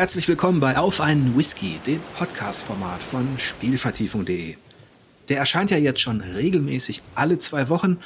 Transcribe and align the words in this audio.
Herzlich 0.00 0.28
willkommen 0.28 0.60
bei 0.60 0.78
Auf 0.78 1.02
einen 1.02 1.36
Whisky, 1.36 1.78
dem 1.86 2.00
Podcast-Format 2.16 3.02
von 3.02 3.36
Spielvertiefung.de. 3.36 4.54
Der 5.28 5.36
erscheint 5.36 5.70
ja 5.70 5.76
jetzt 5.76 6.00
schon 6.00 6.22
regelmäßig 6.22 7.02
alle 7.14 7.38
zwei 7.38 7.68
Wochen 7.68 7.98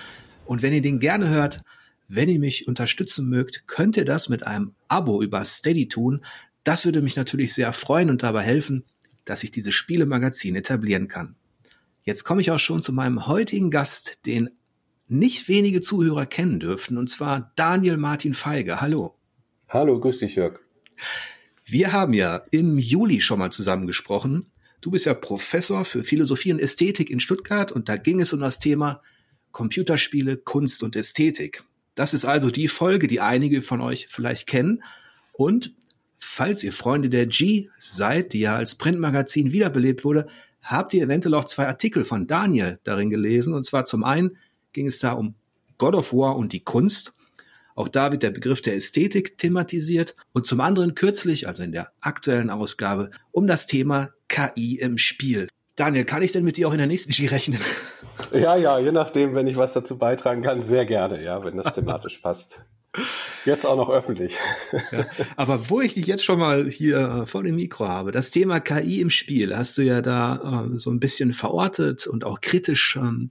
und 0.44 0.62
wenn 0.62 0.72
ihr 0.72 0.82
den 0.82 0.98
gerne 0.98 1.28
hört, 1.28 1.60
wenn 2.08 2.28
ihr 2.28 2.40
mich 2.40 2.66
unterstützen 2.66 3.28
mögt, 3.28 3.68
könnt 3.68 3.96
ihr 3.96 4.04
das 4.04 4.28
mit 4.28 4.44
einem 4.44 4.74
Abo 4.88 5.22
über 5.22 5.44
Steady 5.44 5.86
tun. 5.86 6.24
Das 6.64 6.84
würde 6.84 7.00
mich 7.00 7.14
natürlich 7.14 7.54
sehr 7.54 7.72
freuen 7.72 8.10
und 8.10 8.24
dabei 8.24 8.42
helfen, 8.42 8.82
dass 9.24 9.44
ich 9.44 9.52
dieses 9.52 9.74
Spielemagazin 9.74 10.56
etablieren 10.56 11.06
kann. 11.06 11.36
Jetzt 12.02 12.24
komme 12.24 12.40
ich 12.40 12.50
auch 12.50 12.58
schon 12.58 12.82
zu 12.82 12.92
meinem 12.92 13.28
heutigen 13.28 13.70
Gast, 13.70 14.26
den 14.26 14.50
nicht 15.06 15.46
wenige 15.46 15.80
Zuhörer 15.80 16.26
kennen 16.26 16.58
dürften, 16.58 16.98
und 16.98 17.08
zwar 17.08 17.52
Daniel 17.54 17.98
Martin 17.98 18.34
Feige. 18.34 18.80
Hallo. 18.80 19.14
Hallo, 19.68 20.00
grüß 20.00 20.18
dich, 20.18 20.34
Jörg. 20.34 20.58
Wir 21.64 21.92
haben 21.92 22.12
ja 22.12 22.42
im 22.50 22.78
Juli 22.78 23.20
schon 23.20 23.38
mal 23.38 23.50
zusammengesprochen. 23.50 24.50
Du 24.82 24.90
bist 24.90 25.06
ja 25.06 25.14
Professor 25.14 25.86
für 25.86 26.04
Philosophie 26.04 26.52
und 26.52 26.58
Ästhetik 26.58 27.08
in 27.08 27.20
Stuttgart 27.20 27.72
und 27.72 27.88
da 27.88 27.96
ging 27.96 28.20
es 28.20 28.34
um 28.34 28.40
das 28.40 28.58
Thema 28.58 29.00
Computerspiele, 29.50 30.36
Kunst 30.36 30.82
und 30.82 30.94
Ästhetik. 30.94 31.64
Das 31.94 32.12
ist 32.12 32.26
also 32.26 32.50
die 32.50 32.68
Folge, 32.68 33.06
die 33.06 33.20
einige 33.20 33.62
von 33.62 33.80
euch 33.80 34.08
vielleicht 34.10 34.46
kennen. 34.46 34.82
Und 35.32 35.74
falls 36.18 36.62
ihr 36.64 36.72
Freunde 36.72 37.08
der 37.08 37.26
G 37.26 37.68
seid, 37.78 38.34
die 38.34 38.40
ja 38.40 38.56
als 38.56 38.74
Printmagazin 38.74 39.52
wiederbelebt 39.52 40.04
wurde, 40.04 40.26
habt 40.60 40.92
ihr 40.92 41.04
eventuell 41.04 41.34
auch 41.34 41.44
zwei 41.44 41.66
Artikel 41.66 42.04
von 42.04 42.26
Daniel 42.26 42.78
darin 42.84 43.08
gelesen. 43.08 43.54
Und 43.54 43.64
zwar 43.64 43.86
zum 43.86 44.04
einen 44.04 44.36
ging 44.74 44.86
es 44.86 44.98
da 44.98 45.12
um 45.12 45.34
God 45.78 45.94
of 45.94 46.12
War 46.12 46.36
und 46.36 46.52
die 46.52 46.60
Kunst. 46.60 47.13
Auch 47.74 47.88
da 47.88 48.12
wird 48.12 48.22
der 48.22 48.30
Begriff 48.30 48.62
der 48.62 48.76
Ästhetik 48.76 49.38
thematisiert 49.38 50.14
und 50.32 50.46
zum 50.46 50.60
anderen 50.60 50.94
kürzlich, 50.94 51.48
also 51.48 51.62
in 51.62 51.72
der 51.72 51.90
aktuellen 52.00 52.50
Ausgabe, 52.50 53.10
um 53.32 53.46
das 53.46 53.66
Thema 53.66 54.10
KI 54.28 54.78
im 54.78 54.98
Spiel. 54.98 55.48
Daniel, 55.76 56.04
kann 56.04 56.22
ich 56.22 56.32
denn 56.32 56.44
mit 56.44 56.56
dir 56.56 56.68
auch 56.68 56.72
in 56.72 56.78
der 56.78 56.86
nächsten 56.86 57.12
G 57.12 57.26
rechnen? 57.26 57.60
Ja, 58.32 58.54
ja, 58.54 58.78
je 58.78 58.92
nachdem, 58.92 59.34
wenn 59.34 59.48
ich 59.48 59.56
was 59.56 59.72
dazu 59.72 59.98
beitragen 59.98 60.40
kann, 60.40 60.62
sehr 60.62 60.86
gerne, 60.86 61.20
ja, 61.20 61.42
wenn 61.42 61.56
das 61.56 61.74
thematisch 61.74 62.18
passt. 62.18 62.64
Jetzt 63.44 63.66
auch 63.66 63.76
noch 63.76 63.90
öffentlich. 63.90 64.38
Ja, 64.92 65.06
aber 65.36 65.68
wo 65.68 65.80
ich 65.80 65.94
dich 65.94 66.06
jetzt 66.06 66.24
schon 66.24 66.38
mal 66.38 66.64
hier 66.64 66.98
äh, 66.98 67.26
vor 67.26 67.42
dem 67.42 67.56
Mikro 67.56 67.88
habe, 67.88 68.12
das 68.12 68.30
Thema 68.30 68.60
KI 68.60 69.00
im 69.00 69.10
Spiel 69.10 69.56
hast 69.56 69.76
du 69.76 69.82
ja 69.82 70.00
da 70.00 70.68
äh, 70.72 70.78
so 70.78 70.90
ein 70.90 71.00
bisschen 71.00 71.32
verortet 71.32 72.06
und 72.06 72.24
auch 72.24 72.40
kritisch 72.40 72.96
ähm, 72.96 73.30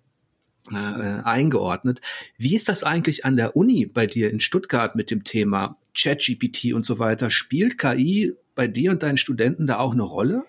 äh, 0.71 1.21
eingeordnet. 1.23 2.01
Wie 2.37 2.55
ist 2.55 2.69
das 2.69 2.83
eigentlich 2.83 3.25
an 3.25 3.35
der 3.35 3.55
Uni 3.55 3.85
bei 3.85 4.07
dir 4.07 4.29
in 4.31 4.39
Stuttgart 4.39 4.95
mit 4.95 5.11
dem 5.11 5.23
Thema 5.23 5.77
ChatGPT 5.97 6.73
und 6.73 6.85
so 6.85 6.99
weiter? 6.99 7.29
Spielt 7.29 7.77
KI 7.77 8.35
bei 8.55 8.67
dir 8.67 8.91
und 8.91 9.03
deinen 9.03 9.17
Studenten 9.17 9.67
da 9.67 9.79
auch 9.79 9.93
eine 9.93 10.03
Rolle? 10.03 10.43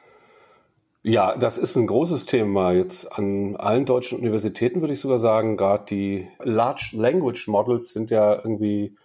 Ja, 1.06 1.36
das 1.36 1.58
ist 1.58 1.76
ein 1.76 1.86
großes 1.86 2.24
Thema 2.24 2.72
jetzt 2.72 3.12
an 3.12 3.56
allen 3.56 3.84
deutschen 3.84 4.18
Universitäten, 4.18 4.80
würde 4.80 4.94
ich 4.94 5.00
sogar 5.00 5.18
sagen. 5.18 5.58
Gerade 5.58 5.84
die 5.90 6.28
Large 6.42 6.92
Language 6.92 7.46
Models 7.48 7.92
sind 7.92 8.10
ja 8.10 8.34
irgendwie, 8.34 8.96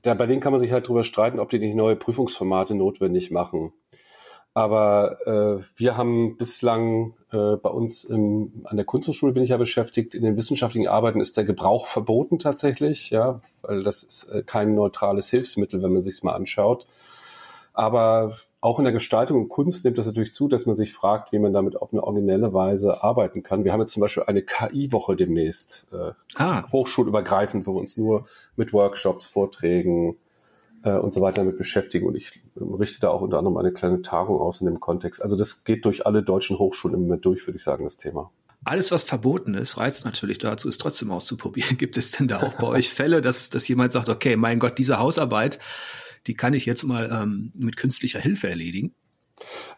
da, 0.00 0.14
bei 0.14 0.24
denen 0.24 0.40
kann 0.40 0.52
man 0.52 0.60
sich 0.60 0.72
halt 0.72 0.88
drüber 0.88 1.04
streiten, 1.04 1.38
ob 1.38 1.50
die 1.50 1.58
nicht 1.58 1.74
neue 1.74 1.96
Prüfungsformate 1.96 2.74
notwendig 2.74 3.30
machen. 3.30 3.74
Aber 4.54 5.16
äh, 5.26 5.64
wir 5.76 5.96
haben 5.96 6.36
bislang 6.36 7.14
äh, 7.32 7.56
bei 7.56 7.70
uns 7.70 8.04
im, 8.04 8.64
an 8.64 8.76
der 8.76 8.84
Kunsthochschule 8.84 9.32
bin 9.32 9.42
ich 9.42 9.48
ja 9.48 9.56
beschäftigt. 9.56 10.14
In 10.14 10.24
den 10.24 10.36
wissenschaftlichen 10.36 10.88
Arbeiten 10.88 11.20
ist 11.20 11.38
der 11.38 11.44
Gebrauch 11.44 11.86
verboten 11.86 12.38
tatsächlich, 12.38 13.08
ja, 13.10 13.40
weil 13.62 13.82
das 13.82 14.02
ist 14.02 14.24
äh, 14.24 14.42
kein 14.42 14.74
neutrales 14.74 15.30
Hilfsmittel, 15.30 15.82
wenn 15.82 15.94
man 15.94 16.02
sich 16.02 16.22
mal 16.22 16.34
anschaut. 16.34 16.86
Aber 17.72 18.36
auch 18.60 18.78
in 18.78 18.84
der 18.84 18.92
Gestaltung 18.92 19.40
und 19.40 19.48
Kunst 19.48 19.84
nimmt 19.84 19.96
das 19.96 20.06
natürlich 20.06 20.34
zu, 20.34 20.48
dass 20.48 20.66
man 20.66 20.76
sich 20.76 20.92
fragt, 20.92 21.32
wie 21.32 21.38
man 21.38 21.54
damit 21.54 21.80
auf 21.80 21.92
eine 21.92 22.02
originelle 22.04 22.52
Weise 22.52 23.02
arbeiten 23.02 23.42
kann. 23.42 23.64
Wir 23.64 23.72
haben 23.72 23.80
jetzt 23.80 23.92
zum 23.92 24.02
Beispiel 24.02 24.24
eine 24.24 24.42
KI-Woche 24.42 25.16
demnächst, 25.16 25.88
äh, 25.92 26.12
ah. 26.36 26.70
hochschulübergreifend, 26.70 27.66
wo 27.66 27.74
wir 27.74 27.80
uns 27.80 27.96
nur 27.96 28.26
mit 28.56 28.74
Workshops, 28.74 29.26
Vorträgen, 29.26 30.16
äh, 30.82 30.96
und 30.96 31.12
so 31.14 31.20
weiter 31.20 31.42
damit 31.42 31.58
beschäftigen. 31.58 32.06
Und 32.06 32.14
ich 32.14 32.42
richte 32.56 33.00
da 33.00 33.10
auch 33.10 33.20
unter 33.20 33.38
anderem 33.38 33.56
eine 33.56 33.72
kleine 33.72 34.02
Tagung 34.02 34.40
aus 34.40 34.60
in 34.60 34.66
dem 34.66 34.80
Kontext. 34.80 35.22
Also 35.22 35.36
das 35.36 35.64
geht 35.64 35.84
durch 35.84 36.06
alle 36.06 36.22
deutschen 36.22 36.58
Hochschulen 36.58 36.96
im 36.96 37.02
Moment 37.02 37.24
durch, 37.24 37.46
würde 37.46 37.56
ich 37.56 37.64
sagen, 37.64 37.84
das 37.84 37.96
Thema. 37.96 38.30
Alles, 38.64 38.92
was 38.92 39.02
verboten 39.02 39.54
ist, 39.54 39.76
reizt 39.76 40.04
natürlich 40.04 40.38
dazu, 40.38 40.68
es 40.68 40.78
trotzdem 40.78 41.10
auszuprobieren. 41.10 41.76
Gibt 41.78 41.96
es 41.96 42.12
denn 42.12 42.28
da 42.28 42.42
auch 42.42 42.54
bei 42.54 42.68
euch 42.68 42.90
Fälle, 42.90 43.20
dass, 43.20 43.50
dass 43.50 43.66
jemand 43.66 43.92
sagt, 43.92 44.08
okay, 44.08 44.36
mein 44.36 44.58
Gott, 44.58 44.78
diese 44.78 44.98
Hausarbeit, 44.98 45.58
die 46.26 46.34
kann 46.34 46.54
ich 46.54 46.66
jetzt 46.66 46.84
mal 46.84 47.10
ähm, 47.12 47.52
mit 47.56 47.76
künstlicher 47.76 48.20
Hilfe 48.20 48.48
erledigen? 48.48 48.94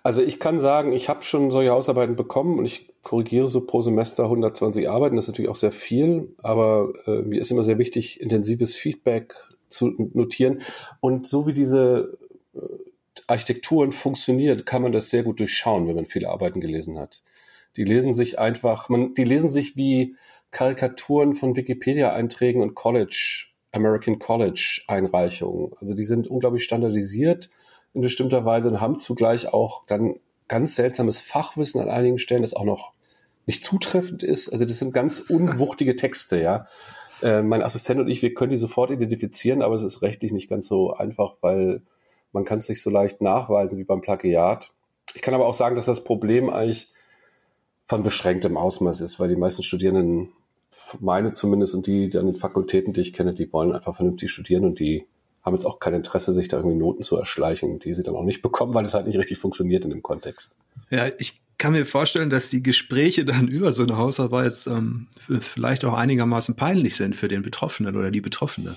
Also 0.03 0.21
ich 0.21 0.39
kann 0.39 0.59
sagen, 0.59 0.93
ich 0.93 1.09
habe 1.09 1.23
schon 1.23 1.51
solche 1.51 1.71
Hausarbeiten 1.71 2.17
bekommen 2.17 2.59
und 2.59 2.67
ich 2.67 2.93
korrigiere 3.03 3.49
so 3.49 3.63
pro 3.63 3.81
Semester 3.81 4.25
120 4.25 4.91
Arbeiten. 4.91 5.17
Das 5.17 5.25
ist 5.25 5.29
natürlich 5.29 5.51
auch 5.51 5.57
sehr 5.57 5.73
viel, 5.73 6.35
aber 6.43 6.93
äh, 7.07 7.23
mir 7.23 7.41
ist 7.41 7.51
immer 7.51 7.63
sehr 7.63 7.79
wichtig, 7.79 8.21
intensives 8.21 8.75
Feedback 8.75 9.35
zu 9.75 9.93
notieren. 10.15 10.62
Und 11.01 11.27
so 11.27 11.47
wie 11.47 11.53
diese 11.53 12.19
äh, 12.55 12.61
Architekturen 13.27 13.93
funktionieren, 13.93 14.65
kann 14.65 14.83
man 14.83 14.93
das 14.93 15.11
sehr 15.11 15.23
gut 15.23 15.41
durchschauen, 15.41 15.87
wenn 15.87 15.97
man 15.97 16.07
viele 16.07 16.31
Arbeiten 16.31 16.61
gelesen 16.61 16.99
hat. 16.99 17.23
Die 17.77 17.85
lesen 17.85 18.15
sich 18.15 18.39
einfach, 18.39 18.89
man, 18.89 19.15
die 19.15 19.25
lesen 19.25 19.51
sich 19.51 19.77
wie 19.77 20.17
Karikaturen 20.51 21.35
von 21.35 21.57
Wikipedia-Einträgen 21.57 22.62
und 22.62 22.75
College, 22.75 23.47
American 23.73 24.19
College 24.19 24.83
Einreichungen. 24.87 25.73
Also 25.81 25.95
die 25.95 26.05
sind 26.05 26.29
unglaublich 26.29 26.62
standardisiert 26.62 27.51
in 27.93 28.03
bestimmter 28.03 28.45
Weise 28.45 28.69
und 28.71 28.81
haben 28.81 28.99
zugleich 28.99 29.53
auch 29.53 29.85
dann 29.87 30.15
ganz 30.47 30.77
seltsames 30.77 31.21
Fachwissen 31.21 31.81
an 31.81 31.89
einigen 31.89 32.19
Stellen, 32.19 32.43
das 32.43 32.55
auch 32.55 32.65
noch 32.65 32.93
nicht 33.47 33.62
zutreffend 33.62 34.23
ist. 34.23 34.49
Also 34.51 34.65
das 34.65 34.79
sind 34.79 34.95
ganz 34.95 35.21
unwuchtige 35.21 35.97
Texte, 35.97 36.41
ja. 36.41 36.67
Äh, 37.25 37.43
mein 37.43 37.62
Assistent 37.62 38.01
und 38.01 38.09
ich, 38.09 38.21
wir 38.21 38.35
können 38.35 38.51
die 38.51 38.59
sofort 38.59 38.91
identifizieren, 38.91 39.62
aber 39.62 39.75
es 39.75 39.83
ist 39.83 40.03
rechtlich 40.03 40.31
nicht 40.31 40.51
ganz 40.51 40.67
so 40.67 40.93
einfach, 40.93 41.37
weil 41.41 41.81
man 42.33 42.45
kann 42.45 42.59
es 42.59 42.69
nicht 42.69 42.83
so 42.83 42.91
leicht 42.91 43.23
nachweisen 43.23 43.79
wie 43.79 43.85
beim 43.85 44.03
Plagiat. 44.03 44.73
Ich 45.15 45.23
kann 45.23 45.33
aber 45.33 45.47
auch 45.47 45.55
sagen, 45.55 45.75
dass 45.75 45.87
das 45.87 46.05
Problem 46.05 46.51
eigentlich 46.51 46.93
von 47.87 48.03
beschränktem 48.03 48.59
Ausmaß 48.59 49.01
ist, 49.01 49.19
weil 49.19 49.31
die 49.31 49.37
meisten 49.37 49.62
Studierenden, 49.62 50.33
meine 51.01 51.33
zumindest 51.33 51.75
und 51.75 51.87
die, 51.87 52.11
die 52.11 52.19
an 52.19 52.27
den 52.27 52.37
Fakultäten, 52.37 52.93
die 52.93 53.01
ich 53.01 53.15
kenne, 53.15 53.33
die 53.33 53.51
wollen 53.55 53.73
einfach 53.73 53.97
vernünftig 53.97 54.31
studieren 54.31 54.67
und 54.67 54.79
die 54.79 55.06
haben 55.43 55.55
jetzt 55.55 55.65
auch 55.65 55.79
kein 55.79 55.95
Interesse, 55.95 56.35
sich 56.35 56.49
da 56.49 56.59
irgendwie 56.59 56.77
Noten 56.77 57.03
zu 57.03 57.17
erschleichen, 57.17 57.79
die 57.79 57.95
sie 57.95 58.03
dann 58.03 58.17
auch 58.17 58.25
nicht 58.25 58.43
bekommen, 58.43 58.75
weil 58.75 58.85
es 58.85 58.93
halt 58.93 59.06
nicht 59.06 59.19
richtig 59.19 59.39
funktioniert 59.39 59.85
in 59.85 59.91
dem 59.91 60.03
Kontext. 60.03 60.56
Ja, 60.91 61.06
ich 61.19 61.41
kann 61.59 61.73
mir 61.73 61.87
vorstellen, 61.87 62.31
dass 62.31 62.51
die 62.51 62.63
Gespräche 62.63 63.25
dann 63.25 63.49
über 63.49 63.73
so 63.73 63.83
eine 63.83 63.97
Hausarbeit 63.97 64.55
ähm, 64.67 65.09
vielleicht 65.41 65.85
auch 65.85 65.95
einigermaßen 65.95 66.57
peinlich 66.57 66.97
sind 66.97 67.17
für 67.17 67.29
den 67.29 67.43
Betroffenen 67.43 67.97
oder 67.97 68.11
die 68.11 68.21
Betroffene. 68.21 68.77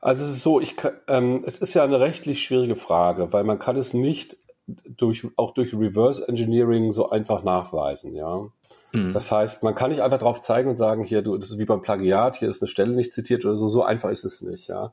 Also 0.00 0.24
es 0.24 0.30
ist 0.30 0.42
so, 0.42 0.60
ich 0.60 0.76
kann, 0.76 0.94
ähm, 1.08 1.42
es 1.44 1.58
ist 1.58 1.74
ja 1.74 1.84
eine 1.84 2.00
rechtlich 2.00 2.42
schwierige 2.42 2.76
Frage, 2.76 3.32
weil 3.32 3.44
man 3.44 3.58
kann 3.58 3.76
es 3.76 3.92
nicht 3.92 4.38
durch, 4.66 5.26
auch 5.36 5.52
durch 5.52 5.74
Reverse 5.74 6.26
Engineering 6.26 6.90
so 6.90 7.10
einfach 7.10 7.42
nachweisen, 7.42 8.14
ja. 8.14 8.48
Mhm. 8.92 9.12
Das 9.12 9.30
heißt, 9.30 9.62
man 9.62 9.74
kann 9.74 9.90
nicht 9.90 10.02
einfach 10.02 10.18
drauf 10.18 10.40
zeigen 10.40 10.70
und 10.70 10.76
sagen, 10.76 11.04
hier, 11.04 11.22
du, 11.22 11.36
das 11.36 11.50
ist 11.50 11.58
wie 11.58 11.64
beim 11.64 11.82
Plagiat, 11.82 12.38
hier 12.38 12.48
ist 12.48 12.62
eine 12.62 12.68
Stelle 12.68 12.94
nicht 12.94 13.12
zitiert 13.12 13.44
oder 13.44 13.56
so, 13.56 13.68
so 13.68 13.82
einfach 13.82 14.10
ist 14.10 14.24
es 14.24 14.42
nicht, 14.42 14.68
ja. 14.68 14.92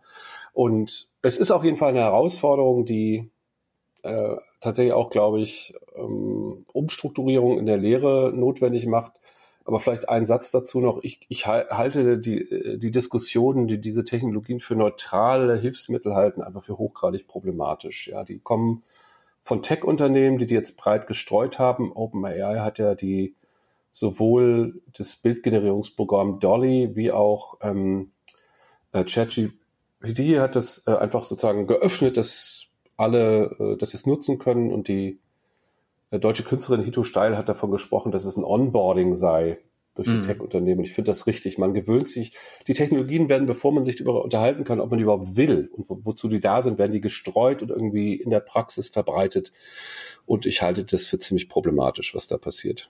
Und 0.53 1.09
es 1.21 1.37
ist 1.37 1.51
auf 1.51 1.63
jeden 1.63 1.77
Fall 1.77 1.89
eine 1.89 1.99
Herausforderung, 1.99 2.85
die 2.85 3.29
äh, 4.03 4.35
tatsächlich 4.59 4.93
auch, 4.93 5.09
glaube 5.09 5.39
ich, 5.39 5.73
ähm, 5.95 6.65
Umstrukturierung 6.73 7.59
in 7.59 7.65
der 7.65 7.77
Lehre 7.77 8.31
notwendig 8.35 8.85
macht. 8.87 9.13
Aber 9.65 9.79
vielleicht 9.79 10.07
ein 10.07 10.25
Satz 10.25 10.51
dazu 10.51 10.79
noch. 10.79 10.99
Ich, 11.03 11.19
ich 11.27 11.45
halte 11.45 12.17
die, 12.17 12.39
äh, 12.39 12.77
die 12.77 12.91
Diskussionen, 12.91 13.67
die 13.67 13.79
diese 13.79 14.03
Technologien 14.03 14.59
für 14.59 14.75
neutrale 14.75 15.57
Hilfsmittel 15.57 16.15
halten, 16.15 16.41
einfach 16.41 16.63
für 16.63 16.77
hochgradig 16.77 17.27
problematisch. 17.27 18.07
Ja, 18.07 18.23
die 18.23 18.39
kommen 18.39 18.83
von 19.43 19.61
Tech-Unternehmen, 19.61 20.37
die 20.37 20.45
die 20.45 20.55
jetzt 20.55 20.77
breit 20.77 21.07
gestreut 21.07 21.59
haben. 21.59 21.91
OpenAI 21.93 22.59
hat 22.59 22.79
ja 22.79 22.95
die 22.95 23.35
sowohl 23.91 24.81
das 24.95 25.15
Bildgenerierungsprogramm 25.15 26.39
Dolly 26.39 26.95
wie 26.95 27.11
auch 27.11 27.57
ähm, 27.61 28.11
äh, 28.91 29.03
ChatGPT 29.03 30.39
hat 30.39 30.55
das 30.55 30.83
äh, 30.85 30.91
einfach 30.91 31.23
sozusagen 31.23 31.67
geöffnet, 31.67 32.17
dass 32.17 32.66
alle 32.97 33.55
äh, 33.59 33.77
das 33.77 33.93
jetzt 33.93 34.07
nutzen 34.07 34.39
können 34.39 34.71
und 34.71 34.87
die 34.87 35.19
äh, 36.09 36.19
deutsche 36.19 36.43
Künstlerin 36.43 36.83
Hito 36.83 37.03
Steil 37.03 37.37
hat 37.37 37.49
davon 37.49 37.71
gesprochen, 37.71 38.11
dass 38.11 38.25
es 38.25 38.37
ein 38.37 38.43
Onboarding 38.43 39.13
sei 39.13 39.59
durch 39.95 40.07
die 40.07 40.15
mhm. 40.15 40.23
Tech-Unternehmen. 40.23 40.81
Ich 40.81 40.93
finde 40.93 41.09
das 41.09 41.25
richtig. 41.27 41.57
Man 41.57 41.73
gewöhnt 41.73 42.07
sich, 42.07 42.33
die 42.67 42.73
Technologien 42.73 43.29
werden, 43.29 43.47
bevor 43.47 43.71
man 43.71 43.85
sich 43.85 43.95
darüber 43.95 44.23
unterhalten 44.23 44.63
kann, 44.63 44.79
ob 44.79 44.89
man 44.89 44.97
die 44.97 45.03
überhaupt 45.03 45.35
will 45.35 45.69
und 45.73 45.89
wo, 45.89 45.99
wozu 46.03 46.27
die 46.27 46.39
da 46.39 46.61
sind, 46.61 46.77
werden 46.77 46.91
die 46.91 47.01
gestreut 47.01 47.63
und 47.63 47.69
irgendwie 47.69 48.15
in 48.15 48.29
der 48.29 48.39
Praxis 48.39 48.89
verbreitet. 48.89 49.51
Und 50.25 50.45
ich 50.45 50.61
halte 50.61 50.83
das 50.83 51.05
für 51.05 51.19
ziemlich 51.19 51.49
problematisch, 51.49 52.13
was 52.13 52.27
da 52.27 52.37
passiert. 52.37 52.89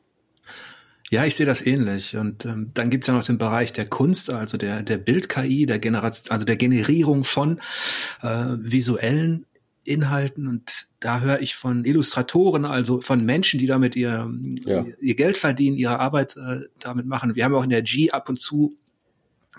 Ja, 1.10 1.24
ich 1.24 1.36
sehe 1.36 1.46
das 1.46 1.66
ähnlich. 1.66 2.18
Und 2.18 2.46
ähm, 2.46 2.72
dann 2.74 2.90
gibt's 2.90 3.08
ja 3.08 3.14
noch 3.14 3.24
den 3.24 3.38
Bereich 3.38 3.72
der 3.72 3.86
Kunst, 3.86 4.30
also 4.30 4.58
der, 4.58 4.84
der 4.84 4.98
Bild-KI, 4.98 5.66
der 5.66 5.80
Generation, 5.80 6.32
also 6.34 6.44
der 6.44 6.58
Generierung 6.58 7.24
von 7.24 7.62
äh, 8.22 8.28
visuellen 8.60 9.46
Inhalten 9.88 10.48
und 10.48 10.88
da 11.00 11.22
höre 11.22 11.40
ich 11.40 11.56
von 11.56 11.86
Illustratoren, 11.86 12.66
also 12.66 13.02
von 13.02 13.24
Menschen, 13.26 13.60
die 13.60 13.68
damit 13.68 13.96
ihr, 13.96 14.30
ja. 14.66 14.86
ihr 15.00 15.16
Geld 15.16 15.38
verdienen, 15.38 15.78
ihre 15.78 16.00
Arbeit 16.00 16.36
äh, 16.38 16.66
damit 16.80 17.06
machen. 17.06 17.36
Wir 17.36 17.46
haben 17.46 17.56
auch 17.56 17.64
in 17.64 17.70
der 17.70 17.82
G 17.82 18.12
ab 18.12 18.30
und 18.30 18.38
zu 18.38 18.76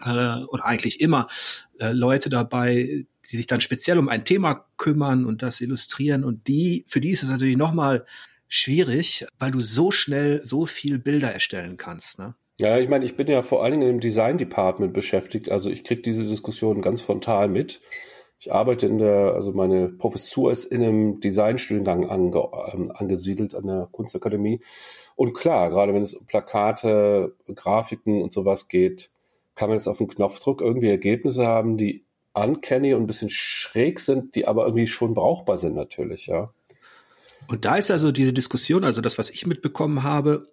äh, 0.04 0.42
oder 0.44 0.66
eigentlich 0.66 1.00
immer 1.00 1.28
äh, 1.80 1.92
Leute 1.92 2.28
dabei, 2.28 3.06
die 3.30 3.36
sich 3.36 3.46
dann 3.46 3.60
speziell 3.60 3.98
um 3.98 4.08
ein 4.08 4.24
Thema 4.24 4.66
kümmern 4.76 5.24
und 5.24 5.42
das 5.42 5.60
illustrieren 5.60 6.24
und 6.24 6.48
die, 6.48 6.84
für 6.86 7.00
die 7.00 7.10
ist 7.10 7.22
es 7.22 7.30
natürlich 7.30 7.56
nochmal 7.56 8.04
schwierig, 8.48 9.26
weil 9.38 9.50
du 9.50 9.60
so 9.60 9.90
schnell 9.90 10.44
so 10.44 10.66
viel 10.66 10.98
Bilder 10.98 11.32
erstellen 11.32 11.76
kannst. 11.76 12.18
Ne? 12.18 12.34
Ja, 12.58 12.78
ich 12.78 12.88
meine, 12.88 13.04
ich 13.04 13.16
bin 13.16 13.28
ja 13.28 13.42
vor 13.42 13.62
allen 13.62 13.72
Dingen 13.78 13.90
im 13.90 14.00
Design 14.00 14.38
Department 14.38 14.92
beschäftigt, 14.92 15.50
also 15.50 15.70
ich 15.70 15.84
kriege 15.84 16.02
diese 16.02 16.24
Diskussion 16.24 16.80
ganz 16.80 17.00
frontal 17.00 17.48
mit. 17.48 17.80
Ich 18.40 18.52
arbeite 18.52 18.86
in 18.86 18.98
der, 18.98 19.34
also 19.34 19.52
meine 19.52 19.88
Professur 19.88 20.52
ist 20.52 20.64
in 20.64 20.82
einem 20.82 21.20
Designstudiengang 21.20 22.08
ange, 22.08 22.48
ähm, 22.72 22.92
angesiedelt 22.94 23.54
an 23.54 23.66
der 23.66 23.88
Kunstakademie. 23.90 24.60
Und 25.16 25.32
klar, 25.32 25.70
gerade 25.70 25.92
wenn 25.92 26.02
es 26.02 26.14
um 26.14 26.24
Plakate, 26.26 27.34
Grafiken 27.52 28.22
und 28.22 28.32
sowas 28.32 28.68
geht, 28.68 29.10
kann 29.56 29.68
man 29.68 29.76
jetzt 29.76 29.88
auf 29.88 29.98
den 29.98 30.06
Knopfdruck 30.06 30.60
irgendwie 30.60 30.88
Ergebnisse 30.88 31.46
haben, 31.46 31.76
die 31.76 32.04
uncanny 32.32 32.94
und 32.94 33.02
ein 33.02 33.06
bisschen 33.08 33.30
schräg 33.30 33.98
sind, 33.98 34.36
die 34.36 34.46
aber 34.46 34.66
irgendwie 34.66 34.86
schon 34.86 35.14
brauchbar 35.14 35.58
sind 35.58 35.74
natürlich, 35.74 36.28
ja. 36.28 36.52
Und 37.48 37.64
da 37.64 37.76
ist 37.76 37.90
also 37.90 38.12
diese 38.12 38.32
Diskussion, 38.32 38.84
also 38.84 39.00
das, 39.00 39.18
was 39.18 39.30
ich 39.30 39.46
mitbekommen 39.46 40.04
habe, 40.04 40.48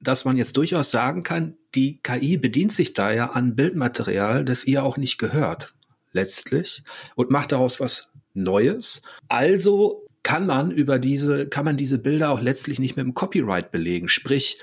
dass 0.00 0.24
man 0.24 0.36
jetzt 0.36 0.56
durchaus 0.56 0.90
sagen 0.90 1.22
kann, 1.22 1.56
die 1.74 2.00
KI 2.02 2.36
bedient 2.36 2.72
sich 2.72 2.92
da 2.92 3.12
ja 3.12 3.30
an 3.30 3.54
Bildmaterial, 3.54 4.44
das 4.44 4.64
ihr 4.64 4.84
auch 4.84 4.96
nicht 4.96 5.18
gehört, 5.18 5.74
letztlich, 6.12 6.82
und 7.14 7.30
macht 7.30 7.52
daraus 7.52 7.80
was 7.80 8.10
Neues. 8.34 9.02
Also 9.28 10.06
kann 10.22 10.46
man 10.46 10.70
über 10.70 10.98
diese, 10.98 11.48
kann 11.48 11.64
man 11.64 11.76
diese 11.76 11.98
Bilder 11.98 12.30
auch 12.30 12.40
letztlich 12.40 12.78
nicht 12.78 12.96
mit 12.96 13.04
dem 13.04 13.14
Copyright 13.14 13.72
belegen. 13.72 14.08
Sprich, 14.08 14.60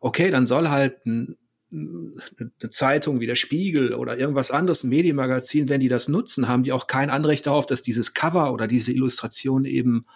okay, 0.00 0.30
dann 0.30 0.46
soll 0.46 0.68
halt 0.68 1.06
ein 1.06 1.36
eine 1.70 2.70
Zeitung 2.70 3.20
wie 3.20 3.26
der 3.26 3.34
Spiegel 3.34 3.92
oder 3.92 4.18
irgendwas 4.18 4.50
anderes, 4.50 4.84
ein 4.84 4.88
Medienmagazin, 4.88 5.68
wenn 5.68 5.80
die 5.80 5.88
das 5.88 6.08
nutzen, 6.08 6.48
haben 6.48 6.62
die 6.62 6.72
auch 6.72 6.86
kein 6.86 7.10
Anrecht 7.10 7.46
darauf, 7.46 7.66
dass 7.66 7.82
dieses 7.82 8.14
Cover 8.14 8.52
oder 8.52 8.66
diese 8.66 8.92
Illustration 8.92 9.66
eben 9.66 10.06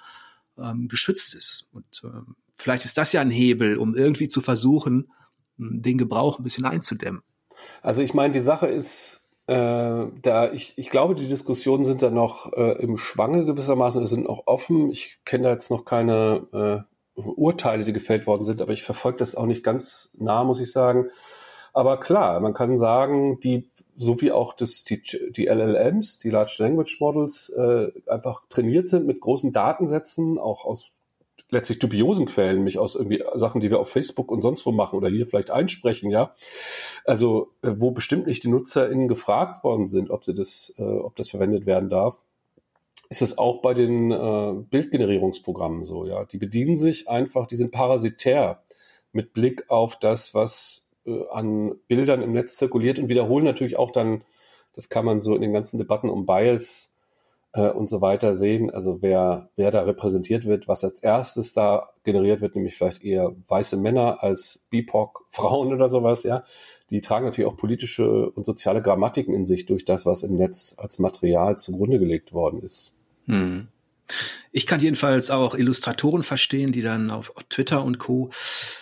ähm, 0.58 0.88
geschützt 0.88 1.34
ist. 1.34 1.68
Und 1.72 2.02
ähm, 2.04 2.36
vielleicht 2.56 2.86
ist 2.86 2.96
das 2.96 3.12
ja 3.12 3.20
ein 3.20 3.30
Hebel, 3.30 3.76
um 3.76 3.94
irgendwie 3.94 4.28
zu 4.28 4.40
versuchen, 4.40 5.12
den 5.58 5.98
Gebrauch 5.98 6.38
ein 6.38 6.42
bisschen 6.42 6.64
einzudämmen. 6.64 7.22
Also 7.82 8.00
ich 8.00 8.14
meine, 8.14 8.32
die 8.32 8.40
Sache 8.40 8.66
ist, 8.66 9.21
äh, 9.52 10.10
da 10.22 10.50
ich, 10.52 10.74
ich 10.76 10.88
glaube, 10.88 11.14
die 11.14 11.28
Diskussionen 11.28 11.84
sind 11.84 12.02
da 12.02 12.10
noch 12.10 12.52
äh, 12.52 12.82
im 12.82 12.96
Schwange 12.96 13.44
gewissermaßen, 13.44 14.06
sind 14.06 14.24
noch 14.24 14.46
offen. 14.46 14.90
Ich 14.90 15.18
kenne 15.24 15.44
da 15.44 15.50
jetzt 15.50 15.70
noch 15.70 15.84
keine 15.84 16.86
äh, 17.16 17.20
Urteile, 17.20 17.84
die 17.84 17.92
gefällt 17.92 18.26
worden 18.26 18.44
sind, 18.44 18.62
aber 18.62 18.72
ich 18.72 18.82
verfolge 18.82 19.18
das 19.18 19.34
auch 19.34 19.46
nicht 19.46 19.62
ganz 19.62 20.10
nah, 20.18 20.44
muss 20.44 20.60
ich 20.60 20.72
sagen. 20.72 21.10
Aber 21.74 22.00
klar, 22.00 22.40
man 22.40 22.54
kann 22.54 22.78
sagen, 22.78 23.40
die 23.40 23.70
so 23.94 24.20
wie 24.22 24.32
auch 24.32 24.54
das, 24.54 24.84
die, 24.84 25.02
die 25.02 25.46
LLMs, 25.46 26.18
die 26.18 26.30
Large 26.30 26.56
Language 26.60 26.98
Models, 26.98 27.50
äh, 27.50 27.88
einfach 28.06 28.46
trainiert 28.48 28.88
sind 28.88 29.06
mit 29.06 29.20
großen 29.20 29.52
Datensätzen, 29.52 30.38
auch 30.38 30.64
aus 30.64 30.90
letztlich 31.52 31.78
dubiosen 31.78 32.26
Quellen, 32.26 32.56
nämlich 32.56 32.78
aus 32.78 32.94
irgendwie 32.94 33.22
Sachen, 33.34 33.60
die 33.60 33.70
wir 33.70 33.78
auf 33.78 33.90
Facebook 33.90 34.32
und 34.32 34.42
sonst 34.42 34.64
wo 34.66 34.72
machen 34.72 34.96
oder 34.96 35.08
hier 35.08 35.26
vielleicht 35.26 35.50
einsprechen, 35.50 36.10
ja. 36.10 36.32
Also, 37.04 37.52
äh, 37.62 37.72
wo 37.76 37.90
bestimmt 37.90 38.26
nicht 38.26 38.42
die 38.42 38.48
NutzerInnen 38.48 39.06
gefragt 39.06 39.62
worden 39.62 39.86
sind, 39.86 40.10
ob 40.10 40.24
sie 40.24 40.34
das, 40.34 40.74
äh, 40.78 40.82
ob 40.82 41.14
das 41.14 41.28
verwendet 41.28 41.66
werden 41.66 41.90
darf, 41.90 42.20
ist 43.10 43.22
es 43.22 43.36
auch 43.36 43.60
bei 43.60 43.74
den 43.74 44.10
äh, 44.10 44.54
Bildgenerierungsprogrammen 44.70 45.84
so, 45.84 46.06
ja. 46.06 46.24
Die 46.24 46.38
bedienen 46.38 46.74
sich 46.74 47.08
einfach, 47.08 47.46
die 47.46 47.56
sind 47.56 47.70
parasitär 47.70 48.62
mit 49.12 49.34
Blick 49.34 49.70
auf 49.70 49.98
das, 49.98 50.34
was 50.34 50.88
äh, 51.04 51.22
an 51.30 51.74
Bildern 51.86 52.22
im 52.22 52.32
Netz 52.32 52.56
zirkuliert 52.56 52.98
und 52.98 53.10
wiederholen 53.10 53.44
natürlich 53.44 53.78
auch 53.78 53.90
dann, 53.90 54.24
das 54.72 54.88
kann 54.88 55.04
man 55.04 55.20
so 55.20 55.34
in 55.34 55.42
den 55.42 55.52
ganzen 55.52 55.76
Debatten 55.76 56.08
um 56.08 56.24
Bias 56.24 56.91
äh, 57.52 57.68
und 57.68 57.88
so 57.88 58.00
weiter 58.00 58.34
sehen, 58.34 58.70
also 58.70 59.02
wer, 59.02 59.50
wer 59.56 59.70
da 59.70 59.82
repräsentiert 59.82 60.46
wird, 60.46 60.68
was 60.68 60.84
als 60.84 61.00
erstes 61.00 61.52
da 61.52 61.90
generiert 62.04 62.40
wird, 62.40 62.54
nämlich 62.54 62.74
vielleicht 62.74 63.04
eher 63.04 63.34
weiße 63.48 63.76
Männer 63.76 64.22
als 64.22 64.64
BIPOC-Frauen 64.70 65.72
oder 65.72 65.88
sowas, 65.88 66.22
ja. 66.22 66.44
Die 66.90 67.00
tragen 67.00 67.24
natürlich 67.24 67.50
auch 67.50 67.56
politische 67.56 68.30
und 68.30 68.44
soziale 68.44 68.82
Grammatiken 68.82 69.34
in 69.34 69.46
sich 69.46 69.66
durch 69.66 69.84
das, 69.84 70.04
was 70.04 70.22
im 70.22 70.36
Netz 70.36 70.74
als 70.78 70.98
Material 70.98 71.56
zugrunde 71.56 71.98
gelegt 71.98 72.32
worden 72.32 72.60
ist. 72.60 72.94
Hm. 73.26 73.68
Ich 74.50 74.66
kann 74.66 74.80
jedenfalls 74.80 75.30
auch 75.30 75.54
Illustratoren 75.54 76.22
verstehen, 76.22 76.72
die 76.72 76.82
dann 76.82 77.10
auf, 77.10 77.32
Twitter 77.48 77.82
und 77.82 77.98
Co. 77.98 78.30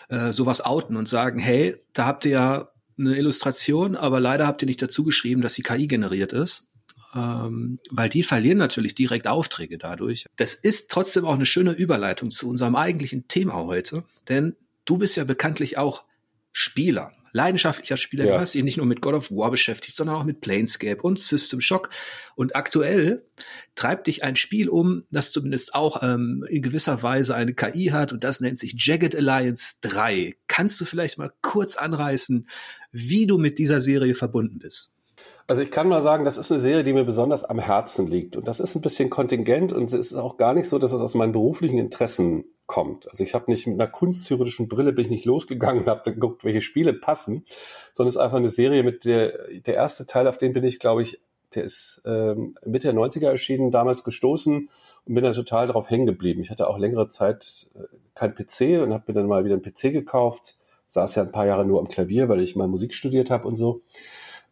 Äh, 0.08 0.32
sowas 0.32 0.64
outen 0.64 0.96
und 0.96 1.08
sagen, 1.08 1.38
hey, 1.38 1.76
da 1.92 2.06
habt 2.06 2.24
ihr 2.24 2.30
ja 2.32 2.68
eine 2.98 3.16
Illustration, 3.16 3.96
aber 3.96 4.20
leider 4.20 4.46
habt 4.46 4.62
ihr 4.62 4.66
nicht 4.66 4.82
dazu 4.82 5.04
geschrieben, 5.04 5.40
dass 5.40 5.54
sie 5.54 5.62
KI 5.62 5.86
generiert 5.86 6.32
ist. 6.32 6.69
Ähm, 7.14 7.80
weil 7.90 8.08
die 8.08 8.22
verlieren 8.22 8.58
natürlich 8.58 8.94
direkt 8.94 9.26
Aufträge 9.26 9.78
dadurch. 9.78 10.26
Das 10.36 10.54
ist 10.54 10.90
trotzdem 10.90 11.24
auch 11.24 11.34
eine 11.34 11.46
schöne 11.46 11.72
Überleitung 11.72 12.30
zu 12.30 12.48
unserem 12.48 12.76
eigentlichen 12.76 13.26
Thema 13.26 13.54
heute, 13.54 14.04
denn 14.28 14.54
du 14.84 14.98
bist 14.98 15.16
ja 15.16 15.24
bekanntlich 15.24 15.76
auch 15.76 16.04
Spieler 16.52 17.12
leidenschaftlicher 17.32 17.96
Spieler. 17.96 18.24
Ja. 18.26 18.34
Du 18.34 18.40
hast 18.40 18.54
ihn 18.54 18.64
nicht 18.64 18.76
nur 18.76 18.86
mit 18.86 19.00
God 19.00 19.14
of 19.14 19.30
War 19.30 19.50
beschäftigt, 19.50 19.96
sondern 19.96 20.16
auch 20.16 20.24
mit 20.24 20.40
Planescape 20.40 21.02
und 21.02 21.18
System 21.18 21.60
Shock. 21.60 21.90
Und 22.34 22.56
aktuell 22.56 23.24
treibt 23.74 24.06
dich 24.06 24.24
ein 24.24 24.36
Spiel 24.36 24.68
um, 24.68 25.04
das 25.10 25.32
zumindest 25.32 25.74
auch 25.74 26.02
ähm, 26.02 26.44
in 26.48 26.62
gewisser 26.62 27.02
Weise 27.02 27.34
eine 27.34 27.54
KI 27.54 27.86
hat 27.86 28.12
und 28.12 28.24
das 28.24 28.40
nennt 28.40 28.58
sich 28.58 28.74
Jagged 28.76 29.14
Alliance 29.14 29.76
3. 29.82 30.34
Kannst 30.48 30.80
du 30.80 30.84
vielleicht 30.84 31.18
mal 31.18 31.32
kurz 31.42 31.76
anreißen, 31.76 32.48
wie 32.92 33.26
du 33.26 33.38
mit 33.38 33.58
dieser 33.58 33.80
Serie 33.80 34.14
verbunden 34.14 34.58
bist? 34.58 34.92
Also 35.46 35.62
ich 35.62 35.72
kann 35.72 35.88
mal 35.88 36.00
sagen, 36.00 36.24
das 36.24 36.36
ist 36.38 36.52
eine 36.52 36.60
Serie, 36.60 36.84
die 36.84 36.92
mir 36.92 37.04
besonders 37.04 37.42
am 37.42 37.58
Herzen 37.58 38.06
liegt. 38.06 38.36
Und 38.36 38.46
das 38.46 38.60
ist 38.60 38.76
ein 38.76 38.82
bisschen 38.82 39.10
kontingent 39.10 39.72
und 39.72 39.92
es 39.92 39.94
ist 39.94 40.14
auch 40.14 40.36
gar 40.36 40.54
nicht 40.54 40.68
so, 40.68 40.78
dass 40.78 40.92
es 40.92 41.00
aus 41.00 41.14
meinen 41.14 41.32
beruflichen 41.32 41.78
Interessen 41.78 42.44
kommt. 42.66 43.10
Also 43.10 43.24
ich 43.24 43.34
habe 43.34 43.50
nicht 43.50 43.66
mit 43.66 43.80
einer 43.80 43.90
kunsttheoretischen 43.90 44.68
Brille 44.68 44.92
bin 44.92 45.06
ich 45.06 45.10
nicht 45.10 45.24
losgegangen 45.24 45.82
und 45.82 45.88
habe 45.88 46.12
geguckt, 46.12 46.44
welche 46.44 46.60
Spiele 46.60 46.92
passen, 46.92 47.42
sondern 47.94 48.10
es 48.10 48.14
ist 48.14 48.20
einfach 48.20 48.36
eine 48.36 48.48
Serie 48.48 48.84
mit 48.84 49.04
der, 49.04 49.48
der 49.66 49.74
erste 49.74 50.06
Teil, 50.06 50.28
auf 50.28 50.38
den 50.38 50.52
bin 50.52 50.62
ich, 50.62 50.78
glaube 50.78 51.02
ich, 51.02 51.20
der 51.54 51.64
ist 51.64 52.00
ähm, 52.04 52.54
Mitte 52.64 52.92
der 52.92 53.00
90er 53.00 53.26
erschienen, 53.26 53.72
damals 53.72 54.04
gestoßen 54.04 54.68
und 55.04 55.14
bin 55.14 55.24
da 55.24 55.32
total 55.32 55.66
drauf 55.66 55.90
hängen 55.90 56.06
geblieben. 56.06 56.42
Ich 56.42 56.50
hatte 56.50 56.68
auch 56.68 56.78
längere 56.78 57.08
Zeit 57.08 57.66
äh, 57.74 57.84
kein 58.14 58.34
PC 58.34 58.82
und 58.82 58.92
habe 58.92 59.04
mir 59.08 59.14
dann 59.14 59.26
mal 59.26 59.44
wieder 59.44 59.54
einen 59.54 59.62
PC 59.62 59.92
gekauft. 59.92 60.56
Saß 60.86 61.16
ja 61.16 61.22
ein 61.22 61.32
paar 61.32 61.46
Jahre 61.46 61.64
nur 61.64 61.80
am 61.80 61.88
Klavier, 61.88 62.28
weil 62.28 62.40
ich 62.40 62.56
mal 62.56 62.68
Musik 62.68 62.94
studiert 62.94 63.30
habe 63.30 63.46
und 63.46 63.56
so. 63.56 63.82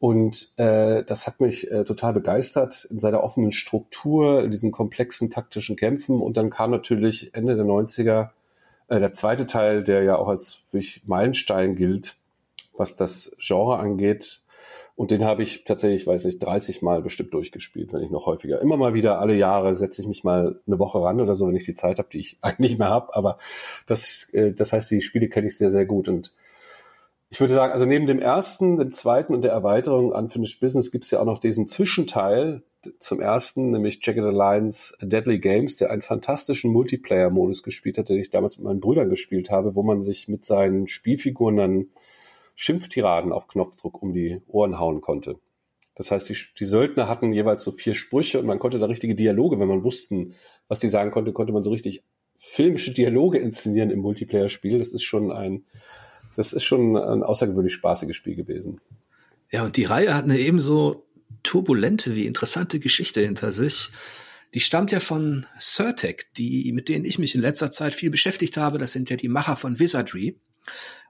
Und 0.00 0.52
äh, 0.58 1.02
das 1.02 1.26
hat 1.26 1.40
mich 1.40 1.70
äh, 1.70 1.82
total 1.82 2.12
begeistert 2.12 2.84
in 2.84 3.00
seiner 3.00 3.24
offenen 3.24 3.50
Struktur, 3.50 4.44
in 4.44 4.50
diesen 4.50 4.70
komplexen 4.70 5.28
taktischen 5.30 5.76
Kämpfen. 5.76 6.20
Und 6.20 6.36
dann 6.36 6.50
kam 6.50 6.70
natürlich 6.70 7.34
Ende 7.34 7.56
der 7.56 7.64
90er 7.64 8.30
äh, 8.88 9.00
der 9.00 9.12
zweite 9.12 9.46
Teil, 9.46 9.82
der 9.82 10.02
ja 10.02 10.16
auch 10.16 10.28
als 10.28 10.62
wirklich 10.70 11.02
Meilenstein 11.06 11.74
gilt, 11.74 12.16
was 12.76 12.96
das 12.96 13.32
Genre 13.38 13.78
angeht. 13.78 14.40
Und 14.94 15.12
den 15.12 15.24
habe 15.24 15.44
ich 15.44 15.62
tatsächlich, 15.64 16.06
weiß 16.06 16.24
nicht, 16.24 16.40
30 16.40 16.82
Mal 16.82 17.02
bestimmt 17.02 17.32
durchgespielt, 17.32 17.92
wenn 17.92 18.02
ich 18.02 18.10
noch 18.10 18.26
häufiger. 18.26 18.60
Immer 18.60 18.76
mal 18.76 18.94
wieder, 18.94 19.20
alle 19.20 19.34
Jahre 19.34 19.76
setze 19.76 20.02
ich 20.02 20.08
mich 20.08 20.24
mal 20.24 20.60
eine 20.66 20.78
Woche 20.80 21.00
ran 21.00 21.20
oder 21.20 21.36
so, 21.36 21.46
wenn 21.46 21.54
ich 21.54 21.64
die 21.64 21.74
Zeit 21.74 21.98
habe, 21.98 22.08
die 22.12 22.18
ich 22.18 22.38
eigentlich 22.42 22.70
nicht 22.70 22.78
mehr 22.78 22.90
habe. 22.90 23.14
Aber 23.14 23.38
das, 23.86 24.28
äh, 24.32 24.52
das 24.52 24.72
heißt, 24.72 24.90
die 24.90 25.00
Spiele 25.00 25.28
kenne 25.28 25.46
ich 25.48 25.56
sehr, 25.56 25.70
sehr 25.70 25.86
gut. 25.86 26.08
Und 26.08 26.32
ich 27.30 27.40
würde 27.40 27.54
sagen, 27.54 27.73
also 27.73 27.85
neben 27.85 28.06
dem 28.06 28.20
ersten, 28.20 28.76
dem 28.76 28.92
zweiten 28.92 29.35
und 29.35 29.44
der 29.44 29.52
Erweiterung 29.52 30.12
Unfinished 30.12 30.61
Business 30.61 30.90
gibt 30.90 31.04
es 31.04 31.11
ja 31.11 31.20
auch 31.20 31.26
noch 31.26 31.38
diesen 31.38 31.68
Zwischenteil 31.68 32.62
zum 33.00 33.20
ersten, 33.20 33.70
nämlich 33.70 33.99
Jagged 34.02 34.25
Alliance 34.25 34.94
Deadly 35.02 35.38
Games, 35.38 35.76
der 35.76 35.90
einen 35.90 36.00
fantastischen 36.00 36.73
Multiplayer-Modus 36.73 37.62
gespielt 37.62 37.99
hat, 37.99 38.08
den 38.08 38.18
ich 38.18 38.30
damals 38.30 38.56
mit 38.56 38.64
meinen 38.64 38.80
Brüdern 38.80 39.11
gespielt 39.11 39.50
habe, 39.50 39.75
wo 39.75 39.82
man 39.82 40.00
sich 40.00 40.28
mit 40.28 40.44
seinen 40.44 40.88
Spielfiguren 40.88 41.56
dann 41.56 41.87
Schimpftiraden 42.54 43.32
auf 43.32 43.47
Knopfdruck 43.47 44.02
um 44.02 44.12
die 44.12 44.40
Ohren 44.47 44.78
hauen 44.78 45.00
konnte. 45.00 45.38
Das 45.97 46.11
heißt, 46.11 46.28
die, 46.28 46.37
die 46.58 46.64
Söldner 46.64 47.08
hatten 47.08 47.32
jeweils 47.32 47.62
so 47.62 47.73
vier 47.73 47.94
Sprüche 47.94 48.38
und 48.38 48.47
man 48.47 48.61
konnte 48.61 48.78
da 48.78 48.87
richtige 48.87 49.16
Dialoge, 49.16 49.58
wenn 49.58 49.68
man 49.68 49.85
wussten, 49.85 50.35
was 50.68 50.78
die 50.78 50.88
sagen 50.88 51.11
konnte, 51.11 51.32
konnte 51.32 51.52
man 51.52 51.64
so 51.64 51.70
richtig 51.70 52.04
filmische 52.37 52.92
Dialoge 52.92 53.38
inszenieren 53.38 53.90
im 53.90 53.99
Multiplayer-Spiel. 53.99 54.78
Das 54.78 54.92
ist 54.92 55.02
schon 55.02 55.32
ein 55.32 55.64
das 56.38 56.52
ist 56.52 56.62
schon 56.62 56.97
ein 56.97 57.25
außergewöhnlich 57.25 57.73
spaßiges 57.73 58.14
Spiel 58.14 58.37
gewesen. 58.37 58.80
Ja, 59.50 59.64
und 59.64 59.76
die 59.76 59.83
Reihe 59.83 60.14
hat 60.14 60.23
eine 60.23 60.38
ebenso 60.38 61.04
turbulente 61.42 62.14
wie 62.14 62.26
interessante 62.26 62.78
Geschichte 62.78 63.21
hinter 63.21 63.50
sich. 63.50 63.90
Die 64.54 64.61
stammt 64.61 64.92
ja 64.92 65.00
von 65.00 65.47
Certec, 65.59 66.33
die, 66.35 66.71
mit 66.73 66.88
denen 66.88 67.04
ich 67.04 67.18
mich 67.18 67.35
in 67.35 67.40
letzter 67.40 67.73
Zeit 67.73 67.92
viel 67.92 68.11
beschäftigt 68.11 68.57
habe. 68.57 68.78
Das 68.78 68.92
sind 68.92 69.11
ja 69.11 69.16
die 69.16 69.28
Macher 69.28 69.57
von 69.57 69.80
Wizardry. 69.80 70.38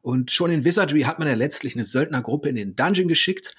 Und 0.00 0.30
schon 0.30 0.50
in 0.50 0.64
Wizardry 0.64 1.02
hat 1.02 1.18
man 1.18 1.28
ja 1.28 1.34
letztlich 1.34 1.74
eine 1.74 1.84
Söldnergruppe 1.84 2.48
in 2.48 2.56
den 2.56 2.74
Dungeon 2.74 3.06
geschickt. 3.06 3.54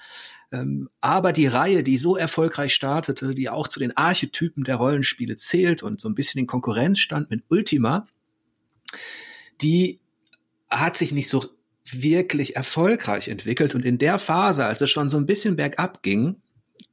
Ähm, 0.50 0.88
aber 1.00 1.32
die 1.32 1.46
Reihe, 1.46 1.84
die 1.84 1.98
so 1.98 2.16
erfolgreich 2.16 2.74
startete, 2.74 3.32
die 3.32 3.48
auch 3.48 3.68
zu 3.68 3.78
den 3.78 3.96
Archetypen 3.96 4.64
der 4.64 4.74
Rollenspiele 4.74 5.36
zählt 5.36 5.84
und 5.84 6.00
so 6.00 6.08
ein 6.08 6.16
bisschen 6.16 6.40
in 6.40 6.48
Konkurrenz 6.48 6.98
stand 6.98 7.30
mit 7.30 7.44
Ultima, 7.48 8.08
die 9.62 10.00
hat 10.68 10.96
sich 10.96 11.12
nicht 11.12 11.28
so 11.28 11.44
wirklich 11.92 12.56
erfolgreich 12.56 13.28
entwickelt. 13.28 13.74
Und 13.74 13.84
in 13.84 13.98
der 13.98 14.18
Phase, 14.18 14.66
als 14.66 14.80
es 14.80 14.90
schon 14.90 15.08
so 15.08 15.16
ein 15.16 15.26
bisschen 15.26 15.56
bergab 15.56 16.02
ging, 16.02 16.36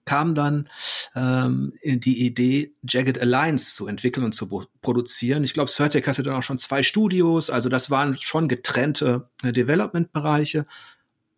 kam 0.06 0.34
dann 0.34 0.70
ähm, 1.16 1.74
die 1.84 2.26
Idee, 2.26 2.74
Jagged 2.88 3.20
Alliance 3.20 3.76
zu 3.76 3.88
entwickeln 3.88 4.24
und 4.24 4.34
zu 4.34 4.48
produzieren. 4.82 5.44
Ich 5.44 5.54
glaube, 5.54 5.70
Certec 5.70 6.08
hatte 6.08 6.24
dann 6.24 6.36
auch 6.36 6.44
schon 6.44 6.58
zwei 6.58 6.82
Studios, 6.82 7.50
also 7.50 7.70
das 7.70 7.92
waren 7.92 8.18
schon 8.20 8.48
getrennte 8.48 9.30
äh, 9.44 9.52
Development-Bereiche. 9.52 10.66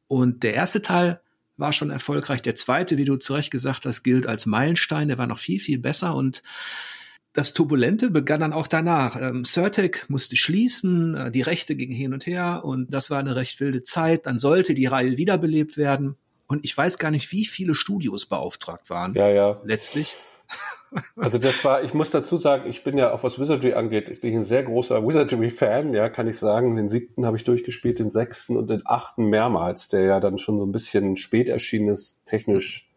Und 0.08 0.44
der 0.44 0.54
erste 0.54 0.82
Teil 0.82 1.20
war 1.58 1.74
schon 1.74 1.90
erfolgreich. 1.90 2.42
Der 2.42 2.56
zweite, 2.56 2.98
wie 2.98 3.06
du 3.06 3.18
zu 3.18 3.34
Recht 3.34 3.52
gesagt 3.52 3.86
hast, 3.86 4.04
gilt 4.04 4.28
als 4.28 4.46
Meilenstein. 4.46 5.10
Der 5.10 5.18
war 5.18 5.28
noch 5.28 5.40
viel, 5.40 5.60
viel 5.60 5.78
besser 5.78 6.16
und 6.16 6.42
das 7.34 7.54
Turbulente 7.54 8.10
begann 8.10 8.40
dann 8.42 8.54
auch 8.54 8.68
danach. 8.68 9.20
Ähm, 9.22 9.46
Certec 9.46 10.06
musste 10.10 10.36
schließen, 10.36 11.16
äh, 11.16 11.32
die 11.32 11.42
Rechte 11.42 11.76
gingen 11.76 11.96
hin 11.96 12.14
und 12.14 12.26
her 12.26 12.62
und 12.64 12.94
das 12.94 13.10
war 13.10 13.20
eine 13.20 13.36
recht 13.36 13.60
wilde 13.60 13.84
Zeit. 13.84 14.26
Dann 14.26 14.40
sollte 14.40 14.74
die 14.74 14.88
Reihe 14.88 15.18
wiederbelebt 15.18 15.78
werden. 15.78 16.18
Und 16.48 16.66
ich 16.66 16.76
weiß 16.76 16.98
gar 16.98 17.12
nicht, 17.12 17.32
wie 17.32 17.46
viele 17.46 17.76
Studios 17.76 18.26
beauftragt 18.26 18.90
waren. 18.90 19.14
Ja, 19.14 19.30
ja. 19.30 19.62
Letztlich. 19.64 20.18
Also 21.16 21.38
das 21.38 21.64
war, 21.64 21.84
ich 21.84 21.94
muss 21.94 22.10
dazu 22.10 22.36
sagen, 22.36 22.68
ich 22.68 22.84
bin 22.84 22.98
ja 22.98 23.14
auch 23.14 23.22
was 23.22 23.38
Wizardry 23.38 23.74
angeht, 23.74 24.10
ich 24.10 24.22
bin 24.22 24.36
ein 24.36 24.42
sehr 24.42 24.64
großer 24.64 25.06
Wizardry-Fan, 25.06 25.94
ja, 25.94 26.10
kann 26.10 26.28
ich 26.28 26.40
sagen. 26.40 26.76
Den 26.76 26.90
siebten 26.90 27.28
habe 27.28 27.38
ich 27.38 27.44
durchgespielt, 27.44 28.00
den 28.00 28.10
sechsten 28.10 28.58
und 28.58 28.72
den 28.72 28.82
achten 28.86 29.26
mehrmals, 29.26 29.88
der 29.90 30.02
ja 30.02 30.20
dann 30.20 30.40
schon 30.40 30.58
so 30.58 30.66
ein 30.66 30.72
bisschen 30.72 31.16
spät 31.16 31.48
erschienen 31.48 31.90
ist, 31.90 32.26
technisch 32.26 32.89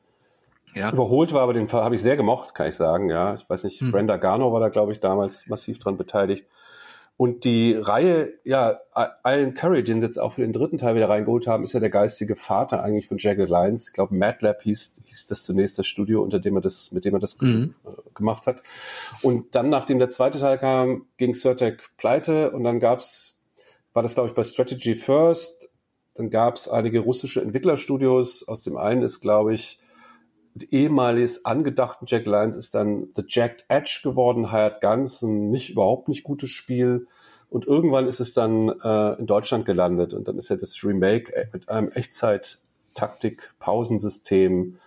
ja. 0.75 0.93
überholt 0.93 1.33
war, 1.33 1.43
aber 1.43 1.55
den 1.55 1.71
habe 1.71 1.95
ich 1.95 2.03
sehr 2.03 2.17
gemocht, 2.17 2.55
kann 2.55 2.69
ich 2.69 2.77
sagen, 2.77 3.11
ja. 3.11 3.35
Ich 3.35 3.49
weiß 3.49 3.65
nicht, 3.65 3.81
hm. 3.81 3.93
Brenda 3.93 4.17
Garno 4.17 4.53
war 4.53 4.61
da, 4.61 4.69
glaube 4.69 4.93
ich, 4.93 5.01
damals 5.01 5.47
massiv 5.47 5.79
dran 5.79 5.97
beteiligt. 5.97 6.47
Und 7.19 7.45
die 7.45 7.75
Reihe, 7.75 8.33
ja, 8.43 8.81
Alan 8.93 9.55
Curry, 9.55 9.85
den 9.85 10.01
sie 10.01 10.07
jetzt 10.07 10.19
auch 10.19 10.33
für 10.33 10.41
den 10.41 10.53
dritten 10.53 10.79
Teil 10.79 10.97
wieder 10.97 11.09
reingeholt 11.09 11.47
haben, 11.47 11.63
ist 11.63 11.73
ja 11.73 11.79
der 11.79 11.91
geistige 11.91 12.35
Vater 12.37 12.83
eigentlich 12.83 13.07
von 13.07 13.19
Jagged 13.19 13.49
Lines. 13.49 13.89
Ich 13.89 13.95
glaube, 13.95 14.15
MadLab 14.15 14.63
hieß, 14.63 15.03
hieß 15.05 15.27
das 15.27 15.45
zunächst 15.45 15.79
das 15.79 15.87
Studio, 15.87 16.23
unter 16.23 16.41
dem 16.41 16.57
er 16.57 16.63
das, 16.63 16.91
mit 16.91 17.05
dem 17.05 17.15
er 17.15 17.21
das 17.21 17.39
mhm. 17.41 17.75
gemacht 18.15 18.47
hat. 18.47 18.63
Und 19.21 19.55
dann, 19.55 19.69
nachdem 19.69 19.99
der 19.99 20.09
zweite 20.09 20.41
Teil 20.41 20.59
kam, 20.59 21.07
ging 21.17 21.35
Certec 21.35 21.91
pleite 21.97 22.51
und 22.51 22.65
dann 22.65 22.81
gab's, 22.81 23.37
war 23.93 24.03
das 24.03 24.15
glaube 24.15 24.31
ich 24.31 24.35
bei 24.35 24.43
Strategy 24.43 24.95
First, 24.95 25.71
dann 26.15 26.29
gab's 26.29 26.67
einige 26.69 27.01
russische 27.01 27.41
Entwicklerstudios. 27.41 28.49
Aus 28.49 28.63
dem 28.63 28.77
einen 28.77 29.03
ist, 29.03 29.21
glaube 29.21 29.55
ich, 29.55 29.79
ehemaliges 30.71 31.45
angedachten 31.45 32.07
Jack 32.07 32.25
Lions 32.27 32.57
ist 32.57 32.75
dann 32.75 33.09
The 33.13 33.25
Jack 33.27 33.65
Edge 33.69 34.01
geworden, 34.03 34.53
Hired 34.53 34.81
Guns, 34.81 35.21
ein 35.23 35.51
nicht 35.51 35.71
überhaupt 35.71 36.09
nicht 36.09 36.25
gutes 36.25 36.51
Spiel. 36.51 37.07
Und 37.49 37.67
irgendwann 37.67 38.07
ist 38.07 38.21
es 38.21 38.33
dann 38.33 38.69
äh, 38.69 39.19
in 39.19 39.27
Deutschland 39.27 39.65
gelandet 39.67 40.15
und 40.15 40.29
dann 40.29 40.39
ist 40.39 40.49
ja 40.49 40.57
das 40.57 40.83
Remake 40.85 41.35
äh, 41.35 41.47
mit 41.53 41.69
einem 41.69 41.91
Echtzeit-Taktik-Pausensystem 41.91 44.79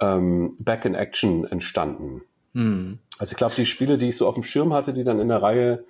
ähm, 0.00 0.56
Back 0.58 0.84
in 0.84 0.94
Action 0.94 1.44
entstanden. 1.44 2.22
Mhm. 2.54 2.98
Also 3.18 3.32
ich 3.32 3.36
glaube, 3.36 3.54
die 3.56 3.66
Spiele, 3.66 3.98
die 3.98 4.08
ich 4.08 4.16
so 4.16 4.26
auf 4.26 4.34
dem 4.34 4.42
Schirm 4.42 4.72
hatte, 4.72 4.92
die 4.92 5.04
dann 5.04 5.20
in 5.20 5.28
der 5.28 5.42
Reihe 5.42 5.84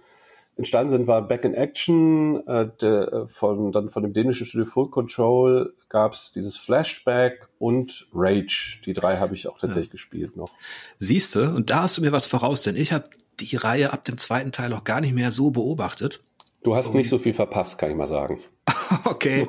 entstanden 0.58 0.90
sind, 0.90 1.06
war 1.06 1.22
Back 1.22 1.44
in 1.44 1.54
Action, 1.54 2.46
äh, 2.46 2.68
der, 2.80 3.12
äh, 3.12 3.28
von, 3.28 3.70
dann 3.72 3.88
von 3.88 4.02
dem 4.02 4.12
dänischen 4.12 4.44
Studio 4.44 4.66
Full 4.66 4.90
Control 4.90 5.72
gab 5.88 6.12
es 6.12 6.32
dieses 6.32 6.56
Flashback 6.56 7.48
und 7.58 8.08
Rage. 8.12 8.80
Die 8.84 8.92
drei 8.92 9.16
habe 9.18 9.34
ich 9.34 9.48
auch 9.48 9.58
tatsächlich 9.58 9.86
ja. 9.86 9.92
gespielt 9.92 10.36
noch. 10.36 10.50
Siehste, 10.98 11.54
und 11.54 11.70
da 11.70 11.84
hast 11.84 11.96
du 11.96 12.02
mir 12.02 12.12
was 12.12 12.26
voraus, 12.26 12.62
denn 12.62 12.74
ich 12.74 12.92
habe 12.92 13.08
die 13.38 13.54
Reihe 13.54 13.92
ab 13.92 14.04
dem 14.04 14.18
zweiten 14.18 14.50
Teil 14.50 14.72
auch 14.72 14.82
gar 14.82 15.00
nicht 15.00 15.14
mehr 15.14 15.30
so 15.30 15.50
beobachtet. 15.50 16.20
Du 16.64 16.74
hast 16.74 16.92
nicht 16.92 17.08
so 17.08 17.18
viel 17.18 17.32
verpasst, 17.32 17.78
kann 17.78 17.90
ich 17.90 17.96
mal 17.96 18.06
sagen. 18.06 18.40
okay. 19.04 19.46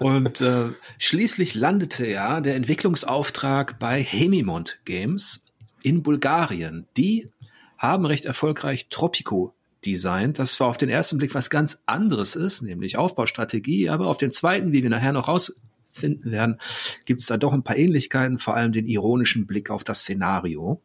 Und 0.00 0.40
äh, 0.40 0.70
schließlich 0.96 1.54
landete 1.54 2.06
ja 2.06 2.40
der 2.40 2.56
Entwicklungsauftrag 2.56 3.78
bei 3.78 4.02
Hemimont 4.02 4.80
Games 4.86 5.42
in 5.82 6.02
Bulgarien. 6.02 6.86
Die 6.96 7.30
haben 7.76 8.06
recht 8.06 8.24
erfolgreich 8.24 8.88
Tropico 8.88 9.52
designt, 9.86 10.38
das 10.38 10.54
zwar 10.54 10.68
auf 10.68 10.76
den 10.76 10.88
ersten 10.88 11.18
Blick 11.18 11.34
was 11.34 11.50
ganz 11.50 11.78
anderes 11.86 12.36
ist, 12.36 12.62
nämlich 12.62 12.98
Aufbaustrategie, 12.98 13.88
aber 13.88 14.08
auf 14.08 14.18
den 14.18 14.30
zweiten, 14.30 14.72
wie 14.72 14.82
wir 14.82 14.90
nachher 14.90 15.12
noch 15.12 15.28
rausfinden 15.28 16.30
werden, 16.30 16.60
gibt 17.04 17.20
es 17.20 17.26
da 17.26 17.36
doch 17.36 17.52
ein 17.52 17.62
paar 17.62 17.76
Ähnlichkeiten, 17.76 18.38
vor 18.38 18.54
allem 18.54 18.72
den 18.72 18.86
ironischen 18.86 19.46
Blick 19.46 19.70
auf 19.70 19.84
das 19.84 20.00
Szenario. 20.00 20.82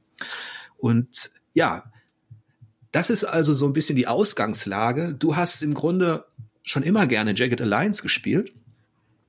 Und 0.77 1.31
ja, 1.53 1.91
das 2.91 3.09
ist 3.09 3.23
also 3.23 3.53
so 3.53 3.65
ein 3.65 3.73
bisschen 3.73 3.95
die 3.95 4.07
Ausgangslage. 4.07 5.15
Du 5.17 5.35
hast 5.35 5.61
im 5.61 5.73
Grunde 5.73 6.25
schon 6.63 6.83
immer 6.83 7.07
gerne 7.07 7.33
Jagged 7.35 7.61
Alliance 7.61 8.01
gespielt. 8.01 8.53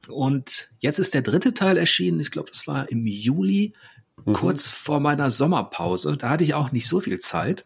Und 0.09 0.71
jetzt 0.79 0.99
ist 0.99 1.15
der 1.15 1.23
dritte 1.23 1.55
Teil 1.55 1.77
erschienen. 1.77 2.21
Ich 2.21 2.33
glaube, 2.33 2.51
das 2.51 2.67
war 2.67 2.91
im 2.91 3.07
Juli, 3.07 3.73
mhm. 4.25 4.33
kurz 4.33 4.71
vor 4.71 5.01
meiner 5.01 5.31
Sommerpause. 5.31 6.17
Da 6.17 6.31
hatte 6.31 6.45
ich 6.45 6.55
auch 6.55 6.73
nicht 6.73 6.89
so 6.89 7.01
viel 7.01 7.21
Zeit. 7.21 7.65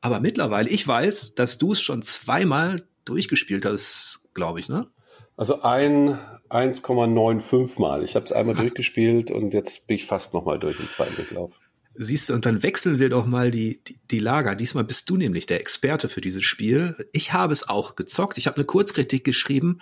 Aber 0.00 0.20
mittlerweile, 0.20 0.68
ich 0.68 0.86
weiß, 0.86 1.34
dass 1.34 1.58
du 1.58 1.72
es 1.72 1.80
schon 1.80 2.02
zweimal 2.02 2.86
durchgespielt 3.04 3.66
hast, 3.66 4.22
glaube 4.34 4.60
ich, 4.60 4.68
ne? 4.68 4.88
Also 5.36 5.62
ein 5.62 6.18
1,95 6.50 7.80
Mal. 7.80 8.02
Ich 8.02 8.14
habe 8.14 8.26
es 8.26 8.32
einmal 8.32 8.54
durchgespielt 8.54 9.30
und 9.30 9.54
jetzt 9.54 9.86
bin 9.86 9.96
ich 9.96 10.04
fast 10.04 10.34
nochmal 10.34 10.58
durch 10.58 10.78
im 10.78 10.86
zweiten 10.86 11.16
Durchlauf. 11.16 11.58
Siehst 11.94 12.28
du, 12.28 12.34
und 12.34 12.46
dann 12.46 12.62
wechseln 12.62 12.98
wir 12.98 13.08
doch 13.08 13.26
mal 13.26 13.50
die, 13.50 13.82
die, 13.82 13.98
die, 14.10 14.18
Lager. 14.20 14.54
Diesmal 14.54 14.84
bist 14.84 15.10
du 15.10 15.16
nämlich 15.16 15.46
der 15.46 15.60
Experte 15.60 16.08
für 16.08 16.20
dieses 16.20 16.44
Spiel. 16.44 16.94
Ich 17.12 17.32
habe 17.32 17.52
es 17.52 17.68
auch 17.68 17.96
gezockt. 17.96 18.38
Ich 18.38 18.46
habe 18.46 18.56
eine 18.56 18.64
Kurzkritik 18.64 19.24
geschrieben 19.24 19.78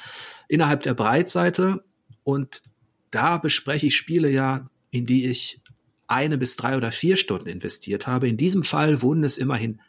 innerhalb 0.48 0.82
der 0.82 0.94
Breitseite 0.94 1.84
und 2.22 2.62
da 3.10 3.38
bespreche 3.38 3.86
ich 3.86 3.96
Spiele 3.96 4.30
ja, 4.30 4.66
in 4.90 5.04
die 5.04 5.26
ich 5.26 5.60
eine 6.06 6.38
bis 6.38 6.56
drei 6.56 6.76
oder 6.76 6.92
vier 6.92 7.16
Stunden 7.16 7.48
investiert 7.48 8.06
habe. 8.06 8.28
In 8.28 8.36
diesem 8.36 8.62
Fall 8.62 9.02
wurden 9.02 9.24
es 9.24 9.36
immerhin 9.38 9.80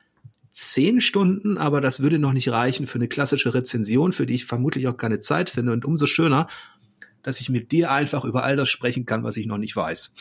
zehn 0.50 1.02
Stunden, 1.02 1.58
aber 1.58 1.82
das 1.82 2.00
würde 2.02 2.20
noch 2.20 2.34
nicht 2.34 2.50
reichen 2.50 2.88
für 2.88 2.98
eine 2.98 3.08
klassische 3.08 3.54
Rezension, 3.54 4.12
für 4.12 4.26
die 4.26 4.36
ich 4.36 4.46
vermutlich 4.46 4.88
auch 4.88 4.98
keine 4.98 5.20
Zeit 5.20 5.50
finde. 5.50 5.72
Und 5.74 5.86
umso 5.86 6.06
schöner, 6.06 6.48
dass 7.24 7.40
ich 7.42 7.50
mit 7.50 7.72
dir 7.72 7.92
einfach 7.92 8.26
über 8.26 8.44
all 8.44 8.56
das 8.56 8.70
sprechen 8.70 9.06
kann, 9.06 9.24
was 9.24 9.38
ich 9.38 9.46
noch 9.46 9.58
nicht 9.58 9.76
weiß. 9.76 10.14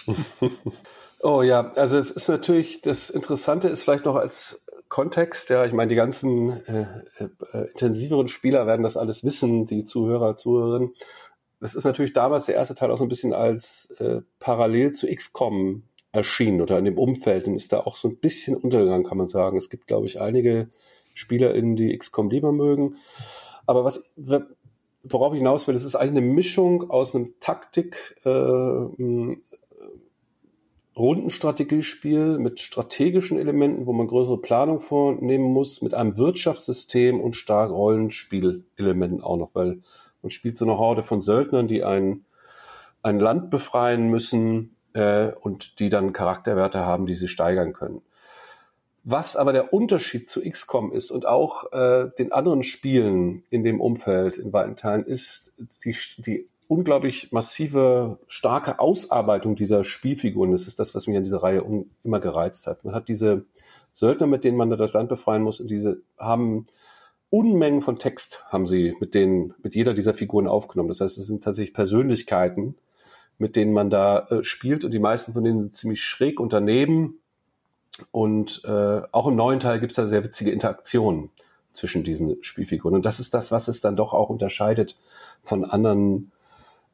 oh 1.21 1.43
ja, 1.43 1.73
also 1.73 1.97
es 1.97 2.11
ist 2.11 2.29
natürlich, 2.29 2.81
das 2.81 3.11
Interessante 3.11 3.69
ist 3.69 3.83
vielleicht 3.83 4.05
noch 4.05 4.17
als 4.17 4.63
Kontext, 4.89 5.51
ja, 5.51 5.65
ich 5.65 5.73
meine, 5.73 5.91
die 5.91 5.97
ganzen 5.97 6.51
äh, 6.67 6.87
äh, 7.19 7.69
intensiveren 7.71 8.29
Spieler 8.29 8.67
werden 8.67 8.83
das 8.83 8.97
alles 8.97 9.23
wissen, 9.23 9.67
die 9.67 9.85
Zuhörer, 9.85 10.37
Zuhörerinnen. 10.37 10.95
Das 11.61 11.75
ist 11.75 11.85
natürlich 11.85 12.13
damals 12.13 12.47
der 12.47 12.55
erste 12.55 12.75
Teil 12.75 12.91
auch 12.91 12.97
so 12.97 13.05
ein 13.05 13.09
bisschen 13.09 13.33
als 13.33 13.91
äh, 13.99 14.23
parallel 14.39 14.93
zu 14.93 15.07
XCOM 15.07 15.83
erschienen 16.13 16.61
oder 16.61 16.79
in 16.79 16.85
dem 16.85 16.99
Umfeld 16.99 17.47
und 17.47 17.55
ist 17.55 17.73
da 17.73 17.81
auch 17.81 17.97
so 17.97 18.09
ein 18.09 18.17
bisschen 18.17 18.57
untergegangen, 18.57 19.05
kann 19.05 19.19
man 19.19 19.29
sagen. 19.29 19.57
Es 19.57 19.71
gibt, 19.71 19.87
glaube 19.87 20.07
ich, 20.07 20.21
einige 20.21 20.69
SpielerInnen, 21.15 21.77
die 21.77 21.97
XCOM 21.97 22.31
lieber 22.31 22.53
mögen. 22.53 22.97
Aber 23.67 23.85
was, 23.85 24.11
worauf 25.03 25.35
ich 25.35 25.39
hinaus 25.39 25.67
will, 25.67 25.75
das 25.75 25.85
ist 25.85 25.97
eigentlich 25.97 26.23
eine 26.23 26.33
Mischung 26.33 26.91
aus 26.91 27.15
einem 27.15 27.35
Taktik, 27.41 28.17
äh, 28.25 29.37
Rundenstrategiespiel 30.97 32.39
mit 32.39 32.59
strategischen 32.59 33.39
Elementen, 33.39 33.87
wo 33.87 33.93
man 33.93 34.09
größere 34.09 34.41
Planung 34.41 34.81
vornehmen 34.81 35.45
muss, 35.45 35.81
mit 35.81 35.95
einem 35.95 36.19
Wirtschaftssystem 36.19 37.21
und 37.21 37.37
stark 37.37 37.71
Rollenspielelementen 37.71 39.23
auch 39.23 39.37
noch, 39.37 39.55
weil 39.55 39.81
man 40.23 40.31
spielt 40.31 40.57
so 40.57 40.65
eine 40.65 40.77
Horde 40.77 41.05
von 41.05 41.21
Söldnern, 41.21 41.69
die 41.69 41.85
ein, 41.85 42.25
ein 43.03 43.21
Land 43.21 43.51
befreien 43.51 44.09
müssen, 44.09 44.75
äh, 44.99 45.33
und 45.41 45.79
die 45.81 45.89
dann 45.89 46.13
Charakterwerte 46.13 46.85
haben, 46.85 47.07
die 47.07 47.15
sie 47.15 47.29
steigern 47.29 47.73
können. 47.73 48.03
Was 49.05 49.37
aber 49.37 49.53
der 49.53 49.73
Unterschied 49.73 50.29
zu 50.29 50.43
XCOM 50.43 50.93
ist 50.93 51.11
und 51.11 51.27
auch 51.27 51.73
äh, 51.73 52.11
den 52.19 52.33
anderen 52.33 52.63
Spielen 52.63 53.43
in 53.49 53.65
dem 53.65 53.81
Umfeld 53.81 54.37
in 54.37 54.53
weiten 54.53 54.77
Teilen 54.77 55.05
ist 55.05 55.53
die, 55.85 55.97
die 56.19 56.49
unglaublich 56.67 57.33
massive, 57.33 58.19
starke 58.27 58.79
Ausarbeitung 58.79 59.57
dieser 59.57 59.85
Spielfiguren. 59.85 60.51
Das 60.51 60.67
ist 60.67 60.79
das, 60.79 60.95
was 60.95 61.07
mich 61.07 61.17
an 61.17 61.25
dieser 61.25 61.43
Reihe 61.43 61.65
immer 62.05 62.21
gereizt 62.21 62.67
hat. 62.67 62.85
Man 62.85 62.95
hat 62.95 63.09
diese 63.09 63.47
Söldner, 63.93 64.27
mit 64.27 64.45
denen 64.45 64.59
man 64.59 64.69
da 64.69 64.77
das 64.77 64.93
Land 64.93 65.09
befreien 65.09 65.43
muss, 65.43 65.61
und 65.61 65.71
diese 65.71 66.03
haben 66.19 66.67
Unmengen 67.31 67.83
von 67.83 67.99
Text 67.99 68.43
haben 68.49 68.67
sie 68.67 68.97
mit 69.01 69.15
denen, 69.15 69.55
mit 69.63 69.75
jeder 69.75 69.93
dieser 69.93 70.15
Figuren 70.15 70.47
aufgenommen. 70.47 70.89
Das 70.89 71.01
heißt, 71.01 71.19
es 71.19 71.27
sind 71.27 71.45
tatsächlich 71.45 71.75
Persönlichkeiten, 71.75 72.75
mit 73.39 73.57
denen 73.57 73.73
man 73.73 73.91
da 73.91 74.27
äh, 74.29 74.45
spielt 74.45 74.85
und 74.85 74.93
die 74.93 74.99
meisten 74.99 75.33
von 75.33 75.45
denen 75.45 75.61
sind 75.61 75.75
ziemlich 75.75 76.03
schräg 76.03 76.41
unternehmen. 76.41 77.19
Und 78.11 78.63
äh, 78.65 79.03
auch 79.11 79.27
im 79.27 79.37
neuen 79.37 79.61
Teil 79.61 79.81
gibt 79.81 79.93
es 79.93 79.97
da 79.97 80.05
sehr 80.05 80.25
witzige 80.25 80.51
Interaktionen 80.51 81.31
zwischen 81.73 82.05
diesen 82.05 82.43
Spielfiguren. 82.43 82.95
Und 82.95 83.07
das 83.07 83.21
ist 83.21 83.35
das, 83.35 83.51
was 83.51 83.69
es 83.69 83.81
dann 83.81 83.97
doch 83.97 84.13
auch 84.13 84.29
unterscheidet 84.29 84.97
von 85.43 85.65
anderen 85.65 86.33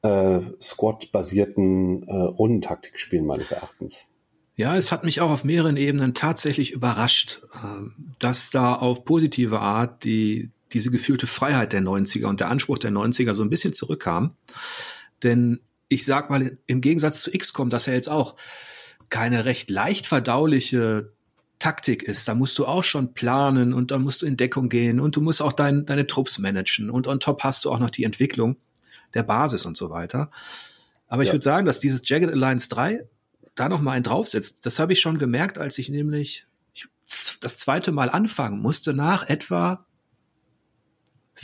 äh, 0.02 0.40
Squad-basierten 0.60 2.06
äh, 2.06 2.14
Rundentaktikspielen 2.14 3.26
meines 3.26 3.50
Erachtens. 3.50 4.06
Ja, 4.56 4.76
es 4.76 4.92
hat 4.92 5.02
mich 5.02 5.20
auch 5.20 5.30
auf 5.30 5.44
mehreren 5.44 5.76
Ebenen 5.76 6.14
tatsächlich 6.14 6.72
überrascht, 6.72 7.40
äh, 7.54 7.88
dass 8.18 8.50
da 8.50 8.74
auf 8.74 9.04
positive 9.04 9.60
Art 9.60 10.04
die, 10.04 10.50
diese 10.72 10.90
gefühlte 10.90 11.26
Freiheit 11.26 11.72
der 11.72 11.82
90er 11.82 12.26
und 12.26 12.40
der 12.40 12.50
Anspruch 12.50 12.78
der 12.78 12.92
90er 12.92 13.34
so 13.34 13.42
ein 13.42 13.50
bisschen 13.50 13.72
zurückkam. 13.72 14.34
Denn 15.22 15.60
ich 15.94 16.04
sag 16.04 16.30
mal, 16.30 16.58
im 16.66 16.80
Gegensatz 16.80 17.22
zu 17.22 17.30
XCOM, 17.30 17.70
dass 17.70 17.86
er 17.86 17.94
jetzt 17.94 18.08
auch 18.08 18.36
keine 19.10 19.44
recht 19.44 19.70
leicht 19.70 20.06
verdauliche 20.06 21.12
Taktik 21.58 22.02
ist. 22.02 22.28
Da 22.28 22.34
musst 22.34 22.58
du 22.58 22.66
auch 22.66 22.84
schon 22.84 23.14
planen 23.14 23.72
und 23.72 23.90
dann 23.90 24.02
musst 24.02 24.22
du 24.22 24.26
in 24.26 24.36
Deckung 24.36 24.68
gehen 24.68 25.00
und 25.00 25.16
du 25.16 25.20
musst 25.20 25.40
auch 25.40 25.52
dein, 25.52 25.86
deine 25.86 26.06
Trupps 26.06 26.38
managen 26.38 26.90
und 26.90 27.06
on 27.06 27.20
top 27.20 27.42
hast 27.42 27.64
du 27.64 27.70
auch 27.70 27.78
noch 27.78 27.90
die 27.90 28.04
Entwicklung 28.04 28.56
der 29.14 29.22
Basis 29.22 29.64
und 29.64 29.76
so 29.76 29.90
weiter. 29.90 30.30
Aber 31.06 31.22
ja. 31.22 31.28
ich 31.28 31.32
würde 31.32 31.44
sagen, 31.44 31.66
dass 31.66 31.80
dieses 31.80 32.06
Jagged 32.08 32.30
Alliance 32.30 32.68
3 32.68 33.06
da 33.54 33.68
noch 33.68 33.80
mal 33.80 33.92
einen 33.92 34.02
draufsetzt. 34.02 34.66
Das 34.66 34.78
habe 34.78 34.92
ich 34.92 35.00
schon 35.00 35.18
gemerkt, 35.18 35.58
als 35.58 35.78
ich 35.78 35.88
nämlich 35.88 36.46
das 37.40 37.58
zweite 37.58 37.92
Mal 37.92 38.10
anfangen 38.10 38.60
musste 38.60 38.94
nach 38.94 39.28
etwa 39.28 39.86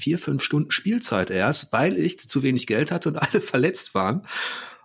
vier, 0.00 0.18
fünf 0.18 0.42
Stunden 0.42 0.70
Spielzeit 0.70 1.30
erst, 1.30 1.72
weil 1.72 1.96
ich 1.98 2.18
zu 2.18 2.42
wenig 2.42 2.66
Geld 2.66 2.90
hatte 2.90 3.10
und 3.10 3.16
alle 3.18 3.40
verletzt 3.40 3.94
waren. 3.94 4.26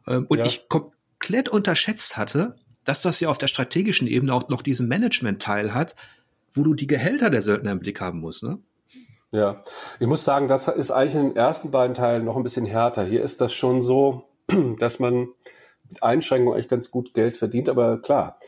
Ähm, 0.08 0.26
und 0.28 0.40
ja. 0.40 0.46
ich 0.46 0.68
komplett 0.70 1.50
unterschätzt 1.50 2.18
hatte, 2.18 2.56
dass 2.84 3.02
das 3.02 3.20
ja 3.20 3.30
auf 3.30 3.38
der 3.38 3.48
strategischen 3.48 4.08
Ebene 4.08 4.34
auch 4.34 4.50
noch 4.50 4.62
diesen 4.62 4.88
Management-Teil 4.88 5.74
hat, 5.74 5.96
wo 6.54 6.64
du 6.64 6.74
die 6.74 6.88
Gehälter 6.88 7.30
der 7.30 7.42
Söldner 7.42 7.72
im 7.72 7.80
Blick 7.80 8.00
haben 8.00 8.20
musst. 8.20 8.44
Ne? 8.44 8.60
Ja, 9.32 9.62
ich 10.00 10.08
muss 10.08 10.24
sagen, 10.24 10.48
das 10.48 10.68
ist 10.68 10.92
eigentlich 10.92 11.16
in 11.16 11.30
den 11.30 11.36
ersten 11.36 11.72
beiden 11.72 11.94
Teilen 11.94 12.26
noch 12.26 12.38
ein 12.38 12.44
bisschen 12.44 12.66
härter. 12.66 13.04
Hier 13.04 13.24
ist 13.24 13.42
das 13.42 13.54
schon 13.54 13.82
so, 13.82 14.30
dass 14.80 15.00
man 15.00 15.30
mit 15.90 16.04
Einschränkungen 16.04 16.54
eigentlich 16.54 16.70
ganz 16.70 16.92
gut 16.92 17.14
Geld 17.14 17.38
verdient, 17.38 17.70
aber 17.70 18.02
klar. 18.02 18.40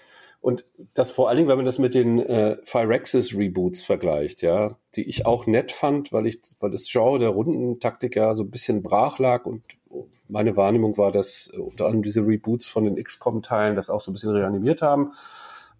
Und 0.47 0.63
das 0.93 1.11
vor 1.11 1.27
allen 1.27 1.35
Dingen, 1.35 1.49
wenn 1.49 1.57
man 1.57 1.65
das 1.65 1.77
mit 1.77 1.93
den 1.93 2.19
äh, 2.19 2.55
Phyrexis 2.63 3.35
Reboots 3.35 3.83
vergleicht, 3.83 4.41
ja, 4.41 4.77
die 4.95 5.03
ich 5.03 5.25
auch 5.25 5.45
nett 5.45 5.73
fand, 5.73 6.13
weil 6.13 6.25
ich, 6.25 6.39
weil 6.61 6.71
das 6.71 6.89
Genre 6.89 7.19
der 7.19 7.31
Rundentaktik 7.31 8.15
ja 8.15 8.33
so 8.33 8.43
ein 8.43 8.49
bisschen 8.49 8.81
brach 8.81 9.19
lag 9.19 9.45
und 9.45 9.61
meine 10.29 10.55
Wahrnehmung 10.55 10.97
war, 10.97 11.11
dass 11.11 11.51
äh, 11.53 11.57
unter 11.57 11.87
anderem 11.87 12.01
diese 12.01 12.21
Reboots 12.21 12.65
von 12.65 12.85
den 12.85 12.95
XCOM-Teilen 12.95 13.75
das 13.75 13.89
auch 13.89 13.99
so 13.99 14.09
ein 14.09 14.13
bisschen 14.13 14.31
reanimiert 14.31 14.81
haben. 14.81 15.11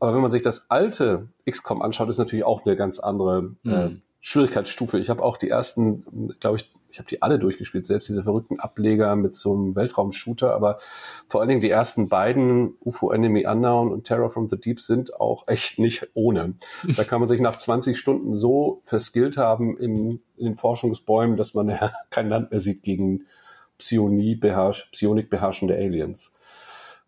Aber 0.02 0.14
wenn 0.14 0.22
man 0.22 0.32
sich 0.32 0.42
das 0.42 0.70
alte 0.70 1.30
XCOM 1.50 1.82
anschaut, 1.82 2.10
ist 2.10 2.18
natürlich 2.18 2.44
auch 2.44 2.66
eine 2.66 2.76
ganz 2.76 3.00
andere 3.00 3.56
äh, 3.64 3.70
mhm. 3.70 4.02
Schwierigkeitsstufe. 4.20 5.00
Ich 5.00 5.10
habe 5.10 5.24
auch 5.24 5.38
die 5.38 5.50
ersten, 5.50 6.36
glaube 6.42 6.58
ich, 6.58 6.74
ich 6.90 7.00
habe 7.00 7.10
die 7.10 7.22
alle 7.22 7.40
durchgespielt, 7.40 7.86
selbst 7.86 8.10
diese 8.10 8.24
verrückten 8.24 8.60
Ableger 8.60 9.16
mit 9.16 9.36
so 9.36 9.54
einem 9.54 9.76
Weltraum-Shooter, 9.76 10.54
aber 10.54 10.80
vor 11.28 11.42
allen 11.42 11.50
Dingen 11.50 11.62
die 11.62 11.70
ersten 11.70 12.10
beiden, 12.10 12.76
UFO 12.84 13.12
Enemy 13.12 13.46
Unknown 13.46 13.92
und 13.92 14.06
Terror 14.06 14.30
from 14.30 14.50
the 14.50 14.58
Deep, 14.58 14.80
sind 14.80 15.20
auch 15.20 15.48
echt 15.48 15.80
nicht 15.80 16.10
ohne. 16.14 16.56
Da 16.96 17.04
kann 17.04 17.20
man 17.20 17.28
sich 17.28 17.42
nach 17.42 17.58
20 17.58 17.98
Stunden 17.98 18.36
so 18.36 18.82
verskillt 18.84 19.38
haben 19.38 19.78
im, 19.78 20.22
in 20.38 20.46
den 20.46 20.56
Forschungsbäumen, 20.56 21.38
dass 21.38 21.54
man 21.54 21.70
ja 21.70 21.92
kein 22.10 22.30
Land 22.30 22.52
mehr 22.52 22.60
sieht 22.60 22.84
gegen 22.84 23.26
Psionie 23.78 24.36
beherrsch, 24.36 24.90
Psionik 24.92 25.30
beherrschende 25.30 25.76
Aliens. 25.76 26.34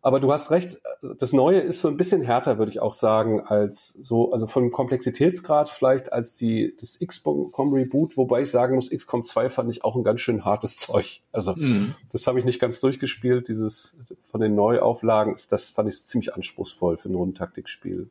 Aber 0.01 0.21
du 0.21 0.31
hast 0.31 0.49
recht, 0.49 0.79
das 1.17 1.33
Neue 1.33 1.59
ist 1.59 1.81
so 1.81 1.89
ein 1.89 1.97
bisschen 1.97 2.21
härter, 2.21 2.57
würde 2.57 2.71
ich 2.71 2.79
auch 2.79 2.93
sagen, 2.93 3.41
als 3.41 3.87
so, 3.87 4.31
also 4.31 4.47
von 4.47 4.71
Komplexitätsgrad 4.71 5.67
vielleicht 5.67 6.13
als 6.13 6.35
die, 6.35 6.73
das 6.79 6.99
XCOM 7.05 7.73
Reboot, 7.73 8.15
wobei 8.15 8.41
ich 8.41 8.49
sagen 8.49 8.75
muss, 8.75 8.89
XCOM 8.89 9.25
2 9.25 9.49
fand 9.49 9.69
ich 9.69 9.83
auch 9.83 9.97
ein 9.97 10.03
ganz 10.05 10.21
schön 10.21 10.45
hartes 10.45 10.77
Zeug. 10.77 11.21
Also, 11.33 11.53
mhm. 11.55 11.95
das 12.11 12.27
habe 12.27 12.39
ich 12.39 12.45
nicht 12.45 12.61
ganz 12.61 12.79
durchgespielt, 12.79 13.49
dieses 13.49 13.97
von 14.31 14.39
den 14.39 14.55
Neuauflagen, 14.55 15.35
das 15.49 15.71
fand 15.71 15.89
ich 15.89 16.01
ziemlich 16.01 16.33
anspruchsvoll 16.33 16.97
für 16.97 17.09
ein 17.09 17.15
Rundentaktikspiel. 17.15 18.09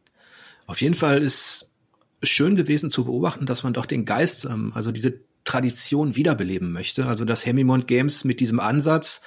Auf 0.66 0.82
jeden 0.82 0.94
Fall 0.94 1.22
ist 1.22 1.70
schön 2.22 2.56
gewesen 2.56 2.90
zu 2.90 3.04
beobachten, 3.04 3.46
dass 3.46 3.62
man 3.62 3.72
doch 3.72 3.86
den 3.86 4.04
Geist, 4.04 4.44
ähm, 4.44 4.72
also 4.74 4.90
diese 4.90 5.20
Tradition 5.44 6.16
wiederbeleben 6.16 6.72
möchte. 6.72 7.06
Also 7.06 7.24
dass 7.24 7.46
Hemimont 7.46 7.86
Games 7.86 8.24
mit 8.24 8.40
diesem 8.40 8.60
Ansatz 8.60 9.22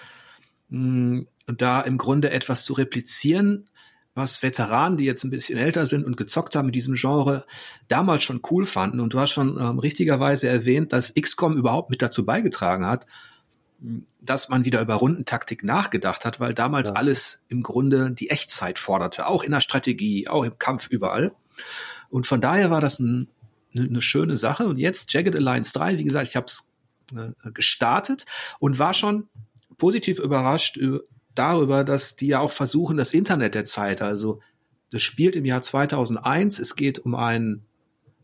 mh, 0.71 1.25
da 1.45 1.81
im 1.81 1.97
Grunde 1.97 2.31
etwas 2.31 2.63
zu 2.65 2.73
replizieren, 2.73 3.69
was 4.13 4.43
Veteranen, 4.43 4.97
die 4.97 5.05
jetzt 5.05 5.23
ein 5.23 5.29
bisschen 5.29 5.57
älter 5.57 5.85
sind 5.85 6.05
und 6.05 6.17
gezockt 6.17 6.55
haben 6.55 6.65
mit 6.65 6.75
diesem 6.75 6.95
Genre, 6.95 7.45
damals 7.87 8.23
schon 8.23 8.41
cool 8.49 8.65
fanden. 8.65 8.99
Und 8.99 9.13
du 9.13 9.19
hast 9.19 9.31
schon 9.31 9.57
ähm, 9.57 9.79
richtigerweise 9.79 10.49
erwähnt, 10.49 10.91
dass 10.91 11.13
XCOM 11.13 11.55
überhaupt 11.55 11.89
mit 11.89 12.01
dazu 12.01 12.25
beigetragen 12.25 12.85
hat, 12.85 13.05
dass 14.19 14.49
man 14.49 14.65
wieder 14.65 14.81
über 14.81 14.95
Rundentaktik 14.95 15.63
nachgedacht 15.63 16.25
hat, 16.25 16.39
weil 16.39 16.53
damals 16.53 16.89
ja. 16.89 16.95
alles 16.95 17.41
im 17.47 17.63
Grunde 17.63 18.11
die 18.11 18.29
Echtzeit 18.29 18.79
forderte, 18.79 19.27
auch 19.27 19.43
in 19.43 19.51
der 19.51 19.61
Strategie, 19.61 20.27
auch 20.27 20.43
im 20.43 20.59
Kampf 20.59 20.87
überall. 20.89 21.31
Und 22.09 22.27
von 22.27 22.41
daher 22.41 22.69
war 22.69 22.81
das 22.81 22.99
ein 22.99 23.29
eine, 23.75 23.87
eine 23.87 24.01
schöne 24.01 24.37
Sache. 24.37 24.65
Und 24.65 24.77
jetzt 24.77 25.11
Jagged 25.13 25.35
Alliance 25.35 25.73
3, 25.73 25.97
wie 25.97 26.03
gesagt, 26.03 26.27
ich 26.27 26.35
habe 26.35 26.45
es 26.45 26.71
äh, 27.15 27.51
gestartet 27.51 28.25
und 28.59 28.79
war 28.79 28.93
schon 28.93 29.27
positiv 29.77 30.19
überrascht 30.19 30.79
darüber, 31.35 31.83
dass 31.83 32.15
die 32.15 32.27
ja 32.27 32.39
auch 32.39 32.51
versuchen, 32.51 32.97
das 32.97 33.13
Internet 33.13 33.55
der 33.55 33.65
Zeit, 33.65 34.01
also 34.01 34.39
das 34.91 35.01
spielt 35.01 35.35
im 35.35 35.45
Jahr 35.45 35.61
2001, 35.61 36.59
es 36.59 36.75
geht 36.75 36.99
um 36.99 37.15
einen 37.15 37.65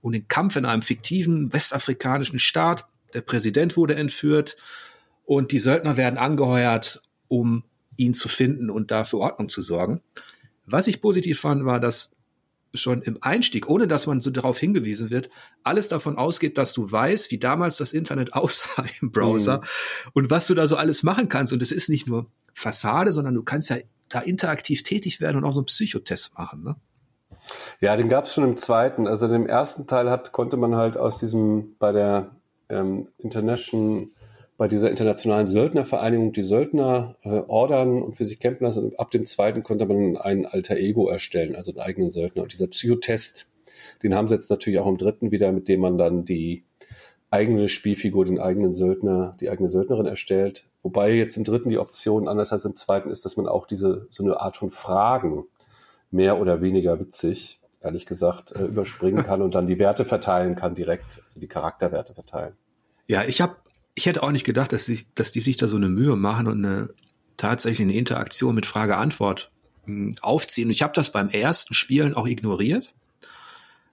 um 0.01 0.11
den 0.11 0.27
Kampf 0.27 0.55
in 0.55 0.65
einem 0.65 0.83
fiktiven 0.83 1.51
westafrikanischen 1.51 2.39
Staat. 2.39 2.87
Der 3.13 3.21
Präsident 3.21 3.75
wurde 3.75 3.95
entführt 3.95 4.55
und 5.25 5.51
die 5.51 5.59
Söldner 5.59 5.97
werden 5.97 6.17
angeheuert, 6.17 7.01
um 7.27 7.63
ihn 7.97 8.13
zu 8.13 8.29
finden 8.29 8.69
und 8.69 8.91
da 8.91 9.03
für 9.03 9.17
Ordnung 9.17 9.49
zu 9.49 9.61
sorgen. 9.61 10.01
Was 10.65 10.87
ich 10.87 11.01
positiv 11.01 11.39
fand, 11.39 11.65
war, 11.65 11.79
dass 11.79 12.11
schon 12.73 13.01
im 13.01 13.17
Einstieg, 13.21 13.69
ohne 13.69 13.87
dass 13.87 14.07
man 14.07 14.21
so 14.21 14.29
darauf 14.29 14.57
hingewiesen 14.59 15.09
wird, 15.09 15.29
alles 15.63 15.87
davon 15.87 16.17
ausgeht, 16.17 16.57
dass 16.57 16.73
du 16.73 16.91
weißt, 16.91 17.31
wie 17.31 17.37
damals 17.37 17.77
das 17.77 17.93
Internet 17.93 18.33
aussah 18.33 18.85
im 19.01 19.11
Browser 19.11 19.57
mhm. 19.57 20.11
und 20.13 20.29
was 20.29 20.47
du 20.47 20.55
da 20.55 20.67
so 20.67 20.75
alles 20.75 21.03
machen 21.03 21.29
kannst. 21.29 21.53
Und 21.53 21.61
es 21.61 21.71
ist 21.71 21.89
nicht 21.89 22.07
nur 22.07 22.27
Fassade, 22.53 23.11
sondern 23.11 23.35
du 23.35 23.43
kannst 23.43 23.69
ja 23.69 23.77
da 24.09 24.19
interaktiv 24.19 24.83
tätig 24.83 25.21
werden 25.21 25.37
und 25.37 25.45
auch 25.45 25.51
so 25.51 25.59
einen 25.59 25.65
Psychotest 25.65 26.37
machen. 26.37 26.63
Ne? 26.63 26.75
Ja, 27.81 27.95
den 27.95 28.09
gab 28.09 28.25
es 28.25 28.33
schon 28.33 28.43
im 28.43 28.57
zweiten. 28.57 29.07
Also 29.07 29.27
im 29.27 29.47
ersten 29.47 29.87
Teil 29.87 30.09
hat, 30.09 30.31
konnte 30.31 30.57
man 30.57 30.75
halt 30.75 30.97
aus 30.97 31.19
diesem 31.19 31.75
bei 31.77 31.91
der 31.91 32.31
ähm, 32.69 33.09
International 33.17 34.07
bei 34.57 34.67
dieser 34.67 34.89
internationalen 34.89 35.45
Söldnervereinigung 35.45 36.33
die 36.33 36.41
Söldner 36.41 37.15
äh, 37.21 37.41
ordern 37.47 38.01
und 38.01 38.15
für 38.15 38.25
sich 38.25 38.39
kämpfen 38.39 38.63
lassen. 38.63 38.83
Und 38.83 38.99
ab 38.99 39.11
dem 39.11 39.25
zweiten 39.25 39.61
konnte 39.63 39.85
man 39.85 40.17
ein 40.17 40.45
alter 40.47 40.77
Ego 40.77 41.07
erstellen, 41.07 41.55
also 41.55 41.71
einen 41.71 41.79
eigenen 41.79 42.09
Söldner. 42.09 42.43
Und 42.43 42.53
dieser 42.53 42.67
Psychotest, 42.67 43.51
den 44.01 44.15
haben 44.15 44.27
sie 44.27 44.33
jetzt 44.33 44.49
natürlich 44.49 44.79
auch 44.79 44.87
im 44.87 44.97
dritten 44.97 45.31
wieder, 45.31 45.51
mit 45.51 45.67
dem 45.67 45.79
man 45.81 45.97
dann 45.99 46.25
die 46.25 46.63
eigene 47.29 47.69
Spielfigur, 47.69 48.25
den 48.25 48.39
eigenen 48.39 48.73
Söldner, 48.73 49.35
die 49.39 49.49
eigene 49.49 49.69
Söldnerin 49.69 50.07
erstellt. 50.07 50.65
Wobei 50.81 51.11
jetzt 51.11 51.37
im 51.37 51.43
dritten 51.43 51.69
die 51.69 51.77
Option, 51.77 52.27
anders 52.27 52.51
als 52.51 52.65
im 52.65 52.75
zweiten, 52.75 53.11
ist, 53.11 53.25
dass 53.25 53.37
man 53.37 53.47
auch 53.47 53.67
diese, 53.67 54.07
so 54.09 54.23
eine 54.23 54.39
Art 54.39 54.57
von 54.57 54.71
Fragen 54.71 55.43
mehr 56.09 56.39
oder 56.39 56.61
weniger 56.61 56.99
witzig, 56.99 57.59
ehrlich 57.81 58.07
gesagt, 58.07 58.53
äh, 58.53 58.63
überspringen 58.63 59.23
kann 59.23 59.43
und 59.43 59.53
dann 59.53 59.67
die 59.67 59.77
Werte 59.77 60.05
verteilen 60.05 60.55
kann 60.55 60.73
direkt, 60.73 61.21
also 61.23 61.39
die 61.39 61.47
Charakterwerte 61.47 62.15
verteilen. 62.15 62.53
Ja, 63.05 63.23
ich 63.23 63.41
habe 63.41 63.55
ich 63.97 64.05
hätte 64.05 64.21
auch 64.21 64.31
nicht 64.31 64.45
gedacht, 64.45 64.71
dass, 64.73 64.85
sie, 64.85 65.05
dass 65.15 65.31
die 65.31 65.39
sich 65.39 65.57
da 65.57 65.67
so 65.67 65.75
eine 65.75 65.89
Mühe 65.89 66.15
machen 66.15 66.47
und 66.47 66.63
eine 66.63 66.89
tatsächlich 67.35 67.81
eine 67.81 67.95
Interaktion 67.95 68.53
mit 68.53 68.67
Frage-Antwort 68.67 69.51
hm, 69.85 70.15
aufziehen. 70.21 70.67
Und 70.67 70.71
ich 70.71 70.83
habe 70.83 70.93
das 70.93 71.11
beim 71.11 71.29
ersten 71.29 71.73
Spielen 71.73 72.13
auch 72.13 72.27
ignoriert. 72.27 72.93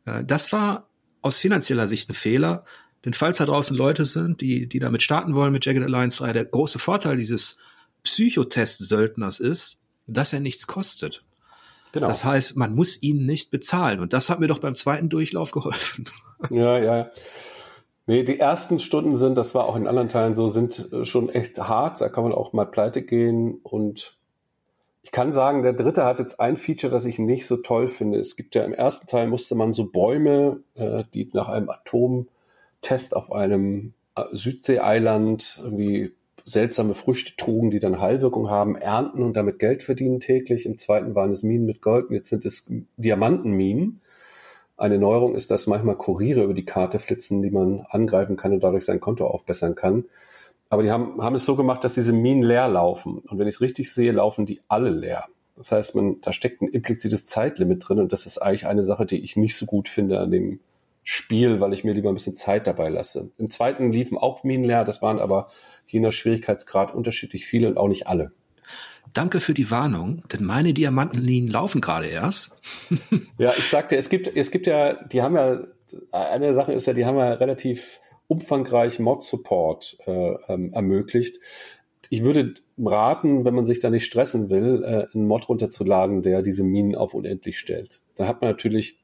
Äh, 0.04 0.22
das 0.24 0.52
war 0.52 0.88
aus 1.22 1.38
finanzieller 1.38 1.86
Sicht 1.86 2.10
ein 2.10 2.14
Fehler, 2.14 2.66
denn 3.06 3.14
falls 3.14 3.38
da 3.38 3.46
draußen 3.46 3.74
Leute 3.74 4.04
sind, 4.04 4.42
die, 4.42 4.66
die 4.66 4.78
damit 4.78 5.02
starten 5.02 5.34
wollen 5.34 5.52
mit 5.52 5.64
Jagged 5.64 5.82
Alliance 5.82 6.22
3, 6.22 6.34
der 6.34 6.44
große 6.44 6.78
Vorteil 6.78 7.16
dieses 7.16 7.56
Psychotest-Söldners 8.02 9.40
ist, 9.40 9.80
dass 10.06 10.34
er 10.34 10.40
nichts 10.40 10.66
kostet. 10.66 11.22
Genau. 11.92 12.08
Das 12.08 12.24
heißt, 12.24 12.56
man 12.56 12.74
muss 12.74 13.02
ihn 13.02 13.24
nicht 13.24 13.50
bezahlen. 13.50 14.00
Und 14.00 14.12
das 14.12 14.28
hat 14.28 14.38
mir 14.38 14.48
doch 14.48 14.58
beim 14.58 14.74
zweiten 14.74 15.08
Durchlauf 15.08 15.50
geholfen. 15.50 16.04
Ja, 16.50 16.78
ja. 16.78 17.10
Nee, 18.06 18.22
die 18.22 18.38
ersten 18.38 18.78
Stunden 18.78 19.16
sind, 19.16 19.38
das 19.38 19.54
war 19.54 19.66
auch 19.66 19.76
in 19.76 19.86
anderen 19.86 20.10
Teilen 20.10 20.34
so, 20.34 20.46
sind 20.46 20.92
äh, 20.92 21.04
schon 21.04 21.30
echt 21.30 21.58
hart. 21.58 22.00
Da 22.00 22.08
kann 22.08 22.24
man 22.24 22.32
auch 22.34 22.52
mal 22.52 22.66
pleite 22.66 23.02
gehen. 23.02 23.60
Und 23.62 24.18
ich 25.02 25.10
kann 25.10 25.32
sagen, 25.32 25.62
der 25.62 25.72
dritte 25.72 26.04
hat 26.04 26.18
jetzt 26.18 26.38
ein 26.38 26.56
Feature, 26.56 26.92
das 26.92 27.06
ich 27.06 27.18
nicht 27.18 27.46
so 27.46 27.56
toll 27.56 27.88
finde. 27.88 28.18
Es 28.18 28.36
gibt 28.36 28.54
ja 28.54 28.64
im 28.64 28.74
ersten 28.74 29.06
Teil 29.06 29.26
musste 29.26 29.54
man 29.54 29.72
so 29.72 29.86
Bäume, 29.86 30.62
äh, 30.74 31.04
die 31.14 31.30
nach 31.32 31.48
einem 31.48 31.70
Atomtest 31.70 33.16
auf 33.16 33.32
einem 33.32 33.94
äh, 34.16 34.22
Südseeeiland 34.32 35.62
irgendwie 35.62 36.12
seltsame 36.44 36.92
Früchte 36.92 37.36
trugen, 37.36 37.70
die 37.70 37.78
dann 37.78 38.00
Heilwirkung 38.00 38.50
haben, 38.50 38.76
ernten 38.76 39.22
und 39.22 39.34
damit 39.34 39.58
Geld 39.58 39.82
verdienen 39.82 40.20
täglich. 40.20 40.66
Im 40.66 40.76
zweiten 40.76 41.14
waren 41.14 41.30
es 41.30 41.42
Minen 41.42 41.64
mit 41.64 41.80
Gold 41.80 42.10
und 42.10 42.14
jetzt 42.14 42.28
sind 42.28 42.44
es 42.44 42.66
Diamantenminen. 42.98 44.02
Eine 44.84 44.98
Neuerung 44.98 45.34
ist, 45.34 45.50
dass 45.50 45.66
manchmal 45.66 45.96
Kuriere 45.96 46.44
über 46.44 46.52
die 46.52 46.66
Karte 46.66 46.98
flitzen, 46.98 47.40
die 47.40 47.50
man 47.50 47.86
angreifen 47.88 48.36
kann 48.36 48.52
und 48.52 48.60
dadurch 48.60 48.84
sein 48.84 49.00
Konto 49.00 49.26
aufbessern 49.26 49.74
kann. 49.74 50.04
Aber 50.68 50.82
die 50.82 50.90
haben, 50.90 51.22
haben 51.22 51.36
es 51.36 51.46
so 51.46 51.56
gemacht, 51.56 51.84
dass 51.84 51.94
diese 51.94 52.12
Minen 52.12 52.42
leer 52.42 52.68
laufen. 52.68 53.20
Und 53.20 53.38
wenn 53.38 53.48
ich 53.48 53.54
es 53.54 53.60
richtig 53.62 53.90
sehe, 53.90 54.12
laufen 54.12 54.44
die 54.44 54.60
alle 54.68 54.90
leer. 54.90 55.24
Das 55.56 55.72
heißt, 55.72 55.94
man, 55.94 56.20
da 56.20 56.34
steckt 56.34 56.60
ein 56.60 56.68
implizites 56.68 57.24
Zeitlimit 57.24 57.88
drin 57.88 57.98
und 57.98 58.12
das 58.12 58.26
ist 58.26 58.36
eigentlich 58.36 58.66
eine 58.66 58.84
Sache, 58.84 59.06
die 59.06 59.24
ich 59.24 59.36
nicht 59.36 59.56
so 59.56 59.64
gut 59.64 59.88
finde 59.88 60.20
an 60.20 60.30
dem 60.30 60.60
Spiel, 61.02 61.62
weil 61.62 61.72
ich 61.72 61.82
mir 61.84 61.94
lieber 61.94 62.10
ein 62.10 62.14
bisschen 62.14 62.34
Zeit 62.34 62.66
dabei 62.66 62.90
lasse. 62.90 63.30
Im 63.38 63.48
zweiten 63.48 63.90
liefen 63.90 64.18
auch 64.18 64.44
Minen 64.44 64.66
leer, 64.66 64.84
das 64.84 65.00
waren 65.00 65.18
aber 65.18 65.48
je 65.86 66.00
nach 66.00 66.12
Schwierigkeitsgrad 66.12 66.94
unterschiedlich 66.94 67.46
viele 67.46 67.68
und 67.68 67.78
auch 67.78 67.88
nicht 67.88 68.06
alle. 68.06 68.32
Danke 69.14 69.40
für 69.40 69.54
die 69.54 69.70
Warnung, 69.70 70.22
denn 70.32 70.44
meine 70.44 70.74
Diamantenlinien 70.74 71.48
laufen 71.48 71.80
gerade 71.80 72.08
erst. 72.08 72.50
ja, 73.38 73.52
ich 73.56 73.68
sagte, 73.68 73.96
es 73.96 74.08
gibt, 74.08 74.26
es 74.36 74.50
gibt 74.50 74.66
ja, 74.66 75.04
die 75.04 75.22
haben 75.22 75.36
ja, 75.36 75.60
eine 76.10 76.52
Sache 76.52 76.72
ist 76.72 76.86
ja, 76.86 76.92
die 76.92 77.06
haben 77.06 77.16
ja 77.16 77.34
relativ 77.34 78.00
umfangreich 78.26 78.98
Mod-Support 78.98 79.98
äh, 80.06 80.34
ähm, 80.48 80.72
ermöglicht. 80.72 81.38
Ich 82.10 82.24
würde 82.24 82.54
raten, 82.76 83.44
wenn 83.44 83.54
man 83.54 83.66
sich 83.66 83.78
da 83.78 83.88
nicht 83.88 84.04
stressen 84.04 84.50
will, 84.50 84.82
äh, 84.82 85.06
einen 85.14 85.28
Mod 85.28 85.48
runterzuladen, 85.48 86.22
der 86.22 86.42
diese 86.42 86.64
Minen 86.64 86.96
auf 86.96 87.14
unendlich 87.14 87.58
stellt. 87.58 88.00
Da 88.16 88.26
hat 88.26 88.40
man 88.40 88.50
natürlich 88.50 89.03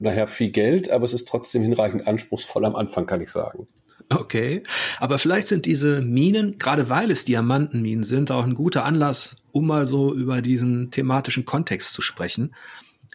nachher 0.00 0.26
viel 0.26 0.50
Geld, 0.50 0.90
aber 0.90 1.04
es 1.04 1.12
ist 1.12 1.28
trotzdem 1.28 1.62
hinreichend 1.62 2.06
anspruchsvoll 2.06 2.64
am 2.64 2.76
Anfang, 2.76 3.06
kann 3.06 3.20
ich 3.20 3.30
sagen. 3.30 3.66
Okay, 4.08 4.62
aber 4.98 5.18
vielleicht 5.20 5.46
sind 5.46 5.66
diese 5.66 6.02
Minen, 6.02 6.58
gerade 6.58 6.88
weil 6.88 7.12
es 7.12 7.24
Diamantenminen 7.24 8.02
sind, 8.02 8.32
auch 8.32 8.44
ein 8.44 8.56
guter 8.56 8.84
Anlass, 8.84 9.36
um 9.52 9.68
mal 9.68 9.86
so 9.86 10.12
über 10.12 10.42
diesen 10.42 10.90
thematischen 10.90 11.44
Kontext 11.44 11.94
zu 11.94 12.02
sprechen. 12.02 12.52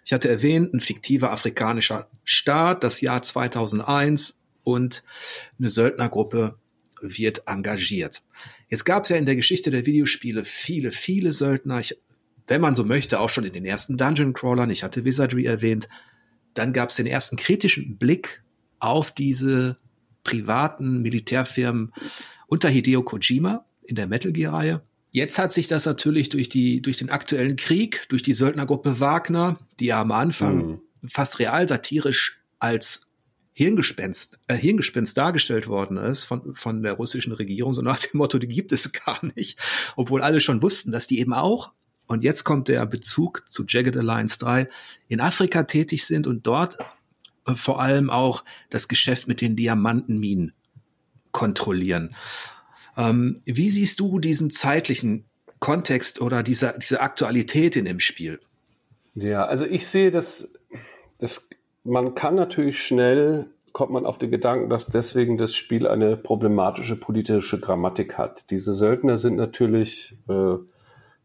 Ich 0.06 0.14
hatte 0.14 0.30
erwähnt, 0.30 0.74
ein 0.74 0.80
fiktiver 0.80 1.32
afrikanischer 1.32 2.08
Staat, 2.24 2.84
das 2.84 3.02
Jahr 3.02 3.22
2001 3.22 4.40
und 4.64 5.04
eine 5.60 5.70
Söldnergruppe 5.70 6.56
wird 7.02 7.44
engagiert. 7.48 8.24
Jetzt 8.70 8.86
gab 8.86 9.04
es 9.04 9.10
ja 9.10 9.18
in 9.18 9.26
der 9.26 9.36
Geschichte 9.36 9.72
der 9.72 9.86
Videospiele 9.86 10.46
viele, 10.46 10.92
viele 10.92 11.34
Söldner. 11.34 11.80
Ich, 11.80 11.98
wenn 12.48 12.62
man 12.62 12.76
so 12.76 12.84
möchte, 12.86 13.20
auch 13.20 13.30
schon 13.30 13.44
in 13.44 13.54
den 13.54 13.66
ersten 13.66 13.98
Dungeon 13.98 14.34
Crawlern. 14.34 14.70
Ich 14.70 14.84
hatte 14.84 15.06
Wizardry 15.06 15.46
erwähnt. 15.46 15.90
Dann 16.56 16.74
gab 16.74 16.90
es 16.90 16.96
den 16.96 17.06
ersten 17.06 17.38
kritischen 17.38 17.98
Blick 17.98 18.42
auf 18.80 19.12
diese 19.12 19.78
privaten 20.24 21.02
Militärfirmen 21.02 21.94
unter 22.48 22.70
Hideo 22.70 23.04
Kojima 23.04 23.66
in 23.84 23.96
der 23.96 24.08
Metal 24.08 24.32
Gear 24.32 24.54
Reihe. 24.54 24.82
Jetzt 25.12 25.38
hat 25.38 25.54
sich 25.54 25.68
das 25.68 25.86
natürlich 25.86 26.30
durch 26.30 26.50
die, 26.50 26.82
durch 26.82 26.98
den 26.98 27.10
aktuellen 27.10 27.56
Krieg, 27.56 28.10
durch 28.10 28.24
die 28.24 28.34
Söldnergruppe 28.34 29.00
Wagner, 29.00 29.60
die 29.80 29.86
ja 29.86 30.02
am 30.02 30.12
Anfang 30.12 30.66
mhm. 30.66 30.82
fast 31.08 31.40
real 31.40 31.68
satirisch 31.68 32.42
als 32.60 33.02
Hirngespenst, 33.54 34.42
äh, 34.48 34.56
Hirngespenst 34.56 35.18
dargestellt 35.18 35.68
worden 35.68 35.96
ist 35.96 36.26
von, 36.26 36.54
von 36.56 36.84
der 36.84 36.94
russischen 36.94 37.32
Regierung, 37.32 37.74
so 37.74 37.82
nach 37.82 38.00
dem 38.00 38.18
Motto, 38.18 38.38
die 38.38 38.48
gibt 38.48 38.74
es 38.74 38.92
gar 38.92 39.24
nicht, 39.36 39.58
obwohl 39.96 40.22
alle 40.22 40.42
schon 40.42 40.62
wussten, 40.62 40.92
dass 40.92 41.08
die 41.08 41.20
eben 41.20 41.34
auch, 41.34 41.72
und 42.08 42.24
jetzt 42.24 42.44
kommt 42.44 42.68
der 42.68 42.86
Bezug 42.86 43.50
zu 43.50 43.66
Jagged 43.68 43.98
Alliance 43.98 44.38
3, 44.40 44.68
in 45.08 45.22
Afrika 45.22 45.64
tätig 45.64 46.06
sind 46.06 46.28
und 46.28 46.46
dort 46.46 46.78
äh, 47.48 47.54
vor 47.54 47.82
allem 47.82 48.10
auch 48.10 48.44
das 48.70 48.88
Geschäft 48.88 49.28
mit 49.28 49.42
den 49.42 49.56
Diamantenminen 49.56 50.54
kontrollieren. 51.32 52.16
Ähm, 52.98 53.42
wie 53.46 53.70
siehst 53.70 54.00
du 54.00 54.20
diesen 54.20 54.50
zeitlichen 54.50 55.26
Kontext 55.60 56.22
oder 56.22 56.44
diese, 56.44 56.76
diese 56.80 57.02
Aktualität 57.02 57.76
in 57.76 57.86
dem 57.86 58.00
Spiel? 58.00 58.40
Ja, 59.16 59.46
also 59.46 59.66
ich 59.66 59.88
sehe 59.88 60.12
das, 60.12 60.54
das 61.18 61.48
man 61.84 62.16
kann 62.16 62.36
natürlich 62.36 62.80
schnell, 62.80 63.50
kommt 63.72 63.92
man 63.92 64.06
auf 64.06 64.18
den 64.18 64.32
Gedanken, 64.32 64.70
dass 64.70 64.88
deswegen 64.88 65.38
das 65.38 65.56
Spiel 65.56 65.88
eine 65.88 66.18
problematische 66.18 66.96
politische 66.96 67.60
Grammatik 67.60 68.18
hat. 68.18 68.50
Diese 68.50 68.74
Söldner 68.74 69.18
sind 69.18 69.36
natürlich 69.36 70.18
äh, 70.28 70.56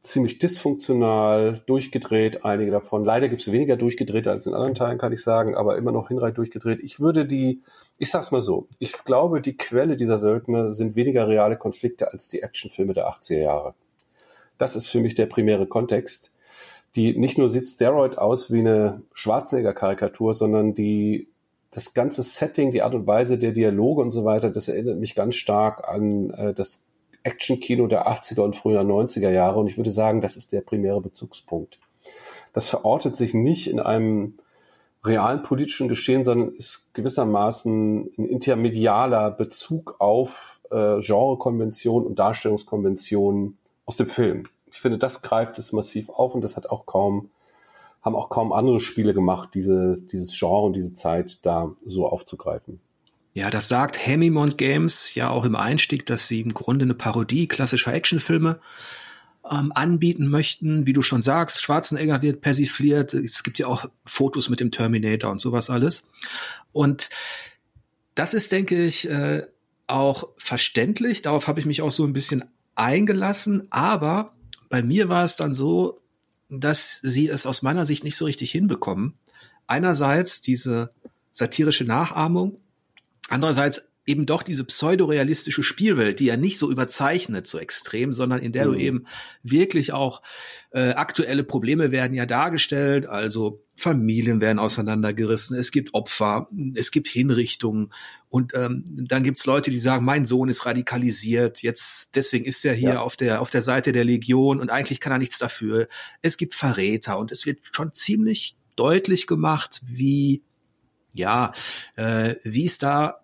ziemlich 0.02 0.38
dysfunktional, 0.38 1.62
durchgedreht, 1.66 2.44
einige 2.44 2.70
davon. 2.70 3.04
Leider 3.04 3.28
gibt 3.28 3.42
es 3.42 3.52
weniger 3.52 3.76
durchgedrehte 3.76 4.30
als 4.30 4.46
in 4.46 4.54
anderen 4.54 4.74
Teilen, 4.74 4.98
kann 4.98 5.12
ich 5.12 5.22
sagen, 5.22 5.54
aber 5.54 5.76
immer 5.76 5.92
noch 5.92 6.08
hinreichend 6.08 6.38
durchgedreht. 6.38 6.80
Ich 6.82 7.00
würde 7.00 7.26
die, 7.26 7.62
ich 7.98 8.10
sag's 8.10 8.30
mal 8.30 8.40
so, 8.40 8.66
ich 8.78 8.92
glaube, 9.04 9.40
die 9.40 9.56
Quelle 9.56 9.96
dieser 9.96 10.18
Söldner 10.18 10.70
sind 10.70 10.96
weniger 10.96 11.28
reale 11.28 11.56
Konflikte 11.56 12.12
als 12.12 12.28
die 12.28 12.42
Actionfilme 12.42 12.94
der 12.94 13.08
80er 13.08 13.38
Jahre. 13.38 13.74
Das 14.56 14.76
ist 14.76 14.88
für 14.88 15.00
mich 15.00 15.14
der 15.14 15.26
primäre 15.26 15.66
Kontext 15.66 16.32
die 16.96 17.16
nicht 17.16 17.38
nur 17.38 17.48
sieht 17.48 17.66
Steroid 17.66 18.18
aus 18.18 18.52
wie 18.52 18.60
eine 18.60 19.02
Schwarzenegger-Karikatur, 19.12 20.34
sondern 20.34 20.74
die 20.74 21.28
das 21.70 21.94
ganze 21.94 22.24
Setting, 22.24 22.72
die 22.72 22.82
Art 22.82 22.94
und 22.94 23.06
Weise 23.06 23.38
der 23.38 23.52
Dialoge 23.52 24.02
und 24.02 24.10
so 24.10 24.24
weiter, 24.24 24.50
das 24.50 24.66
erinnert 24.66 24.98
mich 24.98 25.14
ganz 25.14 25.36
stark 25.36 25.88
an 25.88 26.30
äh, 26.30 26.52
das 26.52 26.82
Action-Kino 27.22 27.86
der 27.86 28.08
80er 28.08 28.40
und 28.40 28.56
früher 28.56 28.82
90er 28.82 29.30
Jahre. 29.30 29.60
Und 29.60 29.66
ich 29.66 29.76
würde 29.76 29.90
sagen, 29.90 30.20
das 30.20 30.36
ist 30.36 30.52
der 30.52 30.60
primäre 30.60 31.00
Bezugspunkt. 31.00 31.78
Das 32.52 32.68
verortet 32.68 33.14
sich 33.14 33.34
nicht 33.34 33.68
in 33.68 33.80
einem 33.80 34.34
realen 35.04 35.42
politischen 35.42 35.88
Geschehen, 35.88 36.24
sondern 36.24 36.50
ist 36.50 36.92
gewissermaßen 36.92 38.10
ein 38.18 38.24
intermedialer 38.26 39.30
Bezug 39.30 39.96
auf 39.98 40.60
äh, 40.70 41.00
Genrekonventionen 41.00 42.06
und 42.06 42.18
Darstellungskonventionen 42.18 43.56
aus 43.86 43.96
dem 43.96 44.06
Film 44.06 44.46
ich 44.70 44.80
finde, 44.80 44.98
das 44.98 45.22
greift 45.22 45.58
es 45.58 45.72
massiv 45.72 46.08
auf 46.08 46.34
und 46.34 46.42
das 46.44 46.56
hat 46.56 46.70
auch 46.70 46.86
kaum, 46.86 47.30
haben 48.02 48.16
auch 48.16 48.30
kaum 48.30 48.52
andere 48.52 48.80
Spiele 48.80 49.12
gemacht, 49.12 49.50
diese, 49.54 50.00
dieses 50.00 50.38
Genre 50.38 50.62
und 50.62 50.76
diese 50.76 50.94
Zeit 50.94 51.44
da 51.44 51.72
so 51.84 52.06
aufzugreifen. 52.06 52.80
Ja, 53.32 53.50
das 53.50 53.68
sagt 53.68 54.04
Hemimont 54.04 54.58
Games 54.58 55.14
ja 55.14 55.30
auch 55.30 55.44
im 55.44 55.54
Einstieg, 55.54 56.04
dass 56.06 56.26
sie 56.26 56.40
im 56.40 56.52
Grunde 56.52 56.84
eine 56.84 56.94
Parodie 56.94 57.46
klassischer 57.46 57.94
Actionfilme 57.94 58.60
ähm, 59.48 59.72
anbieten 59.72 60.28
möchten. 60.28 60.86
Wie 60.86 60.92
du 60.92 61.02
schon 61.02 61.22
sagst, 61.22 61.62
Schwarzenegger 61.62 62.22
wird 62.22 62.40
persifliert. 62.40 63.14
Es 63.14 63.44
gibt 63.44 63.58
ja 63.58 63.68
auch 63.68 63.88
Fotos 64.04 64.48
mit 64.48 64.60
dem 64.60 64.72
Terminator 64.72 65.30
und 65.30 65.40
sowas 65.40 65.70
alles. 65.70 66.08
Und 66.72 67.08
das 68.16 68.34
ist, 68.34 68.50
denke 68.50 68.84
ich, 68.84 69.08
äh, 69.08 69.46
auch 69.86 70.28
verständlich. 70.36 71.22
Darauf 71.22 71.46
habe 71.46 71.60
ich 71.60 71.66
mich 71.66 71.82
auch 71.82 71.92
so 71.92 72.04
ein 72.04 72.12
bisschen 72.12 72.44
eingelassen. 72.74 73.68
Aber 73.70 74.34
bei 74.68 74.82
mir 74.82 75.08
war 75.08 75.24
es 75.24 75.36
dann 75.36 75.54
so, 75.54 76.00
dass 76.48 76.98
sie 77.02 77.28
es 77.28 77.46
aus 77.46 77.62
meiner 77.62 77.86
Sicht 77.86 78.02
nicht 78.02 78.16
so 78.16 78.24
richtig 78.24 78.50
hinbekommen. 78.50 79.14
Einerseits 79.68 80.40
diese 80.40 80.92
satirische 81.30 81.84
Nachahmung, 81.84 82.58
andererseits 83.30 83.82
eben 84.06 84.26
doch 84.26 84.42
diese 84.42 84.64
pseudorealistische 84.64 85.62
Spielwelt, 85.62 86.20
die 86.20 86.24
ja 86.24 86.36
nicht 86.36 86.58
so 86.58 86.70
überzeichnet, 86.70 87.46
so 87.46 87.58
extrem, 87.58 88.12
sondern 88.12 88.40
in 88.40 88.50
der 88.50 88.66
mhm. 88.66 88.72
du 88.72 88.78
eben 88.78 89.06
wirklich 89.42 89.92
auch 89.92 90.22
äh, 90.72 90.90
aktuelle 90.90 91.44
Probleme 91.44 91.92
werden 91.92 92.14
ja 92.14 92.26
dargestellt, 92.26 93.06
also 93.06 93.62
Familien 93.76 94.40
werden 94.40 94.58
auseinandergerissen, 94.58 95.56
es 95.56 95.70
gibt 95.70 95.94
Opfer, 95.94 96.48
es 96.74 96.90
gibt 96.90 97.08
Hinrichtungen 97.08 97.92
und 98.28 98.52
ähm, 98.54 98.84
dann 99.08 99.22
gibt's 99.22 99.46
Leute, 99.46 99.70
die 99.70 99.78
sagen, 99.78 100.04
mein 100.04 100.24
Sohn 100.24 100.48
ist 100.48 100.66
radikalisiert, 100.66 101.62
jetzt 101.62 102.16
deswegen 102.16 102.44
ist 102.44 102.64
er 102.64 102.74
hier 102.74 102.94
ja. 102.94 103.00
auf 103.00 103.16
der 103.16 103.40
auf 103.40 103.50
der 103.50 103.62
Seite 103.62 103.92
der 103.92 104.04
Legion 104.04 104.60
und 104.60 104.70
eigentlich 104.70 105.00
kann 105.00 105.12
er 105.12 105.18
nichts 105.18 105.38
dafür. 105.38 105.88
Es 106.22 106.36
gibt 106.36 106.54
Verräter 106.54 107.18
und 107.18 107.32
es 107.32 107.46
wird 107.46 107.60
schon 107.72 107.92
ziemlich 107.92 108.56
deutlich 108.76 109.26
gemacht, 109.26 109.82
wie 109.84 110.42
ja, 111.12 111.52
äh, 111.96 112.36
wie 112.44 112.66
es 112.66 112.78
da 112.78 113.19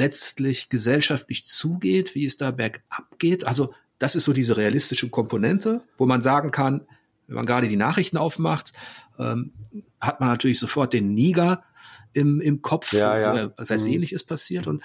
letztlich 0.00 0.70
gesellschaftlich 0.70 1.44
zugeht, 1.44 2.14
wie 2.14 2.24
es 2.24 2.38
da 2.38 2.50
bergab 2.50 3.18
geht. 3.18 3.46
Also 3.46 3.74
das 3.98 4.16
ist 4.16 4.24
so 4.24 4.32
diese 4.32 4.56
realistische 4.56 5.10
Komponente, 5.10 5.82
wo 5.98 6.06
man 6.06 6.22
sagen 6.22 6.50
kann, 6.50 6.86
wenn 7.26 7.36
man 7.36 7.46
gerade 7.46 7.68
die 7.68 7.76
Nachrichten 7.76 8.16
aufmacht, 8.16 8.72
ähm, 9.18 9.52
hat 10.00 10.20
man 10.20 10.30
natürlich 10.30 10.58
sofort 10.58 10.94
den 10.94 11.12
Niger 11.12 11.62
im, 12.14 12.40
im 12.40 12.62
Kopf, 12.62 12.94
ja, 12.94 13.18
ja. 13.18 13.50
Wo 13.50 13.64
was 13.68 13.84
mhm. 13.84 13.92
ähnliches 13.92 14.24
passiert. 14.24 14.66
Und 14.66 14.82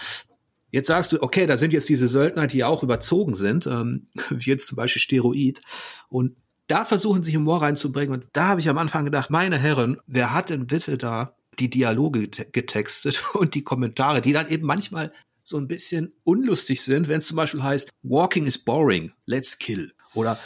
jetzt 0.70 0.88
sagst 0.88 1.14
du, 1.14 1.24
okay, 1.24 1.46
da 1.46 1.56
sind 1.56 1.72
jetzt 1.72 1.88
diese 1.88 2.10
Söldner, 2.10 2.46
die 2.46 2.66
auch 2.66 2.84
überzogen 2.84 3.36
sind, 3.36 3.68
ähm, 3.68 4.08
wie 4.30 4.50
jetzt 4.50 4.68
zum 4.68 4.76
Beispiel 4.76 5.02
Steroid. 5.02 5.62
Und 6.10 6.36
da 6.68 6.84
versuchen 6.84 7.24
sie 7.24 7.38
Humor 7.38 7.62
reinzubringen. 7.62 8.14
Und 8.14 8.28
da 8.34 8.50
habe 8.50 8.60
ich 8.60 8.68
am 8.68 8.78
Anfang 8.78 9.06
gedacht, 9.06 9.30
meine 9.30 9.58
Herren, 9.58 9.98
wer 10.08 10.34
hat 10.34 10.50
denn 10.50 10.68
bitte 10.68 10.98
da 10.98 11.38
die 11.60 11.70
Dialoge 11.70 12.28
getextet 12.28 13.24
und 13.34 13.56
die 13.56 13.64
Kommentare, 13.64 14.22
die 14.22 14.34
dann 14.34 14.50
eben 14.50 14.66
manchmal 14.66 15.12
so 15.44 15.58
ein 15.58 15.68
bisschen 15.68 16.14
unlustig 16.24 16.82
sind, 16.82 17.08
wenn 17.08 17.20
es 17.20 17.28
zum 17.28 17.38
Beispiel 17.38 17.64
heißt, 17.64 17.90
Walking 18.04 18.48
is 18.48 18.58
boring, 18.58 19.12
let's 19.26 19.58
kill. 19.58 19.94
Oder 20.16 20.40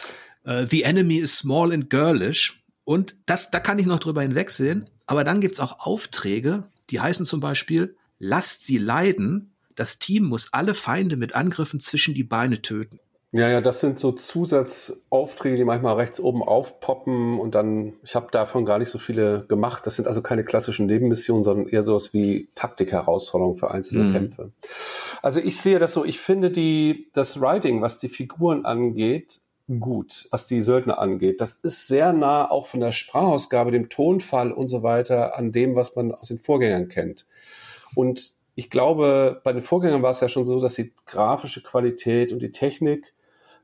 uh, 0.46 0.66
The 0.66 0.84
enemy 0.84 1.18
is 1.18 1.38
small 1.38 1.72
and 1.72 1.90
girlish. 1.90 2.62
Und 2.84 3.16
das, 3.26 3.52
da 3.52 3.60
kann 3.60 3.80
ich 3.80 3.86
noch 3.86 4.00
drüber 4.00 4.22
hinwegsehen. 4.22 4.90
Aber 5.06 5.24
dann 5.24 5.42
gibt's 5.42 5.60
auch 5.60 5.80
Aufträge, 5.80 6.70
die 6.90 7.00
heißen 7.00 7.26
zum 7.26 7.40
Beispiel, 7.40 7.96
lasst 8.18 8.66
sie 8.66 8.78
leiden. 8.78 9.54
Das 9.76 10.00
Team 10.00 10.26
muss 10.26 10.54
alle 10.54 10.74
Feinde 10.74 11.16
mit 11.16 11.34
Angriffen 11.34 11.80
zwischen 11.80 12.14
die 12.14 12.24
Beine 12.24 12.62
töten. 12.62 13.00
Ja, 13.32 13.48
ja, 13.48 13.62
das 13.62 13.80
sind 13.80 14.00
so 14.00 14.12
Zusatzaufträge, 14.12 15.56
die 15.56 15.64
manchmal 15.64 15.98
rechts 15.98 16.20
oben 16.20 16.42
aufpoppen 16.42 17.40
und 17.40 17.54
dann, 17.54 17.94
ich 18.04 18.16
habe 18.16 18.30
davon 18.32 18.66
gar 18.66 18.80
nicht 18.80 18.90
so 18.90 18.98
viele 18.98 19.46
gemacht. 19.48 19.86
Das 19.86 19.98
sind 19.98 20.08
also 20.08 20.24
keine 20.24 20.44
klassischen 20.44 20.88
Nebenmissionen, 20.88 21.44
sondern 21.44 21.68
eher 21.68 21.84
sowas 21.84 22.12
wie 22.12 22.50
Taktik-Herausforderungen 22.56 23.56
für 23.56 23.70
einzelne 23.70 24.06
mhm. 24.06 24.14
Kämpfe. 24.14 24.52
Also 25.22 25.40
ich 25.42 25.62
sehe 25.62 25.78
das 25.78 25.94
so, 25.94 26.06
ich 26.06 26.20
finde 26.20 26.50
die, 26.50 27.10
das 27.14 27.40
Writing, 27.40 27.84
was 27.84 28.00
die 28.00 28.10
Figuren 28.10 28.66
angeht, 28.66 29.40
gut, 29.80 30.28
was 30.32 30.48
die 30.48 30.62
Söldner 30.64 30.98
angeht. 30.98 31.40
Das 31.40 31.54
ist 31.54 31.88
sehr 31.88 32.14
nah 32.14 32.50
auch 32.50 32.66
von 32.66 32.80
der 32.80 32.92
Sprachausgabe, 32.92 33.70
dem 33.70 33.90
Tonfall 33.90 34.52
und 34.52 34.70
so 34.70 34.82
weiter 34.82 35.38
an 35.38 35.52
dem, 35.52 35.76
was 35.76 35.96
man 35.96 36.16
aus 36.16 36.30
den 36.30 36.40
Vorgängern 36.40 36.88
kennt. 36.88 37.28
Und 37.94 38.34
ich 38.56 38.72
glaube, 38.72 39.40
bei 39.44 39.54
den 39.54 39.62
Vorgängern 39.62 40.02
war 40.02 40.10
es 40.10 40.20
ja 40.20 40.30
schon 40.30 40.48
so, 40.48 40.60
dass 40.60 40.74
die 40.74 40.92
grafische 41.06 41.62
Qualität 41.62 42.34
und 42.34 42.42
die 42.42 42.52
Technik 42.52 43.14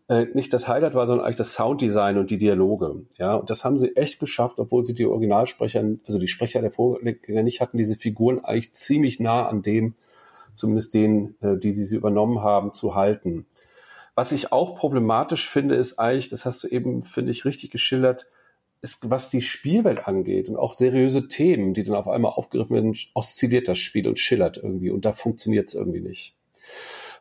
äh, 0.07 0.25
nicht 0.33 0.53
das 0.53 0.67
Highlight 0.67 0.93
war, 0.93 1.07
sondern 1.07 1.25
eigentlich 1.25 1.37
das 1.37 1.53
Sounddesign 1.53 2.17
und 2.17 2.29
die 2.29 2.37
Dialoge. 2.37 3.05
Ja, 3.17 3.35
und 3.35 3.49
das 3.49 3.65
haben 3.65 3.77
sie 3.77 3.95
echt 3.95 4.19
geschafft, 4.19 4.59
obwohl 4.59 4.85
sie 4.85 4.93
die 4.93 5.05
Originalsprecher, 5.05 5.83
also 6.05 6.19
die 6.19 6.27
Sprecher 6.27 6.61
der 6.61 6.71
Vorgänger 6.71 7.43
nicht 7.43 7.61
hatten, 7.61 7.77
diese 7.77 7.95
Figuren 7.95 8.39
eigentlich 8.39 8.73
ziemlich 8.73 9.19
nah 9.19 9.47
an 9.47 9.61
dem, 9.61 9.95
zumindest 10.53 10.93
denen, 10.93 11.35
äh, 11.41 11.57
die 11.57 11.71
sie, 11.71 11.83
sie 11.83 11.95
übernommen 11.95 12.41
haben, 12.41 12.73
zu 12.73 12.95
halten. 12.95 13.45
Was 14.13 14.31
ich 14.31 14.51
auch 14.51 14.75
problematisch 14.75 15.49
finde, 15.49 15.75
ist 15.75 15.99
eigentlich, 15.99 16.29
das 16.29 16.45
hast 16.45 16.63
du 16.63 16.67
eben, 16.67 17.01
finde 17.01 17.31
ich, 17.31 17.43
richtig 17.43 17.71
geschildert, 17.71 18.27
ist, 18.81 19.09
was 19.09 19.29
die 19.29 19.41
Spielwelt 19.41 20.07
angeht 20.07 20.47
und 20.47 20.57
auch 20.57 20.73
seriöse 20.73 21.27
Themen, 21.27 21.73
die 21.73 21.83
dann 21.83 21.95
auf 21.95 22.07
einmal 22.07 22.33
aufgegriffen 22.33 22.75
werden, 22.75 22.95
oszilliert 23.15 23.67
das 23.67 23.79
Spiel 23.79 24.07
und 24.07 24.19
schillert 24.19 24.57
irgendwie 24.57 24.91
und 24.91 25.05
da 25.05 25.11
funktioniert 25.11 25.69
es 25.69 25.73
irgendwie 25.73 26.01
nicht 26.01 26.35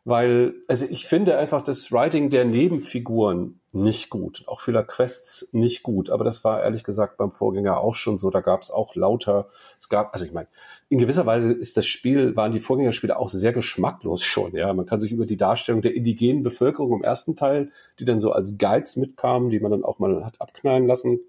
weil, 0.04 0.54
also 0.68 0.84
ich 0.88 1.06
finde 1.06 1.38
einfach 1.38 1.62
das 1.62 1.90
Writing 1.90 2.28
der 2.28 2.44
Nebenfiguren 2.44 3.60
nicht 3.72 4.10
gut, 4.10 4.44
auch 4.46 4.60
vieler 4.60 4.84
Quests 4.84 5.48
nicht 5.52 5.82
gut, 5.82 6.10
aber 6.10 6.24
das 6.24 6.44
war 6.44 6.62
ehrlich 6.62 6.84
gesagt 6.84 7.16
beim 7.16 7.30
Vorgänger 7.30 7.80
auch 7.80 7.94
schon 7.94 8.18
so, 8.18 8.30
da 8.30 8.40
gab 8.40 8.60
es 8.60 8.70
auch 8.70 8.94
lauter, 8.94 9.48
es 9.80 9.88
gab, 9.88 10.12
also 10.12 10.26
ich 10.26 10.32
meine, 10.32 10.48
in 10.90 10.98
gewisser 10.98 11.24
Weise 11.24 11.52
ist 11.52 11.78
das 11.78 11.86
Spiel, 11.86 12.36
waren 12.36 12.52
die 12.52 12.60
Vorgängerspiele 12.60 13.18
auch 13.18 13.30
sehr 13.30 13.52
geschmacklos 13.52 14.22
schon, 14.22 14.54
ja, 14.54 14.72
man 14.74 14.84
kann 14.84 15.00
sich 15.00 15.10
über 15.10 15.24
die 15.24 15.38
Darstellung 15.38 15.80
der 15.80 15.94
indigenen 15.94 16.42
Bevölkerung 16.42 16.98
im 16.98 17.02
ersten 17.02 17.34
Teil, 17.34 17.70
die 17.98 18.04
dann 18.04 18.20
so 18.20 18.30
als 18.30 18.58
Guides 18.58 18.96
mitkamen, 18.96 19.48
die 19.48 19.60
man 19.60 19.70
dann 19.70 19.84
auch 19.84 19.98
mal 19.98 20.24
hat 20.24 20.40
abknallen 20.40 20.86
lassen 20.86 21.20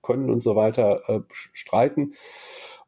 können 0.00 0.30
und 0.30 0.42
so 0.42 0.54
weiter, 0.54 1.00
äh, 1.08 1.20
streiten. 1.30 2.14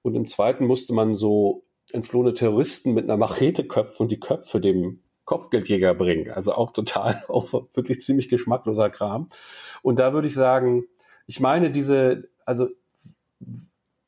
Und 0.03 0.15
im 0.15 0.27
zweiten 0.27 0.65
musste 0.65 0.95
man 0.95 1.17
so 1.17 1.65
entflohene 1.93 2.35
Terroristen 2.35 2.95
mit 2.95 3.05
einer 3.05 3.17
Machete 3.17 3.67
köpfen 3.67 4.05
und 4.05 4.13
die 4.13 4.21
Köpfe 4.21 4.61
dem 4.61 5.01
Kopfgeldjäger 5.29 5.95
bringen. 5.95 6.31
Also 6.31 6.55
auch 6.55 6.73
total, 6.73 7.23
auch 7.29 7.53
wirklich 7.75 8.01
ziemlich 8.01 8.31
geschmackloser 8.31 8.89
Kram. 8.89 9.29
Und 9.83 9.99
da 9.99 10.15
würde 10.15 10.27
ich 10.27 10.35
sagen, 10.35 10.85
ich 11.27 11.39
meine 11.39 11.71
diese, 11.71 12.31
also 12.47 12.69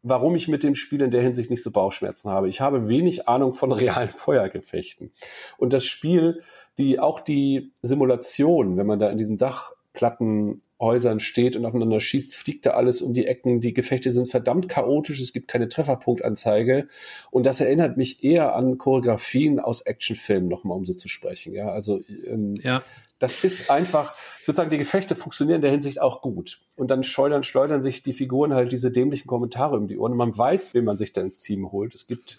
warum 0.02 0.34
ich 0.34 0.48
mit 0.48 0.64
dem 0.64 0.74
Spiel 0.74 1.02
in 1.02 1.10
der 1.10 1.20
Hinsicht 1.20 1.50
nicht 1.50 1.62
so 1.62 1.70
Bauchschmerzen 1.70 2.30
habe. 2.30 2.48
Ich 2.48 2.62
habe 2.62 2.88
wenig 2.88 3.28
Ahnung 3.28 3.52
von 3.52 3.70
realen 3.70 4.08
Feuergefechten. 4.08 5.12
Und 5.58 5.74
das 5.74 5.84
Spiel, 5.84 6.40
die, 6.78 6.98
auch 6.98 7.20
die 7.20 7.74
Simulation, 7.82 8.78
wenn 8.78 8.86
man 8.86 8.98
da 8.98 9.10
in 9.10 9.18
diesen 9.18 9.36
Dachplatten 9.36 10.62
Häusern 10.80 11.20
steht 11.20 11.56
und 11.56 11.66
aufeinander 11.66 12.00
schießt, 12.00 12.34
fliegt 12.34 12.64
da 12.64 12.70
alles 12.70 13.02
um 13.02 13.12
die 13.12 13.26
Ecken. 13.26 13.60
Die 13.60 13.74
Gefechte 13.74 14.10
sind 14.10 14.28
verdammt 14.28 14.68
chaotisch, 14.68 15.20
es 15.20 15.32
gibt 15.32 15.48
keine 15.48 15.68
Trefferpunktanzeige. 15.68 16.88
Und 17.30 17.44
das 17.44 17.60
erinnert 17.60 17.98
mich 17.98 18.24
eher 18.24 18.56
an 18.56 18.78
Choreografien 18.78 19.60
aus 19.60 19.82
Actionfilmen, 19.82 20.48
nochmal 20.48 20.78
um 20.78 20.86
so 20.86 20.94
zu 20.94 21.08
sprechen. 21.08 21.52
Ja, 21.52 21.70
also 21.70 22.00
ähm, 22.26 22.56
ja. 22.62 22.82
das 23.18 23.44
ist 23.44 23.70
einfach, 23.70 24.14
ich 24.40 24.48
würde 24.48 24.56
sagen, 24.56 24.70
die 24.70 24.78
Gefechte 24.78 25.14
funktionieren 25.14 25.56
in 25.56 25.62
der 25.62 25.70
Hinsicht 25.70 26.00
auch 26.00 26.22
gut. 26.22 26.60
Und 26.76 26.90
dann 26.90 27.02
schleudern, 27.02 27.42
schleudern 27.42 27.82
sich 27.82 28.02
die 28.02 28.14
Figuren 28.14 28.54
halt 28.54 28.72
diese 28.72 28.90
dämlichen 28.90 29.26
Kommentare 29.26 29.76
um 29.76 29.86
die 29.86 29.98
Ohren. 29.98 30.12
Und 30.12 30.18
man 30.18 30.36
weiß, 30.36 30.72
wen 30.72 30.86
man 30.86 30.96
sich 30.96 31.12
da 31.12 31.20
ins 31.20 31.42
Team 31.42 31.70
holt. 31.72 31.94
Es 31.94 32.06
gibt 32.06 32.38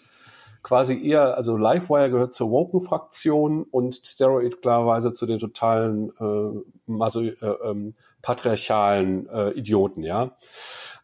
quasi 0.64 1.00
eher, 1.00 1.36
also 1.36 1.56
Livewire 1.56 2.10
gehört 2.10 2.32
zur 2.32 2.50
Woken-Fraktion 2.50 3.64
und 3.64 4.00
Steroid 4.04 4.62
klarerweise 4.62 5.12
zu 5.12 5.26
den 5.26 5.38
totalen 5.38 6.10
äh, 6.20 6.60
Maso, 6.86 7.20
äh, 7.22 7.34
ähm, 7.64 7.94
patriarchalen 8.22 9.28
äh, 9.28 9.50
Idioten, 9.50 10.02
ja. 10.02 10.36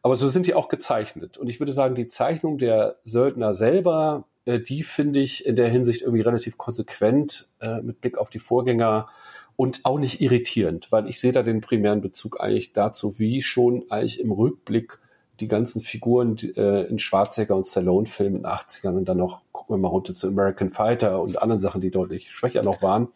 Aber 0.02 0.14
so 0.14 0.28
sind 0.28 0.46
die 0.46 0.54
auch 0.54 0.68
gezeichnet. 0.68 1.36
Und 1.36 1.48
ich 1.48 1.60
würde 1.60 1.72
sagen, 1.72 1.94
die 1.94 2.08
Zeichnung 2.08 2.56
der 2.56 2.96
Söldner 3.02 3.52
selber, 3.52 4.24
äh, 4.44 4.60
die 4.60 4.82
finde 4.82 5.20
ich 5.20 5.44
in 5.44 5.56
der 5.56 5.68
Hinsicht 5.68 6.02
irgendwie 6.02 6.22
relativ 6.22 6.56
konsequent 6.56 7.48
äh, 7.60 7.82
mit 7.82 8.00
Blick 8.00 8.16
auf 8.18 8.30
die 8.30 8.38
Vorgänger 8.38 9.08
und 9.56 9.80
auch 9.84 9.98
nicht 9.98 10.20
irritierend, 10.20 10.92
weil 10.92 11.08
ich 11.08 11.18
sehe 11.18 11.32
da 11.32 11.42
den 11.42 11.60
primären 11.60 12.00
Bezug 12.00 12.40
eigentlich 12.40 12.72
dazu, 12.72 13.18
wie 13.18 13.42
schon 13.42 13.84
eigentlich 13.90 14.20
im 14.20 14.30
Rückblick 14.30 14.98
die 15.40 15.48
ganzen 15.48 15.80
Figuren 15.80 16.36
die, 16.36 16.56
äh, 16.56 16.86
in 16.88 16.98
Schwarzenegger 16.98 17.56
und 17.56 17.66
Stallone-Filmen 17.66 18.36
in 18.36 18.42
den 18.42 18.50
80ern 18.50 18.96
und 18.96 19.04
dann 19.06 19.18
noch, 19.18 19.42
gucken 19.52 19.74
wir 19.74 19.78
mal 19.78 19.88
runter 19.88 20.14
zu 20.14 20.28
American 20.28 20.70
Fighter 20.70 21.20
und 21.20 21.42
anderen 21.42 21.60
Sachen, 21.60 21.80
die 21.80 21.90
deutlich 21.90 22.30
schwächer 22.30 22.62
noch 22.62 22.82
waren, 22.82 23.08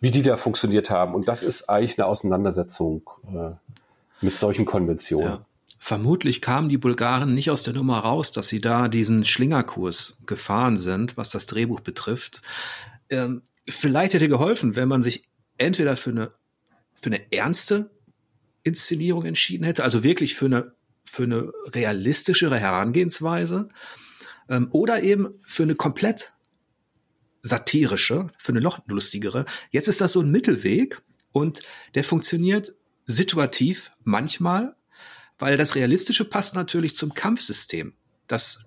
wie 0.00 0.10
die 0.10 0.22
da 0.22 0.36
funktioniert 0.36 0.90
haben. 0.90 1.14
Und 1.14 1.28
das 1.28 1.42
ist 1.42 1.68
eigentlich 1.68 1.98
eine 1.98 2.06
Auseinandersetzung 2.06 3.08
äh, 3.26 3.50
mit 4.20 4.36
solchen 4.36 4.64
Konventionen. 4.64 5.28
Ja. 5.28 5.44
Vermutlich 5.78 6.42
kamen 6.42 6.68
die 6.68 6.78
Bulgaren 6.78 7.34
nicht 7.34 7.50
aus 7.50 7.62
der 7.62 7.74
Nummer 7.74 8.00
raus, 8.00 8.32
dass 8.32 8.48
sie 8.48 8.60
da 8.60 8.88
diesen 8.88 9.24
Schlingerkurs 9.24 10.18
gefahren 10.26 10.76
sind, 10.76 11.16
was 11.16 11.30
das 11.30 11.46
Drehbuch 11.46 11.80
betrifft. 11.80 12.42
Ähm, 13.10 13.42
vielleicht 13.68 14.14
hätte 14.14 14.28
geholfen, 14.28 14.76
wenn 14.76 14.88
man 14.88 15.02
sich 15.02 15.28
entweder 15.56 15.96
für 15.96 16.10
eine, 16.10 16.32
für 16.94 17.10
eine 17.10 17.32
ernste 17.32 17.90
Inszenierung 18.64 19.24
entschieden 19.24 19.64
hätte, 19.64 19.84
also 19.84 20.02
wirklich 20.02 20.34
für 20.34 20.46
eine, 20.46 20.72
für 21.04 21.24
eine 21.24 21.52
realistischere 21.72 22.58
Herangehensweise, 22.58 23.68
ähm, 24.48 24.68
oder 24.72 25.02
eben 25.02 25.34
für 25.42 25.62
eine 25.62 25.74
komplett 25.74 26.32
satirische, 27.48 28.28
für 28.38 28.52
eine 28.52 28.60
noch 28.60 28.86
lustigere. 28.86 29.44
Jetzt 29.70 29.88
ist 29.88 30.00
das 30.00 30.12
so 30.12 30.20
ein 30.20 30.30
Mittelweg 30.30 31.02
und 31.32 31.60
der 31.94 32.04
funktioniert 32.04 32.74
situativ 33.04 33.90
manchmal, 34.04 34.76
weil 35.38 35.56
das 35.56 35.74
Realistische 35.74 36.24
passt 36.24 36.54
natürlich 36.54 36.94
zum 36.94 37.14
Kampfsystem, 37.14 37.94
das 38.26 38.64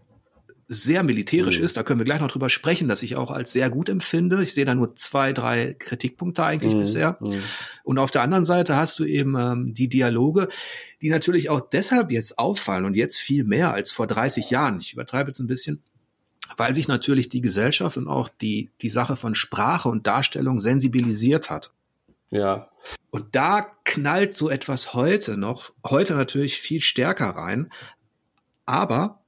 sehr 0.74 1.04
militärisch 1.04 1.60
mhm. 1.60 1.66
ist. 1.66 1.76
Da 1.76 1.84
können 1.84 2.00
wir 2.00 2.06
gleich 2.06 2.22
noch 2.22 2.32
drüber 2.32 2.50
sprechen, 2.50 2.88
dass 2.88 3.04
ich 3.04 3.18
auch 3.18 3.30
als 3.30 3.52
sehr 3.52 3.70
gut 3.70 3.90
empfinde. 3.90 4.42
Ich 4.42 4.54
sehe 4.54 4.64
da 4.64 4.74
nur 4.74 4.96
zwei, 4.96 5.34
drei 5.34 5.76
Kritikpunkte 5.78 6.46
eigentlich 6.46 6.74
mhm. 6.74 6.80
bisher. 6.80 7.18
Mhm. 7.20 7.44
Und 7.84 8.00
auf 8.00 8.10
der 8.10 8.22
anderen 8.22 8.46
Seite 8.46 8.78
hast 8.78 8.98
du 8.98 9.04
eben 9.04 9.36
ähm, 9.38 9.74
die 9.74 9.90
Dialoge, 9.90 10.48
die 11.02 11.10
natürlich 11.10 11.50
auch 11.50 11.60
deshalb 11.60 12.10
jetzt 12.10 12.40
auffallen 12.40 12.86
und 12.86 12.96
jetzt 12.96 13.20
viel 13.20 13.44
mehr 13.44 13.74
als 13.74 13.92
vor 13.92 14.08
30 14.08 14.50
Jahren. 14.50 14.80
Ich 14.80 14.94
übertreibe 14.94 15.30
jetzt 15.30 15.40
ein 15.40 15.48
bisschen, 15.48 15.84
weil 16.58 16.76
sich 16.76 16.88
natürlich 16.88 17.30
die 17.30 17.42
Gesellschaft 17.42 17.98
und 17.98 18.08
auch 18.08 18.30
die, 18.30 18.70
die 18.82 18.90
Sache 18.90 19.16
von 19.16 19.36
Sprache 19.36 19.90
und 19.90 20.08
Darstellung 20.08 20.60
sensibilisiert 20.60 21.50
hat. 21.50 21.72
Ja. 22.30 22.70
Und 23.10 23.36
da 23.36 23.68
knallt 23.84 24.34
so 24.34 24.50
etwas 24.50 24.94
heute 24.94 25.38
noch, 25.38 25.74
heute 25.86 26.16
natürlich 26.16 26.58
viel 26.58 26.82
stärker 26.82 27.30
rein. 27.30 27.72
Aber 28.66 29.22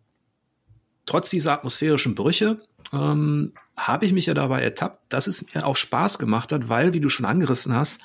trotz 1.05 1.29
dieser 1.29 1.51
atmosphärischen 1.51 2.15
Brüche 2.15 2.61
ähm, 2.91 3.53
habe 3.75 4.05
ich 4.05 4.13
mich 4.13 4.25
ja 4.25 4.33
dabei 4.33 4.61
ertappt, 4.61 5.11
dass 5.11 5.27
es 5.27 5.53
mir 5.53 5.65
auch 5.65 5.75
Spaß 5.75 6.17
gemacht 6.19 6.51
hat, 6.51 6.69
weil, 6.69 6.93
wie 6.93 7.01
du 7.01 7.09
schon 7.09 7.25
angerissen 7.25 7.73
hast, 7.73 7.99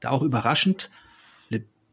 da 0.00 0.10
auch 0.10 0.22
überraschend, 0.22 0.90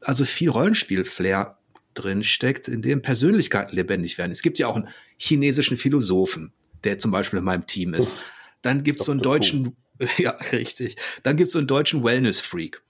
also 0.02 0.24
viel 0.24 0.50
Rollenspiel-Flair 0.50 1.58
drin 1.96 2.24
steckt, 2.24 2.68
in 2.68 2.82
dem 2.82 3.02
Persönlichkeiten 3.02 3.76
lebendig 3.76 4.18
werden. 4.18 4.32
Es 4.32 4.42
gibt 4.42 4.60
ja 4.60 4.68
auch 4.68 4.76
einen 4.76 4.90
chinesischen 5.18 5.78
Philosophen, 5.78 6.54
der 6.84 7.00
zum 7.00 7.12
Beispiel 7.12 7.40
in 7.40 7.46
meinem 7.46 7.68
Team 7.68 7.94
ist. 7.94 8.20
Dann 8.62 8.84
gibt 8.84 9.00
es 9.00 9.06
so 9.06 9.12
einen 9.12 9.22
deutschen, 9.22 9.76
ja, 10.18 10.32
richtig. 10.52 10.98
Dann 11.24 11.38
gibt 11.38 11.48
es 11.48 11.54
so 11.54 11.60
einen 11.60 11.68
deutschen 11.68 12.04
Wellness-Freak. 12.04 12.82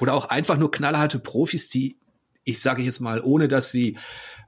Oder 0.00 0.14
auch 0.14 0.26
einfach 0.26 0.56
nur 0.56 0.70
knallharte 0.70 1.18
Profis, 1.18 1.68
die, 1.68 1.96
ich 2.44 2.60
sage 2.60 2.82
jetzt 2.82 3.00
mal, 3.00 3.20
ohne 3.22 3.48
dass 3.48 3.72
sie 3.72 3.96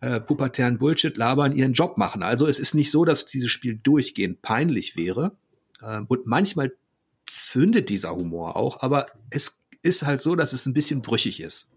äh, 0.00 0.20
pubertären 0.20 0.78
Bullshit 0.78 1.16
labern, 1.16 1.52
ihren 1.52 1.72
Job 1.72 1.96
machen. 1.96 2.22
Also 2.22 2.46
es 2.46 2.58
ist 2.58 2.74
nicht 2.74 2.90
so, 2.90 3.04
dass 3.04 3.26
dieses 3.26 3.50
Spiel 3.50 3.78
durchgehend 3.82 4.42
peinlich 4.42 4.96
wäre. 4.96 5.32
Äh, 5.80 6.02
und 6.06 6.26
manchmal 6.26 6.72
zündet 7.26 7.88
dieser 7.88 8.14
Humor 8.14 8.56
auch, 8.56 8.82
aber 8.82 9.06
es 9.30 9.58
ist 9.82 10.04
halt 10.04 10.20
so, 10.20 10.36
dass 10.36 10.52
es 10.52 10.66
ein 10.66 10.74
bisschen 10.74 11.02
brüchig 11.02 11.40
ist. 11.40 11.68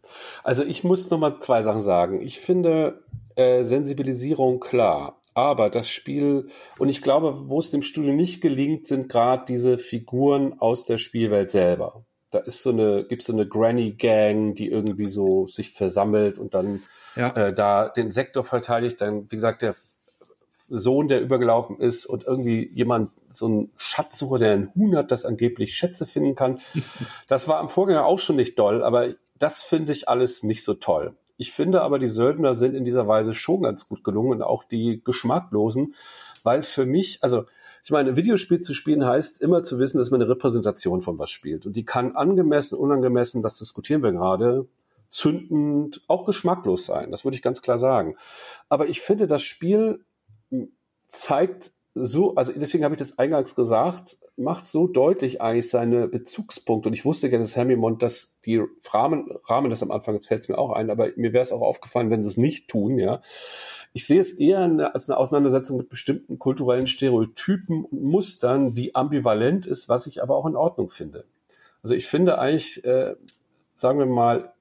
Also 0.43 0.63
ich 0.63 0.83
muss 0.83 1.09
noch 1.09 1.19
mal 1.19 1.39
zwei 1.39 1.61
Sachen 1.61 1.81
sagen. 1.81 2.21
Ich 2.21 2.39
finde 2.39 3.03
äh, 3.35 3.63
Sensibilisierung 3.63 4.59
klar. 4.59 5.18
Aber 5.33 5.69
das 5.69 5.89
Spiel, 5.89 6.49
und 6.77 6.89
ich 6.89 7.01
glaube, 7.01 7.49
wo 7.49 7.59
es 7.59 7.71
dem 7.71 7.81
Studio 7.81 8.13
nicht 8.13 8.41
gelingt, 8.41 8.87
sind 8.87 9.09
gerade 9.09 9.45
diese 9.47 9.77
Figuren 9.77 10.59
aus 10.59 10.85
der 10.85 10.97
Spielwelt 10.97 11.49
selber. 11.49 12.03
Da 12.31 12.39
ist 12.39 12.61
so 12.61 12.71
eine, 12.71 13.05
gibt 13.05 13.23
so 13.23 13.33
eine 13.33 13.47
Granny 13.47 13.91
Gang, 13.91 14.53
die 14.53 14.67
irgendwie 14.67 15.07
so 15.07 15.47
sich 15.47 15.71
versammelt 15.71 16.37
und 16.37 16.53
dann 16.53 16.83
ja. 17.15 17.29
äh, 17.35 17.53
da 17.53 17.89
den 17.89 18.11
Sektor 18.11 18.43
verteidigt. 18.43 19.01
Dann, 19.01 19.31
wie 19.31 19.35
gesagt, 19.35 19.61
der 19.61 19.75
Sohn, 20.69 21.07
der 21.07 21.21
übergelaufen 21.21 21.79
ist 21.79 22.05
und 22.05 22.25
irgendwie 22.25 22.69
jemand, 22.73 23.11
so 23.31 23.47
ein 23.47 23.71
Schatzsucher, 23.77 24.39
der 24.39 24.53
einen 24.53 24.73
Huhn 24.75 24.95
hat, 24.95 25.11
das 25.11 25.25
angeblich 25.25 25.75
Schätze 25.75 26.05
finden 26.05 26.35
kann. 26.35 26.59
Das 27.27 27.47
war 27.47 27.59
am 27.59 27.69
Vorgänger 27.69 28.05
auch 28.05 28.17
schon 28.17 28.37
nicht 28.37 28.57
doll, 28.57 28.83
aber 28.83 29.09
das 29.37 29.61
finde 29.61 29.93
ich 29.93 30.09
alles 30.09 30.41
nicht 30.41 30.63
so 30.63 30.73
toll. 30.73 31.15
Ich 31.39 31.53
finde 31.53 31.83
aber, 31.83 31.99
die 31.99 32.09
Söldner 32.09 32.53
sind 32.53 32.75
in 32.75 32.83
dieser 32.83 33.07
Weise 33.07 33.33
schon 33.33 33.61
ganz 33.61 33.87
gut 33.87 34.03
gelungen 34.03 34.33
und 34.33 34.41
auch 34.41 34.65
die 34.65 35.01
geschmacklosen, 35.01 35.95
weil 36.43 36.63
für 36.63 36.85
mich, 36.85 37.23
also 37.23 37.45
ich 37.81 37.91
meine, 37.91 38.09
ein 38.09 38.15
Videospiel 38.17 38.59
zu 38.59 38.73
spielen 38.73 39.05
heißt 39.05 39.41
immer 39.41 39.63
zu 39.63 39.79
wissen, 39.79 39.99
dass 39.99 40.11
man 40.11 40.21
eine 40.21 40.29
Repräsentation 40.29 41.01
von 41.01 41.17
was 41.17 41.31
spielt. 41.31 41.65
Und 41.65 41.77
die 41.77 41.85
kann 41.85 42.17
angemessen, 42.17 42.77
unangemessen, 42.77 43.41
das 43.41 43.57
diskutieren 43.57 44.03
wir 44.03 44.11
gerade, 44.11 44.67
zündend, 45.07 46.01
auch 46.09 46.25
geschmacklos 46.25 46.85
sein. 46.85 47.09
Das 47.09 47.23
würde 47.23 47.35
ich 47.35 47.41
ganz 47.41 47.61
klar 47.61 47.77
sagen. 47.77 48.17
Aber 48.67 48.89
ich 48.89 48.99
finde, 48.99 49.25
das 49.25 49.41
Spiel 49.41 50.03
zeigt 51.07 51.71
so, 51.95 52.35
also 52.35 52.53
deswegen 52.55 52.83
habe 52.83 52.93
ich 52.93 52.99
das 52.99 53.17
eingangs 53.17 53.55
gesagt, 53.55 54.17
macht 54.37 54.65
so 54.65 54.87
deutlich 54.87 55.41
eigentlich 55.41 55.69
seine 55.69 56.07
Bezugspunkte. 56.07 56.89
Und 56.89 56.93
ich 56.93 57.03
wusste 57.03 57.29
gerne, 57.29 57.43
dass 57.43 57.55
Hemimont, 57.55 58.01
dass 58.01 58.35
die 58.45 58.61
Rahmen, 58.91 59.29
Rahmen 59.47 59.69
das 59.69 59.83
am 59.83 59.91
Anfang, 59.91 60.13
jetzt 60.13 60.27
fällt 60.27 60.41
es 60.41 60.49
mir 60.49 60.57
auch 60.57 60.71
ein, 60.71 60.89
aber 60.89 61.09
mir 61.15 61.33
wäre 61.33 61.41
es 61.41 61.51
auch 61.51 61.61
aufgefallen, 61.61 62.09
wenn 62.09 62.23
sie 62.23 62.29
es 62.29 62.37
nicht 62.37 62.69
tun, 62.69 62.97
ja. 62.99 63.21
Ich 63.91 64.05
sehe 64.05 64.19
es 64.19 64.31
eher 64.31 64.59
eine, 64.59 64.93
als 64.93 65.09
eine 65.09 65.17
Auseinandersetzung 65.17 65.77
mit 65.77 65.89
bestimmten 65.89 66.37
kulturellen 66.37 66.85
Stereotypen 66.85 67.85
und 67.85 68.03
Mustern, 68.03 68.73
die 68.73 68.93
ambivalent 68.93 69.65
ist, 69.65 69.89
was 69.89 70.05
ich 70.05 70.21
aber 70.21 70.35
auch 70.35 70.45
in 70.45 70.55
Ordnung 70.55 70.89
finde. 70.89 71.25
Also 71.81 71.95
ich 71.95 72.05
finde 72.05 72.37
eigentlich, 72.37 72.83
äh, 72.83 73.15
sagen 73.73 73.97
wir 73.97 74.05
mal, 74.05 74.53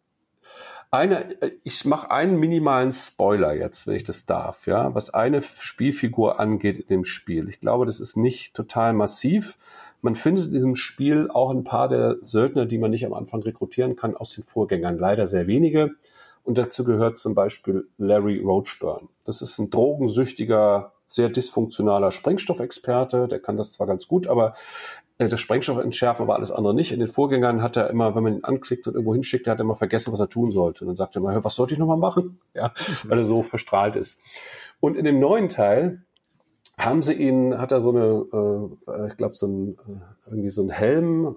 eine, 0.91 1.37
ich 1.65 1.85
mache 1.85 2.11
einen 2.11 2.39
minimalen 2.39 2.91
Spoiler 2.93 3.55
jetzt, 3.55 3.87
wenn 3.87 3.97
ich 3.97 4.05
das 4.05 4.25
darf, 4.25 4.67
ja, 4.67 4.95
was 4.95 5.13
eine 5.13 5.43
Spielfigur 5.43 6.41
angeht 6.41 6.79
in 6.79 6.87
dem 6.89 7.05
Spiel. 7.05 7.49
Ich 7.49 7.61
glaube, 7.61 7.85
das 7.85 8.01
ist 8.01 8.17
nicht 8.17 8.55
total 8.55 8.95
massiv. 8.95 9.59
Man 10.01 10.15
findet 10.15 10.47
in 10.47 10.53
diesem 10.53 10.75
Spiel 10.75 11.29
auch 11.31 11.51
ein 11.51 11.65
paar 11.65 11.89
der 11.89 12.17
Söldner, 12.23 12.65
die 12.67 12.79
man 12.79 12.91
nicht 12.91 13.05
am 13.05 13.13
Anfang 13.13 13.43
rekrutieren 13.43 13.97
kann, 13.97 14.17
aus 14.17 14.35
den 14.35 14.45
Vorgängern. 14.45 14.97
Leider 14.97 15.27
sehr 15.27 15.47
wenige. 15.47 15.97
Und 16.49 16.57
dazu 16.57 16.83
gehört 16.83 17.19
zum 17.19 17.35
Beispiel 17.35 17.89
Larry 17.99 18.41
Roachburn. 18.41 19.11
Das 19.27 19.43
ist 19.43 19.59
ein 19.59 19.69
drogensüchtiger, 19.69 20.95
sehr 21.05 21.29
dysfunktionaler 21.29 22.11
Sprengstoffexperte. 22.11 23.29
Der 23.29 23.39
kann 23.39 23.59
das 23.59 23.75
zwar 23.75 23.87
ganz 23.87 24.09
gut, 24.09 24.27
aber 24.27 24.55
äh, 25.19 25.29
das 25.29 25.41
Sprengstoff 25.41 25.77
entschärfen, 25.77 26.23
aber 26.23 26.37
alles 26.37 26.51
andere 26.51 26.73
nicht. 26.73 26.91
In 26.91 27.01
den 27.01 27.09
Vorgängern 27.09 27.61
hat 27.61 27.77
er 27.77 27.91
immer, 27.91 28.15
wenn 28.15 28.23
man 28.23 28.33
ihn 28.37 28.45
anklickt 28.45 28.87
und 28.87 28.95
irgendwo 28.95 29.13
hinschickt, 29.13 29.47
er 29.47 29.53
hat 29.53 29.61
immer 29.61 29.75
vergessen, 29.75 30.11
was 30.11 30.21
er 30.21 30.31
tun 30.31 30.51
sollte. 30.51 30.85
Und 30.85 30.89
dann 30.89 30.97
sagt 30.97 31.17
er 31.17 31.21
immer, 31.21 31.45
was 31.45 31.55
sollte 31.55 31.75
ich 31.75 31.79
nochmal 31.79 31.99
machen? 31.99 32.41
Ja, 32.55 32.73
weil 33.05 33.19
er 33.19 33.27
so 33.27 33.43
verstrahlt 33.43 33.97
ist. 33.97 34.19
Und 34.81 34.97
in 34.97 35.05
dem 35.05 35.19
neuen 35.19 35.51
Teil 35.51 36.03
haben 36.79 37.03
sie 37.03 37.13
ihn, 37.13 37.59
hat 37.59 37.73
er 37.73 37.83
so 37.83 37.91
eine, 37.91 38.79
äh, 38.87 39.09
ich 39.09 39.19
glaube, 39.19 39.37
so 39.37 39.49
ein, 39.49 39.77
äh, 39.87 40.31
irgendwie 40.31 40.49
so 40.51 40.63
ein 40.63 40.71
Helm, 40.71 41.37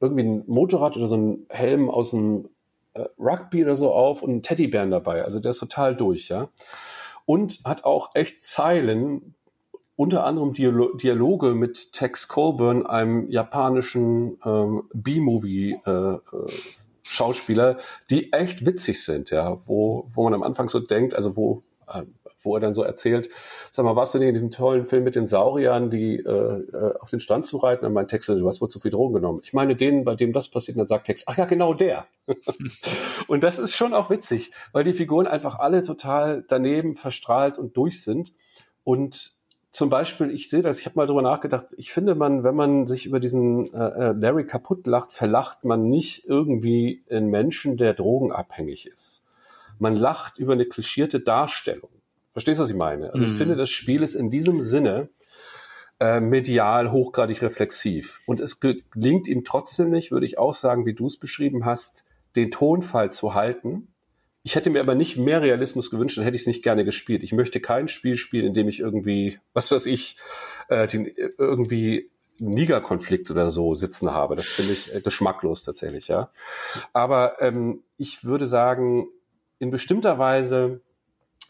irgendwie 0.00 0.24
ein 0.24 0.44
Motorrad 0.46 0.98
oder 0.98 1.06
so 1.06 1.16
ein 1.16 1.46
Helm 1.48 1.88
aus 1.88 2.10
dem 2.10 2.50
Rugby 3.18 3.64
oder 3.64 3.76
so 3.76 3.92
auf 3.92 4.22
und 4.22 4.30
einen 4.30 4.42
Teddybären 4.42 4.90
dabei. 4.90 5.24
Also 5.24 5.40
der 5.40 5.52
ist 5.52 5.58
total 5.58 5.96
durch, 5.96 6.28
ja. 6.28 6.48
Und 7.26 7.60
hat 7.64 7.84
auch 7.84 8.10
echt 8.14 8.42
Zeilen, 8.42 9.34
unter 9.96 10.24
anderem 10.24 10.52
Dialo 10.52 10.94
Dialoge 10.94 11.54
mit 11.54 11.92
Tex 11.92 12.28
Colburn, 12.28 12.86
einem 12.86 13.28
japanischen 13.30 14.38
ähm, 14.44 14.84
B-Movie 14.94 15.78
äh, 15.84 15.90
äh, 15.90 16.18
die 18.10 18.32
echt 18.32 18.66
witzig 18.66 19.02
sind, 19.02 19.30
ja, 19.30 19.56
wo, 19.66 20.06
wo 20.10 20.24
man 20.24 20.34
am 20.34 20.42
Anfang 20.42 20.68
so 20.68 20.78
denkt, 20.78 21.14
also 21.14 21.36
wo 21.36 21.62
äh, 21.88 22.02
wo 22.42 22.54
er 22.54 22.60
dann 22.60 22.74
so 22.74 22.82
erzählt, 22.82 23.28
sag 23.70 23.84
mal, 23.84 23.96
warst 23.96 24.14
du 24.14 24.18
denn 24.18 24.28
in 24.28 24.34
diesem 24.34 24.50
tollen 24.50 24.86
Film 24.86 25.04
mit 25.04 25.16
den 25.16 25.26
Sauriern, 25.26 25.90
die 25.90 26.16
äh, 26.16 26.28
äh 26.28 26.94
auf 27.00 27.10
den 27.10 27.20
Strand 27.20 27.46
zu 27.46 27.58
reiten? 27.58 27.84
Und 27.86 27.92
mein 27.92 28.08
Text, 28.08 28.28
du 28.28 28.48
hast 28.48 28.60
wohl 28.60 28.68
zu 28.68 28.80
viel 28.80 28.90
Drogen 28.90 29.14
genommen. 29.14 29.40
Ich 29.42 29.52
meine 29.52 29.76
denen, 29.76 30.04
bei 30.04 30.14
dem 30.14 30.32
das 30.32 30.48
passiert, 30.48 30.76
und 30.76 30.80
dann 30.80 30.88
sagt 30.88 31.06
Text, 31.06 31.24
ach 31.26 31.36
ja, 31.36 31.44
genau 31.44 31.74
der. 31.74 32.06
und 33.28 33.42
das 33.42 33.58
ist 33.58 33.74
schon 33.74 33.94
auch 33.94 34.10
witzig, 34.10 34.52
weil 34.72 34.84
die 34.84 34.92
Figuren 34.92 35.26
einfach 35.26 35.58
alle 35.58 35.82
total 35.82 36.44
daneben 36.48 36.94
verstrahlt 36.94 37.58
und 37.58 37.76
durch 37.76 38.02
sind. 38.02 38.32
Und 38.84 39.38
zum 39.70 39.90
Beispiel, 39.90 40.30
ich 40.30 40.48
sehe 40.48 40.62
das, 40.62 40.80
ich 40.80 40.86
habe 40.86 40.96
mal 40.96 41.06
drüber 41.06 41.22
nachgedacht, 41.22 41.66
ich 41.76 41.92
finde 41.92 42.14
man, 42.14 42.42
wenn 42.42 42.54
man 42.54 42.86
sich 42.86 43.06
über 43.06 43.20
diesen 43.20 43.72
äh, 43.72 44.08
äh 44.08 44.12
Larry 44.12 44.46
kaputt 44.46 44.86
lacht, 44.86 45.12
verlacht 45.12 45.64
man 45.64 45.88
nicht 45.88 46.24
irgendwie 46.26 47.04
einen 47.10 47.28
Menschen, 47.28 47.76
der 47.76 47.94
drogenabhängig 47.94 48.86
ist. 48.86 49.24
Man 49.78 49.94
lacht 49.94 50.38
über 50.38 50.54
eine 50.54 50.66
klischierte 50.66 51.20
Darstellung. 51.20 51.90
Verstehst 52.38 52.60
du, 52.60 52.62
was 52.62 52.70
ich 52.70 52.76
meine? 52.76 53.12
Also 53.12 53.24
ich 53.24 53.32
finde, 53.32 53.54
mhm. 53.54 53.58
das 53.58 53.68
Spiel 53.68 54.00
ist 54.00 54.14
in 54.14 54.30
diesem 54.30 54.60
Sinne 54.60 55.08
äh, 55.98 56.20
medial 56.20 56.92
hochgradig 56.92 57.42
reflexiv. 57.42 58.20
Und 58.26 58.38
es 58.38 58.60
gelingt 58.60 59.26
ihm 59.26 59.42
trotzdem 59.42 59.90
nicht, 59.90 60.12
würde 60.12 60.24
ich 60.24 60.38
auch 60.38 60.54
sagen, 60.54 60.86
wie 60.86 60.94
du 60.94 61.08
es 61.08 61.16
beschrieben 61.16 61.64
hast, 61.64 62.04
den 62.36 62.52
Tonfall 62.52 63.10
zu 63.10 63.34
halten. 63.34 63.88
Ich 64.44 64.54
hätte 64.54 64.70
mir 64.70 64.78
aber 64.78 64.94
nicht 64.94 65.16
mehr 65.16 65.42
Realismus 65.42 65.90
gewünscht, 65.90 66.16
dann 66.16 66.22
hätte 66.22 66.36
ich 66.36 66.42
es 66.42 66.46
nicht 66.46 66.62
gerne 66.62 66.84
gespielt. 66.84 67.24
Ich 67.24 67.32
möchte 67.32 67.58
kein 67.58 67.88
Spiel 67.88 68.16
spielen, 68.16 68.46
in 68.46 68.54
dem 68.54 68.68
ich 68.68 68.78
irgendwie, 68.78 69.40
was 69.52 69.72
weiß 69.72 69.86
ich, 69.86 70.16
äh, 70.68 70.86
den, 70.86 71.12
irgendwie 71.38 72.08
Niger-Konflikt 72.38 73.32
oder 73.32 73.50
so 73.50 73.74
sitzen 73.74 74.12
habe. 74.12 74.36
Das 74.36 74.46
finde 74.46 74.74
ich 74.74 74.94
äh, 74.94 75.00
geschmacklos 75.00 75.64
tatsächlich, 75.64 76.06
ja. 76.06 76.30
Aber 76.92 77.42
ähm, 77.42 77.82
ich 77.96 78.22
würde 78.22 78.46
sagen, 78.46 79.08
in 79.58 79.72
bestimmter 79.72 80.20
Weise 80.20 80.82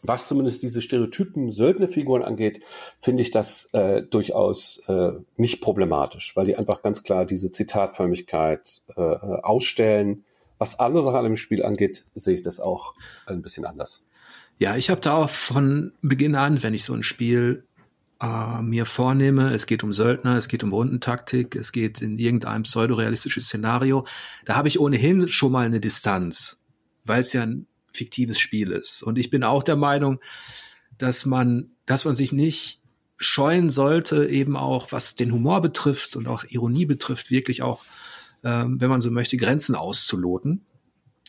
was 0.01 0.27
zumindest 0.27 0.63
diese 0.63 0.81
Stereotypen 0.81 1.51
Söldnerfiguren 1.51 2.23
angeht, 2.23 2.61
finde 2.99 3.21
ich 3.21 3.31
das 3.31 3.65
äh, 3.73 4.01
durchaus 4.01 4.81
äh, 4.87 5.11
nicht 5.35 5.61
problematisch, 5.61 6.35
weil 6.35 6.45
die 6.45 6.55
einfach 6.55 6.81
ganz 6.81 7.03
klar 7.03 7.25
diese 7.25 7.51
Zitatförmigkeit 7.51 8.81
äh, 8.95 9.01
ausstellen. 9.01 10.23
Was 10.57 10.79
andere 10.79 11.03
Sachen 11.03 11.17
an 11.17 11.23
dem 11.25 11.35
Spiel 11.37 11.63
angeht, 11.63 12.05
sehe 12.15 12.35
ich 12.35 12.41
das 12.41 12.59
auch 12.59 12.93
ein 13.25 13.41
bisschen 13.41 13.65
anders. 13.65 14.05
Ja, 14.57 14.75
ich 14.75 14.89
habe 14.89 14.99
da 15.01 15.15
auch 15.15 15.29
von 15.29 15.93
Beginn 16.01 16.35
an, 16.35 16.61
wenn 16.63 16.73
ich 16.73 16.83
so 16.83 16.93
ein 16.93 17.03
Spiel 17.03 17.65
äh, 18.21 18.61
mir 18.61 18.85
vornehme, 18.85 19.53
es 19.53 19.67
geht 19.67 19.83
um 19.83 19.93
Söldner, 19.93 20.35
es 20.35 20.49
geht 20.49 20.63
um 20.63 20.73
Rundentaktik, 20.73 21.55
es 21.55 21.71
geht 21.71 22.01
in 22.01 22.17
irgendein 22.17 22.63
pseudorealistisches 22.63 23.45
Szenario, 23.45 24.05
da 24.45 24.55
habe 24.55 24.67
ich 24.67 24.79
ohnehin 24.79 25.29
schon 25.29 25.53
mal 25.53 25.65
eine 25.65 25.79
Distanz, 25.79 26.59
weil 27.05 27.21
es 27.21 27.31
ja 27.31 27.43
ein 27.43 27.67
fiktives 27.93 28.39
Spiel 28.39 28.71
ist. 28.71 29.03
Und 29.03 29.17
ich 29.17 29.29
bin 29.29 29.43
auch 29.43 29.63
der 29.63 29.75
Meinung, 29.75 30.19
dass 30.97 31.25
man, 31.25 31.71
dass 31.85 32.05
man 32.05 32.13
sich 32.13 32.31
nicht 32.31 32.79
scheuen 33.17 33.69
sollte, 33.69 34.27
eben 34.27 34.55
auch 34.55 34.91
was 34.91 35.15
den 35.15 35.31
Humor 35.31 35.61
betrifft 35.61 36.15
und 36.15 36.27
auch 36.27 36.45
Ironie 36.47 36.85
betrifft, 36.85 37.31
wirklich 37.31 37.61
auch, 37.61 37.83
ähm, 38.43 38.79
wenn 38.79 38.89
man 38.89 39.01
so 39.01 39.11
möchte, 39.11 39.37
Grenzen 39.37 39.75
auszuloten. 39.75 40.65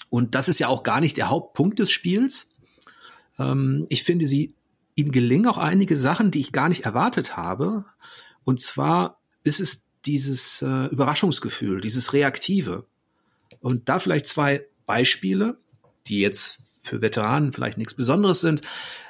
Und 0.09 0.35
das 0.35 0.49
ist 0.49 0.59
ja 0.59 0.69
auch 0.69 0.83
gar 0.83 1.01
nicht 1.01 1.17
der 1.17 1.31
Hauptpunkt 1.31 1.79
des 1.79 1.91
Spiels. 1.91 2.49
Ähm, 3.39 3.87
ich 3.89 4.05
finde, 4.05 4.27
sie, 4.27 4.55
ihnen 4.95 5.13
gelingen 5.13 5.47
auch 5.47 5.59
einige 5.59 5.97
Sachen, 5.97 6.31
die 6.31 6.41
ich 6.41 6.53
gar 6.53 6.69
nicht 6.69 6.85
erwartet 6.85 7.37
habe. 7.37 7.85
Und 8.45 8.61
zwar 8.61 9.21
ist 9.43 9.61
es 9.61 9.85
dieses 10.05 10.63
äh, 10.63 10.87
Überraschungsgefühl, 10.87 11.81
dieses 11.81 12.13
Reaktive. 12.13 12.87
Und 13.61 13.89
da 13.89 13.99
vielleicht 13.99 14.27
zwei 14.27 14.67
Beispiele 14.87 15.59
die 16.11 16.21
jetzt 16.21 16.61
für 16.83 17.01
Veteranen 17.01 17.53
vielleicht 17.53 17.79
nichts 17.79 17.95
Besonderes 17.95 18.41
sind. 18.41 18.63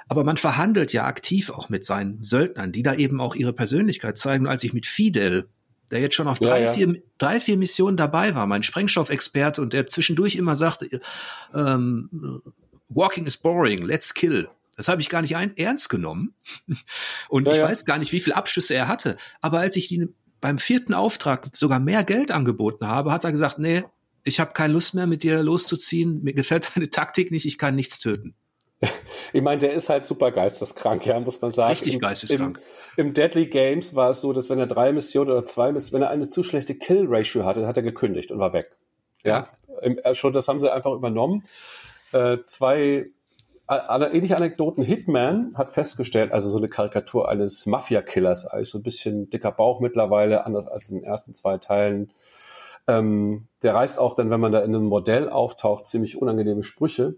Aber 0.09 0.25
man 0.25 0.37
verhandelt 0.37 0.93
ja 0.93 1.05
aktiv 1.05 1.51
auch 1.51 1.69
mit 1.69 1.85
seinen 1.85 2.23
Söldnern, 2.23 2.73
die 2.73 2.83
da 2.83 2.95
eben 2.95 3.21
auch 3.21 3.35
ihre 3.35 3.53
Persönlichkeit 3.53 4.19
zeigen. 4.19 4.47
Und 4.47 4.51
als 4.51 4.65
ich 4.65 4.73
mit 4.73 4.87
Fidel, 4.87 5.49
der 5.91 6.01
jetzt 6.01 6.15
schon 6.15 6.29
auf 6.29 6.39
drei, 6.39 6.61
ja, 6.61 6.67
ja. 6.67 6.73
Vier, 6.75 7.03
drei, 7.19 7.41
vier 7.41 7.57
Missionen 7.57 7.97
dabei 7.97 8.35
war, 8.35 8.47
mein 8.47 8.63
Sprengstoffexperte 8.63 9.63
und 9.63 9.73
der 9.73 9.87
zwischendurch 9.87 10.37
immer 10.37 10.57
sagte, 10.57 11.01
ähm, 11.55 12.43
Walking 12.89 13.25
is 13.25 13.37
boring, 13.37 13.83
let's 13.83 14.15
kill. 14.15 14.49
Das 14.77 14.89
habe 14.89 15.01
ich 15.01 15.09
gar 15.09 15.23
nicht 15.23 15.37
ein, 15.37 15.57
ernst 15.57 15.91
genommen. 15.91 16.35
Und 17.29 17.47
ja, 17.47 17.53
ich 17.53 17.63
weiß 17.63 17.85
gar 17.85 17.99
nicht, 17.99 18.13
wie 18.13 18.21
viele 18.21 18.35
Abschüsse 18.35 18.75
er 18.75 18.89
hatte. 18.89 19.17
Aber 19.43 19.61
als 19.61 19.77
ich 19.77 19.91
ihn 19.91 20.15
beim 20.41 20.57
vierten 20.57 20.95
Auftrag 20.95 21.55
sogar 21.55 21.79
mehr 21.79 22.03
Geld 22.03 22.31
angeboten 22.31 22.89
habe, 22.89 23.13
hat 23.13 23.25
er 23.25 23.31
gesagt, 23.31 23.59
nee, 23.59 23.85
ich 24.25 24.41
habe 24.41 24.53
keine 24.53 24.73
Lust 24.73 24.95
mehr, 24.95 25.07
mit 25.07 25.23
dir 25.23 25.43
loszuziehen. 25.43 26.23
Mir 26.23 26.35
gefällt 26.35 26.71
deine 26.75 26.91
Taktik 26.91 27.31
nicht, 27.31 27.47
ich 27.47 27.59
kann 27.59 27.75
nichts 27.75 27.99
töten. 27.99 28.35
Ich 29.33 29.43
meine, 29.43 29.61
der 29.61 29.75
ist 29.75 29.89
halt 29.89 30.07
super 30.07 30.33
geisteskrank, 30.33 31.07
ja, 31.07 31.21
muss 31.21 31.41
man 31.41 31.53
sagen. 31.53 31.71
Richtig 31.71 32.01
geisteskrank. 32.01 32.59
Im, 32.97 33.07
Im, 33.07 33.15
Deadly 33.15 33.47
Games 33.47 33.95
war 33.95 34.11
es 34.11 34.21
so, 34.21 34.33
dass 34.33 34.51
wenn 34.51 34.59
er 34.59 34.67
drei 34.67 34.93
Missionen 34.93 35.31
oder 35.31 35.45
zwei 35.45 35.71
Missionen, 35.71 36.03
wenn 36.03 36.09
er 36.09 36.11
eine 36.11 36.29
zu 36.29 36.43
schlechte 36.43 36.75
Kill-Ratio 36.75 37.45
hatte, 37.45 37.65
hat 37.65 37.77
er 37.77 37.85
gekündigt 37.85 38.33
und 38.33 38.41
war 38.41 38.53
weg. 38.53 38.77
Ja, 39.23 39.47
ja. 39.83 39.89
Äh, 39.89 40.15
schon, 40.17 40.33
das 40.33 40.49
haben 40.49 40.61
sie 40.61 40.73
einfach 40.73 40.93
übernommen. 40.93 41.45
Äh, 42.13 42.39
zwei 42.45 43.11
ähnliche 43.69 44.37
Anekdoten. 44.37 44.83
Hitman 44.83 45.53
hat 45.55 45.71
festgestellt, 45.71 46.33
also 46.33 46.51
so 46.51 46.59
eine 46.59 46.69
Karikatur 46.69 47.29
eines 47.29 47.67
Mafia-Killers, 47.67 48.47
also 48.47 48.73
so 48.73 48.79
ein 48.79 48.83
bisschen 48.83 49.31
dicker 49.31 49.53
Bauch 49.53 49.81
mittlerweile, 49.81 50.45
anders 50.45 50.67
als 50.67 50.91
in 50.91 50.97
den 50.97 51.05
ersten 51.05 51.35
zwei 51.35 51.59
Teilen 51.59 52.13
ähm, 52.91 53.47
der 53.63 53.75
reißt 53.75 53.99
auch 53.99 54.15
dann, 54.15 54.31
wenn 54.31 54.41
man 54.41 54.53
da 54.53 54.61
in 54.61 54.75
einem 54.75 54.87
Modell 54.87 55.29
auftaucht, 55.29 55.87
ziemlich 55.87 56.21
unangenehme 56.21 56.63
Sprüche. 56.63 57.15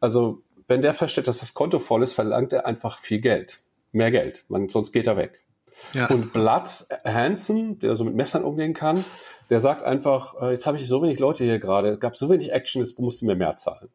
Also 0.00 0.42
wenn 0.68 0.82
der 0.82 0.94
feststellt, 0.94 1.28
dass 1.28 1.40
das 1.40 1.54
Konto 1.54 1.78
voll 1.78 2.02
ist, 2.02 2.14
verlangt 2.14 2.52
er 2.52 2.66
einfach 2.66 2.98
viel 2.98 3.20
Geld. 3.20 3.60
mehr 3.92 4.10
Geld. 4.10 4.44
Man, 4.48 4.68
sonst 4.68 4.92
geht 4.92 5.06
er 5.06 5.16
weg. 5.16 5.40
Ja. 5.94 6.08
Und 6.10 6.32
Blood 6.32 6.68
Hansen, 7.04 7.78
der 7.78 7.96
so 7.96 8.04
mit 8.04 8.14
Messern 8.14 8.44
umgehen 8.44 8.74
kann, 8.74 9.04
der 9.50 9.60
sagt 9.60 9.82
einfach, 9.82 10.34
äh, 10.40 10.52
jetzt 10.52 10.66
habe 10.66 10.78
ich 10.78 10.88
so 10.88 11.02
wenig 11.02 11.18
Leute 11.18 11.44
hier 11.44 11.58
gerade, 11.58 11.90
es 11.90 12.00
gab 12.00 12.16
so 12.16 12.28
wenig 12.30 12.52
Action, 12.52 12.82
jetzt 12.82 12.98
musst 12.98 13.22
du 13.22 13.26
mir 13.26 13.36
mehr 13.36 13.56
zahlen. 13.56 13.88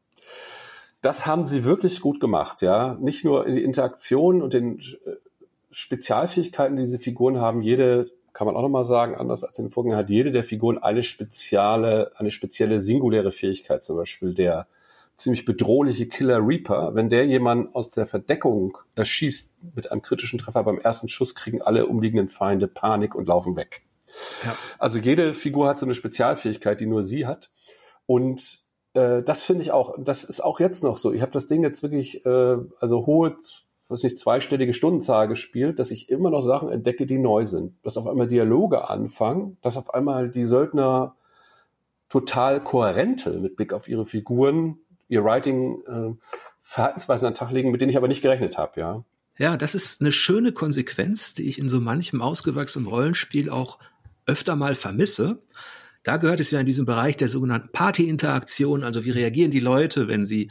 Das 1.02 1.26
haben 1.26 1.46
sie 1.46 1.64
wirklich 1.64 2.02
gut 2.02 2.20
gemacht, 2.20 2.62
ja. 2.62 2.96
Nicht 3.00 3.24
nur 3.24 3.48
in 3.48 3.56
die 3.56 3.64
Interaktion 3.64 4.42
und 4.42 4.54
den 4.54 4.80
äh, 4.80 5.16
Spezialfähigkeiten, 5.72 6.76
die 6.76 6.84
diese 6.84 7.00
Figuren 7.00 7.40
haben. 7.40 7.62
Jede, 7.62 8.10
kann 8.40 8.46
man 8.46 8.56
auch 8.56 8.62
nochmal 8.62 8.86
sagen, 8.86 9.16
anders 9.16 9.44
als 9.44 9.60
in 9.60 9.66
den 9.66 9.72
Vorgängern, 9.72 10.00
hat 10.00 10.10
jede 10.10 10.32
der 10.32 10.46
Figuren 10.46 10.78
eine 10.78 11.04
spezielle, 11.04 12.14
eine 12.16 12.32
spezielle 12.32 12.80
singuläre 12.80 13.34
Fähigkeit. 13.34 13.84
Zum 13.84 13.98
Beispiel 13.98 14.34
der 14.34 14.66
ziemlich 15.18 15.44
bedrohliche 15.44 16.08
Killer 16.08 16.40
Reaper. 16.42 16.96
Wenn 16.96 17.10
der 17.10 17.26
jemand 17.26 17.76
aus 17.76 17.90
der 17.90 18.06
Verdeckung 18.06 18.78
erschießt 18.96 19.56
mit 19.76 19.92
einem 19.92 20.02
kritischen 20.02 20.40
Treffer 20.40 20.64
beim 20.64 20.78
ersten 20.80 21.10
Schuss, 21.10 21.36
kriegen 21.36 21.62
alle 21.62 21.88
umliegenden 21.88 22.30
Feinde 22.30 22.70
Panik 22.70 23.14
und 23.14 23.28
laufen 23.28 23.58
weg. 23.58 23.82
Ja. 24.46 24.56
Also 24.78 25.00
jede 25.00 25.34
Figur 25.34 25.68
hat 25.68 25.78
so 25.78 25.86
eine 25.86 25.94
Spezialfähigkeit, 25.94 26.80
die 26.80 26.86
nur 26.86 27.04
sie 27.04 27.28
hat. 27.28 27.52
Und 28.06 28.60
äh, 28.94 29.22
das 29.22 29.44
finde 29.44 29.64
ich 29.64 29.74
auch, 29.74 29.96
das 30.00 30.24
ist 30.24 30.40
auch 30.40 30.62
jetzt 30.62 30.82
noch 30.82 30.96
so. 30.96 31.12
Ich 31.12 31.22
habe 31.22 31.34
das 31.34 31.48
Ding 31.48 31.62
jetzt 31.62 31.84
wirklich, 31.84 32.26
äh, 32.26 32.56
also 32.80 33.06
hohe, 33.06 33.36
was 33.90 34.04
nicht, 34.04 34.20
zweistellige 34.20 34.74
Stundenzahl 34.74 35.28
gespielt, 35.28 35.80
dass 35.80 35.92
ich 35.92 36.10
immer 36.10 36.30
noch 36.30 36.42
Sachen 36.42 36.70
entdecke, 36.70 37.06
die 37.06 37.18
neu 37.18 37.46
sind. 37.46 37.74
Dass 37.84 37.98
auf 37.98 38.08
einmal 38.08 38.28
Dialoge 38.28 38.88
anfangen, 38.88 39.58
dass 39.62 39.78
auf 39.78 39.94
einmal 39.94 40.30
die 40.30 40.46
Söldner 40.46 41.16
total 42.08 42.64
kohärente 42.64 43.40
mit 43.40 43.56
Blick 43.56 43.74
auf 43.74 43.88
ihre 43.88 44.06
Figuren, 44.06 44.78
ihr 45.10 45.24
Writing, 45.24 45.82
äh, 45.86 46.14
Verhaltensweisen 46.62 47.28
an 47.28 47.34
den 47.34 47.38
Tag 47.38 47.52
legen, 47.52 47.72
mit 47.72 47.82
denen 47.82 47.90
ich 47.90 47.98
aber 47.98 48.08
nicht 48.08 48.22
gerechnet 48.22 48.58
habe, 48.58 48.80
ja. 48.80 49.04
Ja, 49.38 49.58
das 49.58 49.74
ist 49.74 50.02
eine 50.02 50.12
schöne 50.12 50.52
Konsequenz, 50.52 51.34
die 51.34 51.44
ich 51.44 51.60
in 51.60 51.70
so 51.70 51.80
manchem 51.80 52.22
ausgewachsenen 52.22 52.88
Rollenspiel 52.88 53.50
auch 53.50 53.80
öfter 54.26 54.56
mal 54.56 54.76
vermisse. 54.76 55.40
Da 56.04 56.18
gehört 56.18 56.40
es 56.40 56.52
ja 56.52 56.60
in 56.60 56.66
diesem 56.66 56.86
Bereich 56.86 57.18
der 57.18 57.28
sogenannten 57.28 57.72
Party-Interaktion, 57.72 58.84
also 58.84 59.04
wie 59.04 59.12
reagieren 59.12 59.52
die 59.52 59.60
Leute, 59.60 60.08
wenn 60.08 60.26
sie 60.26 60.48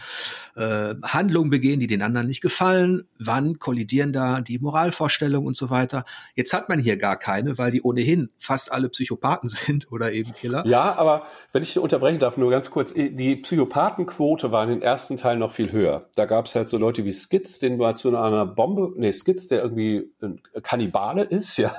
äh, 0.56 0.94
Handlungen 1.02 1.50
begehen, 1.50 1.80
die 1.80 1.86
den 1.86 2.02
anderen 2.02 2.26
nicht 2.26 2.42
gefallen, 2.42 3.08
wann 3.18 3.58
kollidieren 3.58 4.12
da 4.12 4.40
die 4.40 4.58
Moralvorstellungen 4.58 5.46
und 5.46 5.56
so 5.56 5.70
weiter. 5.70 6.04
Jetzt 6.34 6.52
hat 6.52 6.68
man 6.68 6.80
hier 6.80 6.96
gar 6.96 7.16
keine, 7.16 7.56
weil 7.56 7.70
die 7.70 7.82
ohnehin 7.82 8.28
fast 8.38 8.72
alle 8.72 8.88
Psychopathen 8.88 9.48
sind 9.48 9.90
oder 9.90 10.12
eben 10.12 10.32
Killer. 10.32 10.66
Ja, 10.66 10.96
aber 10.96 11.26
wenn 11.52 11.62
ich 11.62 11.78
unterbrechen 11.78 12.18
darf, 12.18 12.36
nur 12.36 12.50
ganz 12.50 12.70
kurz, 12.70 12.92
die 12.92 13.36
Psychopathenquote 13.36 14.52
war 14.52 14.64
in 14.64 14.70
den 14.70 14.82
ersten 14.82 15.16
Teilen 15.16 15.38
noch 15.38 15.52
viel 15.52 15.72
höher. 15.72 16.06
Da 16.14 16.26
gab 16.26 16.46
es 16.46 16.54
halt 16.54 16.68
so 16.68 16.76
Leute 16.76 17.04
wie 17.04 17.12
Skitz, 17.12 17.58
den 17.58 17.78
war 17.78 17.94
zu 17.94 18.08
einer 18.08 18.46
Bombe, 18.46 18.92
nee, 18.96 19.12
Skitz, 19.12 19.46
der 19.46 19.62
irgendwie 19.62 20.12
ein 20.20 20.40
Kannibale 20.62 21.22
ist, 21.22 21.56
ja, 21.56 21.74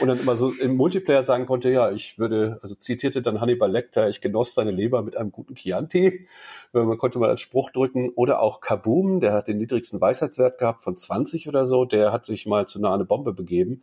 und 0.00 0.08
dann 0.08 0.18
immer 0.18 0.36
so 0.36 0.50
im 0.50 0.76
Multiplayer 0.76 1.22
sagen 1.22 1.46
konnte, 1.46 1.70
ja, 1.70 1.90
ich 1.90 2.18
würde, 2.18 2.58
also 2.62 2.74
zitierte 2.88 3.20
dann 3.20 3.40
Hannibal 3.40 3.70
Lecter, 3.70 4.08
ich 4.08 4.20
genoss 4.22 4.54
seine 4.54 4.70
Leber 4.70 5.02
mit 5.02 5.16
einem 5.16 5.30
guten 5.30 5.54
Chianti. 5.54 6.26
Man 6.72 6.96
konnte 6.96 7.18
mal 7.18 7.28
als 7.28 7.42
Spruch 7.42 7.70
drücken. 7.70 8.10
Oder 8.14 8.40
auch 8.40 8.60
Kaboom, 8.60 9.20
der 9.20 9.34
hat 9.34 9.46
den 9.46 9.58
niedrigsten 9.58 10.00
Weisheitswert 10.00 10.58
gehabt 10.58 10.80
von 10.80 10.96
20 10.96 11.48
oder 11.48 11.66
so. 11.66 11.84
Der 11.84 12.12
hat 12.12 12.24
sich 12.24 12.46
mal 12.46 12.66
zu 12.66 12.80
nah 12.80 12.94
eine 12.94 13.04
Bombe 13.04 13.34
begeben. 13.34 13.82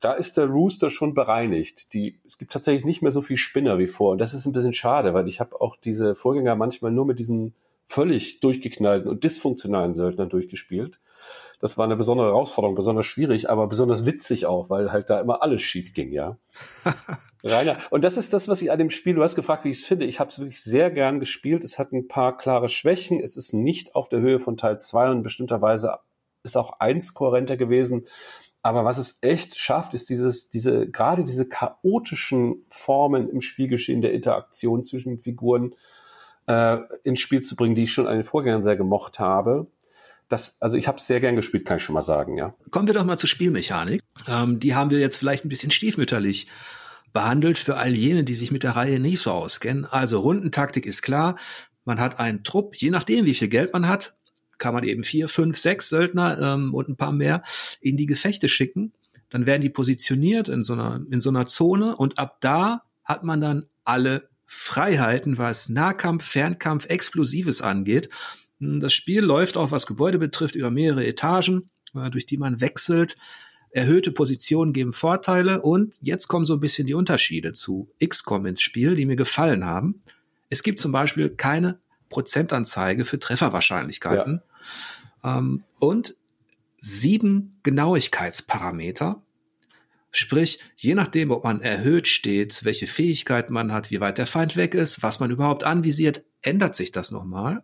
Da 0.00 0.14
ist 0.14 0.38
der 0.38 0.46
Rooster 0.46 0.88
schon 0.88 1.12
bereinigt. 1.12 1.92
Die, 1.92 2.18
es 2.26 2.38
gibt 2.38 2.52
tatsächlich 2.52 2.86
nicht 2.86 3.02
mehr 3.02 3.12
so 3.12 3.20
viel 3.20 3.36
Spinner 3.36 3.78
wie 3.78 3.88
vor. 3.88 4.12
Und 4.12 4.18
das 4.18 4.32
ist 4.32 4.46
ein 4.46 4.52
bisschen 4.52 4.72
schade, 4.72 5.12
weil 5.12 5.28
ich 5.28 5.38
habe 5.38 5.60
auch 5.60 5.76
diese 5.76 6.14
Vorgänger 6.14 6.56
manchmal 6.56 6.92
nur 6.92 7.04
mit 7.04 7.18
diesen 7.18 7.54
völlig 7.84 8.40
durchgeknallten 8.40 9.08
und 9.08 9.22
dysfunktionalen 9.22 9.94
Söldnern 9.94 10.28
durchgespielt 10.28 10.98
das 11.60 11.78
war 11.78 11.84
eine 11.84 11.96
besondere 11.96 12.28
Herausforderung, 12.28 12.74
besonders 12.74 13.06
schwierig, 13.06 13.48
aber 13.48 13.66
besonders 13.66 14.04
witzig 14.04 14.46
auch, 14.46 14.68
weil 14.68 14.92
halt 14.92 15.08
da 15.08 15.20
immer 15.20 15.42
alles 15.42 15.62
schief 15.62 15.94
ging, 15.94 16.12
ja. 16.12 16.36
Rainer, 17.42 17.78
und 17.90 18.04
das 18.04 18.16
ist 18.16 18.32
das, 18.32 18.48
was 18.48 18.60
ich 18.60 18.70
an 18.70 18.78
dem 18.78 18.90
Spiel, 18.90 19.14
du 19.14 19.22
hast 19.22 19.36
gefragt, 19.36 19.64
wie 19.64 19.70
ich 19.70 19.80
es 19.80 19.86
finde. 19.86 20.04
Ich 20.04 20.20
habe 20.20 20.30
es 20.30 20.38
wirklich 20.38 20.62
sehr 20.62 20.90
gern 20.90 21.20
gespielt. 21.20 21.64
Es 21.64 21.78
hat 21.78 21.92
ein 21.92 22.08
paar 22.08 22.36
klare 22.36 22.68
Schwächen. 22.68 23.20
Es 23.20 23.36
ist 23.36 23.52
nicht 23.52 23.94
auf 23.94 24.08
der 24.08 24.20
Höhe 24.20 24.40
von 24.40 24.56
Teil 24.56 24.78
2 24.78 25.10
und 25.10 25.22
bestimmterweise 25.22 25.98
ist 26.42 26.56
auch 26.56 26.80
eins 26.80 27.14
kohärenter 27.14 27.56
gewesen. 27.56 28.06
Aber 28.62 28.84
was 28.84 28.98
es 28.98 29.18
echt 29.20 29.56
schafft, 29.56 29.94
ist 29.94 30.10
dieses, 30.10 30.48
diese, 30.48 30.88
gerade 30.90 31.22
diese 31.22 31.46
chaotischen 31.46 32.64
Formen 32.68 33.28
im 33.28 33.40
Spielgeschehen 33.40 34.02
der 34.02 34.12
Interaktion 34.12 34.82
zwischen 34.82 35.10
den 35.10 35.18
Figuren 35.20 35.74
äh, 36.48 36.78
ins 37.04 37.20
Spiel 37.20 37.42
zu 37.42 37.54
bringen, 37.54 37.76
die 37.76 37.84
ich 37.84 37.92
schon 37.92 38.08
an 38.08 38.16
den 38.16 38.24
Vorgängern 38.24 38.62
sehr 38.62 38.76
gemocht 38.76 39.20
habe 39.20 39.68
das, 40.28 40.56
also 40.60 40.76
ich 40.76 40.88
habe 40.88 40.98
es 40.98 41.06
sehr 41.06 41.20
gern 41.20 41.36
gespielt, 41.36 41.64
kann 41.64 41.76
ich 41.76 41.84
schon 41.84 41.94
mal 41.94 42.02
sagen, 42.02 42.36
ja. 42.36 42.54
Kommen 42.70 42.88
wir 42.88 42.94
doch 42.94 43.04
mal 43.04 43.18
zur 43.18 43.28
Spielmechanik. 43.28 44.02
Ähm, 44.28 44.58
die 44.58 44.74
haben 44.74 44.90
wir 44.90 44.98
jetzt 44.98 45.18
vielleicht 45.18 45.44
ein 45.44 45.48
bisschen 45.48 45.70
stiefmütterlich 45.70 46.48
behandelt 47.12 47.58
für 47.58 47.76
all 47.76 47.94
jene, 47.94 48.24
die 48.24 48.34
sich 48.34 48.50
mit 48.50 48.62
der 48.62 48.76
Reihe 48.76 49.00
nicht 49.00 49.20
so 49.20 49.32
auskennen. 49.32 49.84
Also 49.84 50.20
Rundentaktik 50.20 50.84
ist 50.84 51.02
klar. 51.02 51.36
Man 51.84 52.00
hat 52.00 52.18
einen 52.18 52.42
Trupp, 52.42 52.76
je 52.76 52.90
nachdem, 52.90 53.24
wie 53.24 53.34
viel 53.34 53.48
Geld 53.48 53.72
man 53.72 53.88
hat, 53.88 54.16
kann 54.58 54.74
man 54.74 54.84
eben 54.84 55.04
vier, 55.04 55.28
fünf, 55.28 55.56
sechs 55.56 55.88
Söldner 55.88 56.38
ähm, 56.40 56.74
und 56.74 56.88
ein 56.88 56.96
paar 56.96 57.12
mehr 57.12 57.42
in 57.80 57.96
die 57.96 58.06
Gefechte 58.06 58.48
schicken. 58.48 58.92
Dann 59.28 59.46
werden 59.46 59.62
die 59.62 59.70
positioniert 59.70 60.48
in 60.48 60.62
so 60.62 60.72
einer, 60.72 61.00
in 61.10 61.20
so 61.20 61.30
einer 61.30 61.46
Zone 61.46 61.96
und 61.96 62.18
ab 62.18 62.38
da 62.40 62.82
hat 63.04 63.22
man 63.22 63.40
dann 63.40 63.66
alle 63.84 64.28
Freiheiten, 64.46 65.38
was 65.38 65.68
Nahkampf, 65.68 66.24
Fernkampf, 66.24 66.86
Explosives 66.86 67.62
angeht. 67.62 68.08
Hm, 68.60 68.80
das 68.80 68.92
Spiel 68.92 69.22
läuft 69.22 69.56
auch, 69.56 69.70
was 69.70 69.86
Gebäude 69.86 70.18
betrifft, 70.18 70.54
über 70.54 70.70
mehrere 70.70 71.06
Etagen, 71.06 71.70
äh, 71.94 72.10
durch 72.10 72.26
die 72.26 72.38
man 72.38 72.60
wechselt. 72.60 73.16
Erhöhte 73.70 74.10
Positionen 74.10 74.72
geben 74.72 74.92
Vorteile 74.92 75.60
und 75.60 75.96
jetzt 76.00 76.28
kommen 76.28 76.46
so 76.46 76.54
ein 76.54 76.60
bisschen 76.60 76.86
die 76.86 76.94
Unterschiede 76.94 77.52
zu 77.52 77.90
XCOM 78.02 78.46
ins 78.46 78.62
Spiel, 78.62 78.94
die 78.94 79.04
mir 79.04 79.16
gefallen 79.16 79.64
haben. 79.64 80.02
Es 80.48 80.62
gibt 80.62 80.80
zum 80.80 80.92
Beispiel 80.92 81.28
keine 81.30 81.78
Prozentanzeige 82.08 83.04
für 83.04 83.18
Trefferwahrscheinlichkeiten 83.18 84.40
ja. 85.22 85.38
ähm, 85.38 85.64
und 85.78 86.16
sieben 86.80 87.58
Genauigkeitsparameter. 87.64 89.22
Sprich, 90.12 90.60
je 90.76 90.94
nachdem, 90.94 91.30
ob 91.30 91.44
man 91.44 91.60
erhöht 91.60 92.08
steht, 92.08 92.64
welche 92.64 92.86
Fähigkeit 92.86 93.50
man 93.50 93.72
hat, 93.72 93.90
wie 93.90 94.00
weit 94.00 94.18
der 94.18 94.26
Feind 94.26 94.56
weg 94.56 94.74
ist, 94.74 95.02
was 95.02 95.20
man 95.20 95.30
überhaupt 95.30 95.64
anvisiert, 95.64 96.24
ändert 96.40 96.76
sich 96.76 96.92
das 96.92 97.10
nochmal. 97.10 97.62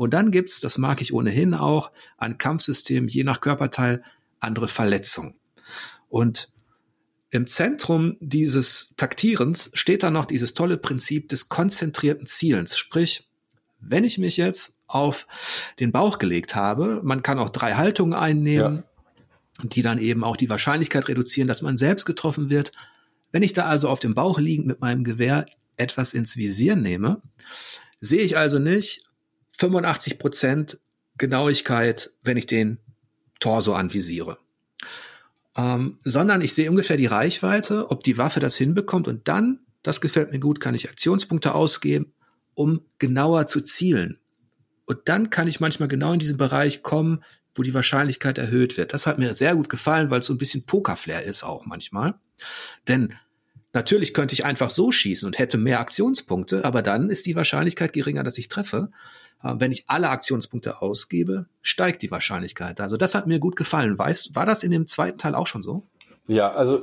Und 0.00 0.14
dann 0.14 0.30
gibt's, 0.30 0.60
das 0.60 0.78
mag 0.78 1.02
ich 1.02 1.12
ohnehin 1.12 1.52
auch, 1.52 1.92
ein 2.16 2.38
Kampfsystem, 2.38 3.06
je 3.06 3.22
nach 3.22 3.42
Körperteil, 3.42 4.02
andere 4.38 4.66
Verletzungen. 4.66 5.34
Und 6.08 6.50
im 7.28 7.46
Zentrum 7.46 8.16
dieses 8.18 8.94
Taktierens 8.96 9.70
steht 9.74 10.02
dann 10.02 10.14
noch 10.14 10.24
dieses 10.24 10.54
tolle 10.54 10.78
Prinzip 10.78 11.28
des 11.28 11.50
konzentrierten 11.50 12.24
Zielens. 12.24 12.78
Sprich, 12.78 13.28
wenn 13.78 14.04
ich 14.04 14.16
mich 14.16 14.38
jetzt 14.38 14.72
auf 14.86 15.26
den 15.80 15.92
Bauch 15.92 16.18
gelegt 16.18 16.54
habe, 16.54 17.02
man 17.04 17.22
kann 17.22 17.38
auch 17.38 17.50
drei 17.50 17.74
Haltungen 17.74 18.14
einnehmen, 18.14 18.76
ja. 19.58 19.64
die 19.64 19.82
dann 19.82 19.98
eben 19.98 20.24
auch 20.24 20.38
die 20.38 20.48
Wahrscheinlichkeit 20.48 21.08
reduzieren, 21.08 21.46
dass 21.46 21.60
man 21.60 21.76
selbst 21.76 22.06
getroffen 22.06 22.48
wird. 22.48 22.72
Wenn 23.32 23.42
ich 23.42 23.52
da 23.52 23.66
also 23.66 23.90
auf 23.90 24.00
dem 24.00 24.14
Bauch 24.14 24.38
liegend 24.38 24.66
mit 24.66 24.80
meinem 24.80 25.04
Gewehr 25.04 25.44
etwas 25.76 26.14
ins 26.14 26.38
Visier 26.38 26.74
nehme, 26.74 27.20
sehe 28.00 28.22
ich 28.22 28.38
also 28.38 28.58
nicht, 28.58 29.09
85 29.60 30.18
Prozent 30.18 30.80
Genauigkeit, 31.18 32.12
wenn 32.22 32.38
ich 32.38 32.46
den 32.46 32.78
Torso 33.40 33.74
anvisiere. 33.74 34.38
Ähm, 35.54 35.98
sondern 36.02 36.40
ich 36.40 36.54
sehe 36.54 36.70
ungefähr 36.70 36.96
die 36.96 37.06
Reichweite, 37.06 37.90
ob 37.90 38.02
die 38.02 38.16
Waffe 38.16 38.40
das 38.40 38.56
hinbekommt 38.56 39.06
und 39.06 39.28
dann, 39.28 39.60
das 39.82 40.00
gefällt 40.00 40.32
mir 40.32 40.40
gut, 40.40 40.60
kann 40.60 40.74
ich 40.74 40.88
Aktionspunkte 40.88 41.54
ausgeben, 41.54 42.14
um 42.54 42.80
genauer 42.98 43.46
zu 43.46 43.60
zielen. 43.60 44.18
Und 44.86 45.00
dann 45.04 45.28
kann 45.28 45.46
ich 45.46 45.60
manchmal 45.60 45.88
genau 45.88 46.14
in 46.14 46.18
diesen 46.18 46.38
Bereich 46.38 46.82
kommen, 46.82 47.22
wo 47.54 47.62
die 47.62 47.74
Wahrscheinlichkeit 47.74 48.38
erhöht 48.38 48.78
wird. 48.78 48.94
Das 48.94 49.06
hat 49.06 49.18
mir 49.18 49.34
sehr 49.34 49.56
gut 49.56 49.68
gefallen, 49.68 50.10
weil 50.10 50.20
es 50.20 50.26
so 50.26 50.32
ein 50.32 50.38
bisschen 50.38 50.64
Pokerflair 50.64 51.24
ist 51.24 51.42
auch 51.42 51.66
manchmal. 51.66 52.14
Denn 52.88 53.14
natürlich 53.74 54.14
könnte 54.14 54.32
ich 54.32 54.46
einfach 54.46 54.70
so 54.70 54.90
schießen 54.90 55.26
und 55.26 55.38
hätte 55.38 55.58
mehr 55.58 55.80
Aktionspunkte, 55.80 56.64
aber 56.64 56.80
dann 56.80 57.10
ist 57.10 57.26
die 57.26 57.36
Wahrscheinlichkeit 57.36 57.92
geringer, 57.92 58.22
dass 58.22 58.38
ich 58.38 58.48
treffe. 58.48 58.90
Äh, 59.42 59.54
wenn 59.58 59.72
ich 59.72 59.84
alle 59.88 60.08
Aktionspunkte 60.08 60.82
ausgebe, 60.82 61.46
steigt 61.62 62.02
die 62.02 62.10
Wahrscheinlichkeit. 62.10 62.80
Also 62.80 62.96
das 62.96 63.14
hat 63.14 63.26
mir 63.26 63.38
gut 63.38 63.56
gefallen. 63.56 63.98
Weißt, 63.98 64.34
war 64.34 64.46
das 64.46 64.62
in 64.62 64.70
dem 64.70 64.86
zweiten 64.86 65.18
Teil 65.18 65.34
auch 65.34 65.46
schon 65.46 65.62
so? 65.62 65.82
Ja, 66.26 66.52
also 66.52 66.82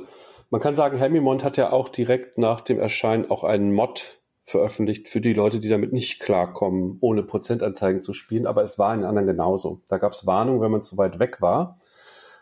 man 0.50 0.60
kann 0.60 0.74
sagen, 0.74 0.98
Helmimont 0.98 1.44
hat 1.44 1.56
ja 1.56 1.72
auch 1.72 1.88
direkt 1.88 2.38
nach 2.38 2.60
dem 2.60 2.78
Erscheinen 2.78 3.30
auch 3.30 3.44
einen 3.44 3.72
Mod 3.72 4.18
veröffentlicht 4.44 5.08
für 5.08 5.20
die 5.20 5.34
Leute, 5.34 5.60
die 5.60 5.68
damit 5.68 5.92
nicht 5.92 6.20
klarkommen, 6.20 6.96
ohne 7.00 7.22
Prozentanzeigen 7.22 8.00
zu 8.00 8.14
spielen. 8.14 8.46
Aber 8.46 8.62
es 8.62 8.78
war 8.78 8.94
in 8.94 9.04
anderen 9.04 9.26
genauso. 9.26 9.82
Da 9.88 9.98
gab 9.98 10.12
es 10.12 10.26
Warnungen, 10.26 10.62
wenn 10.62 10.70
man 10.70 10.82
zu 10.82 10.96
weit 10.96 11.18
weg 11.18 11.42
war. 11.42 11.76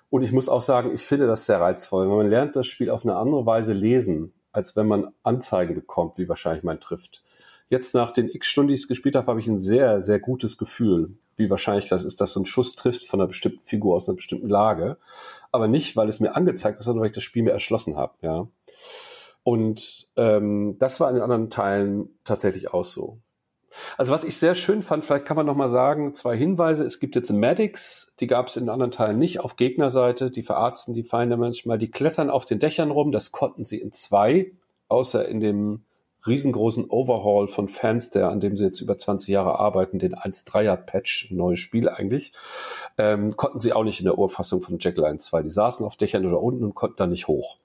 Und 0.09 0.23
ich 0.23 0.31
muss 0.31 0.49
auch 0.49 0.61
sagen, 0.61 0.93
ich 0.95 1.03
finde 1.03 1.27
das 1.27 1.47
sehr 1.47 1.61
reizvoll. 1.61 2.09
Wenn 2.09 2.17
man 2.17 2.31
lernt 2.31 2.55
das 2.55 2.69
Spiel 2.69 2.91
auf 2.91 3.05
eine 3.05 3.17
andere 3.17 3.45
Weise 3.45 3.73
lesen, 3.73 4.35
als 4.53 4.77
wenn 4.77 4.87
man 4.87 5.13
Anzeigen 5.25 5.75
bekommt, 5.75 6.17
wie 6.17 6.29
wahrscheinlich 6.29 6.63
man 6.63 6.79
trifft 6.79 7.25
Jetzt 7.69 7.95
nach 7.95 8.13
den 8.13 8.29
x 8.29 8.47
Stunden, 8.47 8.69
die 8.69 8.75
ich 8.75 8.87
gespielt 8.87 9.17
habe, 9.17 9.27
habe 9.27 9.41
ich 9.41 9.49
ein 9.49 9.57
sehr, 9.57 10.01
sehr 10.01 10.21
gutes 10.21 10.57
Gefühl, 10.57 11.17
wie 11.37 11.51
wahrscheinlich 11.51 11.89
das 11.89 12.05
ist, 12.05 12.21
dass 12.21 12.33
so 12.33 12.41
ein 12.41 12.47
Schuss 12.47 12.77
trifft 12.77 13.05
von 13.05 13.21
einer 13.21 13.27
bestimmten 13.27 13.61
Figur 13.61 13.97
aus 13.97 14.09
einer 14.09 14.17
bestimmten 14.17 14.49
Lage. 14.49 14.99
Aber 15.51 15.67
nicht, 15.67 15.97
weil 15.97 16.09
es 16.09 16.21
mir 16.21 16.37
angezeigt 16.37 16.79
ist, 16.79 16.85
sondern 16.85 17.03
weil 17.03 17.11
ich 17.11 17.15
das 17.15 17.25
Spiel 17.25 17.43
mir 17.43 17.51
erschlossen 17.51 17.97
habe. 17.97 18.15
Ja. 18.23 18.47
Und 19.43 20.09
ähm, 20.17 20.77
das 20.79 21.01
war 21.01 21.09
in 21.09 21.17
den 21.17 21.23
anderen 21.23 21.51
Teilen 21.51 22.09
tatsächlich 22.25 22.73
auch 22.73 22.85
so. 22.85 23.19
Also 23.97 24.13
was 24.13 24.25
ich 24.25 24.37
sehr 24.37 24.55
schön 24.55 24.83
fand, 24.83 25.05
vielleicht 25.05 25.27
kann 25.27 25.37
man 25.37 25.47
noch 25.47 25.57
mal 25.57 25.69
sagen, 25.69 26.15
zwei 26.15 26.37
Hinweise. 26.37 26.85
Es 26.85 27.01
gibt 27.01 27.15
jetzt 27.15 27.31
Medics, 27.33 28.13
die 28.21 28.27
gab 28.27 28.49
es 28.49 28.57
in 28.57 28.69
anderen 28.69 28.91
Teilen 28.93 29.19
nicht 29.19 29.41
auf 29.41 29.57
Gegnerseite. 29.57 30.31
Die 30.31 30.43
verarzten 30.43 30.95
die 30.95 31.03
Feinde 31.03 31.37
manchmal. 31.37 31.79
Die 31.79 31.91
klettern 31.91 32.31
auf 32.31 32.45
den 32.45 32.59
Dächern 32.59 32.91
rum. 32.91 33.13
Das 33.13 33.33
konnten 33.33 33.65
sie 33.65 33.79
in 33.81 33.93
zwei, 33.93 34.53
außer 34.89 35.29
in 35.29 35.41
dem 35.41 35.85
riesengroßen 36.27 36.87
Overhaul 36.89 37.49
von 37.49 37.69
Fans, 37.69 38.11
der 38.11 38.31
an 38.31 38.41
dem 38.41 38.57
sie 38.57 38.65
jetzt 38.65 38.81
über 38.81 38.99
20 38.99 39.29
Jahre 39.29 39.59
arbeiten, 39.59 39.99
den 39.99 40.15
1.3er 40.15 40.77
Patch, 40.77 41.31
neues 41.31 41.59
Spiel 41.59 41.89
eigentlich, 41.89 42.33
ähm, 42.99 43.37
konnten 43.37 43.61
sie 43.61 43.73
auch 43.73 43.85
nicht 43.85 44.01
in 44.01 44.07
der 44.07 44.19
Urfassung 44.19 44.61
von 44.63 44.79
Jack 44.79 44.97
Line 44.97 45.19
2. 45.19 45.43
Die 45.43 45.51
saßen 45.51 45.85
auf 45.85 45.97
Dächern 45.97 46.27
oder 46.27 46.43
unten 46.43 46.65
und 46.65 46.75
konnten 46.75 46.97
da 46.97 47.07
nicht 47.07 47.29
hoch. 47.29 47.59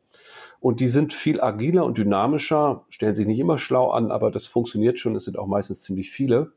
Und 0.59 0.79
die 0.79 0.87
sind 0.87 1.11
viel 1.11 1.41
agiler 1.41 1.85
und 1.85 1.97
dynamischer, 1.97 2.85
stellen 2.89 3.15
sich 3.15 3.25
nicht 3.25 3.39
immer 3.39 3.57
schlau 3.57 3.89
an, 3.89 4.11
aber 4.11 4.29
das 4.29 4.45
funktioniert 4.45 4.99
schon. 4.99 5.15
Es 5.15 5.25
sind 5.25 5.39
auch 5.39 5.47
meistens 5.47 5.81
ziemlich 5.81 6.11
viele. 6.11 6.51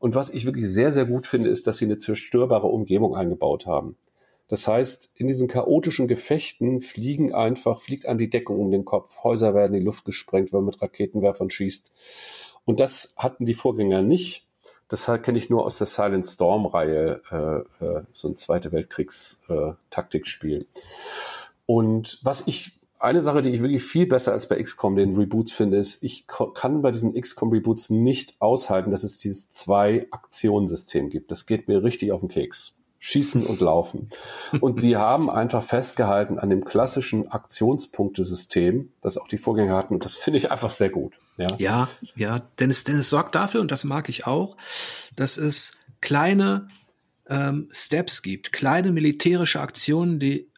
Und 0.00 0.16
was 0.16 0.28
ich 0.28 0.44
wirklich 0.44 0.68
sehr, 0.68 0.90
sehr 0.90 1.04
gut 1.04 1.26
finde, 1.26 1.50
ist, 1.50 1.66
dass 1.66 1.78
sie 1.78 1.84
eine 1.84 1.98
zerstörbare 1.98 2.66
Umgebung 2.66 3.14
eingebaut 3.14 3.66
haben. 3.66 3.96
Das 4.54 4.68
heißt, 4.68 5.10
in 5.16 5.26
diesen 5.26 5.48
chaotischen 5.48 6.06
Gefechten 6.06 6.80
fliegen 6.80 7.34
einfach, 7.34 7.80
fliegt 7.80 8.06
einem 8.06 8.20
die 8.20 8.30
Deckung 8.30 8.60
um 8.60 8.70
den 8.70 8.84
Kopf, 8.84 9.24
Häuser 9.24 9.52
werden 9.52 9.74
in 9.74 9.80
die 9.80 9.84
Luft 9.84 10.04
gesprengt, 10.04 10.52
wenn 10.52 10.60
man 10.60 10.66
mit 10.66 10.80
Raketenwerfern 10.80 11.50
schießt. 11.50 11.92
Und 12.64 12.78
das 12.78 13.14
hatten 13.16 13.46
die 13.46 13.54
Vorgänger 13.54 14.02
nicht. 14.02 14.46
Das 14.86 15.06
kenne 15.06 15.38
ich 15.38 15.50
nur 15.50 15.66
aus 15.66 15.78
der 15.78 15.88
Silent 15.88 16.24
Storm-Reihe, 16.24 17.20
äh, 17.32 17.84
äh, 17.84 18.02
so 18.12 18.28
ein 18.28 18.36
Zweite 18.36 18.70
Weltkriegs-Taktikspiel. 18.70 20.58
Äh, 20.58 20.66
und 21.66 22.20
was 22.22 22.44
ich 22.46 22.78
eine 23.00 23.22
Sache, 23.22 23.42
die 23.42 23.50
ich 23.50 23.60
wirklich 23.60 23.82
viel 23.82 24.06
besser 24.06 24.30
als 24.30 24.46
bei 24.46 24.62
XCOM 24.62 24.94
den 24.94 25.16
Reboots 25.16 25.50
finde, 25.50 25.78
ist, 25.78 26.00
ich 26.04 26.28
kann 26.28 26.80
bei 26.80 26.92
diesen 26.92 27.20
XCOM 27.20 27.50
Reboots 27.50 27.90
nicht 27.90 28.36
aushalten, 28.38 28.92
dass 28.92 29.02
es 29.02 29.18
dieses 29.18 29.50
zwei 29.50 30.06
Aktionssystem 30.12 31.10
gibt. 31.10 31.32
Das 31.32 31.44
geht 31.44 31.66
mir 31.66 31.82
richtig 31.82 32.12
auf 32.12 32.20
den 32.20 32.28
Keks. 32.28 32.72
Schießen 33.06 33.44
und 33.44 33.60
Laufen. 33.60 34.08
Und 34.60 34.80
sie 34.80 34.96
haben 34.96 35.28
einfach 35.28 35.62
festgehalten 35.62 36.38
an 36.38 36.48
dem 36.48 36.64
klassischen 36.64 37.28
Aktionspunktesystem, 37.30 38.92
das 39.02 39.18
auch 39.18 39.28
die 39.28 39.36
Vorgänger 39.36 39.76
hatten. 39.76 39.92
Und 39.92 40.06
das 40.06 40.14
finde 40.14 40.38
ich 40.38 40.50
einfach 40.50 40.70
sehr 40.70 40.88
gut. 40.88 41.20
Ja, 41.36 41.48
ja, 41.58 41.88
ja 42.16 42.38
denn, 42.58 42.70
es, 42.70 42.84
denn 42.84 42.96
es 42.96 43.10
sorgt 43.10 43.34
dafür, 43.34 43.60
und 43.60 43.70
das 43.70 43.84
mag 43.84 44.08
ich 44.08 44.26
auch, 44.26 44.56
dass 45.16 45.36
es 45.36 45.76
kleine 46.00 46.68
ähm, 47.28 47.68
Steps 47.72 48.22
gibt, 48.22 48.54
kleine 48.54 48.90
militärische 48.90 49.60
Aktionen, 49.60 50.18
die 50.18 50.50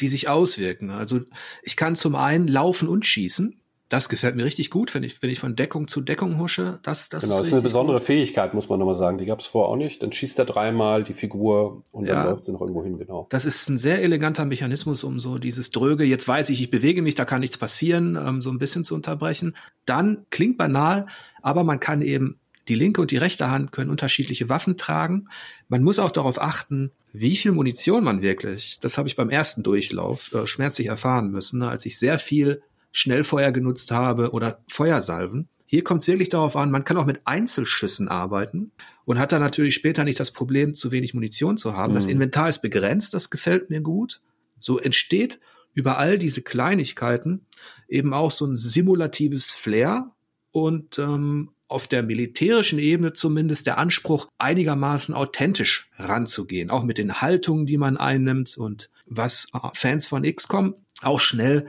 die 0.00 0.08
sich 0.08 0.28
auswirken. 0.28 0.90
Also 0.90 1.22
ich 1.62 1.74
kann 1.74 1.96
zum 1.96 2.16
einen 2.16 2.48
laufen 2.48 2.86
und 2.86 3.06
schießen. 3.06 3.58
Das 3.88 4.08
gefällt 4.08 4.34
mir 4.34 4.44
richtig 4.44 4.70
gut, 4.70 4.94
wenn 4.94 5.04
ich, 5.04 5.22
wenn 5.22 5.30
ich 5.30 5.38
von 5.38 5.54
Deckung 5.54 5.86
zu 5.86 6.00
Deckung 6.00 6.38
husche. 6.38 6.80
Das, 6.82 7.08
das 7.08 7.22
genau, 7.22 7.38
das 7.38 7.48
ist 7.48 7.52
eine 7.52 7.62
besondere 7.62 7.98
gut. 7.98 8.06
Fähigkeit, 8.06 8.52
muss 8.52 8.68
man 8.68 8.80
nochmal 8.80 8.96
sagen. 8.96 9.18
Die 9.18 9.26
gab 9.26 9.38
es 9.38 9.46
vorher 9.46 9.70
auch 9.70 9.76
nicht. 9.76 10.02
Dann 10.02 10.10
schießt 10.10 10.38
er 10.40 10.44
dreimal 10.44 11.04
die 11.04 11.12
Figur 11.12 11.84
und 11.92 12.06
ja, 12.06 12.14
dann 12.14 12.26
läuft 12.26 12.44
sie 12.44 12.52
noch 12.52 12.60
irgendwo 12.60 12.82
hin, 12.82 12.98
genau. 12.98 13.26
Das 13.30 13.44
ist 13.44 13.68
ein 13.68 13.78
sehr 13.78 14.02
eleganter 14.02 14.44
Mechanismus, 14.44 15.04
um 15.04 15.20
so 15.20 15.38
dieses 15.38 15.70
Dröge, 15.70 16.02
jetzt 16.02 16.26
weiß 16.26 16.50
ich, 16.50 16.60
ich 16.60 16.70
bewege 16.70 17.00
mich, 17.00 17.14
da 17.14 17.24
kann 17.24 17.40
nichts 17.40 17.58
passieren, 17.58 18.16
ähm, 18.16 18.40
so 18.40 18.50
ein 18.50 18.58
bisschen 18.58 18.82
zu 18.82 18.96
unterbrechen. 18.96 19.54
Dann 19.84 20.26
klingt 20.30 20.58
banal, 20.58 21.06
aber 21.40 21.62
man 21.62 21.78
kann 21.78 22.02
eben 22.02 22.40
die 22.68 22.74
linke 22.74 23.00
und 23.00 23.12
die 23.12 23.16
rechte 23.16 23.50
Hand 23.50 23.70
können 23.70 23.90
unterschiedliche 23.90 24.48
Waffen 24.48 24.76
tragen. 24.76 25.28
Man 25.68 25.84
muss 25.84 26.00
auch 26.00 26.10
darauf 26.10 26.40
achten, 26.40 26.90
wie 27.12 27.36
viel 27.36 27.52
Munition 27.52 28.04
man 28.04 28.20
wirklich, 28.20 28.80
das 28.80 28.98
habe 28.98 29.08
ich 29.08 29.16
beim 29.16 29.30
ersten 29.30 29.62
Durchlauf 29.62 30.34
äh, 30.34 30.46
schmerzlich 30.46 30.88
erfahren 30.88 31.30
müssen, 31.30 31.60
ne, 31.60 31.68
als 31.68 31.86
ich 31.86 31.98
sehr 31.98 32.18
viel 32.18 32.62
Schnellfeuer 32.96 33.52
genutzt 33.52 33.90
habe 33.90 34.30
oder 34.30 34.64
Feuersalven. 34.68 35.48
Hier 35.66 35.84
kommt 35.84 36.00
es 36.00 36.08
wirklich 36.08 36.30
darauf 36.30 36.56
an, 36.56 36.70
man 36.70 36.84
kann 36.84 36.96
auch 36.96 37.04
mit 37.04 37.20
Einzelschüssen 37.26 38.08
arbeiten 38.08 38.72
und 39.04 39.18
hat 39.18 39.32
dann 39.32 39.42
natürlich 39.42 39.74
später 39.74 40.02
nicht 40.04 40.18
das 40.18 40.30
Problem, 40.30 40.72
zu 40.72 40.92
wenig 40.92 41.12
Munition 41.12 41.58
zu 41.58 41.76
haben. 41.76 41.92
Mhm. 41.92 41.96
Das 41.96 42.06
Inventar 42.06 42.48
ist 42.48 42.62
begrenzt, 42.62 43.12
das 43.12 43.28
gefällt 43.28 43.68
mir 43.68 43.82
gut. 43.82 44.22
So 44.58 44.78
entsteht 44.78 45.40
über 45.74 45.98
all 45.98 46.18
diese 46.18 46.40
Kleinigkeiten 46.40 47.44
eben 47.86 48.14
auch 48.14 48.30
so 48.30 48.46
ein 48.46 48.56
simulatives 48.56 49.50
Flair 49.50 50.10
und 50.50 50.98
ähm, 50.98 51.50
auf 51.68 51.88
der 51.88 52.02
militärischen 52.02 52.78
Ebene 52.78 53.12
zumindest 53.12 53.66
der 53.66 53.76
Anspruch, 53.76 54.28
einigermaßen 54.38 55.14
authentisch 55.14 55.90
ranzugehen, 55.98 56.70
auch 56.70 56.84
mit 56.84 56.96
den 56.96 57.20
Haltungen, 57.20 57.66
die 57.66 57.76
man 57.76 57.98
einnimmt 57.98 58.56
und 58.56 58.88
was 59.06 59.48
Fans 59.74 60.08
von 60.08 60.22
XCOM 60.22 60.74
auch 61.02 61.20
schnell 61.20 61.68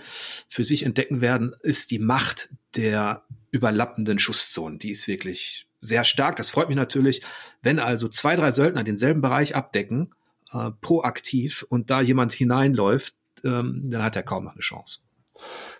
für 0.49 0.63
sich 0.63 0.83
entdecken 0.83 1.21
werden, 1.21 1.55
ist 1.61 1.91
die 1.91 1.99
Macht 1.99 2.49
der 2.75 3.23
überlappenden 3.51 4.19
Schusszonen. 4.19 4.79
Die 4.79 4.91
ist 4.91 5.07
wirklich 5.07 5.67
sehr 5.79 6.03
stark. 6.03 6.35
Das 6.35 6.49
freut 6.49 6.69
mich 6.69 6.77
natürlich, 6.77 7.21
wenn 7.61 7.79
also 7.79 8.07
zwei, 8.07 8.35
drei 8.35 8.51
Söldner 8.51 8.83
denselben 8.83 9.21
Bereich 9.21 9.55
abdecken, 9.55 10.13
äh, 10.51 10.71
proaktiv 10.81 11.65
und 11.69 11.89
da 11.89 12.01
jemand 12.01 12.33
hineinläuft, 12.33 13.15
ähm, 13.43 13.83
dann 13.85 14.03
hat 14.03 14.15
er 14.15 14.23
kaum 14.23 14.45
noch 14.45 14.53
eine 14.53 14.61
Chance. 14.61 15.01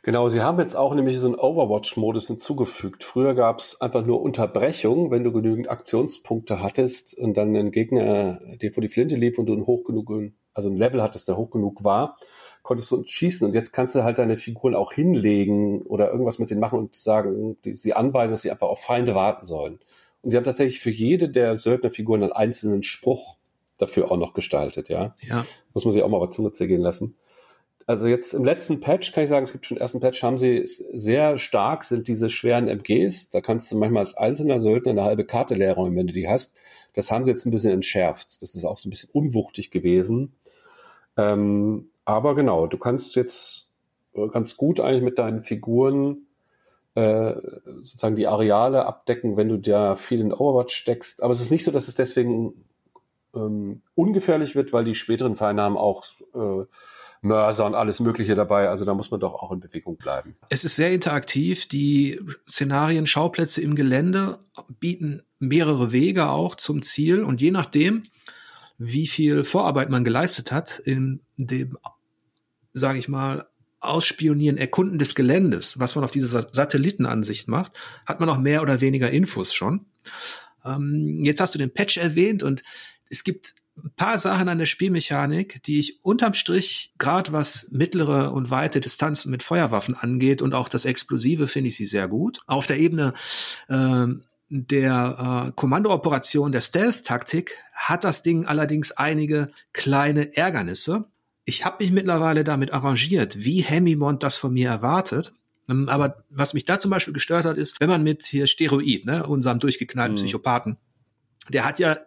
Genau, 0.04 0.30
sie 0.30 0.42
haben 0.42 0.60
jetzt 0.60 0.76
auch 0.76 0.94
nämlich 0.94 1.20
so 1.20 1.28
einen 1.28 1.36
Overwatch-Modus 1.36 2.28
hinzugefügt. 2.28 3.04
Früher 3.04 3.34
gab 3.34 3.60
es 3.60 3.82
einfach 3.82 4.06
nur 4.06 4.22
Unterbrechung, 4.22 5.10
wenn 5.10 5.24
du 5.24 5.32
genügend 5.32 5.70
Aktionspunkte 5.70 6.62
hattest 6.62 7.18
und 7.18 7.36
dann 7.36 7.56
ein 7.56 7.72
Gegner 7.72 8.40
dir 8.62 8.72
vor 8.72 8.82
die 8.82 8.90
Flinte 8.90 9.16
lief 9.16 9.40
und 9.40 9.48
du 9.48 9.54
ein 9.54 9.66
hoch 9.66 9.84
genug, 9.84 10.12
also 10.58 10.70
ein 10.70 10.76
Level 10.76 11.02
hattest, 11.02 11.28
der 11.28 11.38
hoch 11.38 11.52
genug 11.52 11.84
war, 11.84 12.18
konntest 12.64 12.92
du 12.92 13.04
schießen. 13.06 13.48
Und 13.48 13.54
jetzt 13.54 13.72
kannst 13.72 13.96
du 13.96 14.04
halt 14.04 14.20
deine 14.20 14.38
Figuren 14.38 14.76
auch 14.76 14.92
hinlegen 14.92 15.84
oder 15.84 16.12
irgendwas 16.12 16.40
mit 16.40 16.50
denen 16.50 16.60
machen 16.60 16.80
und 16.80 16.96
sagen, 16.96 17.58
die, 17.64 17.76
sie 17.76 17.94
anweisen, 17.94 18.34
dass 18.34 18.42
sie 18.42 18.52
einfach 18.52 18.68
auf 18.68 18.82
Feinde 18.82 19.16
warten 19.16 19.46
sollen. 19.46 19.80
Und 20.22 20.32
sie 20.32 20.38
haben 20.38 20.44
tatsächlich 20.44 20.80
für 20.80 20.90
jede 20.90 21.30
der 21.30 21.56
Söldnerfiguren 21.56 22.24
einen 22.24 22.34
einzelnen 22.34 22.84
Spruch 22.84 23.38
dafür 23.78 24.12
auch 24.12 24.18
noch 24.18 24.34
gestaltet, 24.34 24.90
ja. 24.90 25.16
Ja. 25.22 25.46
Muss 25.74 25.86
man 25.86 25.94
sich 25.94 26.02
auch 26.02 26.10
mal 26.10 26.20
was 26.20 26.36
Zunge 26.36 26.52
zergehen 26.52 26.82
lassen. 26.82 27.16
Also 27.88 28.08
jetzt 28.08 28.34
im 28.34 28.44
letzten 28.44 28.82
Patch 28.82 29.14
kann 29.14 29.24
ich 29.24 29.30
sagen, 29.30 29.46
es 29.46 29.54
gibt 29.54 29.66
schon 29.66 29.78
ersten 29.78 30.02
Patch, 30.02 30.22
haben 30.22 30.38
sie 30.38 30.64
sehr 30.66 31.38
stark, 31.38 31.86
sind 31.86 32.10
diese 32.10 32.30
schweren 32.30 32.68
MGs. 32.68 33.30
Da 33.30 33.40
kannst 33.40 33.72
du 33.72 33.78
manchmal 33.78 34.02
als 34.02 34.18
einzelner 34.18 34.60
Söldner 34.60 34.92
eine 34.92 35.04
halbe 35.06 35.24
Karte 35.24 35.56
leer 35.56 35.76
räumen, 35.76 35.96
wenn 35.96 36.08
du 36.08 36.14
die 36.14 36.28
hast. 36.28 36.54
Das 36.94 37.12
haben 37.12 37.24
sie 37.24 37.32
jetzt 37.32 37.46
ein 37.46 37.52
bisschen 37.52 37.72
entschärft. 37.72 38.42
Das 38.42 38.56
ist 38.56 38.66
auch 38.66 38.78
so 38.78 38.90
ein 38.90 38.92
bisschen 38.92 39.10
unwuchtig 39.14 39.72
gewesen. 39.72 40.34
Ähm, 41.16 41.90
aber 42.04 42.36
genau, 42.36 42.68
du 42.68 42.78
kannst 42.78 43.16
jetzt 43.16 43.70
ganz 44.34 44.58
gut 44.58 44.82
eigentlich 44.82 45.04
mit 45.04 45.18
deinen 45.18 45.42
Figuren 45.42 46.28
äh, 46.96 47.36
sozusagen 47.82 48.16
die 48.16 48.28
Areale 48.28 48.86
abdecken, 48.86 49.38
wenn 49.38 49.48
du 49.48 49.60
da 49.60 49.96
viel 49.96 50.20
in 50.20 50.34
Overwatch 50.34 50.76
steckst. 50.76 51.24
Aber 51.24 51.32
es 51.32 51.40
ist 51.40 51.52
nicht 51.52 51.64
so, 51.64 51.72
dass 51.72 51.88
es 51.88 51.96
deswegen 51.96 52.66
ähm, 53.34 53.82
ungefährlich 53.96 54.58
wird, 54.58 54.74
weil 54.74 54.84
die 54.84 54.96
späteren 54.96 55.40
haben 55.40 55.78
auch 55.78 56.04
äh, 56.36 56.66
Mörser 57.22 57.66
und 57.66 57.76
alles 57.76 58.00
Mögliche 58.00 58.36
dabei. 58.36 58.70
Also 58.70 58.86
da 58.86 58.94
muss 58.94 59.12
man 59.12 59.20
doch 59.20 59.34
auch 59.34 59.52
in 59.52 59.60
Bewegung 59.60 59.98
bleiben. 59.98 60.36
Es 60.50 60.64
ist 60.64 60.76
sehr 60.76 60.92
interaktiv. 60.92 61.68
Die 61.68 62.20
Szenarien, 62.48 63.08
Schauplätze 63.08 63.62
im 63.62 63.76
Gelände 63.76 64.40
bieten 64.80 65.24
mehrere 65.40 65.92
Wege 65.92 66.30
auch 66.30 66.56
zum 66.56 66.82
Ziel. 66.82 67.24
Und 67.24 67.42
je 67.42 67.52
nachdem, 67.52 68.04
wie 68.78 69.08
viel 69.08 69.44
Vorarbeit 69.44 69.90
man 69.90 70.04
geleistet 70.04 70.52
hat 70.52 70.80
in 70.80 71.22
dem, 71.38 71.78
sage 72.74 73.00
ich 73.00 73.08
mal, 73.08 73.48
Ausspionieren, 73.80 74.58
Erkunden 74.58 74.98
des 74.98 75.14
Geländes, 75.14 75.80
was 75.80 75.94
man 75.94 76.04
auf 76.04 76.10
dieser 76.10 76.48
Satellitenansicht 76.52 77.48
macht, 77.48 77.74
hat 78.08 78.20
man 78.20 78.28
auch 78.28 78.40
mehr 78.40 78.64
oder 78.64 78.82
weniger 78.82 79.12
Infos 79.12 79.54
schon. 79.54 79.86
Ähm, 80.66 81.24
jetzt 81.24 81.40
hast 81.40 81.54
du 81.54 81.60
den 81.60 81.72
Patch 81.72 81.98
erwähnt 81.98 82.42
und 82.42 82.64
es 83.10 83.24
gibt 83.24 83.54
paar 83.96 84.18
Sachen 84.18 84.50
an 84.50 84.58
der 84.58 84.66
Spielmechanik, 84.66 85.62
die 85.64 85.80
ich 85.80 86.04
unterm 86.04 86.34
Strich, 86.34 86.94
gerade 86.98 87.32
was 87.32 87.68
mittlere 87.70 88.32
und 88.34 88.50
weite 88.50 88.80
Distanzen 88.80 89.32
mit 89.32 89.44
Feuerwaffen 89.44 89.96
angeht 89.96 90.42
und 90.42 90.54
auch 90.54 90.70
das 90.70 90.86
Explosive, 90.86 91.48
finde 91.48 91.70
ich 91.70 91.76
sie 91.76 91.86
sehr 91.86 92.08
gut. 92.08 92.40
Auf 92.48 92.68
der 92.68 92.78
Ebene 92.78 93.14
äh, 93.68 94.08
der 94.50 95.48
äh, 95.48 95.52
Kommandooperation, 95.56 96.52
der 96.52 96.62
Stealth-Taktik, 96.62 97.58
hat 97.74 98.04
das 98.04 98.22
Ding 98.22 98.46
allerdings 98.46 98.92
einige 98.92 99.52
kleine 99.74 100.36
Ärgernisse. 100.36 101.06
Ich 101.46 101.66
habe 101.66 101.84
mich 101.84 101.92
mittlerweile 101.92 102.44
damit 102.44 102.74
arrangiert, 102.74 103.44
wie 103.44 103.62
Hemimont 103.62 104.24
das 104.24 104.38
von 104.38 104.54
mir 104.54 104.70
erwartet. 104.70 105.34
Ähm, 105.70 105.90
aber 105.90 106.24
was 106.30 106.54
mich 106.54 106.66
da 106.66 106.80
zum 106.80 106.92
Beispiel 106.92 107.14
gestört 107.14 107.46
hat, 107.46 107.58
ist, 107.58 107.80
wenn 107.80 107.90
man 107.90 108.04
mit 108.04 108.24
hier 108.24 108.48
Steroid, 108.48 109.06
ne, 109.06 109.26
unserem 109.26 109.60
durchgeknallten 109.60 110.16
mhm. 110.16 110.20
Psychopathen, 110.20 110.78
der 111.50 111.66
hat 111.66 111.80
ja 111.80 111.98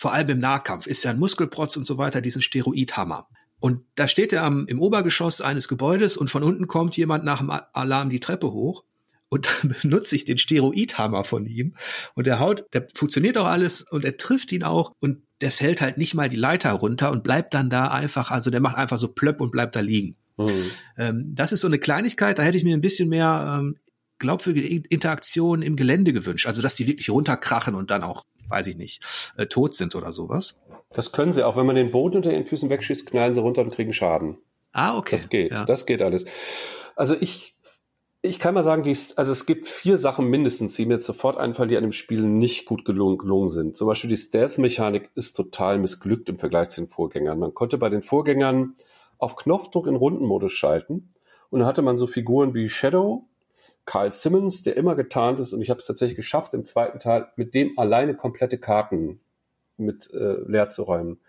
vor 0.00 0.14
allem 0.14 0.30
im 0.30 0.38
Nahkampf, 0.38 0.86
ist 0.86 1.04
ja 1.04 1.10
ein 1.10 1.18
Muskelprotz 1.18 1.76
und 1.76 1.84
so 1.84 1.98
weiter, 1.98 2.22
diesen 2.22 2.40
Steroidhammer. 2.40 3.28
Und 3.58 3.82
da 3.96 4.08
steht 4.08 4.32
er 4.32 4.44
am, 4.44 4.66
im 4.66 4.80
Obergeschoss 4.80 5.42
eines 5.42 5.68
Gebäudes 5.68 6.16
und 6.16 6.30
von 6.30 6.42
unten 6.42 6.68
kommt 6.68 6.96
jemand 6.96 7.22
nach 7.22 7.40
dem 7.40 7.50
Alarm 7.50 8.08
die 8.08 8.18
Treppe 8.18 8.50
hoch 8.50 8.84
und 9.28 9.46
dann 9.62 9.76
benutze 9.82 10.16
ich 10.16 10.24
den 10.24 10.38
Steroidhammer 10.38 11.22
von 11.22 11.44
ihm 11.44 11.74
und 12.14 12.26
der 12.26 12.40
haut, 12.40 12.64
der 12.72 12.86
funktioniert 12.94 13.36
auch 13.36 13.44
alles 13.44 13.82
und 13.82 14.06
er 14.06 14.16
trifft 14.16 14.52
ihn 14.52 14.64
auch 14.64 14.94
und 15.00 15.18
der 15.42 15.50
fällt 15.50 15.82
halt 15.82 15.98
nicht 15.98 16.14
mal 16.14 16.30
die 16.30 16.36
Leiter 16.36 16.72
runter 16.72 17.10
und 17.10 17.22
bleibt 17.22 17.52
dann 17.52 17.68
da 17.68 17.88
einfach, 17.88 18.30
also 18.30 18.50
der 18.50 18.60
macht 18.60 18.78
einfach 18.78 18.96
so 18.96 19.08
plöpp 19.08 19.38
und 19.42 19.50
bleibt 19.50 19.76
da 19.76 19.80
liegen. 19.80 20.16
Mhm. 20.38 20.70
Ähm, 20.96 21.34
das 21.34 21.52
ist 21.52 21.60
so 21.60 21.66
eine 21.66 21.78
Kleinigkeit, 21.78 22.38
da 22.38 22.42
hätte 22.42 22.56
ich 22.56 22.64
mir 22.64 22.74
ein 22.74 22.80
bisschen 22.80 23.10
mehr 23.10 23.58
ähm, 23.60 23.76
glaubwürdige 24.20 24.68
Interaktion 24.88 25.62
im 25.62 25.74
Gelände 25.74 26.12
gewünscht. 26.12 26.46
Also, 26.46 26.62
dass 26.62 26.76
die 26.76 26.86
wirklich 26.86 27.10
runterkrachen 27.10 27.74
und 27.74 27.90
dann 27.90 28.04
auch, 28.04 28.24
weiß 28.48 28.68
ich 28.68 28.76
nicht, 28.76 29.02
äh, 29.36 29.46
tot 29.46 29.74
sind 29.74 29.96
oder 29.96 30.12
sowas. 30.12 30.60
Das 30.92 31.10
können 31.10 31.32
sie, 31.32 31.44
auch 31.44 31.56
wenn 31.56 31.66
man 31.66 31.74
den 31.74 31.90
Boden 31.90 32.18
unter 32.18 32.32
ihren 32.32 32.44
Füßen 32.44 32.70
wegschießt, 32.70 33.10
knallen 33.10 33.34
sie 33.34 33.40
runter 33.40 33.62
und 33.62 33.72
kriegen 33.72 33.92
Schaden. 33.92 34.38
Ah, 34.72 34.96
okay. 34.96 35.16
Das 35.16 35.28
geht, 35.28 35.50
ja. 35.50 35.64
das 35.64 35.86
geht 35.86 36.02
alles. 36.02 36.24
Also 36.94 37.16
ich 37.18 37.56
ich 38.22 38.38
kann 38.38 38.54
mal 38.54 38.62
sagen, 38.62 38.82
dies, 38.82 39.16
also 39.16 39.32
es 39.32 39.46
gibt 39.46 39.66
vier 39.66 39.96
Sachen 39.96 40.28
mindestens, 40.28 40.74
die 40.74 40.84
mir 40.84 40.94
jetzt 40.94 41.06
sofort 41.06 41.38
einfallen, 41.38 41.70
die 41.70 41.76
an 41.78 41.82
dem 41.82 41.92
Spiel 41.92 42.22
nicht 42.22 42.66
gut 42.66 42.84
gelungen, 42.84 43.16
gelungen 43.16 43.48
sind. 43.48 43.78
Zum 43.78 43.86
Beispiel 43.86 44.10
die 44.10 44.18
Stealth-Mechanik 44.18 45.10
ist 45.14 45.32
total 45.32 45.78
missglückt 45.78 46.28
im 46.28 46.36
Vergleich 46.36 46.68
zu 46.68 46.82
den 46.82 46.88
Vorgängern. 46.88 47.38
Man 47.38 47.54
konnte 47.54 47.78
bei 47.78 47.88
den 47.88 48.02
Vorgängern 48.02 48.74
auf 49.16 49.36
Knopfdruck 49.36 49.86
in 49.86 49.96
Rundenmodus 49.96 50.52
schalten 50.52 51.14
und 51.48 51.60
dann 51.60 51.68
hatte 51.68 51.80
man 51.80 51.96
so 51.96 52.06
Figuren 52.06 52.54
wie 52.54 52.68
Shadow, 52.68 53.26
Carl 53.84 54.12
Simmons, 54.12 54.62
der 54.62 54.76
immer 54.76 54.94
getarnt 54.94 55.40
ist 55.40 55.52
und 55.52 55.60
ich 55.60 55.70
habe 55.70 55.80
es 55.80 55.86
tatsächlich 55.86 56.16
geschafft, 56.16 56.54
im 56.54 56.64
zweiten 56.64 56.98
Teil 56.98 57.28
mit 57.36 57.54
dem 57.54 57.78
alleine 57.78 58.14
komplette 58.14 58.58
Karten 58.58 59.20
mit 59.76 60.12
äh, 60.12 60.36
leer 60.46 60.68
zu 60.68 60.82
räumen. 60.82 61.20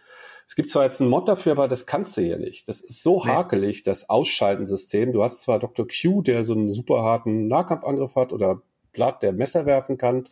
Es 0.48 0.56
gibt 0.56 0.70
zwar 0.70 0.84
jetzt 0.84 1.00
einen 1.00 1.10
Mod 1.10 1.30
dafür, 1.30 1.54
aber 1.54 1.70
das 1.70 1.86
kannst 1.86 2.18
du 2.18 2.22
hier 2.22 2.38
nicht. 2.38 2.68
Das 2.68 2.82
ist 2.82 3.02
so 3.02 3.24
nee. 3.24 3.32
hakelig, 3.32 3.84
das 3.84 4.10
Ausschaltensystem. 4.10 5.14
Du 5.14 5.24
hast 5.24 5.40
zwar 5.40 5.60
Dr. 5.60 5.88
Q, 5.88 6.22
der 6.24 6.44
so 6.44 6.54
einen 6.54 6.70
super 6.70 7.04
harten 7.04 7.48
Nahkampfangriff 7.48 8.16
hat 8.18 8.34
oder 8.34 8.62
Blatt, 8.92 9.24
der 9.24 9.32
Messer 9.32 9.66
werfen 9.66 9.98
kann. 9.98 10.28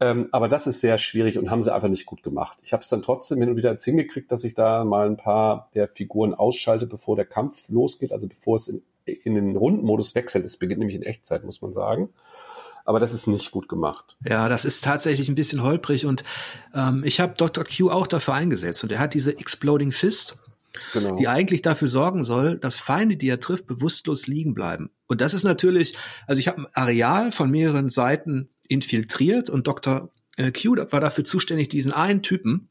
Ähm, 0.00 0.28
aber 0.32 0.48
das 0.48 0.66
ist 0.66 0.80
sehr 0.80 0.98
schwierig 0.98 1.38
und 1.38 1.50
haben 1.50 1.62
sie 1.62 1.74
einfach 1.74 1.88
nicht 1.88 2.06
gut 2.06 2.22
gemacht. 2.22 2.58
Ich 2.62 2.72
habe 2.72 2.82
es 2.82 2.88
dann 2.88 3.02
trotzdem 3.02 3.38
hin 3.40 3.50
und 3.50 3.56
wieder 3.56 3.70
jetzt 3.70 3.84
hingekriegt, 3.84 4.30
dass 4.30 4.44
ich 4.44 4.54
da 4.54 4.84
mal 4.84 5.06
ein 5.06 5.16
paar 5.16 5.68
der 5.74 5.88
Figuren 5.88 6.34
ausschalte, 6.34 6.86
bevor 6.86 7.16
der 7.16 7.24
Kampf 7.24 7.68
losgeht, 7.68 8.12
also 8.12 8.28
bevor 8.28 8.56
es 8.56 8.68
in, 8.68 8.82
in 9.06 9.34
den 9.34 9.56
Rundenmodus 9.56 10.14
wechselt. 10.14 10.44
Es 10.44 10.56
beginnt 10.56 10.80
nämlich 10.80 10.96
in 10.96 11.02
Echtzeit, 11.02 11.44
muss 11.44 11.62
man 11.62 11.72
sagen 11.72 12.10
aber 12.84 13.00
das 13.00 13.12
ist 13.12 13.26
nicht 13.26 13.50
gut 13.50 13.68
gemacht. 13.68 14.16
Ja, 14.28 14.48
das 14.48 14.64
ist 14.64 14.84
tatsächlich 14.84 15.28
ein 15.28 15.34
bisschen 15.34 15.62
holprig 15.62 16.06
und 16.06 16.24
ähm, 16.74 17.02
ich 17.04 17.20
habe 17.20 17.34
Dr. 17.36 17.64
Q 17.64 17.90
auch 17.90 18.06
dafür 18.06 18.34
eingesetzt 18.34 18.82
und 18.82 18.92
er 18.92 18.98
hat 18.98 19.14
diese 19.14 19.38
Exploding 19.38 19.92
Fist, 19.92 20.36
genau. 20.92 21.16
die 21.16 21.28
eigentlich 21.28 21.62
dafür 21.62 21.88
sorgen 21.88 22.24
soll, 22.24 22.58
dass 22.58 22.78
Feinde, 22.78 23.16
die 23.16 23.28
er 23.28 23.40
trifft, 23.40 23.66
bewusstlos 23.66 24.26
liegen 24.26 24.54
bleiben. 24.54 24.90
Und 25.06 25.20
das 25.20 25.34
ist 25.34 25.44
natürlich, 25.44 25.96
also 26.26 26.38
ich 26.40 26.48
habe 26.48 26.62
ein 26.62 26.66
Areal 26.72 27.32
von 27.32 27.50
mehreren 27.50 27.88
Seiten 27.88 28.48
infiltriert 28.68 29.50
und 29.50 29.66
Dr. 29.66 30.10
Äh, 30.36 30.50
Q 30.50 30.76
war 30.90 31.00
dafür 31.00 31.24
zuständig, 31.24 31.68
diesen 31.68 31.92
einen 31.92 32.22
Typen 32.22 32.68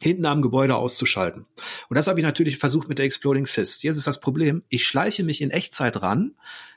hinten 0.00 0.26
am 0.26 0.42
Gebäude 0.42 0.76
auszuschalten. 0.76 1.46
Und 1.88 1.94
das 1.96 2.06
habe 2.06 2.20
ich 2.20 2.24
natürlich 2.24 2.58
versucht 2.58 2.88
mit 2.88 2.98
der 2.98 3.06
Exploding 3.06 3.46
Fist. 3.46 3.82
Jetzt 3.82 3.96
ist 3.96 4.06
das 4.06 4.20
Problem, 4.20 4.62
ich 4.68 4.86
schleiche 4.86 5.24
mich 5.24 5.40
in 5.40 5.50
Echtzeit 5.50 6.02
ran, 6.02 6.34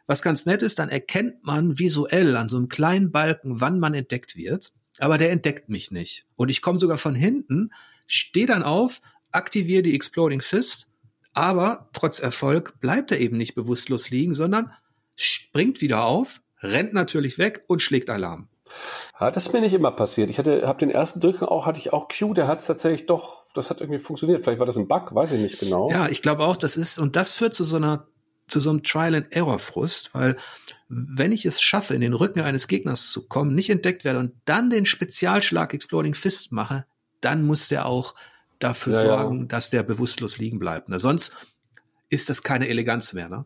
was 0.08 0.22
ganz 0.22 0.46
nett 0.46 0.62
ist, 0.62 0.80
dann 0.80 0.90
erkennt 0.90 1.46
man 1.46 1.78
visuell 1.78 2.36
an 2.36 2.50
so 2.50 2.58
einem 2.58 2.70
kleinen 2.70 3.12
Balken, 3.12 3.62
wann 3.62 3.80
man 3.80 3.94
entdeckt 3.94 4.36
wird. 4.36 4.72
Aber 4.98 5.18
der 5.18 5.32
entdeckt 5.32 5.70
mich 5.70 5.92
nicht. 5.92 6.26
Und 6.36 6.50
ich 6.50 6.62
komme 6.62 6.80
sogar 6.80 6.98
von 6.98 7.16
hinten, 7.16 7.72
stehe 8.08 8.48
dann 8.48 8.64
auf, 8.64 9.02
aktiviere 9.32 9.84
die 9.84 9.96
Exploding 9.96 10.42
Fist, 10.42 10.92
aber 11.34 11.90
trotz 11.94 12.20
Erfolg 12.20 12.80
bleibt 12.80 13.12
er 13.12 13.20
eben 13.20 13.38
nicht 13.38 13.56
bewusstlos 13.56 14.10
liegen, 14.10 14.34
sondern 14.34 14.72
springt 15.16 15.80
wieder 15.80 16.06
auf, 16.06 16.42
rennt 16.62 16.94
natürlich 16.94 17.38
weg 17.38 17.64
und 17.68 17.82
schlägt 17.82 18.10
Alarm. 18.10 18.50
Ja, 19.20 19.32
das 19.32 19.48
ist 19.48 19.54
mir 19.54 19.62
nicht 19.62 19.74
immer 19.74 19.92
passiert. 19.92 20.30
Ich 20.30 20.38
hatte, 20.38 20.68
habe 20.68 20.80
den 20.80 20.90
ersten 20.90 21.20
Durchgang 21.20 21.50
auch, 21.50 21.66
hatte 21.66 21.80
ich 21.80 21.94
auch 21.94 22.08
Q, 22.08 22.34
der 22.34 22.48
hat 22.48 22.60
es 22.60 22.66
tatsächlich 22.66 23.06
doch, 23.06 23.46
das 23.54 23.70
hat 23.70 23.82
irgendwie 23.82 24.00
funktioniert. 24.00 24.44
Vielleicht 24.44 24.60
war 24.60 24.66
das 24.66 24.78
ein 24.78 24.88
Bug, 24.88 25.14
weiß 25.14 25.32
ich 25.32 25.42
nicht 25.42 25.60
genau. 25.60 25.90
Ja, 25.90 26.08
ich 26.08 26.22
glaube 26.22 26.44
auch, 26.44 26.58
das 26.58 26.78
ist, 26.78 27.00
und 27.00 27.16
das 27.16 27.34
führt 27.34 27.54
zu 27.54 27.64
so 27.64 27.76
einer 27.76 28.08
zu 28.50 28.60
so 28.60 28.72
einem 28.72 28.84
Trial-and-Error-Frust, 28.84 30.14
weil 30.14 30.36
wenn 30.88 31.32
ich 31.32 31.46
es 31.46 31.62
schaffe, 31.62 31.94
in 31.94 32.02
den 32.02 32.14
Rücken 32.14 32.42
eines 32.42 32.68
Gegners 32.68 33.12
zu 33.12 33.28
kommen, 33.28 33.54
nicht 33.54 33.70
entdeckt 33.70 34.04
werde 34.04 34.20
und 34.20 34.34
dann 34.46 34.72
den 34.72 34.88
Spezialschlag 34.88 35.74
Exploding 35.74 36.16
Fist 36.16 36.52
mache, 36.52 36.86
dann 37.22 37.46
muss 37.46 37.68
der 37.68 37.86
auch 37.86 38.16
dafür 38.58 38.94
ja, 38.94 39.00
sorgen, 39.00 39.42
ja. 39.42 39.46
dass 39.46 39.70
der 39.70 39.84
bewusstlos 39.84 40.38
liegen 40.38 40.60
bleibt. 40.60 40.90
Ne? 40.90 41.00
Sonst 41.00 41.36
ist 42.10 42.30
das 42.30 42.44
keine 42.44 42.68
Eleganz 42.68 43.14
mehr. 43.14 43.30
Ne? 43.30 43.46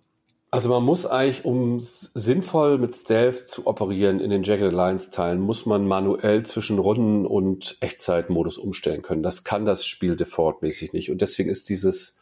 Also 0.54 0.70
man 0.70 0.84
muss 0.84 1.08
eigentlich, 1.08 1.46
um 1.46 1.80
sinnvoll 1.80 2.78
mit 2.78 2.94
Stealth 2.94 3.48
zu 3.48 3.66
operieren 3.66 4.20
in 4.20 4.30
den 4.30 4.44
Jagged 4.44 4.72
Alliance 4.72 5.10
Teilen, 5.10 5.40
muss 5.40 5.66
man 5.66 5.88
manuell 5.88 6.44
zwischen 6.46 6.78
Runden 6.78 7.26
und 7.26 7.78
Echtzeitmodus 7.80 8.60
umstellen 8.60 9.02
können. 9.02 9.24
Das 9.24 9.44
kann 9.44 9.66
das 9.66 9.84
Spiel 9.84 10.16
defaultmäßig 10.16 10.94
nicht. 10.94 11.10
Und 11.10 11.24
deswegen 11.24 11.50
ist 11.50 11.70
dieses 11.70 12.18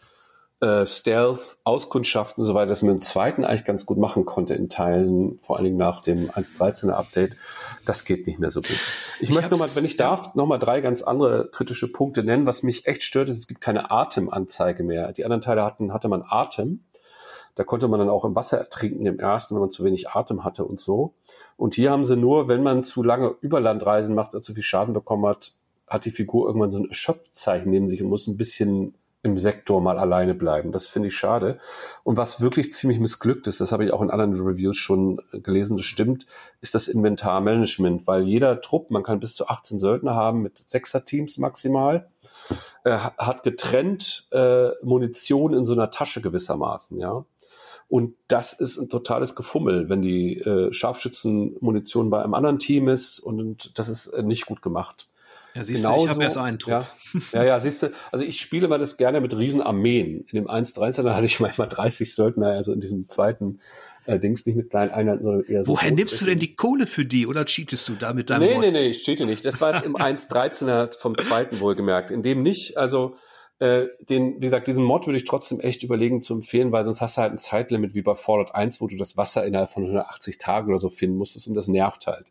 äh, 0.62 0.86
Stealth, 0.86 1.58
Auskundschaften 1.66 2.42
und 2.42 2.48
so 2.48 2.54
weiter, 2.54 2.68
das 2.68 2.84
man 2.84 2.96
im 2.96 3.02
zweiten 3.02 3.44
eigentlich 3.44 3.66
ganz 3.66 3.86
gut 3.86 3.98
machen 3.98 4.24
konnte 4.24 4.54
in 4.54 4.70
Teilen, 4.70 5.38
vor 5.38 5.58
allen 5.58 5.66
Dingen 5.66 5.78
nach 5.78 6.00
dem 6.00 6.30
1.13er 6.30 6.92
Update. 6.92 7.36
Das 7.86 8.06
geht 8.06 8.28
nicht 8.28 8.40
mehr 8.40 8.50
so 8.50 8.62
gut. 8.62 8.80
Ich, 9.20 9.28
ich 9.28 9.36
möchte 9.36 9.52
nochmal, 9.52 9.68
wenn 9.76 9.84
ich 9.84 9.98
darf, 9.98 10.36
nochmal 10.36 10.60
drei 10.60 10.80
ganz 10.80 11.02
andere 11.02 11.50
kritische 11.52 11.92
Punkte 11.92 12.24
nennen. 12.24 12.46
Was 12.46 12.64
mich 12.64 12.88
echt 12.88 13.04
stört, 13.04 13.28
ist, 13.28 13.40
es 13.40 13.48
gibt 13.48 13.60
keine 13.60 13.92
Atemanzeige 13.92 14.84
mehr. 14.84 15.12
Die 15.12 15.26
anderen 15.26 15.42
Teile 15.42 15.66
hatten, 15.66 15.92
hatte 15.92 16.08
man 16.08 16.24
Atem. 16.26 16.86
Da 17.62 17.66
konnte 17.66 17.88
man 17.88 18.00
dann 18.00 18.10
auch 18.10 18.26
im 18.26 18.36
Wasser 18.36 18.58
ertrinken 18.58 19.06
im 19.06 19.20
ersten, 19.20 19.54
wenn 19.54 19.62
man 19.62 19.70
zu 19.70 19.84
wenig 19.84 20.10
Atem 20.10 20.44
hatte 20.44 20.66
und 20.66 20.80
so. 20.80 21.14
Und 21.58 21.76
hier 21.76 21.92
haben 21.92 22.04
sie 22.04 22.18
nur, 22.18 22.48
wenn 22.48 22.64
man 22.64 22.82
zu 22.82 23.04
lange 23.04 23.36
Überlandreisen 23.40 24.16
macht 24.16 24.34
oder 24.34 24.42
zu 24.42 24.56
viel 24.56 24.64
Schaden 24.64 24.96
bekommen 24.96 25.28
hat, 25.28 25.52
hat 25.86 26.06
die 26.06 26.10
Figur 26.10 26.48
irgendwann 26.48 26.72
so 26.72 26.80
ein 26.80 26.88
Erschöpfzeichen 26.88 27.70
neben 27.70 27.88
sich 27.88 28.02
und 28.02 28.10
muss 28.10 28.26
ein 28.26 28.36
bisschen 28.36 28.96
im 29.22 29.38
Sektor 29.38 29.80
mal 29.80 30.00
alleine 30.00 30.34
bleiben. 30.34 30.72
Das 30.72 30.88
finde 30.88 31.10
ich 31.10 31.16
schade. 31.16 31.60
Und 32.04 32.18
was 32.18 32.42
wirklich 32.42 32.74
ziemlich 32.74 33.00
missglückt 33.00 33.46
ist, 33.46 33.62
das 33.62 33.72
habe 33.72 33.86
ich 33.86 33.94
auch 33.94 34.02
in 34.02 34.10
anderen 34.10 34.34
Reviews 34.34 34.78
schon 34.78 35.22
gelesen, 35.32 35.78
das 35.78 35.86
stimmt, 35.86 36.26
ist 36.62 36.74
das 36.74 36.88
Inventarmanagement, 36.88 38.08
weil 38.08 38.24
jeder 38.24 38.60
Trupp, 38.60 38.90
man 38.90 39.04
kann 39.04 39.20
bis 39.20 39.36
zu 39.36 39.46
18 39.46 39.78
Söldner 39.78 40.16
haben 40.16 40.42
mit 40.42 40.68
Sechser-Teams 40.68 41.38
maximal, 41.38 42.10
äh, 42.86 42.98
hat 42.98 43.44
getrennt 43.44 44.28
äh, 44.32 44.70
Munition 44.82 45.54
in 45.54 45.64
so 45.64 45.74
einer 45.74 45.92
Tasche 45.92 46.22
gewissermaßen, 46.22 46.98
ja. 46.98 47.24
Und 47.92 48.16
das 48.30 48.54
ist 48.54 48.78
ein 48.78 48.88
totales 48.88 49.36
Gefummel, 49.36 49.90
wenn 49.90 50.02
die 50.02 50.38
äh, 50.38 50.72
Scharfschützenmunition 50.72 52.10
bei 52.10 52.24
einem 52.24 52.34
anderen 52.34 52.58
Team 52.58 52.88
ist 52.88 53.20
und 53.20 53.78
das 53.78 53.90
ist 53.90 54.08
äh, 54.08 54.24
nicht 54.24 54.46
gut 54.46 54.62
gemacht. 54.62 55.10
Ja, 55.56 55.66
siehst 55.66 55.84
Genauso, 55.84 55.98
du, 55.98 56.06
ich 56.06 56.10
habe 56.12 56.24
erst 56.24 56.38
einen 56.38 56.58
Trupp. 56.58 56.86
Ja, 57.34 57.42
ja, 57.42 57.44
ja, 57.44 57.60
siehst 57.60 57.84
du, 57.84 57.92
also 58.14 58.24
ich 58.24 58.40
spiele 58.40 58.70
mal 58.70 58.80
das 58.80 58.96
gerne 58.96 59.20
mit 59.20 59.38
Riesenarmeen. 59.38 60.22
In 60.32 60.36
dem 60.36 60.48
1.13er 60.48 61.14
hatte 61.14 61.26
ich 61.26 61.42
manchmal 61.42 61.68
30 61.68 62.16
Söldner, 62.16 62.48
also 62.52 62.72
in 62.72 62.80
diesem 62.80 63.10
zweiten 63.10 63.60
äh, 64.06 64.18
Dings 64.20 64.46
nicht 64.46 64.56
mit 64.56 64.70
kleinen 64.70 64.92
Einheiten, 64.92 65.24
sondern 65.26 65.44
eher 65.44 65.66
so. 65.66 65.74
Woher 65.74 65.92
nimmst 65.92 66.22
du 66.22 66.24
denn 66.24 66.40
die 66.40 66.56
Kohle 66.56 66.88
für 66.88 67.06
die 67.06 67.28
oder 67.28 67.44
cheatest 67.44 67.90
du 67.90 67.96
da 67.96 68.14
mit 68.14 68.30
deinem 68.30 68.48
Nee, 68.48 68.54
Mod? 68.54 68.62
nee, 68.62 68.72
nee, 68.72 68.90
ich 68.92 69.04
cheate 69.04 69.26
nicht. 69.26 69.44
Das 69.44 69.60
war 69.60 69.74
jetzt 69.74 69.86
im 69.86 69.98
1.13er 69.98 70.98
vom 70.98 71.18
zweiten 71.18 71.60
wohlgemerkt. 71.60 72.10
In 72.10 72.24
dem 72.24 72.42
nicht, 72.42 72.78
also 72.78 73.18
äh, 73.62 73.90
den, 74.00 74.38
wie 74.38 74.48
gesagt, 74.48 74.68
diesen 74.68 74.84
Mod 74.84 75.06
würde 75.06 75.18
ich 75.18 75.26
trotzdem 75.26 75.60
echt 75.60 75.84
überlegen 75.84 76.24
zu 76.24 76.34
empfehlen, 76.34 76.72
weil 76.72 76.84
sonst 76.84 77.00
hast 77.00 77.18
du 77.18 77.22
halt 77.22 77.32
ein 77.32 77.38
Zeitlimit 77.38 77.94
wie 77.94 78.02
bei 78.02 78.16
Fallout 78.16 78.56
1, 78.56 78.82
wo 78.82 78.88
du 78.88 78.98
das 78.98 79.18
Wasser 79.18 79.46
innerhalb 79.46 79.70
von 79.70 79.84
180 79.84 80.40
Tagen 80.40 80.70
oder 80.70 80.80
so 80.80 80.90
finden 80.90 81.16
musstest 81.16 81.48
und 81.48 81.54
das 81.54 81.68
nervt 81.68 82.08
halt. 82.08 82.26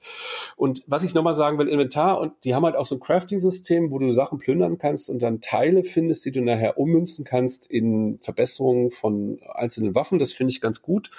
Und 0.56 0.82
was 0.88 1.04
ich 1.04 1.14
nochmal 1.14 1.34
sagen 1.34 1.56
will, 1.56 1.68
Inventar 1.68 2.18
und 2.18 2.32
die 2.42 2.56
haben 2.56 2.64
halt 2.64 2.74
auch 2.74 2.84
so 2.84 2.96
ein 2.96 3.00
Crafting-System, 3.00 3.92
wo 3.92 4.00
du 4.00 4.10
Sachen 4.10 4.38
plündern 4.38 4.78
kannst 4.78 5.08
und 5.08 5.20
dann 5.20 5.40
Teile 5.40 5.84
findest, 5.84 6.24
die 6.24 6.32
du 6.32 6.40
nachher 6.40 6.78
ummünzen 6.78 7.24
kannst 7.24 7.70
in 7.70 8.18
Verbesserungen 8.20 8.90
von 8.90 9.38
einzelnen 9.54 9.94
Waffen. 9.94 10.18
Das 10.18 10.32
finde 10.32 10.50
ich 10.50 10.60
ganz 10.60 10.82
gut. 10.82 11.10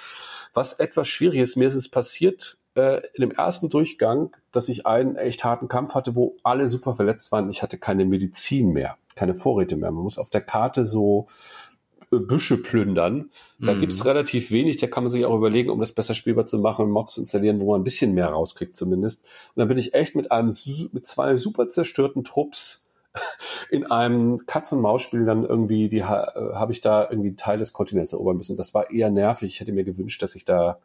Was 0.52 0.74
etwas 0.74 1.08
schwierig 1.08 1.40
ist, 1.40 1.56
mir 1.56 1.68
ist 1.68 1.74
es 1.74 1.88
passiert, 1.88 2.58
äh, 2.74 3.02
in 3.14 3.20
dem 3.20 3.30
ersten 3.30 3.68
Durchgang, 3.68 4.36
dass 4.50 4.68
ich 4.68 4.86
einen 4.86 5.16
echt 5.16 5.44
harten 5.44 5.68
Kampf 5.68 5.94
hatte, 5.94 6.16
wo 6.16 6.36
alle 6.42 6.68
super 6.68 6.94
verletzt 6.94 7.32
waren. 7.32 7.50
Ich 7.50 7.62
hatte 7.62 7.78
keine 7.78 8.04
Medizin 8.04 8.72
mehr 8.72 8.96
keine 9.14 9.34
Vorräte 9.34 9.76
mehr. 9.76 9.90
Man 9.90 10.04
muss 10.04 10.18
auf 10.18 10.30
der 10.30 10.40
Karte 10.40 10.84
so 10.84 11.26
äh, 12.10 12.18
Büsche 12.18 12.58
plündern. 12.58 13.30
Da 13.58 13.74
mhm. 13.74 13.80
gibt 13.80 13.92
es 13.92 14.04
relativ 14.04 14.50
wenig, 14.50 14.76
da 14.78 14.86
kann 14.86 15.04
man 15.04 15.10
sich 15.10 15.24
auch 15.24 15.36
überlegen, 15.36 15.70
um 15.70 15.80
das 15.80 15.92
besser 15.92 16.14
spielbar 16.14 16.46
zu 16.46 16.58
machen, 16.58 16.90
Mods 16.90 17.14
zu 17.14 17.20
installieren, 17.20 17.60
wo 17.60 17.72
man 17.72 17.80
ein 17.80 17.84
bisschen 17.84 18.14
mehr 18.14 18.28
rauskriegt 18.28 18.76
zumindest. 18.76 19.24
Und 19.24 19.60
dann 19.60 19.68
bin 19.68 19.78
ich 19.78 19.94
echt 19.94 20.14
mit 20.14 20.30
einem 20.30 20.52
mit 20.92 21.06
zwei 21.06 21.36
super 21.36 21.68
zerstörten 21.68 22.24
Trupps 22.24 22.88
in 23.70 23.90
einem 23.90 24.38
Katz-und-Maus-Spiel 24.46 25.24
dann 25.24 25.44
irgendwie, 25.44 25.88
die 25.88 25.98
äh, 25.98 26.02
habe 26.04 26.72
ich 26.72 26.80
da 26.80 27.08
irgendwie 27.08 27.28
einen 27.28 27.36
Teil 27.36 27.58
des 27.58 27.72
Kontinents 27.72 28.12
erobern 28.12 28.38
müssen. 28.38 28.56
Das 28.56 28.72
war 28.74 28.90
eher 28.90 29.10
nervig. 29.10 29.52
Ich 29.52 29.60
hätte 29.60 29.72
mir 29.72 29.84
gewünscht, 29.84 30.22
dass 30.22 30.34
ich 30.34 30.44
da 30.44 30.78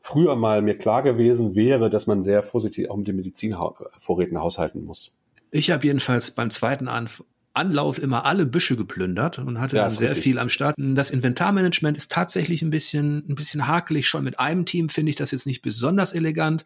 früher 0.00 0.36
mal 0.36 0.62
mir 0.62 0.76
klar 0.76 1.02
gewesen 1.02 1.54
wäre, 1.54 1.90
dass 1.90 2.06
man 2.06 2.22
sehr 2.22 2.42
vorsichtig 2.42 2.90
auch 2.90 2.96
mit 2.96 3.08
den 3.08 3.16
Medizinvorräten 3.16 4.38
haushalten 4.38 4.84
muss. 4.84 5.12
Ich 5.50 5.70
habe 5.70 5.86
jedenfalls 5.86 6.30
beim 6.30 6.50
zweiten 6.50 6.88
Anf 6.88 7.24
Anlauf 7.52 8.00
immer 8.00 8.24
alle 8.26 8.46
Büsche 8.46 8.76
geplündert 8.76 9.40
und 9.40 9.60
hatte 9.60 9.76
ja, 9.76 9.82
dann 9.82 9.90
sehr 9.90 10.10
richtig. 10.10 10.22
viel 10.22 10.38
am 10.38 10.48
Start. 10.48 10.76
Das 10.78 11.10
Inventarmanagement 11.10 11.96
ist 11.96 12.12
tatsächlich 12.12 12.62
ein 12.62 12.70
bisschen, 12.70 13.24
ein 13.28 13.34
bisschen 13.34 13.66
hakelig. 13.66 14.06
Schon 14.06 14.22
mit 14.22 14.38
einem 14.38 14.64
Team 14.66 14.88
finde 14.88 15.10
ich 15.10 15.16
das 15.16 15.32
jetzt 15.32 15.46
nicht 15.46 15.60
besonders 15.60 16.12
elegant. 16.12 16.64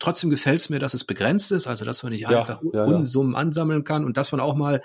Trotzdem 0.00 0.30
gefällt 0.30 0.58
es 0.58 0.70
mir, 0.70 0.80
dass 0.80 0.92
es 0.92 1.04
begrenzt 1.04 1.52
ist, 1.52 1.68
also 1.68 1.84
dass 1.84 2.02
man 2.02 2.10
nicht 2.10 2.22
ja, 2.22 2.40
einfach 2.40 2.60
ja, 2.72 2.82
Unsummen 2.82 3.36
ansammeln 3.36 3.84
kann 3.84 4.04
und 4.04 4.16
dass 4.16 4.32
man 4.32 4.40
auch 4.40 4.56
mal 4.56 4.82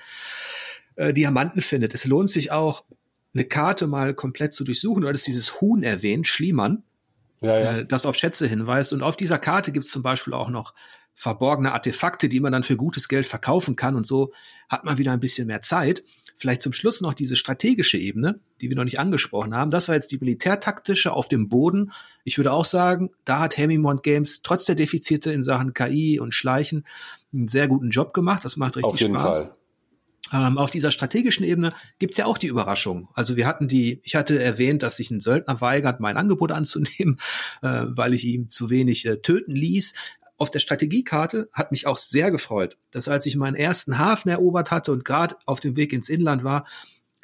äh, 0.97 1.13
Diamanten 1.13 1.61
findet. 1.61 1.95
Es 1.95 2.05
lohnt 2.05 2.29
sich 2.29 2.51
auch, 2.51 2.83
eine 3.33 3.45
Karte 3.45 3.87
mal 3.87 4.13
komplett 4.13 4.53
zu 4.53 4.63
durchsuchen. 4.63 5.01
Du 5.01 5.07
hattest 5.07 5.27
dieses 5.27 5.61
Huhn 5.61 5.81
erwähnt, 5.81 6.27
Schliemann, 6.27 6.83
ja, 7.41 7.59
ja. 7.59 7.77
Äh, 7.77 7.85
das 7.85 8.05
auf 8.05 8.15
Schätze 8.15 8.47
hinweist. 8.47 8.93
Und 8.93 9.03
auf 9.03 9.17
dieser 9.17 9.39
Karte 9.39 9.71
gibt 9.71 9.85
es 9.85 9.91
zum 9.91 10.03
Beispiel 10.03 10.33
auch 10.33 10.49
noch 10.49 10.73
verborgene 11.13 11.73
Artefakte, 11.73 12.29
die 12.29 12.39
man 12.39 12.51
dann 12.51 12.63
für 12.63 12.77
gutes 12.77 13.09
Geld 13.09 13.25
verkaufen 13.25 13.75
kann. 13.75 13.95
Und 13.95 14.07
so 14.07 14.31
hat 14.69 14.85
man 14.85 14.97
wieder 14.97 15.11
ein 15.11 15.19
bisschen 15.19 15.47
mehr 15.47 15.61
Zeit. 15.61 16.03
Vielleicht 16.35 16.61
zum 16.61 16.71
Schluss 16.71 17.01
noch 17.01 17.13
diese 17.13 17.35
strategische 17.35 17.97
Ebene, 17.97 18.39
die 18.61 18.69
wir 18.69 18.77
noch 18.77 18.85
nicht 18.85 18.99
angesprochen 18.99 19.53
haben. 19.53 19.71
Das 19.71 19.89
war 19.89 19.95
jetzt 19.95 20.11
die 20.11 20.17
militärtaktische 20.17 21.11
auf 21.11 21.27
dem 21.27 21.49
Boden. 21.49 21.91
Ich 22.23 22.37
würde 22.37 22.53
auch 22.53 22.63
sagen, 22.63 23.09
da 23.25 23.39
hat 23.41 23.57
Hemimont 23.57 24.03
Games 24.03 24.41
trotz 24.41 24.63
der 24.63 24.75
Defizite 24.75 25.33
in 25.33 25.43
Sachen 25.43 25.73
KI 25.73 26.19
und 26.21 26.33
Schleichen 26.33 26.85
einen 27.33 27.49
sehr 27.49 27.67
guten 27.67 27.89
Job 27.89 28.13
gemacht. 28.13 28.45
Das 28.45 28.55
macht 28.55 28.77
richtig 28.77 28.93
auf 28.93 28.99
jeden 28.99 29.15
Spaß. 29.15 29.37
Fall. 29.39 29.55
Ähm, 30.31 30.57
auf 30.57 30.71
dieser 30.71 30.91
strategischen 30.91 31.45
Ebene 31.45 31.73
gibt's 31.97 32.17
ja 32.17 32.25
auch 32.25 32.37
die 32.37 32.47
Überraschung. 32.47 33.09
Also 33.13 33.35
wir 33.35 33.47
hatten 33.47 33.67
die, 33.67 33.99
ich 34.03 34.15
hatte 34.15 34.41
erwähnt, 34.41 34.83
dass 34.83 34.97
sich 34.97 35.11
ein 35.11 35.19
Söldner 35.19 35.61
weigert, 35.61 35.99
mein 35.99 36.17
Angebot 36.17 36.51
anzunehmen, 36.51 37.17
äh, 37.61 37.85
weil 37.87 38.13
ich 38.13 38.25
ihm 38.25 38.49
zu 38.49 38.69
wenig 38.69 39.05
äh, 39.05 39.17
töten 39.17 39.51
ließ 39.51 39.93
auf 40.39 40.49
der 40.49 40.59
Strategiekarte 40.59 41.49
hat 41.51 41.71
mich 41.71 41.85
auch 41.85 41.97
sehr 41.97 42.31
gefreut, 42.31 42.77
dass 42.91 43.09
als 43.09 43.25
ich 43.25 43.35
meinen 43.35 43.55
ersten 43.55 43.97
Hafen 43.97 44.29
erobert 44.29 44.71
hatte 44.71 44.93
und 44.93 45.03
gerade 45.03 45.35
auf 45.45 45.59
dem 45.59 45.75
Weg 45.75 45.91
ins 45.91 46.07
Inland 46.07 46.45
war, 46.45 46.65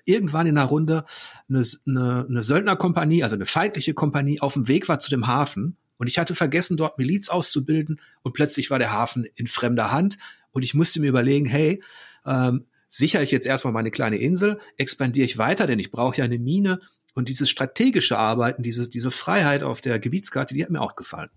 irgendwann 0.06 0.48
in 0.48 0.58
einer 0.58 0.68
Runde 0.68 1.06
eine, 1.50 1.64
eine, 1.88 2.26
eine 2.30 2.44
Söldnerkompanie, 2.44 3.24
also 3.24 3.36
eine 3.36 3.46
feindliche 3.46 3.94
Kompanie, 3.94 4.40
auf 4.42 4.54
dem 4.54 4.68
Weg 4.68 4.88
war 4.88 5.00
zu 5.00 5.10
dem 5.10 5.28
Hafen. 5.28 5.78
Und 5.98 6.08
ich 6.08 6.18
hatte 6.18 6.36
vergessen, 6.36 6.78
dort 6.78 6.98
Miliz 6.98 7.30
auszubilden. 7.30 8.02
Und 8.22 8.34
plötzlich 8.34 8.70
war 8.70 8.80
der 8.80 8.92
Hafen 8.92 9.26
in 9.36 9.48
fremder 9.48 9.92
Hand. 9.92 10.18
Und 10.52 10.64
ich 10.64 10.74
musste 10.74 11.00
mir 11.00 11.08
überlegen, 11.08 11.46
hey, 11.46 11.82
ähm, 12.26 12.66
sichere 12.96 13.24
ich 13.24 13.32
jetzt 13.32 13.46
erstmal 13.46 13.74
meine 13.74 13.92
kleine 13.92 14.18
Insel, 14.18 14.60
expandiere 14.78 15.26
ich 15.26 15.38
weiter, 15.38 15.68
denn 15.68 15.80
ich 15.80 15.92
brauche 15.92 16.18
ja 16.18 16.24
eine 16.24 16.40
Mine. 16.40 16.80
Und 17.14 17.30
dieses 17.30 17.50
strategische 17.50 18.18
Arbeiten, 18.18 18.64
diese, 18.64 18.90
diese 18.90 19.12
Freiheit 19.12 19.64
auf 19.64 19.82
der 19.82 20.00
Gebietskarte, 20.00 20.54
die 20.54 20.64
hat 20.64 20.70
mir 20.70 20.82
auch 20.82 20.96
gefallen. 20.96 21.30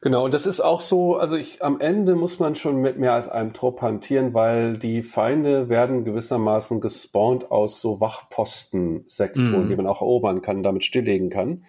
Genau, 0.00 0.24
und 0.24 0.34
das 0.34 0.46
ist 0.46 0.60
auch 0.60 0.80
so, 0.80 1.16
also 1.16 1.36
ich, 1.36 1.62
am 1.62 1.80
Ende 1.80 2.16
muss 2.16 2.40
man 2.40 2.56
schon 2.56 2.80
mit 2.80 2.98
mehr 2.98 3.12
als 3.12 3.28
einem 3.28 3.52
Trupp 3.52 3.80
hantieren, 3.82 4.34
weil 4.34 4.76
die 4.76 5.02
Feinde 5.02 5.68
werden 5.68 6.04
gewissermaßen 6.04 6.80
gespawnt 6.80 7.52
aus 7.52 7.80
so 7.80 8.00
Wachpostensektoren, 8.00 9.66
mm. 9.66 9.68
die 9.68 9.76
man 9.76 9.86
auch 9.86 10.00
erobern 10.00 10.42
kann, 10.42 10.64
damit 10.64 10.84
stilllegen 10.84 11.30
kann. 11.30 11.64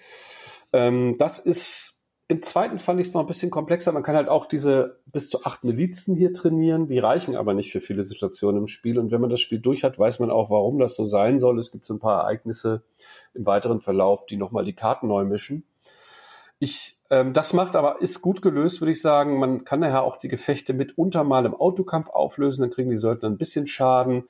Ähm, 0.71 1.15
das 1.19 1.37
ist, 1.37 1.92
im 2.33 2.41
zweiten 2.41 2.79
fand 2.79 2.99
ich 2.99 3.07
es 3.07 3.13
noch 3.13 3.21
ein 3.21 3.27
bisschen 3.27 3.51
komplexer. 3.51 3.91
Man 3.91 4.01
kann 4.01 4.15
halt 4.15 4.27
auch 4.27 4.47
diese 4.47 4.99
bis 5.05 5.29
zu 5.29 5.43
acht 5.43 5.63
Milizen 5.63 6.15
hier 6.15 6.33
trainieren, 6.33 6.87
die 6.87 6.97
reichen 6.97 7.35
aber 7.35 7.53
nicht 7.53 7.71
für 7.71 7.79
viele 7.79 8.01
Situationen 8.01 8.61
im 8.63 8.67
Spiel. 8.67 8.97
Und 8.97 9.11
wenn 9.11 9.21
man 9.21 9.29
das 9.29 9.39
Spiel 9.39 9.59
durch 9.59 9.83
hat, 9.83 9.99
weiß 9.99 10.19
man 10.19 10.31
auch, 10.31 10.49
warum 10.49 10.79
das 10.79 10.95
so 10.95 11.05
sein 11.05 11.37
soll. 11.37 11.59
Es 11.59 11.71
gibt 11.71 11.85
so 11.85 11.93
ein 11.93 11.99
paar 11.99 12.21
Ereignisse 12.21 12.81
im 13.35 13.45
weiteren 13.45 13.81
Verlauf, 13.81 14.25
die 14.25 14.37
nochmal 14.37 14.65
die 14.65 14.73
Karten 14.73 15.07
neu 15.07 15.25
mischen. 15.25 15.63
Ich 16.57 16.97
ähm, 17.11 17.33
das 17.33 17.53
macht 17.53 17.75
aber, 17.75 18.01
ist 18.01 18.23
gut 18.23 18.41
gelöst, 18.41 18.81
würde 18.81 18.91
ich 18.91 19.01
sagen. 19.01 19.37
Man 19.37 19.65
kann 19.65 19.81
daher 19.81 20.01
auch 20.01 20.17
die 20.17 20.29
Gefechte 20.29 20.73
mitunter 20.73 21.23
mal 21.23 21.45
im 21.45 21.53
Autokampf 21.53 22.09
auflösen, 22.09 22.61
dann 22.61 22.71
kriegen 22.71 22.89
die 22.89 22.97
Söldner 22.97 23.29
ein 23.29 23.37
bisschen 23.37 23.67
Schaden. 23.67 24.23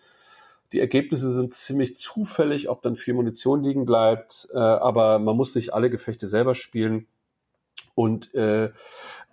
Die 0.73 0.81
Ergebnisse 0.81 1.31
sind 1.31 1.53
ziemlich 1.53 1.95
zufällig, 1.97 2.67
ob 2.67 2.81
dann 2.81 2.95
viel 2.95 3.13
Munition 3.13 3.63
liegen 3.63 3.85
bleibt, 3.85 4.49
äh, 4.53 4.57
aber 4.57 5.19
man 5.19 5.37
muss 5.37 5.55
nicht 5.55 5.73
alle 5.73 5.89
Gefechte 5.89 6.27
selber 6.27 6.55
spielen. 6.55 7.07
Und 7.95 8.33
äh, 8.33 8.71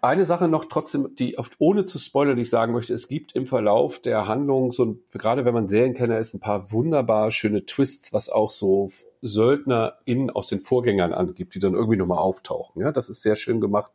eine 0.02 0.24
Sache 0.24 0.46
noch 0.46 0.66
trotzdem, 0.66 1.14
die 1.14 1.38
oft 1.38 1.54
ohne 1.58 1.86
zu 1.86 1.98
spoilern, 1.98 2.36
die 2.36 2.42
ich 2.42 2.50
sagen 2.50 2.72
möchte, 2.72 2.92
es 2.92 3.08
gibt 3.08 3.32
im 3.34 3.46
Verlauf 3.46 3.98
der 3.98 4.28
Handlung 4.28 4.72
so, 4.72 4.98
gerade 5.12 5.44
wenn 5.44 5.54
man 5.54 5.68
Serienkenner 5.68 6.18
ist, 6.18 6.34
ein 6.34 6.40
paar 6.40 6.70
wunderbar 6.70 7.30
schöne 7.30 7.64
Twists, 7.64 8.12
was 8.12 8.28
auch 8.28 8.50
so 8.50 8.90
SöldnerInnen 9.22 10.30
aus 10.30 10.48
den 10.48 10.60
Vorgängern 10.60 11.14
angibt, 11.14 11.54
die 11.54 11.58
dann 11.58 11.74
irgendwie 11.74 11.96
nochmal 11.96 12.18
auftauchen. 12.18 12.82
Ja, 12.82 12.92
das 12.92 13.08
ist 13.08 13.22
sehr 13.22 13.36
schön 13.36 13.60
gemacht. 13.60 13.92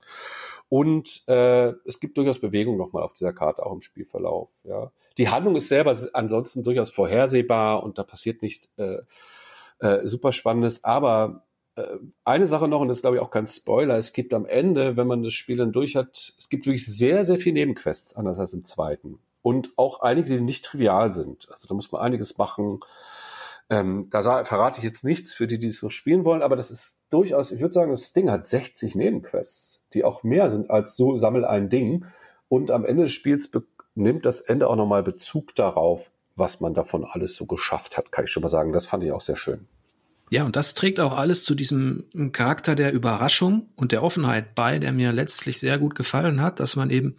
Und 0.68 1.28
äh, 1.28 1.74
es 1.86 2.00
gibt 2.00 2.18
durchaus 2.18 2.40
Bewegung 2.40 2.76
nochmal 2.76 3.04
auf 3.04 3.14
dieser 3.14 3.34
Karte, 3.34 3.64
auch 3.64 3.74
im 3.74 3.82
Spielverlauf. 3.82 4.50
Ja. 4.64 4.92
Die 5.20 5.30
Handlung 5.30 5.56
ist 5.56 5.68
selber 5.68 5.96
ansonsten 6.14 6.64
durchaus 6.64 6.90
vorhersehbar 6.90 7.84
und 7.84 8.00
da 8.00 8.04
passiert 8.04 8.42
nicht 8.42 8.70
äh, 8.78 8.98
äh, 9.80 10.08
super 10.08 10.32
Spannendes, 10.32 10.84
aber 10.84 11.44
eine 12.24 12.48
Sache 12.48 12.68
noch, 12.68 12.80
und 12.82 12.88
das 12.88 12.98
ist 12.98 13.02
glaube 13.02 13.18
ich 13.18 13.22
auch 13.22 13.32
kein 13.32 13.48
Spoiler, 13.48 13.98
es 13.98 14.14
gibt 14.14 14.34
am 14.34 14.46
Ende, 14.46 14.96
wenn 14.96 15.08
man 15.08 15.24
das 15.24 15.34
Spiel 15.34 15.58
dann 15.58 15.74
durch 15.74 15.96
hat, 15.96 16.34
es 16.38 16.50
gibt 16.50 16.66
wirklich 16.66 16.86
sehr, 16.86 17.26
sehr 17.26 17.38
viele 17.38 17.56
Nebenquests, 17.56 18.16
anders 18.16 18.40
als 18.40 18.54
im 18.54 18.64
zweiten. 18.64 19.20
Und 19.42 19.72
auch 19.78 20.02
einige, 20.02 20.36
die 20.36 20.42
nicht 20.42 20.66
trivial 20.66 21.12
sind. 21.12 21.48
Also 21.52 21.68
da 21.68 21.76
muss 21.76 21.92
man 21.92 22.02
einiges 22.02 22.38
machen. 22.38 22.80
Ähm, 23.70 24.08
da 24.10 24.44
verrate 24.44 24.80
ich 24.80 24.84
jetzt 24.84 25.04
nichts 25.04 25.34
für 25.34 25.48
die, 25.48 25.60
die 25.60 25.68
es 25.68 25.78
so 25.78 25.90
spielen 25.90 26.24
wollen, 26.24 26.44
aber 26.44 26.56
das 26.56 26.72
ist 26.72 27.02
durchaus, 27.10 27.52
ich 27.52 27.62
würde 27.62 27.74
sagen, 27.74 27.92
das 27.92 28.14
Ding 28.14 28.30
hat 28.30 28.46
60 28.46 28.96
Nebenquests, 28.96 29.84
die 29.94 30.04
auch 30.04 30.24
mehr 30.24 30.50
sind 30.50 30.70
als 30.70 30.96
so 30.96 31.18
sammel 31.18 31.46
ein 31.46 31.70
Ding. 31.70 32.06
Und 32.48 32.72
am 32.72 32.86
Ende 32.86 33.04
des 33.04 33.12
Spiels 33.12 33.52
nimmt 33.96 34.26
das 34.26 34.42
Ende 34.42 34.68
auch 34.68 34.76
nochmal 34.76 35.04
Bezug 35.04 35.56
darauf, 35.56 36.12
was 36.36 36.62
man 36.62 36.74
davon 36.74 37.06
alles 37.06 37.36
so 37.36 37.46
geschafft 37.46 37.98
hat, 37.98 38.12
kann 38.12 38.26
ich 38.26 38.32
schon 38.32 38.44
mal 38.44 38.50
sagen. 38.50 38.72
Das 38.72 38.86
fand 38.86 39.04
ich 39.04 39.12
auch 39.12 39.22
sehr 39.22 39.36
schön. 39.36 39.68
Ja, 40.32 40.44
und 40.44 40.56
das 40.56 40.74
trägt 40.74 41.00
auch 41.00 41.18
alles 41.18 41.44
zu 41.44 41.54
diesem 41.54 42.06
Charakter 42.32 42.76
der 42.76 42.94
Überraschung 42.94 43.70
und 43.76 43.92
der 43.92 44.04
Offenheit 44.04 44.56
bei, 44.56 44.80
der 44.80 44.92
mir 44.92 45.14
letztlich 45.14 45.60
sehr 45.60 45.78
gut 45.78 45.96
gefallen 45.96 46.42
hat, 46.42 46.60
dass 46.60 46.76
man 46.76 46.90
eben 46.90 47.16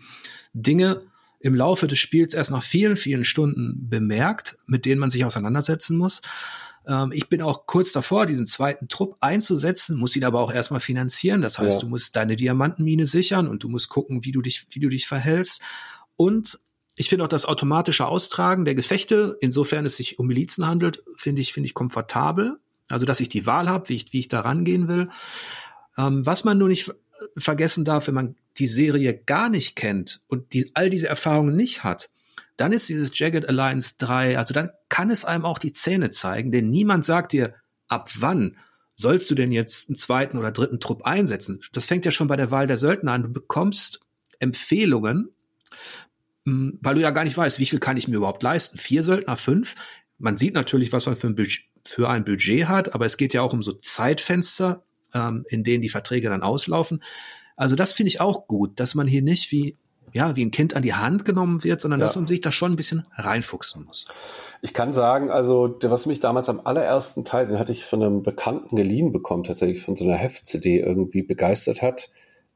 Dinge 0.52 1.02
im 1.38 1.54
Laufe 1.54 1.86
des 1.86 1.98
Spiels 1.98 2.34
erst 2.34 2.50
nach 2.50 2.62
vielen, 2.62 2.96
vielen 2.96 3.24
Stunden 3.24 3.88
bemerkt, 3.88 4.56
mit 4.66 4.84
denen 4.84 5.00
man 5.00 5.10
sich 5.10 5.24
auseinandersetzen 5.24 5.96
muss. 5.96 6.22
Ähm, 6.86 7.12
ich 7.12 7.28
bin 7.28 7.42
auch 7.42 7.66
kurz 7.66 7.92
davor, 7.92 8.26
diesen 8.26 8.46
zweiten 8.46 8.88
Trupp 8.88 9.16
einzusetzen, 9.20 9.96
muss 9.96 10.16
ihn 10.16 10.24
aber 10.24 10.40
auch 10.40 10.52
erstmal 10.52 10.80
finanzieren. 10.80 11.42
Das 11.42 11.58
heißt, 11.58 11.78
ja. 11.78 11.80
du 11.80 11.88
musst 11.88 12.16
deine 12.16 12.36
Diamantenmine 12.36 13.06
sichern 13.06 13.46
und 13.46 13.62
du 13.62 13.68
musst 13.68 13.88
gucken, 13.88 14.24
wie 14.24 14.32
du 14.32 14.42
dich, 14.42 14.66
wie 14.70 14.80
du 14.80 14.88
dich 14.88 15.06
verhältst. 15.06 15.60
Und 16.16 16.58
ich 16.96 17.08
finde 17.08 17.24
auch 17.24 17.28
das 17.28 17.44
automatische 17.44 18.06
Austragen 18.06 18.64
der 18.64 18.74
Gefechte, 18.74 19.36
insofern 19.40 19.84
es 19.84 19.96
sich 19.96 20.18
um 20.18 20.26
Milizen 20.26 20.66
handelt, 20.66 21.02
finde 21.14 21.42
ich, 21.42 21.52
finde 21.52 21.66
ich 21.66 21.74
komfortabel. 21.74 22.58
Also, 22.88 23.06
dass 23.06 23.20
ich 23.20 23.28
die 23.28 23.46
Wahl 23.46 23.68
habe, 23.68 23.88
wie 23.88 23.96
ich, 23.96 24.12
wie 24.12 24.20
ich 24.20 24.28
da 24.28 24.40
rangehen 24.40 24.88
will. 24.88 25.08
Ähm, 25.98 26.24
was 26.24 26.44
man 26.44 26.58
nur 26.58 26.68
nicht 26.68 26.92
vergessen 27.36 27.84
darf, 27.84 28.06
wenn 28.06 28.14
man 28.14 28.36
die 28.58 28.66
Serie 28.66 29.16
gar 29.16 29.48
nicht 29.48 29.76
kennt 29.76 30.22
und 30.28 30.52
die, 30.52 30.70
all 30.74 30.90
diese 30.90 31.08
Erfahrungen 31.08 31.56
nicht 31.56 31.84
hat, 31.84 32.10
dann 32.56 32.72
ist 32.72 32.88
dieses 32.88 33.16
Jagged 33.18 33.48
Alliance 33.48 33.94
3, 33.98 34.38
also 34.38 34.54
dann 34.54 34.70
kann 34.88 35.10
es 35.10 35.24
einem 35.24 35.44
auch 35.44 35.58
die 35.58 35.72
Zähne 35.72 36.10
zeigen, 36.10 36.52
denn 36.52 36.70
niemand 36.70 37.04
sagt 37.04 37.32
dir, 37.32 37.54
ab 37.88 38.08
wann 38.18 38.56
sollst 38.94 39.30
du 39.30 39.34
denn 39.34 39.52
jetzt 39.52 39.88
einen 39.88 39.96
zweiten 39.96 40.38
oder 40.38 40.52
dritten 40.52 40.80
Trupp 40.80 41.04
einsetzen? 41.04 41.60
Das 41.72 41.86
fängt 41.86 42.06
ja 42.06 42.10
schon 42.10 42.28
bei 42.28 42.36
der 42.36 42.50
Wahl 42.50 42.66
der 42.66 42.78
Söldner 42.78 43.12
an. 43.12 43.24
Du 43.24 43.28
bekommst 43.28 44.00
Empfehlungen, 44.38 45.28
hm, 46.46 46.78
weil 46.80 46.94
du 46.94 47.02
ja 47.02 47.10
gar 47.10 47.24
nicht 47.24 47.36
weißt, 47.36 47.58
wie 47.58 47.66
viel 47.66 47.78
kann 47.78 47.98
ich 47.98 48.08
mir 48.08 48.16
überhaupt 48.16 48.42
leisten? 48.42 48.78
Vier 48.78 49.02
Söldner, 49.02 49.36
fünf? 49.36 49.74
Man 50.18 50.38
sieht 50.38 50.54
natürlich, 50.54 50.92
was 50.92 51.04
man 51.04 51.16
für 51.16 51.26
ein 51.26 51.36
Budget, 51.36 51.64
für 51.86 52.08
ein 52.08 52.24
Budget 52.24 52.68
hat, 52.68 52.94
aber 52.94 53.06
es 53.06 53.16
geht 53.16 53.32
ja 53.34 53.42
auch 53.42 53.52
um 53.52 53.62
so 53.62 53.72
Zeitfenster, 53.72 54.84
ähm, 55.14 55.44
in 55.48 55.64
denen 55.64 55.82
die 55.82 55.88
Verträge 55.88 56.28
dann 56.28 56.42
auslaufen. 56.42 57.02
Also 57.56 57.76
das 57.76 57.92
finde 57.92 58.08
ich 58.08 58.20
auch 58.20 58.46
gut, 58.46 58.78
dass 58.80 58.94
man 58.94 59.06
hier 59.06 59.22
nicht 59.22 59.52
wie 59.52 59.76
ja, 60.12 60.34
wie 60.34 60.44
ein 60.44 60.50
Kind 60.50 60.74
an 60.74 60.82
die 60.82 60.94
Hand 60.94 61.24
genommen 61.24 61.62
wird, 61.62 61.80
sondern 61.80 62.00
ja. 62.00 62.06
dass 62.06 62.16
man 62.16 62.26
sich 62.26 62.40
da 62.40 62.50
schon 62.50 62.72
ein 62.72 62.76
bisschen 62.76 63.06
reinfuchsen 63.16 63.84
muss. 63.84 64.06
Ich 64.62 64.72
kann 64.72 64.92
sagen, 64.92 65.30
also 65.30 65.78
was 65.82 66.06
mich 66.06 66.20
damals 66.20 66.48
am 66.48 66.60
allerersten 66.64 67.24
Teil, 67.24 67.46
den 67.46 67.58
hatte 67.58 67.72
ich 67.72 67.84
von 67.84 68.02
einem 68.02 68.22
Bekannten 68.22 68.76
geliehen 68.76 69.12
bekommen, 69.12 69.44
tatsächlich 69.44 69.82
von 69.82 69.96
so 69.96 70.04
einer 70.04 70.16
Heft-CD 70.16 70.80
irgendwie 70.80 71.22
begeistert 71.22 71.82
hat, 71.82 72.08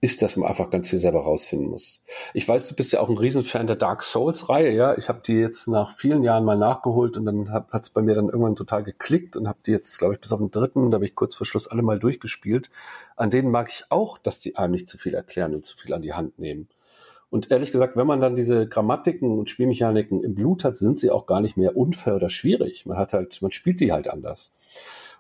ist, 0.03 0.23
dass 0.23 0.37
man 0.37 0.49
einfach 0.49 0.71
ganz 0.71 0.89
viel 0.89 0.99
selber 0.99 1.21
rausfinden 1.21 1.69
muss. 1.69 2.03
Ich 2.33 2.49
weiß, 2.49 2.69
du 2.69 2.75
bist 2.75 2.93
ja 2.93 3.01
auch 3.01 3.11
ein 3.11 3.19
Riesenfan 3.19 3.67
der 3.67 3.77
Dark 3.77 4.03
Souls-Reihe, 4.03 4.71
ja. 4.73 4.97
Ich 4.97 5.11
habe 5.11 5.21
die 5.27 5.35
jetzt 5.35 5.69
nach 5.69 5.95
vielen 5.95 6.23
Jahren 6.23 6.45
mal 6.45 6.57
nachgeholt 6.57 7.19
und 7.19 7.27
dann 7.27 7.53
hat 7.53 7.69
es 7.83 7.91
bei 7.91 8.01
mir 8.01 8.15
dann 8.15 8.29
irgendwann 8.29 8.57
total 8.57 8.83
geklickt 8.83 9.37
und 9.37 9.47
habe 9.47 9.59
die 9.67 9.73
jetzt, 9.73 9.99
glaube 9.99 10.15
ich, 10.15 10.21
bis 10.21 10.33
auf 10.33 10.39
den 10.39 10.51
dritten, 10.51 10.91
da 10.91 10.97
habe 10.97 11.05
ich 11.05 11.15
kurz 11.15 11.35
vor 11.35 11.47
Schluss 11.47 11.69
alle 11.69 11.83
mal 11.83 11.99
durchgespielt. 11.99 12.71
An 13.17 13.29
denen 13.29 13.51
mag 13.51 13.69
ich 13.71 13.85
auch, 13.91 14.17
dass 14.17 14.41
die 14.41 14.57
einem 14.57 14.73
nicht 14.73 14.89
zu 14.89 14.97
viel 14.97 15.13
erklären 15.13 15.55
und 15.55 15.67
zu 15.67 15.77
viel 15.77 15.93
an 15.93 16.01
die 16.01 16.15
Hand 16.15 16.39
nehmen. 16.39 16.69
Und 17.29 17.51
ehrlich 17.51 17.71
gesagt, 17.71 17.97
wenn 17.97 18.07
man 18.07 18.23
dann 18.23 18.35
diese 18.35 18.67
Grammatiken 18.67 19.39
und 19.39 19.51
Spielmechaniken 19.51 20.25
im 20.25 20.35
Blut 20.35 20.65
hat, 20.65 20.79
sind 20.79 20.99
sie 20.99 21.11
auch 21.11 21.27
gar 21.27 21.41
nicht 21.41 21.57
mehr 21.59 21.77
unfair 21.77 22.17
oder 22.17 22.31
schwierig. 22.31 22.87
Man 22.87 22.97
hat 22.97 23.13
halt, 23.13 23.41
man 23.43 23.53
spielt 23.53 23.81
die 23.81 23.93
halt 23.93 24.09
anders. 24.09 24.55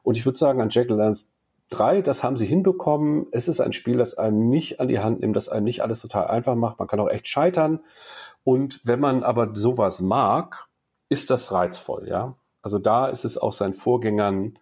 Und 0.02 0.16
ich 0.16 0.24
würde 0.24 0.38
sagen, 0.38 0.60
an 0.60 0.70
Jack 0.70 0.88
Lance 0.88 1.26
Drei, 1.70 2.02
das 2.02 2.22
haben 2.22 2.36
sie 2.36 2.46
hinbekommen. 2.46 3.26
Es 3.30 3.48
ist 3.48 3.60
ein 3.60 3.72
Spiel, 3.72 3.96
das 3.96 4.14
einem 4.14 4.48
nicht 4.48 4.80
an 4.80 4.88
die 4.88 4.98
Hand 4.98 5.20
nimmt, 5.20 5.36
das 5.36 5.48
einem 5.48 5.64
nicht 5.64 5.82
alles 5.82 6.00
total 6.00 6.26
einfach 6.26 6.56
macht. 6.56 6.78
Man 6.78 6.88
kann 6.88 7.00
auch 7.00 7.08
echt 7.08 7.28
scheitern. 7.28 7.80
Und 8.42 8.80
wenn 8.84 9.00
man 9.00 9.22
aber 9.22 9.54
sowas 9.54 10.00
mag, 10.00 10.66
ist 11.08 11.30
das 11.30 11.52
reizvoll, 11.52 12.08
ja. 12.08 12.36
Also 12.62 12.78
da 12.78 13.06
ist 13.06 13.24
es 13.24 13.38
auch 13.38 13.52
seinen 13.52 13.74
Vorgängern 13.74 14.58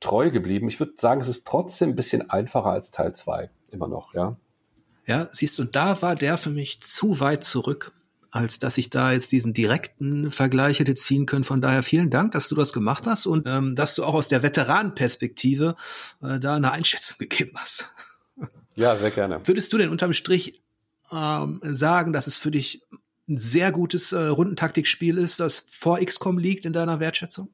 treu 0.00 0.30
geblieben. 0.30 0.68
Ich 0.68 0.80
würde 0.80 0.94
sagen, 0.96 1.20
es 1.20 1.28
ist 1.28 1.46
trotzdem 1.46 1.90
ein 1.90 1.96
bisschen 1.96 2.30
einfacher 2.30 2.70
als 2.70 2.90
Teil 2.90 3.14
2, 3.14 3.50
immer 3.70 3.88
noch, 3.88 4.14
ja. 4.14 4.36
Ja, 5.06 5.28
siehst 5.30 5.58
du, 5.58 5.64
da 5.64 6.02
war 6.02 6.14
der 6.14 6.36
für 6.36 6.50
mich 6.50 6.80
zu 6.82 7.20
weit 7.20 7.44
zurück, 7.44 7.92
als 8.30 8.58
dass 8.58 8.78
ich 8.78 8.90
da 8.90 9.12
jetzt 9.12 9.32
diesen 9.32 9.52
direkten 9.52 10.30
Vergleich 10.30 10.78
hätte 10.78 10.94
ziehen 10.94 11.26
können. 11.26 11.44
Von 11.44 11.60
daher 11.60 11.82
vielen 11.82 12.10
Dank, 12.10 12.32
dass 12.32 12.48
du 12.48 12.54
das 12.54 12.72
gemacht 12.72 13.06
hast 13.06 13.26
und 13.26 13.46
ähm, 13.46 13.74
dass 13.74 13.94
du 13.94 14.04
auch 14.04 14.14
aus 14.14 14.28
der 14.28 14.42
Veteranenperspektive 14.42 15.76
äh, 16.22 16.38
da 16.38 16.56
eine 16.56 16.72
Einschätzung 16.72 17.16
gegeben 17.18 17.52
hast. 17.56 17.90
Ja, 18.76 18.96
sehr 18.96 19.10
gerne. 19.10 19.40
Würdest 19.44 19.72
du 19.72 19.78
denn 19.78 19.90
unterm 19.90 20.12
Strich 20.12 20.62
ähm, 21.12 21.60
sagen, 21.62 22.12
dass 22.12 22.26
es 22.26 22.38
für 22.38 22.50
dich 22.50 22.82
ein 23.28 23.38
sehr 23.38 23.72
gutes 23.72 24.12
äh, 24.12 24.20
Rundentaktikspiel 24.20 25.18
ist, 25.18 25.40
das 25.40 25.66
vor 25.68 25.98
XCOM 25.98 26.38
liegt 26.38 26.64
in 26.64 26.72
deiner 26.72 27.00
Wertschätzung? 27.00 27.48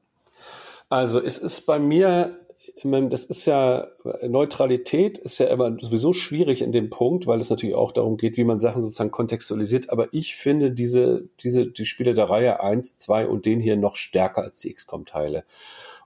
Also 0.89 1.21
es 1.21 1.37
ist 1.37 1.65
bei 1.65 1.79
mir, 1.79 2.46
meine, 2.85 3.09
das 3.09 3.25
ist 3.25 3.45
ja, 3.45 3.87
Neutralität 4.27 5.17
ist 5.17 5.39
ja 5.39 5.47
immer 5.47 5.77
sowieso 5.79 6.13
schwierig 6.13 6.61
in 6.61 6.71
dem 6.71 6.89
Punkt, 6.89 7.25
weil 7.25 7.39
es 7.39 7.49
natürlich 7.49 7.75
auch 7.75 7.91
darum 7.91 8.17
geht, 8.17 8.37
wie 8.37 8.43
man 8.43 8.59
Sachen 8.59 8.81
sozusagen 8.81 9.11
kontextualisiert. 9.11 9.89
Aber 9.89 10.07
ich 10.11 10.35
finde 10.35 10.71
diese, 10.71 11.27
diese, 11.39 11.67
die 11.67 11.85
Spiele 11.85 12.13
der 12.13 12.29
Reihe 12.29 12.61
1, 12.61 12.97
2 12.97 13.27
und 13.27 13.45
den 13.45 13.59
hier 13.59 13.77
noch 13.77 13.95
stärker 13.95 14.43
als 14.43 14.59
die 14.59 14.73
XCOM-Teile. 14.73 15.43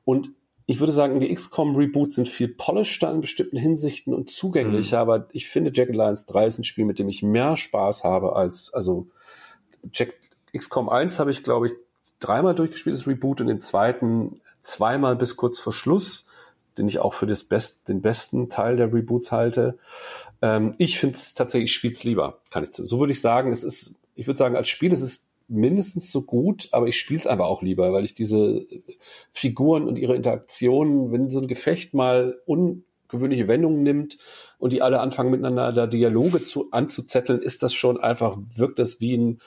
Und 0.05 0.31
ich 0.65 0.79
würde 0.79 0.93
sagen, 0.93 1.19
die 1.19 1.33
XCOM-Reboots 1.33 2.15
sind 2.15 2.29
viel 2.29 2.47
polished 2.47 3.03
in 3.03 3.19
bestimmten 3.19 3.57
Hinsichten 3.57 4.13
und 4.13 4.29
zugänglicher, 4.29 5.03
mhm. 5.03 5.09
aber 5.11 5.27
ich 5.33 5.49
finde 5.49 5.71
Jack 5.73 5.89
Alliance 5.89 6.25
3 6.27 6.47
ist 6.47 6.59
ein 6.59 6.63
Spiel, 6.63 6.85
mit 6.85 6.99
dem 6.99 7.09
ich 7.09 7.23
mehr 7.23 7.57
Spaß 7.57 8.05
habe 8.05 8.35
als, 8.35 8.73
also 8.73 9.07
Jack 9.91 10.13
XCOM 10.55 10.87
1 10.87 11.19
habe 11.19 11.31
ich, 11.31 11.43
glaube 11.43 11.67
ich, 11.67 11.73
dreimal 12.19 12.55
durchgespielt, 12.55 12.95
das 12.95 13.07
Reboot, 13.07 13.41
und 13.41 13.47
den 13.47 13.59
zweiten 13.59 14.39
zweimal 14.61 15.15
bis 15.15 15.35
kurz 15.35 15.59
vor 15.59 15.73
Schluss, 15.73 16.27
den 16.77 16.87
ich 16.87 16.99
auch 16.99 17.13
für 17.13 17.27
das 17.27 17.43
Best, 17.43 17.89
den 17.89 18.01
besten 18.01 18.49
Teil 18.49 18.77
der 18.77 18.93
Reboots 18.93 19.31
halte. 19.31 19.77
Ähm, 20.41 20.71
ich 20.77 20.99
finde 20.99 21.15
es 21.15 21.33
tatsächlich, 21.33 21.71
ich 21.71 21.75
spiele 21.75 21.93
es 21.93 22.03
lieber, 22.03 22.39
kann 22.49 22.63
ich 22.63 22.69
so 22.73 22.99
würde 22.99 23.13
ich 23.13 23.21
sagen. 23.21 23.51
Es 23.51 23.63
ist, 23.63 23.93
ich 24.15 24.27
würde 24.27 24.37
sagen, 24.37 24.55
als 24.55 24.69
Spiel 24.69 24.93
ist 24.93 25.01
es 25.01 25.31
mindestens 25.47 26.11
so 26.11 26.23
gut, 26.23 26.69
aber 26.71 26.87
ich 26.87 26.97
spiele 26.97 27.19
es 27.19 27.27
einfach 27.27 27.45
auch 27.45 27.61
lieber, 27.61 27.91
weil 27.91 28.05
ich 28.05 28.13
diese 28.13 28.65
Figuren 29.33 29.87
und 29.87 29.99
ihre 29.99 30.15
Interaktionen, 30.15 31.11
wenn 31.11 31.29
so 31.29 31.41
ein 31.41 31.47
Gefecht 31.47 31.93
mal 31.93 32.39
ungewöhnliche 32.45 33.47
Wendungen 33.49 33.83
nimmt 33.83 34.17
und 34.57 34.71
die 34.71 34.81
alle 34.81 35.01
anfangen 35.01 35.29
miteinander 35.29 35.73
da 35.73 35.87
Dialoge 35.87 36.41
zu, 36.41 36.71
anzuzetteln, 36.71 37.41
ist 37.41 37.63
das 37.63 37.73
schon 37.73 37.99
einfach, 37.99 38.37
wirkt 38.55 38.79
das 38.79 39.01
wie 39.01 39.17
ein 39.17 39.39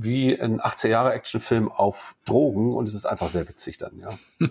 wie 0.00 0.40
ein 0.40 0.60
80er 0.60 0.88
Jahre 0.88 1.12
Actionfilm 1.12 1.68
auf 1.68 2.14
Drogen 2.24 2.72
und 2.72 2.88
es 2.88 2.94
ist 2.94 3.04
einfach 3.04 3.28
sehr 3.28 3.48
witzig 3.48 3.78
dann, 3.78 3.98
ja. 3.98 4.08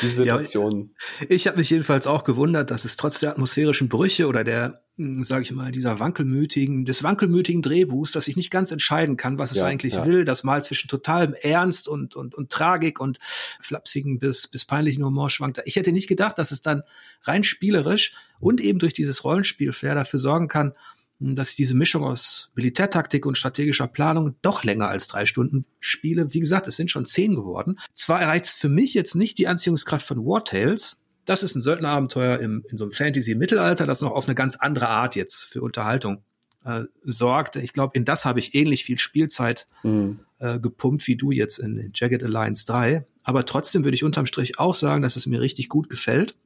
Diese 0.00 0.14
Situation. 0.14 0.94
Ja, 1.20 1.26
ich 1.28 1.46
habe 1.46 1.58
mich 1.58 1.68
jedenfalls 1.68 2.06
auch 2.06 2.24
gewundert, 2.24 2.70
dass 2.70 2.86
es 2.86 2.96
trotz 2.96 3.20
der 3.20 3.32
atmosphärischen 3.32 3.90
Brüche 3.90 4.26
oder 4.26 4.42
der, 4.42 4.82
hm, 4.96 5.22
sage 5.22 5.42
ich 5.42 5.52
mal, 5.52 5.70
dieser 5.70 6.00
wankelmütigen, 6.00 6.86
des 6.86 7.02
wankelmütigen 7.02 7.60
Drehbuchs, 7.60 8.12
dass 8.12 8.26
ich 8.26 8.36
nicht 8.36 8.50
ganz 8.50 8.70
entscheiden 8.72 9.18
kann, 9.18 9.38
was 9.38 9.50
es 9.50 9.58
ja, 9.58 9.66
eigentlich 9.66 9.94
ja. 9.94 10.06
will, 10.06 10.24
das 10.24 10.44
mal 10.44 10.64
zwischen 10.64 10.88
totalem 10.88 11.34
Ernst 11.34 11.86
und, 11.86 12.16
und, 12.16 12.34
und 12.34 12.50
Tragik 12.50 13.00
und 13.00 13.18
flapsigen 13.60 14.18
bis, 14.18 14.48
bis 14.48 14.64
peinlichen 14.64 15.04
Humor 15.04 15.28
schwankt. 15.28 15.60
Ich 15.66 15.76
hätte 15.76 15.92
nicht 15.92 16.08
gedacht, 16.08 16.38
dass 16.38 16.52
es 16.52 16.62
dann 16.62 16.82
rein 17.24 17.44
spielerisch 17.44 18.14
und 18.38 18.62
eben 18.62 18.78
durch 18.78 18.94
dieses 18.94 19.24
Rollenspiel-Flair 19.24 19.94
dafür 19.94 20.18
sorgen 20.18 20.48
kann, 20.48 20.72
dass 21.20 21.50
ich 21.50 21.56
diese 21.56 21.74
Mischung 21.74 22.02
aus 22.02 22.50
Militärtaktik 22.54 23.26
und 23.26 23.36
strategischer 23.36 23.86
Planung 23.86 24.36
doch 24.40 24.64
länger 24.64 24.88
als 24.88 25.06
drei 25.06 25.26
Stunden 25.26 25.66
spiele. 25.78 26.32
Wie 26.32 26.40
gesagt, 26.40 26.66
es 26.66 26.76
sind 26.76 26.90
schon 26.90 27.04
zehn 27.04 27.34
geworden. 27.34 27.78
Zwar 27.92 28.22
erreicht 28.22 28.46
es 28.46 28.52
für 28.54 28.70
mich 28.70 28.94
jetzt 28.94 29.14
nicht 29.14 29.36
die 29.38 29.46
Anziehungskraft 29.46 30.06
von 30.06 30.24
War 30.24 30.44
Tales. 30.44 30.98
Das 31.26 31.42
ist 31.42 31.54
ein 31.54 31.60
Söldnerabenteuer 31.60 32.38
im, 32.38 32.64
in 32.68 32.78
so 32.78 32.84
einem 32.84 32.92
Fantasy-Mittelalter, 32.92 33.86
das 33.86 34.00
noch 34.00 34.12
auf 34.12 34.26
eine 34.26 34.34
ganz 34.34 34.56
andere 34.56 34.88
Art 34.88 35.14
jetzt 35.14 35.44
für 35.44 35.60
Unterhaltung 35.60 36.22
äh, 36.64 36.84
sorgt. 37.02 37.56
Ich 37.56 37.74
glaube, 37.74 37.96
in 37.96 38.06
das 38.06 38.24
habe 38.24 38.38
ich 38.40 38.54
ähnlich 38.54 38.84
viel 38.84 38.98
Spielzeit 38.98 39.68
mhm. 39.82 40.20
äh, 40.38 40.58
gepumpt 40.58 41.06
wie 41.06 41.16
du 41.16 41.30
jetzt 41.30 41.58
in, 41.58 41.76
in 41.76 41.92
Jagged 41.94 42.24
Alliance 42.24 42.66
3. 42.66 43.06
Aber 43.22 43.44
trotzdem 43.44 43.84
würde 43.84 43.94
ich 43.94 44.04
unterm 44.04 44.26
Strich 44.26 44.58
auch 44.58 44.74
sagen, 44.74 45.02
dass 45.02 45.16
es 45.16 45.26
mir 45.26 45.42
richtig 45.42 45.68
gut 45.68 45.90
gefällt 45.90 46.36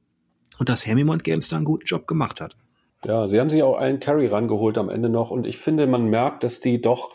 und 0.59 0.69
dass 0.69 0.85
Hemimont 0.85 1.23
Games 1.23 1.49
da 1.49 1.57
einen 1.57 1.65
guten 1.65 1.87
Job 1.87 2.09
gemacht 2.09 2.41
hat. 2.41 2.57
Ja, 3.05 3.29
sie 3.29 3.39
haben 3.39 3.51
sich 3.51 3.63
auch 3.63 3.77
einen 3.77 4.01
Carry 4.01 4.27
rangeholt 4.27 4.79
am 4.79 4.89
Ende 4.89 5.09
noch 5.09 5.31
und 5.31 5.47
ich 5.47 5.59
finde, 5.59 5.87
man 5.87 6.07
merkt, 6.07 6.43
dass 6.45 6.61
die 6.61 6.81
doch, 6.81 7.15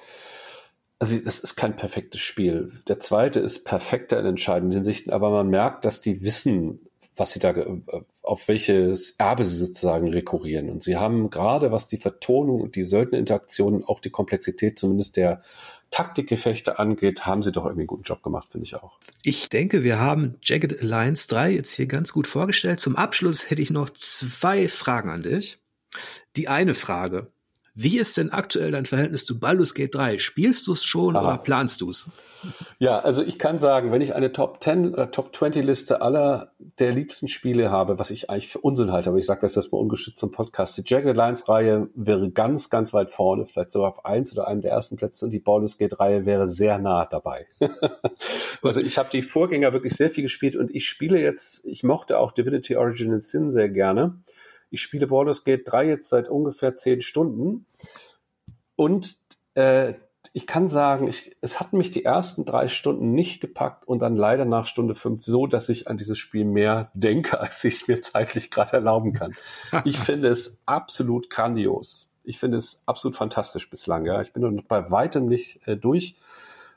also 1.00 1.18
das 1.18 1.40
ist 1.40 1.56
kein 1.56 1.76
perfektes 1.76 2.22
Spiel. 2.22 2.72
Der 2.88 3.00
zweite 3.00 3.40
ist 3.40 3.64
perfekter 3.66 4.20
in 4.20 4.26
entscheidenden 4.26 4.74
Hinsichten, 4.74 5.12
aber 5.12 5.32
man 5.32 5.50
merkt, 5.50 5.86
dass 5.86 6.02
die 6.02 6.24
wissen, 6.24 6.80
was 7.20 7.32
sie 7.32 7.40
da, 7.40 7.54
auf 8.24 8.48
welches 8.48 9.12
Erbe 9.18 9.44
sie 9.44 9.58
sozusagen 9.58 10.08
rekurrieren. 10.08 10.70
Und 10.70 10.84
sie 10.84 10.98
haben 10.98 11.30
gerade, 11.30 11.72
was 11.72 11.88
die 11.88 11.98
Vertonung 11.98 12.62
und 12.62 12.76
die 12.76 12.84
Söldnerinteraktionen, 12.84 13.84
auch 13.84 14.00
die 14.00 14.10
Komplexität 14.10 14.80
zumindest 14.80 15.18
der 15.18 15.42
Taktikgefechte 15.92 16.80
angeht, 16.80 17.26
haben 17.26 17.44
sie 17.44 17.52
doch 17.52 17.66
irgendwie 17.66 17.82
einen 17.82 17.88
guten 17.88 18.04
Job 18.04 18.24
gemacht, 18.24 18.48
finde 18.50 18.66
ich 18.66 18.76
auch. 18.76 19.00
Ich 19.24 19.50
denke, 19.50 19.84
wir 19.84 20.00
haben 20.00 20.36
Jagged 20.42 20.82
Alliance 20.82 21.28
3 21.28 21.52
jetzt 21.52 21.74
hier 21.74 21.88
ganz 21.88 22.14
gut 22.14 22.28
vorgestellt. 22.28 22.80
Zum 22.80 22.96
Abschluss 22.96 23.50
hätte 23.50 23.62
ich 23.62 23.72
noch 23.72 23.90
zwei 23.90 24.68
Fragen 24.68 25.10
an 25.10 25.24
dich. 25.24 25.60
Die 26.36 26.48
eine 26.48 26.76
Frage. 26.76 27.32
Wie 27.82 27.98
ist 27.98 28.18
denn 28.18 28.34
aktuell 28.34 28.72
dein 28.72 28.86
Verhältnis 28.86 29.24
zu 29.24 29.40
Baldur's 29.40 29.74
Gate 29.74 29.96
3? 29.96 30.18
Spielst 30.18 30.68
du 30.68 30.74
es 30.74 30.84
schon 30.84 31.16
Aha. 31.16 31.26
oder 31.26 31.38
planst 31.38 31.80
du 31.80 31.90
es? 31.90 32.10
Ja, 32.78 33.00
also 33.00 33.24
ich 33.24 33.40
kann 33.40 33.58
sagen, 33.58 33.94
wenn 33.94 34.02
ich 34.02 34.14
eine 34.14 34.34
Top 34.34 34.62
10 34.62 34.92
oder 34.92 35.12
Top 35.12 35.34
20 35.34 35.64
Liste 35.64 36.02
aller 36.02 36.52
der 36.80 36.92
liebsten 36.92 37.30
Spiele 37.30 37.72
habe, 37.72 37.98
was 37.98 38.12
ich 38.12 38.30
eigentlich 38.30 38.50
für 38.50 38.60
Unsinn 38.60 38.92
halte, 38.92 39.10
aber 39.10 39.18
ich 39.18 39.26
sage 39.26 39.40
das 39.40 39.56
jetzt 39.56 39.72
mal 39.72 39.78
ungeschützt 39.78 40.18
zum 40.18 40.30
Podcast, 40.30 40.78
die 40.78 40.84
Jagged 40.86 41.08
Alliance 41.08 41.48
Reihe 41.48 41.88
wäre 41.96 42.30
ganz, 42.30 42.70
ganz 42.70 42.94
weit 42.94 43.10
vorne, 43.10 43.46
vielleicht 43.46 43.72
sogar 43.72 43.88
auf 43.88 44.04
eins 44.04 44.34
oder 44.34 44.50
einem 44.50 44.60
der 44.60 44.72
ersten 44.72 44.98
Plätze 44.98 45.24
und 45.24 45.32
die 45.32 45.40
Baldur's 45.40 45.78
Gate 45.78 46.02
Reihe 46.02 46.26
wäre 46.26 46.48
sehr 46.48 46.80
nah 46.80 47.06
dabei. 47.06 47.48
also 48.62 48.82
ich 48.82 48.98
habe 48.98 49.08
die 49.10 49.22
Vorgänger 49.22 49.72
wirklich 49.72 49.94
sehr 49.94 50.10
viel 50.10 50.24
gespielt 50.24 50.58
und 50.58 50.70
ich 50.76 50.86
spiele 50.86 51.22
jetzt, 51.22 51.64
ich 51.66 51.84
mochte 51.84 52.20
auch 52.20 52.34
Divinity 52.34 52.76
Original 52.76 53.22
Sin 53.22 53.52
sehr 53.52 53.70
gerne. 53.70 54.20
Ich 54.70 54.82
spiele 54.82 55.08
Baldur's 55.08 55.44
Gate 55.44 55.64
3 55.66 55.88
jetzt 55.88 56.10
seit 56.10 56.30
ungefähr 56.30 56.76
zehn 56.76 57.02
Stunden 57.02 57.66
und 58.76 59.18
äh, 59.56 59.96
ich 60.34 60.48
kann 60.48 60.68
sagen, 60.68 61.08
ich, 61.08 61.36
es 61.42 61.60
hat 61.60 61.74
mich 61.74 61.92
die 61.92 62.06
ersten 62.06 62.46
drei 62.46 62.68
Stunden 62.68 63.14
nicht 63.14 63.42
gepackt 63.42 63.88
und 63.88 64.02
dann 64.02 64.16
leider 64.16 64.46
nach 64.46 64.66
Stunde 64.66 64.96
fünf 64.96 65.24
so, 65.24 65.48
dass 65.48 65.70
ich 65.70 65.88
an 65.88 65.98
dieses 65.98 66.18
Spiel 66.18 66.46
mehr 66.46 66.92
denke, 66.94 67.40
als 67.42 67.64
ich 67.64 67.76
es 67.76 67.88
mir 67.88 68.02
zeitlich 68.02 68.52
gerade 68.52 68.74
erlauben 68.74 69.14
kann. 69.14 69.36
Ich 69.86 69.98
finde 69.98 70.28
es 70.30 70.62
absolut 70.66 71.30
grandios. 71.30 72.12
Ich 72.24 72.40
finde 72.40 72.58
es 72.58 72.84
absolut 72.86 73.16
fantastisch 73.16 73.70
bislang. 73.70 74.06
Ja. 74.06 74.22
Ich 74.22 74.34
bin 74.34 74.44
noch 74.44 74.64
bei 74.64 74.92
weitem 74.92 75.28
nicht 75.28 75.66
äh, 75.68 75.76
durch. 75.76 76.16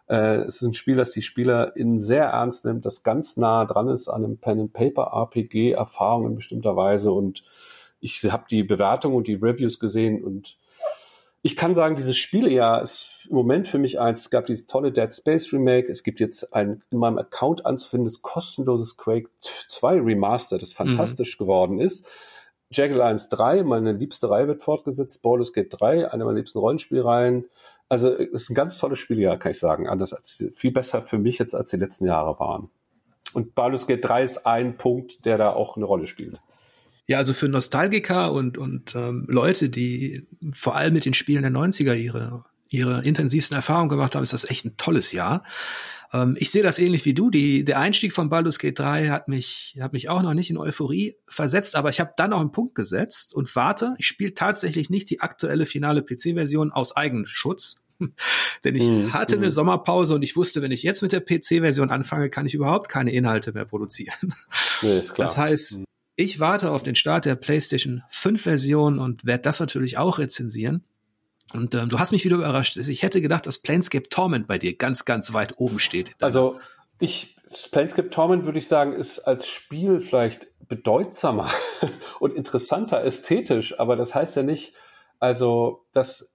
Äh, 0.09 0.37
es 0.43 0.57
ist 0.57 0.63
ein 0.63 0.75
Spiel, 0.75 0.97
das 0.97 1.11
die 1.11 1.23
Spieler 1.23 1.77
in 1.77 1.99
sehr 1.99 2.25
ernst 2.25 2.65
nimmt, 2.65 2.87
das 2.87 3.03
ganz 3.03 3.37
nah 3.37 3.65
dran 3.65 3.89
ist 3.89 4.09
an 4.09 4.25
einem 4.25 4.39
Pen-and-Paper-RPG-Erfahrung 4.39 6.27
in 6.27 6.35
bestimmter 6.35 6.77
Weise 6.77 7.13
und 7.13 7.45
ich 8.03 8.23
habe 8.31 8.45
die 8.51 8.65
Bewertung 8.65 9.15
und 9.15 9.29
die 9.29 9.35
Reviews 9.35 9.79
gesehen 9.79 10.23
und 10.23 10.59
ich 11.45 11.57
kann 11.57 11.75
sagen, 11.75 11.97
dieses 11.97 12.17
Spielejahr 12.17 12.83
ist 12.83 13.27
im 13.29 13.35
Moment 13.35 13.67
für 13.67 13.79
mich 13.79 13.99
eins. 13.99 14.21
Es 14.21 14.31
gab 14.31 14.47
dieses 14.47 14.67
tolle 14.67 14.93
Dead 14.93 15.13
Space 15.13 15.53
Remake. 15.53 15.91
Es 15.91 16.05
gibt 16.05 16.21
jetzt 16.21 16.55
ein 16.55 16.83
in 16.91 16.99
meinem 16.99 17.19
Account 17.19 17.67
anzufindendes 17.67 18.23
kostenloses 18.23 18.97
Quake 18.97 19.29
2 19.41 20.03
Remaster, 20.03 20.59
das 20.59 20.73
fantastisch 20.73 21.37
mhm. 21.37 21.45
geworden 21.45 21.81
ist. 21.81 22.07
Jagged 22.71 22.97
Alliance 22.97 23.29
3, 23.29 23.65
meine 23.65 23.93
liebste 23.93 24.31
Reihe 24.31 24.47
wird 24.47 24.63
fortgesetzt. 24.63 25.21
Baldur's 25.23 25.53
Gate 25.53 25.69
3, 25.71 26.13
eine 26.13 26.25
meiner 26.25 26.37
liebsten 26.37 26.59
Rollenspielreihen. 26.59 27.47
Also 27.89 28.13
es 28.13 28.31
ist 28.31 28.51
ein 28.51 28.55
ganz 28.55 28.79
tolles 28.79 29.01
Spieljahr, 29.01 29.37
kann 29.37 29.51
ich 29.51 29.59
sagen. 29.59 29.89
Anders 29.89 30.13
als 30.13 30.45
viel 30.53 30.71
besser 30.71 31.03
für 31.03 31.19
mich 31.19 31.39
jetzt 31.39 31.55
als 31.55 31.71
die 31.71 31.77
letzten 31.77 32.07
Jahre 32.07 32.39
waren. 32.39 32.71
Und 33.35 33.57
Baldur's 33.57 33.89
Gate 33.89 34.05
3 34.05 34.23
ist 34.23 34.47
ein 34.47 34.77
Punkt, 34.77 35.27
der 35.27 35.39
da 35.39 35.53
auch 35.53 35.77
eine 35.77 35.87
Rolle 35.87 36.07
spielt. 36.07 36.41
Ja, 37.13 37.19
also 37.19 37.35
für 37.35 37.47
Nostalgiker 37.47 38.33
und, 38.33 38.57
und 38.57 38.95
ähm, 38.95 39.27
Leute, 39.29 39.69
die 39.69 40.27
vor 40.55 40.77
allem 40.77 40.95
mit 40.95 41.05
den 41.05 41.13
Spielen 41.13 41.43
der 41.43 41.53
90er 41.53 41.95
ihre, 41.95 42.47
ihre 42.71 43.05
intensivsten 43.05 43.55
Erfahrungen 43.55 43.91
gemacht 43.91 44.15
haben, 44.15 44.23
ist 44.23 44.33
das 44.33 44.49
echt 44.49 44.65
ein 44.65 44.79
tolles 44.79 45.13
Jahr. 45.13 45.45
Ähm, 46.15 46.37
ich 46.39 46.51
sehe 46.51 46.63
das 46.63 46.79
ähnlich 46.79 47.05
wie 47.05 47.13
du. 47.13 47.29
Die, 47.29 47.67
der 47.67 47.81
Einstieg 47.81 48.15
von 48.15 48.31
Baldur's 48.31 48.59
Gate 48.59 48.79
3 48.79 49.11
hat 49.11 49.29
mich, 49.29 49.77
hat 49.79 49.93
mich 49.93 50.09
auch 50.09 50.23
noch 50.23 50.33
nicht 50.33 50.49
in 50.49 50.57
Euphorie 50.57 51.17
versetzt, 51.27 51.77
aber 51.77 51.91
ich 51.91 52.01
habe 52.01 52.15
dann 52.17 52.33
auch 52.33 52.41
einen 52.41 52.51
Punkt 52.51 52.75
gesetzt 52.75 53.35
und 53.35 53.55
warte. 53.57 53.93
Ich 53.99 54.07
spiele 54.07 54.33
tatsächlich 54.33 54.89
nicht 54.89 55.11
die 55.11 55.21
aktuelle 55.21 55.67
finale 55.67 56.03
PC-Version 56.03 56.73
aus 56.73 56.97
Eigenschutz. 56.97 57.77
Denn 58.65 58.75
ich 58.75 58.89
mm, 58.89 59.13
hatte 59.13 59.37
eine 59.37 59.49
mhm. 59.49 59.51
Sommerpause 59.51 60.15
und 60.15 60.23
ich 60.23 60.35
wusste, 60.35 60.63
wenn 60.63 60.73
ich 60.73 60.83
jetzt 60.83 61.03
mit 61.03 61.13
der 61.13 61.21
PC-Version 61.21 61.91
anfange, 61.91 62.31
kann 62.31 62.47
ich 62.47 62.55
überhaupt 62.55 62.89
keine 62.89 63.13
Inhalte 63.13 63.53
mehr 63.53 63.67
produzieren. 63.67 64.33
Nee. 64.81 65.03
Das 65.19 65.37
heißt, 65.37 65.81
mhm. 65.81 65.85
Ich 66.15 66.41
warte 66.41 66.71
auf 66.71 66.83
den 66.83 66.95
Start 66.95 67.25
der 67.25 67.37
PlayStation 67.37 68.03
5 68.09 68.43
Version 68.43 68.99
und 68.99 69.25
werde 69.25 69.43
das 69.43 69.61
natürlich 69.61 69.99
auch 69.99 70.19
rezensieren. 70.19 70.85
Und 71.55 71.75
ähm, 71.75 71.89
du 71.89 71.99
hast 71.99 72.13
mich 72.13 72.25
wieder 72.25 72.37
überrascht. 72.37 72.77
Ich 72.77 73.03
hätte 73.03 73.21
gedacht, 73.21 73.47
dass 73.47 73.59
Planescape 73.59 74.09
Torment 74.09 74.47
bei 74.47 74.59
dir 74.59 74.77
ganz, 74.77 75.05
ganz 75.05 75.33
weit 75.33 75.59
oben 75.59 75.79
steht. 75.79 76.15
Also 76.21 76.57
ich, 76.99 77.37
Planescape 77.71 78.11
Torment 78.11 78.45
würde 78.47 78.59
ich 78.59 78.69
sagen, 78.69 78.93
ist 78.93 79.21
als 79.21 79.49
Spiel 79.49 80.01
vielleicht 80.01 80.49
bedeutsamer 80.69 81.51
und 82.21 82.35
interessanter 82.35 83.03
ästhetisch, 83.05 83.79
aber 83.79 83.97
das 83.97 84.15
heißt 84.15 84.37
ja 84.37 84.43
nicht, 84.43 84.75
also, 85.19 85.87
dass 85.93 86.32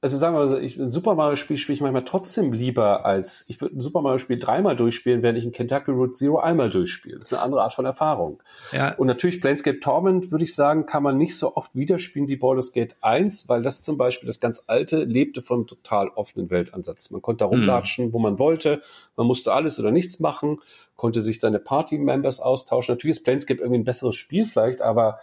also 0.00 0.16
sagen 0.16 0.36
wir 0.36 0.46
mal, 0.46 0.62
ich, 0.62 0.76
ein 0.76 0.92
Super 0.92 1.16
Mario 1.16 1.34
Spiel 1.34 1.56
spiele 1.56 1.74
ich 1.74 1.80
manchmal 1.80 2.04
trotzdem 2.04 2.52
lieber 2.52 3.04
als, 3.04 3.44
ich 3.48 3.60
würde 3.60 3.76
ein 3.76 3.80
Super 3.80 4.00
Mario 4.00 4.18
Spiel 4.18 4.38
dreimal 4.38 4.76
durchspielen, 4.76 5.22
während 5.22 5.38
ich 5.38 5.44
ein 5.44 5.50
Kentucky 5.50 5.90
Route 5.90 6.12
Zero 6.12 6.38
einmal 6.38 6.70
durchspiele. 6.70 7.16
Das 7.18 7.26
ist 7.26 7.32
eine 7.32 7.42
andere 7.42 7.62
Art 7.62 7.74
von 7.74 7.84
Erfahrung. 7.84 8.40
Ja. 8.70 8.94
Und 8.94 9.08
natürlich 9.08 9.40
Planescape 9.40 9.80
Torment, 9.80 10.30
würde 10.30 10.44
ich 10.44 10.54
sagen, 10.54 10.86
kann 10.86 11.02
man 11.02 11.16
nicht 11.16 11.36
so 11.36 11.56
oft 11.56 11.74
wieder 11.74 11.98
spielen 11.98 12.28
wie 12.28 12.36
Baldur's 12.36 12.72
Gate 12.72 12.96
1, 13.00 13.48
weil 13.48 13.62
das 13.62 13.82
zum 13.82 13.98
Beispiel, 13.98 14.28
das 14.28 14.38
ganz 14.38 14.62
alte, 14.68 15.02
lebte 15.02 15.42
vom 15.42 15.66
total 15.66 16.10
offenen 16.10 16.48
Weltansatz. 16.48 17.10
Man 17.10 17.20
konnte 17.20 17.44
da 17.44 17.50
hm. 17.50 17.58
rumlatschen, 17.58 18.06
hm. 18.06 18.12
wo 18.12 18.20
man 18.20 18.38
wollte. 18.38 18.80
Man 19.16 19.26
musste 19.26 19.52
alles 19.52 19.80
oder 19.80 19.90
nichts 19.90 20.20
machen, 20.20 20.60
konnte 20.94 21.22
sich 21.22 21.40
seine 21.40 21.58
Party-Members 21.58 22.38
austauschen. 22.38 22.94
Natürlich 22.94 23.16
ist 23.16 23.24
Planescape 23.24 23.60
irgendwie 23.60 23.80
ein 23.80 23.84
besseres 23.84 24.14
Spiel 24.14 24.46
vielleicht, 24.46 24.80
aber 24.80 25.18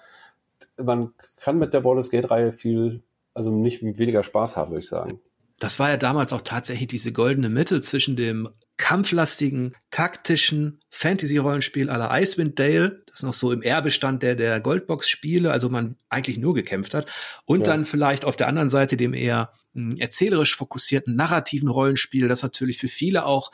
man 0.76 1.14
kann 1.40 1.60
mit 1.60 1.74
der 1.74 1.80
Baldur's 1.80 2.10
Gate-Reihe 2.10 2.52
viel 2.52 3.02
also 3.36 3.52
nicht 3.52 3.84
weniger 3.84 4.24
Spaß 4.24 4.58
haben, 4.58 4.72
würde 4.72 4.80
ich 4.80 4.90
sagen. 4.90 5.20
Das 5.60 5.80
war 5.80 5.90
ja 5.90 5.98
damals 5.98 6.34
auch 6.34 6.42
tatsächlich 6.42 6.88
diese 6.88 7.14
goldene 7.14 7.50
Mitte 7.50 7.80
zwischen 7.80 8.18
dem 8.18 8.50
kampflastigen, 8.76 9.74
taktischen 9.90 10.82
Fantasy-Rollenspiel 10.90 11.90
aller 11.90 12.10
Icewind 12.12 12.60
Dale, 12.60 13.04
das 13.08 13.24
noch 13.24 13.34
so 13.34 13.54
im 13.54 13.62
Erbe 13.62 13.90
stand 13.90 14.22
der, 14.22 14.36
der 14.36 14.60
Goldbox-Spiele, 14.60 15.52
also 15.52 15.70
man 15.70 15.96
eigentlich 16.10 16.38
nur 16.38 16.54
gekämpft 16.54 16.94
hat, 16.94 17.10
und 17.46 17.60
ja. 17.60 17.66
dann 17.66 17.86
vielleicht 17.86 18.26
auf 18.26 18.36
der 18.36 18.48
anderen 18.48 18.68
Seite 18.68 18.98
dem 18.98 19.14
eher 19.14 19.54
mh, 19.74 19.92
hm, 19.92 19.98
erzählerisch 19.98 20.58
fokussierten 20.58 21.16
narrativen 21.16 21.70
Rollenspiel, 21.70 22.28
das 22.28 22.44
natürlich 22.44 22.78
für 22.78 22.90
viele 22.90 23.26
auch, 23.26 23.52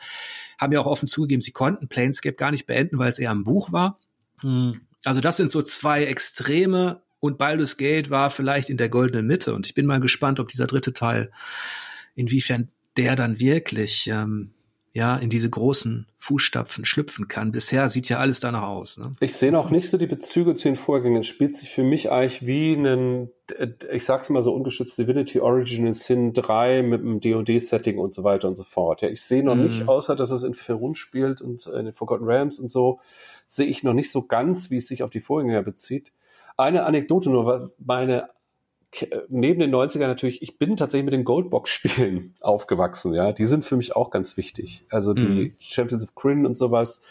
haben 0.58 0.72
ja 0.72 0.80
auch 0.80 0.86
offen 0.86 1.06
zugegeben, 1.06 1.40
sie 1.40 1.52
konnten 1.52 1.86
Planescape 1.86 2.34
gar 2.34 2.50
nicht 2.50 2.66
beenden, 2.66 2.98
weil 2.98 3.10
es 3.10 3.20
eher 3.20 3.30
ein 3.30 3.44
Buch 3.44 3.70
war. 3.70 4.00
Hm. 4.40 4.80
Also 5.04 5.20
das 5.20 5.36
sind 5.36 5.52
so 5.52 5.62
zwei 5.62 6.04
Extreme 6.04 7.02
und 7.22 7.38
Baldur's 7.38 7.76
Gate 7.76 8.10
war 8.10 8.30
vielleicht 8.30 8.68
in 8.68 8.76
der 8.76 8.88
goldenen 8.88 9.28
Mitte. 9.28 9.54
Und 9.54 9.64
ich 9.66 9.74
bin 9.74 9.86
mal 9.86 10.00
gespannt, 10.00 10.40
ob 10.40 10.48
dieser 10.48 10.66
dritte 10.66 10.92
Teil, 10.92 11.30
inwiefern 12.16 12.68
der 12.96 13.14
dann 13.14 13.38
wirklich 13.38 14.10
ähm, 14.12 14.50
ja 14.92 15.16
in 15.16 15.30
diese 15.30 15.48
großen 15.48 16.08
Fußstapfen 16.18 16.84
schlüpfen 16.84 17.28
kann. 17.28 17.52
Bisher 17.52 17.88
sieht 17.88 18.08
ja 18.08 18.18
alles 18.18 18.40
danach 18.40 18.64
aus. 18.64 18.98
Ne? 18.98 19.12
Ich 19.20 19.34
sehe 19.34 19.52
noch 19.52 19.70
nicht 19.70 19.88
so 19.88 19.98
die 19.98 20.08
Bezüge 20.08 20.56
zu 20.56 20.66
den 20.66 20.74
Vorgängen. 20.74 21.20
Es 21.20 21.28
spielt 21.28 21.56
sich 21.56 21.68
für 21.68 21.84
mich 21.84 22.10
eigentlich 22.10 22.44
wie 22.44 22.74
ein, 22.74 23.30
ich 23.92 24.04
sag's 24.04 24.28
mal 24.28 24.42
so 24.42 24.52
ungeschützt, 24.52 24.98
Divinity 24.98 25.38
Original 25.38 25.94
Sin 25.94 26.32
3 26.32 26.82
mit 26.82 27.02
einem 27.02 27.20
DoD-Setting 27.20 27.98
und 27.98 28.14
so 28.14 28.24
weiter 28.24 28.48
und 28.48 28.56
so 28.56 28.64
fort. 28.64 29.00
Ja, 29.00 29.08
ich 29.08 29.22
sehe 29.22 29.44
noch 29.44 29.54
mhm. 29.54 29.62
nicht, 29.62 29.86
außer 29.86 30.16
dass 30.16 30.32
es 30.32 30.42
in 30.42 30.54
Ferun 30.54 30.96
spielt 30.96 31.40
und 31.40 31.66
in 31.66 31.84
den 31.84 31.94
Forgotten 31.94 32.24
Realms 32.24 32.58
und 32.58 32.68
so, 32.68 32.98
sehe 33.46 33.66
ich 33.66 33.84
noch 33.84 33.94
nicht 33.94 34.10
so 34.10 34.22
ganz, 34.22 34.70
wie 34.72 34.78
es 34.78 34.88
sich 34.88 35.04
auf 35.04 35.10
die 35.10 35.20
Vorgänger 35.20 35.62
bezieht. 35.62 36.12
Eine 36.62 36.84
Anekdote 36.84 37.30
nur, 37.30 37.46
was 37.46 37.74
meine 37.78 38.28
neben 39.28 39.60
den 39.60 39.74
90ern 39.74 40.06
natürlich, 40.06 40.42
ich 40.42 40.58
bin 40.58 40.76
tatsächlich 40.76 41.04
mit 41.04 41.14
den 41.14 41.24
Goldbox-Spielen 41.24 42.34
aufgewachsen, 42.40 43.14
ja. 43.14 43.32
Die 43.32 43.46
sind 43.46 43.64
für 43.64 43.76
mich 43.76 43.96
auch 43.96 44.10
ganz 44.10 44.36
wichtig. 44.36 44.84
Also 44.90 45.14
die 45.14 45.22
mhm. 45.22 45.54
Champions 45.58 46.04
of 46.04 46.14
Kryn 46.14 46.46
und 46.46 46.56
sowas. 46.56 47.02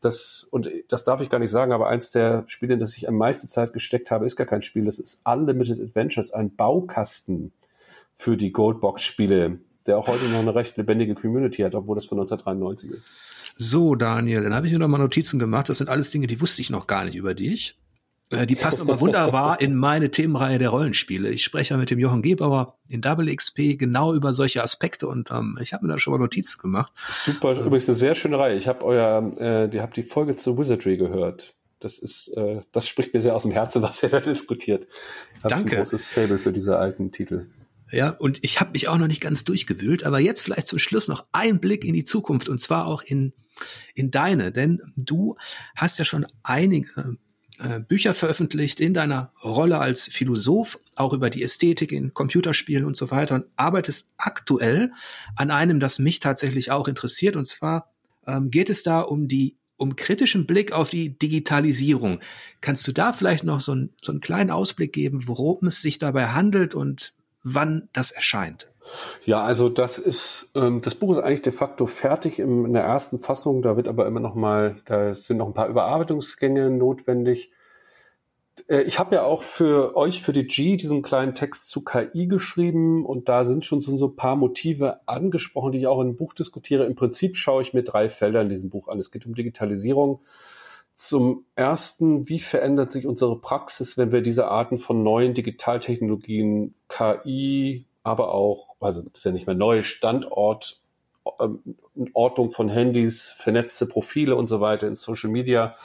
Das, 0.00 0.48
und 0.50 0.68
das 0.88 1.04
darf 1.04 1.20
ich 1.20 1.28
gar 1.28 1.38
nicht 1.38 1.50
sagen, 1.50 1.72
aber 1.72 1.88
eins 1.88 2.10
der 2.10 2.44
Spiele, 2.46 2.74
in 2.74 2.80
das 2.80 2.96
ich 2.96 3.06
am 3.06 3.16
meisten 3.16 3.48
Zeit 3.48 3.72
gesteckt 3.72 4.10
habe, 4.10 4.24
ist 4.24 4.34
gar 4.34 4.46
kein 4.46 4.62
Spiel. 4.62 4.84
Das 4.84 4.98
ist 4.98 5.22
Unlimited 5.26 5.80
Adventures, 5.80 6.32
ein 6.32 6.56
Baukasten 6.56 7.52
für 8.14 8.36
die 8.36 8.50
Goldbox-Spiele, 8.50 9.60
der 9.86 9.98
auch 9.98 10.08
heute 10.08 10.24
noch 10.30 10.40
eine 10.40 10.54
recht 10.54 10.76
lebendige 10.78 11.14
Community 11.14 11.62
hat, 11.62 11.74
obwohl 11.74 11.94
das 11.96 12.06
von 12.06 12.18
1993 12.18 12.90
ist. 12.90 13.12
So, 13.56 13.94
Daniel, 13.94 14.42
dann 14.42 14.54
habe 14.54 14.66
ich 14.66 14.72
mir 14.72 14.78
noch 14.78 14.88
mal 14.88 14.98
Notizen 14.98 15.38
gemacht. 15.38 15.68
Das 15.68 15.78
sind 15.78 15.90
alles 15.90 16.10
Dinge, 16.10 16.26
die 16.26 16.40
wusste 16.40 16.62
ich 16.62 16.70
noch 16.70 16.86
gar 16.86 17.04
nicht 17.04 17.14
über 17.14 17.34
dich. 17.34 17.76
Äh, 18.30 18.46
die 18.46 18.54
passen 18.54 18.82
aber 18.82 19.00
wunderbar 19.00 19.60
in 19.60 19.74
meine 19.74 20.10
Themenreihe 20.10 20.58
der 20.58 20.70
Rollenspiele. 20.70 21.30
Ich 21.30 21.42
spreche 21.42 21.74
ja 21.74 21.78
mit 21.78 21.90
dem 21.90 21.98
Jochen 21.98 22.22
Gebauer 22.22 22.78
in 22.88 23.00
Double 23.00 23.34
XP 23.34 23.76
genau 23.76 24.14
über 24.14 24.32
solche 24.32 24.62
Aspekte 24.62 25.08
und 25.08 25.30
ähm, 25.30 25.58
ich 25.60 25.72
habe 25.72 25.86
mir 25.86 25.92
da 25.92 25.98
schon 25.98 26.12
mal 26.12 26.18
Notizen 26.18 26.60
gemacht. 26.60 26.92
Super, 27.10 27.52
übrigens 27.52 27.88
eine 27.88 27.96
sehr 27.96 28.14
schöne 28.14 28.38
Reihe. 28.38 28.56
Ich 28.56 28.68
habe 28.68 28.84
euer, 28.84 29.32
äh, 29.38 29.68
ihr 29.74 29.82
habt 29.82 29.96
die 29.96 30.04
Folge 30.04 30.36
zu 30.36 30.56
Wizardry 30.56 30.96
gehört. 30.96 31.54
Das 31.80 31.98
ist, 31.98 32.28
äh, 32.36 32.60
das 32.72 32.86
spricht 32.86 33.14
mir 33.14 33.20
sehr 33.20 33.34
aus 33.34 33.42
dem 33.42 33.52
Herzen, 33.52 33.82
was 33.82 34.02
ihr 34.02 34.10
da 34.10 34.20
diskutiert. 34.20 34.86
Ich 35.36 35.42
Danke. 35.42 35.76
ein 35.76 35.82
großes 35.82 36.06
Fable 36.06 36.38
für 36.38 36.52
diese 36.52 36.76
alten 36.76 37.10
Titel. 37.10 37.46
Ja, 37.90 38.10
und 38.10 38.38
ich 38.42 38.60
habe 38.60 38.70
mich 38.70 38.86
auch 38.86 38.98
noch 38.98 39.08
nicht 39.08 39.20
ganz 39.20 39.42
durchgewühlt, 39.42 40.04
aber 40.04 40.20
jetzt 40.20 40.42
vielleicht 40.42 40.68
zum 40.68 40.78
Schluss 40.78 41.08
noch 41.08 41.26
ein 41.32 41.58
Blick 41.58 41.84
in 41.84 41.94
die 41.94 42.04
Zukunft 42.04 42.48
und 42.48 42.60
zwar 42.60 42.86
auch 42.86 43.02
in 43.02 43.32
in 43.94 44.10
deine, 44.10 44.52
denn 44.52 44.80
du 44.96 45.36
hast 45.76 45.98
ja 45.98 46.06
schon 46.06 46.26
einige 46.42 47.18
äh, 47.62 47.80
Bücher 47.80 48.14
veröffentlicht 48.14 48.80
in 48.80 48.94
deiner 48.94 49.32
Rolle 49.42 49.78
als 49.78 50.08
Philosoph, 50.08 50.78
auch 50.96 51.12
über 51.12 51.30
die 51.30 51.42
Ästhetik 51.42 51.92
in 51.92 52.14
Computerspielen 52.14 52.84
und 52.84 52.96
so 52.96 53.10
weiter 53.10 53.36
und 53.36 53.46
arbeitest 53.56 54.08
aktuell 54.16 54.92
an 55.36 55.50
einem, 55.50 55.80
das 55.80 55.98
mich 55.98 56.20
tatsächlich 56.20 56.70
auch 56.70 56.88
interessiert. 56.88 57.36
Und 57.36 57.46
zwar 57.46 57.92
ähm, 58.26 58.50
geht 58.50 58.70
es 58.70 58.82
da 58.82 59.00
um 59.00 59.28
die 59.28 59.56
um 59.76 59.96
kritischen 59.96 60.46
Blick 60.46 60.72
auf 60.72 60.90
die 60.90 61.18
Digitalisierung. 61.18 62.20
Kannst 62.60 62.86
du 62.86 62.92
da 62.92 63.14
vielleicht 63.14 63.44
noch 63.44 63.60
so, 63.60 63.74
ein, 63.74 63.90
so 64.02 64.12
einen 64.12 64.20
kleinen 64.20 64.50
Ausblick 64.50 64.92
geben, 64.92 65.26
worum 65.26 65.66
es 65.66 65.80
sich 65.80 65.96
dabei 65.98 66.28
handelt 66.28 66.74
und 66.74 67.14
wann 67.42 67.88
das 67.94 68.10
erscheint? 68.10 68.70
Ja, 69.24 69.42
also 69.42 69.68
das 69.68 69.98
ist, 69.98 70.50
ähm, 70.54 70.80
das 70.82 70.94
Buch 70.94 71.12
ist 71.12 71.22
eigentlich 71.22 71.42
de 71.42 71.52
facto 71.52 71.86
fertig 71.86 72.38
im, 72.38 72.66
in 72.66 72.72
der 72.72 72.82
ersten 72.82 73.18
Fassung. 73.18 73.62
Da 73.62 73.76
wird 73.76 73.88
aber 73.88 74.06
immer 74.06 74.20
noch 74.20 74.34
mal, 74.34 74.76
da 74.86 75.14
sind 75.14 75.38
noch 75.38 75.46
ein 75.46 75.54
paar 75.54 75.68
Überarbeitungsgänge 75.68 76.70
notwendig. 76.70 77.52
Äh, 78.68 78.82
ich 78.82 78.98
habe 78.98 79.14
ja 79.16 79.22
auch 79.22 79.42
für 79.42 79.96
euch, 79.96 80.22
für 80.22 80.32
die 80.32 80.46
G, 80.46 80.76
diesen 80.76 81.02
kleinen 81.02 81.34
Text 81.34 81.70
zu 81.70 81.82
KI 81.82 82.26
geschrieben 82.26 83.04
und 83.04 83.28
da 83.28 83.44
sind 83.44 83.64
schon 83.64 83.80
so 83.80 84.06
ein 84.06 84.16
paar 84.16 84.36
Motive 84.36 85.00
angesprochen, 85.06 85.72
die 85.72 85.78
ich 85.78 85.86
auch 85.86 86.00
im 86.00 86.16
Buch 86.16 86.32
diskutiere. 86.32 86.86
Im 86.86 86.94
Prinzip 86.94 87.36
schaue 87.36 87.62
ich 87.62 87.74
mir 87.74 87.82
drei 87.82 88.08
Felder 88.08 88.42
in 88.42 88.48
diesem 88.48 88.70
Buch 88.70 88.88
an. 88.88 88.98
Es 88.98 89.10
geht 89.10 89.26
um 89.26 89.34
Digitalisierung. 89.34 90.20
Zum 90.94 91.46
ersten, 91.54 92.28
wie 92.28 92.40
verändert 92.40 92.92
sich 92.92 93.06
unsere 93.06 93.40
Praxis, 93.40 93.96
wenn 93.96 94.12
wir 94.12 94.20
diese 94.20 94.48
Arten 94.48 94.76
von 94.76 95.02
neuen 95.02 95.32
Digitaltechnologien, 95.32 96.74
KI, 96.88 97.86
aber 98.02 98.32
auch, 98.32 98.76
also 98.80 99.02
das 99.02 99.18
ist 99.18 99.24
ja 99.24 99.32
nicht 99.32 99.46
mehr 99.46 99.56
neu, 99.56 99.82
Standort, 99.82 100.80
ähm, 101.40 101.76
Ortung 102.12 102.50
von 102.50 102.68
Handys, 102.68 103.30
vernetzte 103.30 103.86
Profile 103.86 104.36
und 104.36 104.48
so 104.48 104.60
weiter 104.60 104.86
in 104.86 104.94
Social 104.94 105.30
Media, 105.30 105.76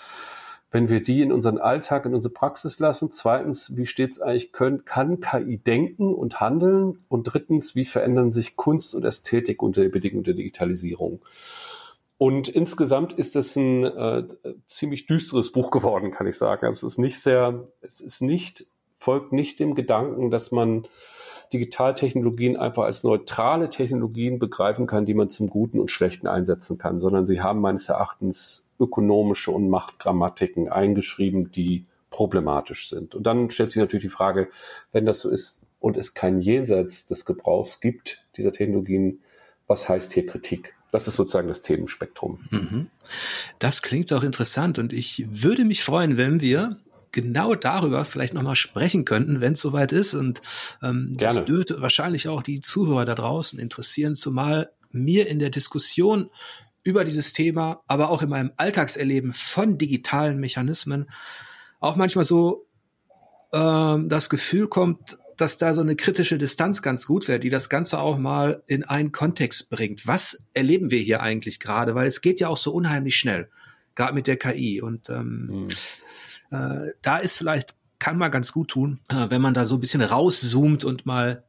wenn 0.71 0.89
wir 0.89 1.01
die 1.01 1.21
in 1.21 1.31
unseren 1.31 1.57
Alltag, 1.57 2.05
in 2.05 2.13
unsere 2.13 2.33
Praxis 2.33 2.79
lassen. 2.79 3.11
Zweitens, 3.11 3.77
wie 3.77 3.85
steht 3.85 4.11
es 4.11 4.19
eigentlich, 4.19 4.51
können, 4.51 4.83
kann 4.83 5.21
KI 5.21 5.57
denken 5.57 6.13
und 6.13 6.41
handeln? 6.41 7.05
Und 7.07 7.23
drittens, 7.23 7.75
wie 7.75 7.85
verändern 7.85 8.31
sich 8.31 8.57
Kunst 8.57 8.93
und 8.93 9.05
Ästhetik 9.05 9.61
unter 9.63 9.81
den 9.81 9.91
Bedingungen 9.91 10.25
der 10.25 10.33
Digitalisierung? 10.33 11.21
Und 12.17 12.47
insgesamt 12.49 13.13
ist 13.13 13.35
es 13.35 13.55
ein 13.55 13.83
äh, 13.83 14.27
ziemlich 14.67 15.05
düsteres 15.05 15.51
Buch 15.51 15.71
geworden, 15.71 16.11
kann 16.11 16.27
ich 16.27 16.37
sagen. 16.37 16.65
Also 16.65 16.87
es 16.87 16.93
ist 16.93 16.99
nicht 16.99 17.19
sehr, 17.19 17.67
es 17.81 18.01
ist 18.01 18.21
nicht, 18.21 18.65
folgt 18.97 19.33
nicht 19.33 19.59
dem 19.59 19.75
Gedanken, 19.75 20.29
dass 20.29 20.51
man 20.51 20.87
Digitaltechnologien 21.55 22.57
einfach 22.57 22.83
als 22.83 23.03
neutrale 23.03 23.69
Technologien 23.69 24.39
begreifen 24.39 24.87
kann, 24.87 25.05
die 25.05 25.13
man 25.13 25.29
zum 25.29 25.47
Guten 25.47 25.79
und 25.79 25.89
Schlechten 25.89 26.27
einsetzen 26.27 26.77
kann, 26.77 26.99
sondern 26.99 27.25
sie 27.25 27.41
haben 27.41 27.61
meines 27.61 27.87
Erachtens 27.87 28.65
ökonomische 28.77 29.51
und 29.51 29.69
Machtgrammatiken 29.69 30.67
eingeschrieben, 30.67 31.51
die 31.51 31.85
problematisch 32.09 32.89
sind. 32.89 33.15
Und 33.15 33.23
dann 33.23 33.49
stellt 33.49 33.71
sich 33.71 33.79
natürlich 33.79 34.03
die 34.03 34.09
Frage, 34.09 34.49
wenn 34.91 35.05
das 35.05 35.21
so 35.21 35.29
ist 35.29 35.59
und 35.79 35.95
es 35.95 36.13
kein 36.13 36.41
Jenseits 36.41 37.05
des 37.05 37.23
Gebrauchs 37.23 37.79
gibt 37.79 38.25
dieser 38.35 38.51
Technologien, 38.51 39.19
was 39.67 39.87
heißt 39.87 40.11
hier 40.11 40.25
Kritik? 40.25 40.75
Das 40.91 41.07
ist 41.07 41.15
sozusagen 41.15 41.47
das 41.47 41.61
Themenspektrum. 41.61 42.39
Mhm. 42.51 42.87
Das 43.59 43.81
klingt 43.81 44.11
auch 44.13 44.23
interessant 44.23 44.77
und 44.77 44.93
ich 44.93 45.25
würde 45.29 45.65
mich 45.65 45.83
freuen, 45.83 46.17
wenn 46.17 46.41
wir 46.41 46.77
genau 47.15 47.55
darüber 47.55 48.05
vielleicht 48.05 48.35
nochmal 48.35 48.55
sprechen 48.55 49.05
könnten, 49.05 49.41
wenn 49.41 49.53
es 49.53 49.61
soweit 49.61 49.91
ist. 49.91 50.13
Und 50.13 50.41
ähm, 50.83 51.15
das 51.17 51.45
dürfte 51.45 51.81
wahrscheinlich 51.81 52.27
auch 52.27 52.43
die 52.43 52.59
Zuhörer 52.59 53.05
da 53.05 53.15
draußen 53.15 53.57
interessieren, 53.57 54.13
zumal 54.13 54.69
mir 54.91 55.27
in 55.27 55.39
der 55.39 55.49
Diskussion 55.49 56.29
über 56.83 57.03
dieses 57.03 57.33
Thema, 57.33 57.81
aber 57.87 58.09
auch 58.09 58.21
in 58.21 58.29
meinem 58.29 58.51
Alltagserleben 58.57 59.33
von 59.33 59.77
digitalen 59.77 60.39
Mechanismen 60.39 61.09
auch 61.79 61.95
manchmal 61.95 62.25
so 62.25 62.67
ähm, 63.53 64.09
das 64.09 64.29
Gefühl 64.29 64.67
kommt, 64.67 65.17
dass 65.37 65.57
da 65.57 65.73
so 65.73 65.81
eine 65.81 65.95
kritische 65.95 66.37
Distanz 66.37 66.81
ganz 66.81 67.07
gut 67.07 67.27
wäre, 67.27 67.39
die 67.39 67.49
das 67.49 67.69
Ganze 67.69 67.99
auch 67.99 68.17
mal 68.17 68.61
in 68.67 68.83
einen 68.83 69.11
Kontext 69.11 69.69
bringt. 69.69 70.05
Was 70.05 70.43
erleben 70.53 70.91
wir 70.91 70.99
hier 70.99 71.21
eigentlich 71.21 71.59
gerade? 71.59 71.95
Weil 71.95 72.07
es 72.07 72.21
geht 72.21 72.39
ja 72.39 72.49
auch 72.49 72.57
so 72.57 72.71
unheimlich 72.71 73.15
schnell, 73.15 73.49
gerade 73.95 74.13
mit 74.13 74.27
der 74.27 74.37
KI. 74.37 74.81
Und 74.81 75.09
ähm, 75.09 75.47
mhm. 75.47 75.67
Äh, 76.51 76.91
da 77.01 77.17
ist 77.17 77.37
vielleicht, 77.37 77.75
kann 77.99 78.17
man 78.17 78.31
ganz 78.31 78.51
gut 78.51 78.69
tun, 78.69 78.99
äh, 79.09 79.29
wenn 79.29 79.41
man 79.41 79.53
da 79.53 79.65
so 79.65 79.75
ein 79.75 79.81
bisschen 79.81 80.01
rauszoomt 80.01 80.83
und 80.83 81.05
mal 81.05 81.43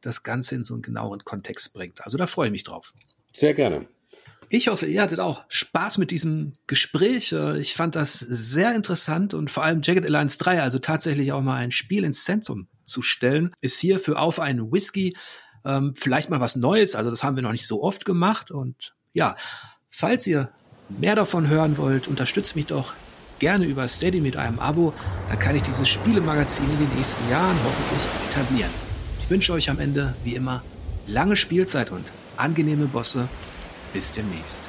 das 0.00 0.22
Ganze 0.22 0.54
in 0.54 0.62
so 0.62 0.74
einen 0.74 0.82
genaueren 0.82 1.24
Kontext 1.24 1.72
bringt. 1.72 2.04
Also 2.04 2.16
da 2.16 2.26
freue 2.26 2.46
ich 2.46 2.52
mich 2.52 2.64
drauf. 2.64 2.92
Sehr 3.32 3.54
gerne. 3.54 3.86
Ich 4.52 4.66
hoffe, 4.66 4.86
ihr 4.86 5.00
hattet 5.00 5.20
auch 5.20 5.44
Spaß 5.48 5.98
mit 5.98 6.10
diesem 6.10 6.54
Gespräch. 6.66 7.32
Ich 7.58 7.74
fand 7.74 7.94
das 7.94 8.18
sehr 8.18 8.74
interessant 8.74 9.32
und 9.32 9.48
vor 9.48 9.62
allem 9.62 9.80
Jagged 9.82 10.04
Alliance 10.04 10.38
3, 10.38 10.60
also 10.60 10.80
tatsächlich 10.80 11.30
auch 11.30 11.40
mal 11.40 11.56
ein 11.56 11.70
Spiel 11.70 12.02
ins 12.02 12.24
Zentrum 12.24 12.66
zu 12.82 13.00
stellen, 13.00 13.54
ist 13.60 13.78
hier 13.78 14.00
für 14.00 14.18
auf 14.18 14.40
einen 14.40 14.72
Whisky 14.72 15.14
ähm, 15.64 15.94
vielleicht 15.96 16.30
mal 16.30 16.40
was 16.40 16.56
Neues. 16.56 16.94
Also 16.94 17.10
das 17.10 17.22
haben 17.22 17.36
wir 17.36 17.42
noch 17.42 17.52
nicht 17.52 17.66
so 17.66 17.82
oft 17.82 18.04
gemacht. 18.04 18.50
Und 18.50 18.94
ja, 19.12 19.36
falls 19.88 20.26
ihr 20.26 20.50
mehr 20.88 21.14
davon 21.14 21.48
hören 21.48 21.78
wollt, 21.78 22.08
unterstützt 22.08 22.56
mich 22.56 22.66
doch 22.66 22.94
gerne 23.40 23.64
über 23.64 23.88
Steady 23.88 24.20
mit 24.20 24.36
einem 24.36 24.60
Abo. 24.60 24.92
Dann 25.28 25.38
kann 25.40 25.56
ich 25.56 25.62
dieses 25.62 25.88
Spielemagazin 25.88 26.70
in 26.70 26.78
den 26.78 26.96
nächsten 26.96 27.28
Jahren 27.28 27.56
hoffentlich 27.64 28.06
etablieren. 28.28 28.70
Ich 29.20 29.28
wünsche 29.28 29.52
euch 29.52 29.68
am 29.68 29.80
Ende, 29.80 30.14
wie 30.22 30.36
immer, 30.36 30.62
lange 31.08 31.34
Spielzeit 31.34 31.90
und 31.90 32.12
angenehme 32.36 32.86
Bosse. 32.86 33.28
Bis 33.92 34.12
demnächst. 34.12 34.68